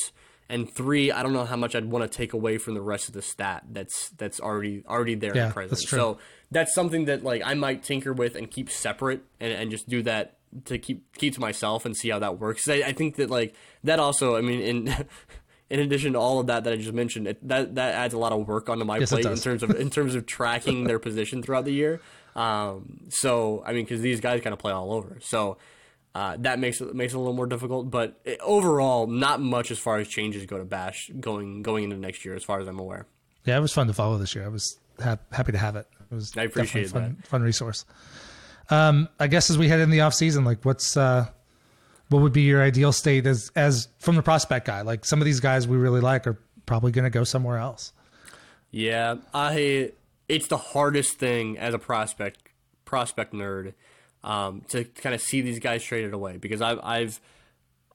And 0.48 0.72
three, 0.72 1.12
I 1.12 1.22
don't 1.22 1.34
know 1.34 1.44
how 1.44 1.56
much 1.56 1.74
I'd 1.74 1.84
want 1.84 2.10
to 2.10 2.16
take 2.16 2.32
away 2.32 2.56
from 2.56 2.74
the 2.74 2.80
rest 2.80 3.08
of 3.08 3.14
the 3.14 3.20
stat 3.20 3.64
that's 3.70 4.08
that's 4.10 4.40
already 4.40 4.82
already 4.86 5.14
there 5.14 5.36
yeah, 5.36 5.52
present. 5.52 5.70
That's 5.70 5.84
true. 5.84 5.98
So 5.98 6.18
that's 6.50 6.74
something 6.74 7.04
that 7.04 7.22
like 7.22 7.42
I 7.44 7.54
might 7.54 7.82
tinker 7.82 8.12
with 8.12 8.34
and 8.34 8.50
keep 8.50 8.70
separate 8.70 9.22
and, 9.40 9.52
and 9.52 9.70
just 9.70 9.88
do 9.88 10.02
that 10.04 10.37
to 10.66 10.78
keep 10.78 11.16
keep 11.16 11.34
to 11.34 11.40
myself 11.40 11.84
and 11.84 11.96
see 11.96 12.08
how 12.10 12.18
that 12.18 12.38
works. 12.38 12.68
I, 12.68 12.82
I 12.86 12.92
think 12.92 13.16
that 13.16 13.30
like 13.30 13.54
that 13.84 13.98
also. 13.98 14.36
I 14.36 14.40
mean, 14.40 14.60
in 14.60 15.06
in 15.70 15.80
addition 15.80 16.14
to 16.14 16.18
all 16.18 16.40
of 16.40 16.46
that 16.46 16.64
that 16.64 16.72
I 16.72 16.76
just 16.76 16.92
mentioned, 16.92 17.26
it, 17.26 17.48
that 17.48 17.74
that 17.74 17.94
adds 17.94 18.14
a 18.14 18.18
lot 18.18 18.32
of 18.32 18.46
work 18.46 18.68
onto 18.68 18.84
my 18.84 18.98
yes, 18.98 19.10
plate 19.10 19.26
in 19.26 19.36
terms 19.36 19.62
of 19.62 19.70
in 19.70 19.90
terms 19.90 20.14
of 20.14 20.26
tracking 20.26 20.84
their 20.84 20.98
position 20.98 21.42
throughout 21.42 21.64
the 21.64 21.72
year. 21.72 22.00
Um, 22.34 23.06
so 23.08 23.62
I 23.66 23.72
mean, 23.72 23.84
because 23.84 24.00
these 24.00 24.20
guys 24.20 24.40
kind 24.40 24.52
of 24.52 24.58
play 24.58 24.72
all 24.72 24.92
over, 24.92 25.18
so 25.20 25.58
uh, 26.14 26.36
that 26.40 26.58
makes 26.58 26.80
it 26.80 26.94
makes 26.94 27.12
it 27.12 27.16
a 27.16 27.18
little 27.18 27.34
more 27.34 27.46
difficult. 27.46 27.90
But 27.90 28.20
it, 28.24 28.38
overall, 28.40 29.06
not 29.06 29.40
much 29.40 29.70
as 29.70 29.78
far 29.78 29.98
as 29.98 30.08
changes 30.08 30.46
go 30.46 30.58
to 30.58 30.64
Bash 30.64 31.10
going 31.20 31.62
going 31.62 31.84
into 31.84 31.96
next 31.96 32.24
year, 32.24 32.34
as 32.34 32.44
far 32.44 32.60
as 32.60 32.68
I'm 32.68 32.78
aware. 32.78 33.06
Yeah, 33.44 33.56
it 33.56 33.60
was 33.60 33.72
fun 33.72 33.86
to 33.86 33.92
follow 33.92 34.18
this 34.18 34.34
year. 34.34 34.44
I 34.44 34.48
was 34.48 34.78
ha- 35.02 35.18
happy 35.32 35.52
to 35.52 35.58
have 35.58 35.76
it. 35.76 35.86
It 36.10 36.14
was 36.14 36.36
I 36.36 36.44
appreciate 36.44 36.90
fun, 36.90 37.16
that. 37.20 37.26
fun 37.26 37.42
resource. 37.42 37.84
Um, 38.70 39.08
I 39.18 39.26
guess 39.26 39.50
as 39.50 39.58
we 39.58 39.68
head 39.68 39.80
in 39.80 39.90
the 39.90 40.00
off 40.02 40.14
season, 40.14 40.44
like 40.44 40.64
what's 40.64 40.96
uh, 40.96 41.26
what 42.08 42.22
would 42.22 42.32
be 42.32 42.42
your 42.42 42.62
ideal 42.62 42.92
state 42.92 43.26
as 43.26 43.50
as 43.56 43.88
from 43.98 44.16
the 44.16 44.22
prospect 44.22 44.66
guy? 44.66 44.82
Like 44.82 45.04
some 45.04 45.20
of 45.20 45.24
these 45.24 45.40
guys 45.40 45.66
we 45.66 45.76
really 45.76 46.00
like 46.00 46.26
are 46.26 46.38
probably 46.66 46.92
going 46.92 47.04
to 47.04 47.10
go 47.10 47.24
somewhere 47.24 47.58
else. 47.58 47.92
Yeah, 48.70 49.16
I 49.32 49.92
it's 50.28 50.48
the 50.48 50.58
hardest 50.58 51.18
thing 51.18 51.58
as 51.58 51.74
a 51.74 51.78
prospect 51.78 52.40
prospect 52.84 53.32
nerd 53.32 53.74
um, 54.22 54.62
to 54.68 54.84
kind 54.84 55.14
of 55.14 55.20
see 55.20 55.40
these 55.40 55.58
guys 55.58 55.82
traded 55.82 56.12
away 56.12 56.36
because 56.36 56.60
I've 56.60 56.80
I've 56.82 57.20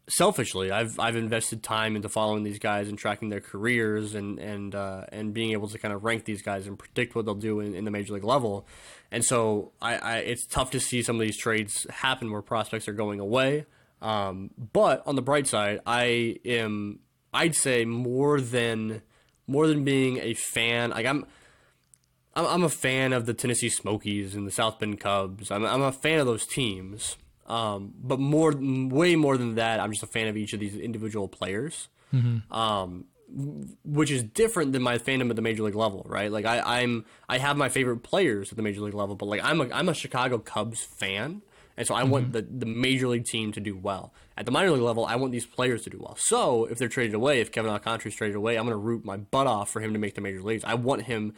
selfishly, 0.07 0.71
I've 0.71 0.99
I've 0.99 1.15
invested 1.15 1.63
time 1.63 1.95
into 1.95 2.09
following 2.09 2.43
these 2.43 2.59
guys 2.59 2.87
and 2.87 2.97
tracking 2.97 3.29
their 3.29 3.41
careers 3.41 4.15
and 4.15 4.39
and 4.39 4.75
uh, 4.75 5.05
and 5.11 5.33
being 5.33 5.51
able 5.51 5.67
to 5.69 5.77
kind 5.77 5.93
of 5.93 6.03
rank 6.03 6.25
these 6.25 6.41
guys 6.41 6.67
and 6.67 6.77
predict 6.77 7.15
what 7.15 7.25
they'll 7.25 7.35
do 7.35 7.59
in, 7.59 7.73
in 7.75 7.85
the 7.85 7.91
major 7.91 8.13
league 8.13 8.23
level. 8.23 8.67
And 9.11 9.23
so 9.23 9.71
I, 9.81 9.95
I, 9.97 10.17
it's 10.17 10.45
tough 10.45 10.71
to 10.71 10.79
see 10.79 11.03
some 11.03 11.15
of 11.15 11.21
these 11.21 11.37
trades 11.37 11.85
happen 11.89 12.31
where 12.31 12.41
prospects 12.41 12.87
are 12.87 12.93
going 12.93 13.19
away. 13.19 13.65
Um, 14.01 14.49
but 14.73 15.03
on 15.05 15.15
the 15.15 15.21
bright 15.21 15.47
side, 15.47 15.79
I 15.85 16.37
am 16.45 16.99
I'd 17.33 17.55
say 17.55 17.85
more 17.85 18.41
than 18.41 19.01
more 19.47 19.67
than 19.67 19.83
being 19.83 20.17
a 20.17 20.33
fan. 20.33 20.91
Like 20.91 21.05
I'm. 21.05 21.25
I'm 22.35 22.63
a 22.63 22.69
fan 22.69 23.13
of 23.13 23.27
the 23.27 23.35
Tennessee 23.35 23.69
Smokies 23.69 24.33
and 24.33 24.47
the 24.47 24.51
South 24.51 24.79
Bend 24.79 24.99
Cubs. 24.99 25.51
I'm, 25.51 25.63
I'm 25.63 25.83
a 25.83 25.91
fan 25.91 26.17
of 26.17 26.25
those 26.25 26.47
teams. 26.47 27.15
Um, 27.45 27.93
but 28.01 28.19
more, 28.19 28.53
way 28.55 29.15
more 29.15 29.37
than 29.37 29.55
that, 29.55 29.79
I'm 29.79 29.91
just 29.91 30.03
a 30.03 30.07
fan 30.07 30.27
of 30.27 30.37
each 30.37 30.53
of 30.53 30.59
these 30.59 30.75
individual 30.75 31.27
players. 31.27 31.89
Mm-hmm. 32.13 32.53
Um, 32.53 33.05
which 33.83 34.11
is 34.11 34.21
different 34.21 34.73
than 34.73 34.83
my 34.83 34.99
fandom 34.99 35.29
at 35.31 35.35
the 35.35 35.41
major 35.41 35.63
league 35.63 35.75
level, 35.75 36.05
right? 36.07 36.31
Like 36.31 36.45
I, 36.45 36.81
I'm, 36.81 37.05
I 37.27 37.39
have 37.39 37.57
my 37.57 37.67
favorite 37.69 38.03
players 38.03 38.51
at 38.51 38.57
the 38.57 38.61
major 38.61 38.81
league 38.81 38.93
level, 38.93 39.15
but 39.15 39.25
like 39.25 39.41
I'm 39.43 39.59
a, 39.59 39.69
I'm 39.73 39.89
a 39.89 39.93
Chicago 39.93 40.37
Cubs 40.37 40.83
fan, 40.83 41.41
And 41.75 41.87
so 41.87 41.95
I 41.95 42.03
want 42.03 42.33
the, 42.33 42.41
the 42.43 42.65
major 42.65 43.07
league 43.07 43.25
team 43.25 43.51
to 43.53 43.59
do 43.59 43.75
well. 43.75 44.13
At 44.37 44.45
the 44.45 44.51
minor 44.51 44.71
league 44.71 44.81
level, 44.81 45.05
I 45.05 45.15
want 45.15 45.31
these 45.31 45.45
players 45.45 45.83
to 45.83 45.89
do 45.89 45.97
well. 45.99 46.15
So 46.19 46.65
if 46.65 46.77
they're 46.77 46.87
traded 46.87 47.13
away, 47.15 47.39
if 47.41 47.51
Kevin 47.51 47.71
Alcantara 47.71 48.09
is 48.09 48.15
traded 48.15 48.35
away, 48.35 48.57
I'm 48.57 48.65
going 48.65 48.73
to 48.73 48.77
root 48.77 49.03
my 49.05 49.17
butt 49.17 49.47
off 49.47 49.69
for 49.69 49.79
him 49.81 49.93
to 49.93 49.99
make 49.99 50.15
the 50.15 50.21
major 50.21 50.41
leagues. 50.41 50.63
I 50.63 50.75
want 50.75 51.03
him, 51.03 51.33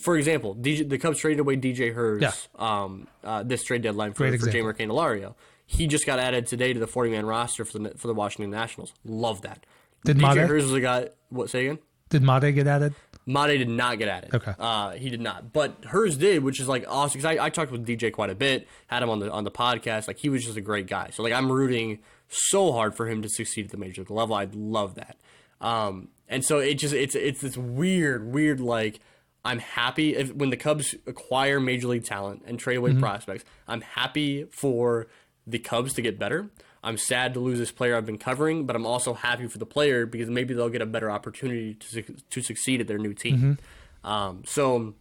for 0.00 0.16
example, 0.16 0.54
DJ, 0.54 0.88
the 0.88 0.98
Cubs 0.98 1.18
traded 1.18 1.40
away 1.40 1.56
DJ 1.56 1.94
Herz 1.94 2.22
Yeah. 2.22 2.32
um, 2.58 3.08
uh, 3.24 3.42
this 3.42 3.62
trade 3.64 3.82
deadline 3.82 4.12
for, 4.12 4.26
for. 4.38 4.46
Jeimer 4.46 4.74
Candelario. 4.76 5.34
He 5.66 5.86
just 5.86 6.04
got 6.04 6.18
added 6.18 6.46
today 6.46 6.72
to 6.72 6.80
the 6.80 6.86
40 6.86 7.10
man 7.10 7.26
roster 7.26 7.64
for 7.64 7.78
the 7.78 7.90
for 7.96 8.08
the 8.08 8.14
Washington 8.14 8.50
Nationals. 8.50 8.92
Love 9.04 9.42
that. 9.42 9.64
Did 10.04 10.16
DJ 10.18 10.34
Made? 10.34 10.48
Herz 10.48 10.64
was 10.64 10.72
a 10.72 10.80
guy. 10.80 11.08
What 11.28 11.48
say 11.48 11.66
again? 11.66 11.78
Did 12.08 12.22
Made 12.22 12.54
get 12.54 12.66
added? 12.66 12.92
Made 13.32 13.58
did 13.58 13.68
not 13.68 13.98
get 13.98 14.08
added. 14.08 14.34
Okay. 14.34 14.54
Uh, 14.58 14.92
he 14.92 15.10
did 15.10 15.20
not. 15.20 15.52
But 15.52 15.84
Herz 15.86 16.16
did, 16.16 16.42
which 16.42 16.60
is 16.60 16.68
like 16.68 16.84
awesome. 16.88 17.18
Because 17.20 17.38
I, 17.38 17.46
I 17.46 17.50
talked 17.50 17.72
with 17.72 17.86
DJ 17.86 18.12
quite 18.12 18.30
a 18.30 18.34
bit, 18.34 18.66
had 18.88 19.02
him 19.02 19.10
on 19.10 19.20
the 19.20 19.30
on 19.30 19.44
the 19.44 19.50
podcast. 19.50 20.08
Like 20.08 20.18
he 20.18 20.28
was 20.28 20.44
just 20.44 20.56
a 20.56 20.60
great 20.60 20.86
guy. 20.86 21.10
So 21.12 21.22
like 21.22 21.32
I'm 21.32 21.50
rooting 21.50 22.00
so 22.28 22.72
hard 22.72 22.94
for 22.94 23.08
him 23.08 23.22
to 23.22 23.28
succeed 23.28 23.66
at 23.66 23.70
the 23.70 23.76
major 23.76 24.02
league 24.02 24.10
level. 24.10 24.34
I 24.34 24.48
love 24.52 24.94
that. 24.94 25.16
Um, 25.60 26.08
and 26.28 26.44
so 26.44 26.58
it 26.58 26.74
just 26.74 26.94
it's 26.94 27.14
it's 27.14 27.40
this 27.40 27.56
weird 27.56 28.32
weird 28.32 28.60
like 28.60 29.00
I'm 29.44 29.58
happy 29.58 30.16
if 30.16 30.34
when 30.34 30.50
the 30.50 30.56
Cubs 30.56 30.94
acquire 31.06 31.60
major 31.60 31.88
league 31.88 32.04
talent 32.04 32.42
and 32.46 32.58
trade 32.58 32.76
away 32.76 32.94
prospects. 32.94 33.44
I'm 33.66 33.80
happy 33.80 34.44
for 34.44 35.06
the 35.46 35.58
Cubs 35.58 35.94
to 35.94 36.02
get 36.02 36.18
better. 36.18 36.50
I'm 36.82 36.96
sad 36.96 37.34
to 37.34 37.40
lose 37.40 37.58
this 37.58 37.70
player 37.72 37.96
I've 37.96 38.06
been 38.06 38.18
covering, 38.18 38.64
but 38.66 38.74
I'm 38.74 38.86
also 38.86 39.12
happy 39.12 39.46
for 39.48 39.58
the 39.58 39.66
player 39.66 40.06
because 40.06 40.30
maybe 40.30 40.54
they'll 40.54 40.70
get 40.70 40.80
a 40.82 40.86
better 40.86 41.10
opportunity 41.10 41.74
to 41.74 41.86
suc- 41.86 42.30
to 42.30 42.42
succeed 42.42 42.80
at 42.80 42.86
their 42.86 42.98
new 42.98 43.12
team. 43.14 43.58
Um, 44.02 44.42
so 44.46 44.94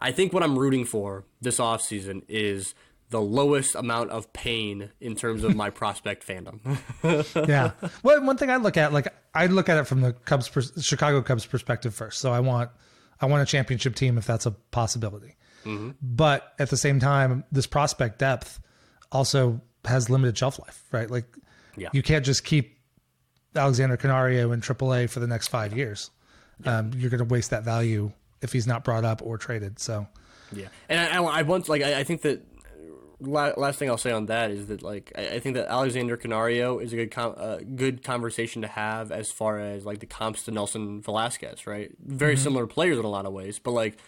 I 0.00 0.12
think 0.12 0.32
what 0.32 0.42
I'm 0.42 0.58
rooting 0.58 0.84
for 0.84 1.24
this 1.40 1.58
offseason 1.58 2.22
is 2.28 2.74
the 3.10 3.20
lowest 3.20 3.74
amount 3.74 4.10
of 4.10 4.32
pain 4.32 4.90
in 5.00 5.14
terms 5.14 5.44
of 5.44 5.56
my 5.56 5.70
prospect 5.80 6.26
fandom. 6.26 6.58
yeah. 7.48 7.70
Well, 8.02 8.22
one 8.24 8.36
thing 8.36 8.50
I 8.50 8.56
look 8.56 8.76
at, 8.76 8.92
like 8.92 9.08
I 9.34 9.46
look 9.46 9.68
at 9.68 9.78
it 9.78 9.84
from 9.84 10.02
the 10.02 10.12
Cubs, 10.12 10.48
pers- 10.48 10.72
Chicago 10.84 11.22
Cubs 11.22 11.46
perspective 11.46 11.94
first. 11.94 12.18
So 12.18 12.32
I 12.32 12.40
want, 12.40 12.70
I 13.20 13.26
want 13.26 13.42
a 13.42 13.46
championship 13.46 13.94
team 13.94 14.18
if 14.18 14.26
that's 14.26 14.46
a 14.46 14.50
possibility. 14.50 15.36
But 16.02 16.52
at 16.58 16.68
the 16.68 16.76
same 16.76 17.00
time, 17.00 17.44
this 17.50 17.66
prospect 17.66 18.18
depth 18.18 18.60
also 19.10 19.62
has 19.86 20.08
limited 20.10 20.36
shelf 20.36 20.58
life, 20.58 20.82
right? 20.92 21.10
Like, 21.10 21.26
Yeah. 21.76 21.88
you 21.92 22.02
can't 22.02 22.24
just 22.24 22.44
keep 22.44 22.78
Alexander 23.56 23.96
Canario 23.96 24.52
in 24.52 24.60
AAA 24.60 25.08
for 25.08 25.20
the 25.20 25.26
next 25.26 25.48
five 25.48 25.76
years. 25.76 26.10
Um, 26.64 26.92
you're 26.96 27.10
going 27.10 27.18
to 27.26 27.32
waste 27.32 27.50
that 27.50 27.64
value 27.64 28.12
if 28.42 28.52
he's 28.52 28.66
not 28.66 28.84
brought 28.84 29.04
up 29.04 29.22
or 29.22 29.38
traded. 29.38 29.78
So, 29.78 30.06
Yeah, 30.52 30.68
and 30.88 31.00
I, 31.00 31.22
I, 31.22 31.38
I 31.40 31.42
want 31.42 31.68
like 31.68 31.82
I, 31.82 32.00
I 32.00 32.04
think 32.04 32.22
that 32.22 32.44
la- 33.20 33.52
last 33.56 33.78
thing 33.78 33.88
I'll 33.90 33.96
say 33.98 34.12
on 34.12 34.26
that 34.26 34.50
is 34.50 34.66
that 34.68 34.82
like 34.82 35.12
I, 35.16 35.28
I 35.36 35.40
think 35.40 35.56
that 35.56 35.68
Alexander 35.68 36.16
Canario 36.16 36.78
is 36.78 36.92
a 36.92 36.96
good 36.96 37.10
com- 37.10 37.34
uh, 37.36 37.58
good 37.74 38.02
conversation 38.04 38.62
to 38.62 38.68
have 38.68 39.10
as 39.10 39.32
far 39.32 39.58
as 39.58 39.84
like 39.84 39.98
the 40.00 40.06
comps 40.06 40.44
to 40.44 40.50
Nelson 40.52 41.00
Velazquez, 41.02 41.66
right? 41.66 41.90
Very 42.04 42.36
similar 42.36 42.66
players 42.66 42.98
in 42.98 43.04
a 43.04 43.08
lot 43.10 43.26
of 43.26 43.32
ways, 43.32 43.58
but 43.58 43.72
like 43.72 43.98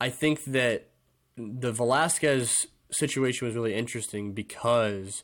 I 0.00 0.08
think 0.10 0.44
that 0.46 0.88
the 1.36 1.70
Velazquez 1.72 2.66
situation 2.98 3.46
was 3.46 3.54
really 3.54 3.74
interesting 3.74 4.32
because 4.32 5.22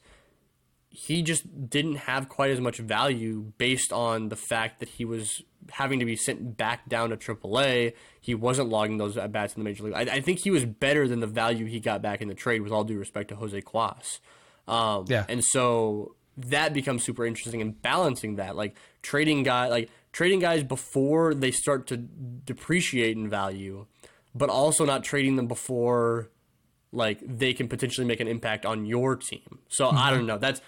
he 0.89 1.23
just 1.23 1.71
didn't 1.71 1.97
have 1.97 2.29
quite 2.29 2.51
as 2.51 2.61
much 2.61 2.77
value 2.79 3.53
based 3.57 3.93
on 3.93 4.29
the 4.29 4.37
fact 4.37 4.81
that 4.81 4.91
he 4.91 5.05
was 5.07 5.43
having 5.71 5.99
to 5.99 6.05
be 6.05 6.17
sent 6.17 6.57
back 6.57 6.87
down 6.89 7.09
to 7.11 7.17
AAA. 7.17 7.95
He 8.21 8.35
wasn't 8.35 8.69
logging 8.69 8.99
those 8.99 9.17
at 9.17 9.33
bats 9.33 9.55
in 9.55 9.61
the 9.61 9.65
major 9.65 9.85
league. 9.85 9.95
I, 9.95 10.17
I 10.17 10.21
think 10.21 10.41
he 10.41 10.51
was 10.51 10.67
better 10.67 11.09
than 11.09 11.21
the 11.21 11.27
value 11.27 11.65
he 11.65 11.81
got 11.81 12.03
back 12.03 12.21
in 12.21 12.29
the 12.29 12.35
trade, 12.35 12.61
with 12.61 12.73
all 12.73 12.85
due 12.85 12.99
respect 12.99 13.31
to 13.31 13.37
Jose 13.37 13.59
Cuas. 13.63 14.21
Um, 14.69 15.07
Yeah. 15.09 15.25
and 15.29 15.43
so 15.43 16.15
that 16.37 16.75
becomes 16.75 17.05
super 17.05 17.25
interesting 17.25 17.63
and 17.63 17.81
balancing 17.81 18.37
that, 18.37 18.55
like 18.55 18.77
trading 19.01 19.45
guy, 19.45 19.69
like 19.69 19.89
trading 20.13 20.41
guys 20.41 20.63
before 20.63 21.33
they 21.35 21.51
start 21.51 21.87
to 21.87 21.97
depreciate 21.97 23.17
in 23.17 23.31
value, 23.31 23.87
but 24.35 24.51
also 24.51 24.85
not 24.85 25.05
trading 25.05 25.37
them 25.37 25.47
before 25.47 26.31
like 26.93 27.21
they 27.23 27.55
can 27.55 27.69
potentially 27.69 28.07
make 28.07 28.21
an 28.21 28.29
impact 28.29 28.67
on 28.67 28.87
your 28.87 29.17
team. 29.17 29.59
So 29.69 29.89
I 29.89 30.11
don't 30.11 30.27
know. 30.27 30.39
That's 30.39 30.61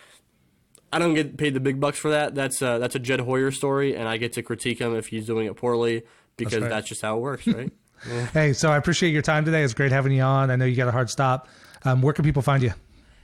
I 0.92 0.98
don't 0.98 1.14
get 1.14 1.36
paid 1.36 1.54
the 1.54 1.60
big 1.60 1.80
bucks 1.80 1.98
for 1.98 2.10
that. 2.10 2.34
That's 2.34 2.62
uh, 2.62 2.78
that's 2.78 2.94
a 2.94 3.00
Jed 3.00 3.20
Hoyer 3.20 3.50
story, 3.50 3.96
and 3.96 4.08
I 4.08 4.16
get 4.16 4.32
to 4.34 4.42
critique 4.42 4.78
him 4.78 4.94
if 4.94 5.08
he's 5.08 5.26
doing 5.26 5.46
it 5.46 5.56
poorly 5.56 6.04
because 6.36 6.60
right. 6.60 6.68
that's, 6.68 6.88
just 6.88 7.02
how 7.02 7.16
it 7.16 7.20
works, 7.20 7.46
right? 7.46 7.72
hey, 8.32 8.52
so 8.52 8.70
I 8.70 8.76
appreciate 8.76 9.10
your 9.10 9.22
time 9.22 9.44
today. 9.44 9.62
It's 9.62 9.74
great 9.74 9.92
having 9.92 10.12
you 10.12 10.22
on. 10.22 10.50
I 10.50 10.56
know 10.56 10.64
you 10.64 10.76
got 10.76 10.88
a 10.88 10.92
hard 10.92 11.10
stop. 11.10 11.48
Um, 11.84 12.00
where 12.00 12.12
can 12.12 12.24
people 12.24 12.42
find 12.42 12.62
you? 12.62 12.72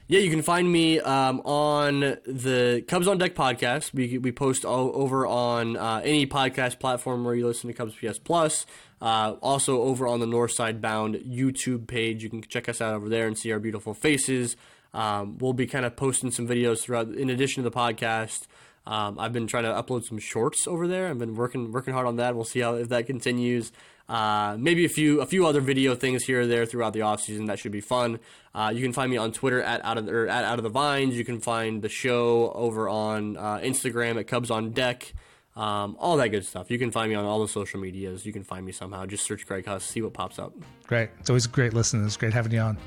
Yeah, 0.07 0.19
you 0.19 0.29
can 0.29 0.41
find 0.41 0.69
me 0.69 0.99
um, 0.99 1.39
on 1.41 2.01
the 2.25 2.83
Cubs 2.89 3.07
on 3.07 3.17
Deck 3.17 3.35
podcast. 3.35 3.93
We, 3.93 4.17
we 4.17 4.33
post 4.33 4.65
all 4.65 4.91
over 4.93 5.25
on 5.25 5.77
uh, 5.77 6.01
any 6.03 6.27
podcast 6.27 6.79
platform 6.79 7.23
where 7.23 7.35
you 7.35 7.47
listen 7.47 7.69
to 7.69 7.73
Cubs 7.73 7.95
PS 7.95 8.19
Plus. 8.19 8.65
Uh, 9.01 9.35
also 9.41 9.81
over 9.81 10.05
on 10.07 10.19
the 10.19 10.27
North 10.27 10.51
Side 10.51 10.81
Bound 10.81 11.15
YouTube 11.15 11.87
page. 11.87 12.23
You 12.23 12.29
can 12.29 12.41
check 12.41 12.69
us 12.69 12.81
out 12.81 12.93
over 12.93 13.09
there 13.09 13.27
and 13.27 13.37
see 13.37 13.51
our 13.51 13.59
beautiful 13.59 13.93
faces. 13.93 14.55
Um, 14.93 15.37
we'll 15.39 15.53
be 15.53 15.67
kind 15.67 15.85
of 15.85 15.95
posting 15.95 16.31
some 16.31 16.47
videos 16.47 16.81
throughout, 16.81 17.09
in 17.09 17.29
addition 17.29 17.63
to 17.63 17.69
the 17.69 17.75
podcast. 17.75 18.47
Um, 18.85 19.19
I've 19.19 19.33
been 19.33 19.47
trying 19.47 19.63
to 19.63 19.69
upload 19.69 20.05
some 20.05 20.19
shorts 20.19 20.67
over 20.67 20.87
there. 20.87 21.07
I've 21.07 21.19
been 21.19 21.35
working 21.35 21.71
working 21.71 21.93
hard 21.93 22.07
on 22.07 22.17
that. 22.17 22.35
We'll 22.35 22.45
see 22.45 22.61
how 22.61 22.75
if 22.75 22.89
that 22.89 23.05
continues. 23.05 23.71
Uh, 24.09 24.57
maybe 24.59 24.83
a 24.85 24.89
few 24.89 25.21
a 25.21 25.25
few 25.25 25.45
other 25.45 25.61
video 25.61 25.95
things 25.95 26.23
here 26.23 26.41
or 26.41 26.47
there 26.47 26.65
throughout 26.65 26.93
the 26.93 27.01
off 27.01 27.21
season. 27.21 27.45
That 27.45 27.59
should 27.59 27.71
be 27.71 27.81
fun. 27.81 28.19
Uh, 28.53 28.71
you 28.73 28.81
can 28.81 28.91
find 28.91 29.09
me 29.09 29.17
on 29.17 29.31
Twitter 29.31 29.61
at 29.61 29.85
out 29.85 29.97
of 29.97 30.05
the, 30.07 30.11
or 30.11 30.27
at 30.27 30.43
out 30.43 30.57
of 30.57 30.63
the 30.63 30.69
vines. 30.69 31.15
You 31.15 31.23
can 31.23 31.39
find 31.39 31.81
the 31.81 31.89
show 31.89 32.51
over 32.53 32.89
on 32.89 33.37
uh, 33.37 33.59
Instagram 33.59 34.19
at 34.19 34.27
Cubs 34.27 34.51
on 34.51 34.71
Deck. 34.71 35.13
Um, 35.55 35.97
all 35.99 36.15
that 36.17 36.29
good 36.29 36.45
stuff. 36.45 36.71
You 36.71 36.79
can 36.79 36.91
find 36.91 37.09
me 37.09 37.15
on 37.15 37.25
all 37.25 37.41
the 37.41 37.47
social 37.47 37.79
medias. 37.79 38.25
You 38.25 38.31
can 38.31 38.43
find 38.43 38.65
me 38.65 38.71
somehow. 38.71 39.05
Just 39.05 39.25
search 39.25 39.45
Greg 39.45 39.65
Huss, 39.65 39.83
see 39.83 40.01
what 40.01 40.13
pops 40.13 40.39
up. 40.39 40.53
Great. 40.87 41.09
It's 41.19 41.29
always 41.29 41.45
great 41.47 41.73
listening. 41.73 42.05
It's 42.05 42.17
great 42.17 42.33
having 42.33 42.53
you 42.53 42.59
on. 42.59 42.77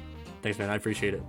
Thanks, 0.42 0.58
man. 0.58 0.70
I 0.70 0.76
appreciate 0.76 1.14
it. 1.14 1.22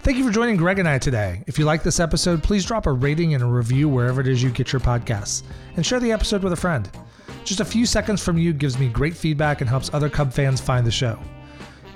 Thank 0.00 0.16
you 0.16 0.24
for 0.24 0.30
joining 0.30 0.56
Greg 0.56 0.78
and 0.78 0.88
I 0.88 0.98
today. 0.98 1.42
If 1.46 1.58
you 1.58 1.64
like 1.64 1.82
this 1.82 2.00
episode, 2.00 2.42
please 2.42 2.64
drop 2.64 2.86
a 2.86 2.92
rating 2.92 3.34
and 3.34 3.42
a 3.42 3.46
review 3.46 3.88
wherever 3.88 4.20
it 4.20 4.28
is 4.28 4.42
you 4.42 4.50
get 4.50 4.72
your 4.72 4.80
podcasts, 4.80 5.42
and 5.76 5.84
share 5.84 6.00
the 6.00 6.12
episode 6.12 6.42
with 6.42 6.52
a 6.52 6.56
friend. 6.56 6.90
Just 7.44 7.60
a 7.60 7.64
few 7.64 7.86
seconds 7.86 8.22
from 8.22 8.38
you 8.38 8.52
gives 8.52 8.78
me 8.78 8.88
great 8.88 9.14
feedback 9.14 9.60
and 9.60 9.68
helps 9.68 9.92
other 9.92 10.08
Cub 10.08 10.32
fans 10.32 10.60
find 10.60 10.86
the 10.86 10.90
show. 10.90 11.18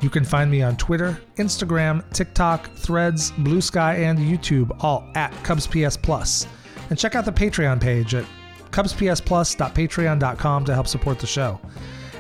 You 0.00 0.10
can 0.10 0.24
find 0.24 0.50
me 0.50 0.62
on 0.62 0.76
Twitter, 0.76 1.20
Instagram, 1.36 2.08
TikTok, 2.12 2.74
Threads, 2.74 3.32
Bluesky, 3.32 3.98
and 3.98 4.18
YouTube, 4.18 4.74
all 4.80 5.10
at 5.14 5.32
Cubs 5.44 5.66
PS 5.66 5.96
Plus. 5.96 6.46
And 6.88 6.98
check 6.98 7.14
out 7.14 7.24
the 7.24 7.32
Patreon 7.32 7.80
page 7.80 8.14
at 8.14 8.24
cubspsplus.patreon.com 8.70 10.64
to 10.64 10.74
help 10.74 10.86
support 10.86 11.18
the 11.18 11.26
show. 11.26 11.60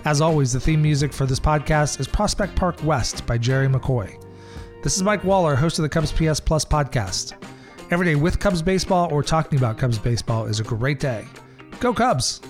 As 0.04 0.20
always, 0.20 0.52
the 0.52 0.60
theme 0.60 0.80
music 0.80 1.12
for 1.12 1.26
this 1.26 1.40
podcast 1.40 2.00
is 2.00 2.08
Prospect 2.08 2.56
Park 2.56 2.82
West 2.84 3.26
by 3.26 3.36
Jerry 3.36 3.68
McCoy. 3.68 4.22
This 4.82 4.96
is 4.96 5.02
Mike 5.02 5.24
Waller, 5.24 5.54
host 5.54 5.78
of 5.78 5.82
the 5.82 5.88
Cubs 5.88 6.10
PS 6.10 6.40
Plus 6.40 6.64
podcast. 6.64 7.34
Every 7.90 8.06
day 8.06 8.14
with 8.14 8.38
Cubs 8.38 8.62
baseball 8.62 9.12
or 9.12 9.22
talking 9.22 9.58
about 9.58 9.76
Cubs 9.76 9.98
baseball 9.98 10.46
is 10.46 10.60
a 10.60 10.64
great 10.64 11.00
day. 11.00 11.26
Go 11.80 11.92
Cubs! 11.92 12.40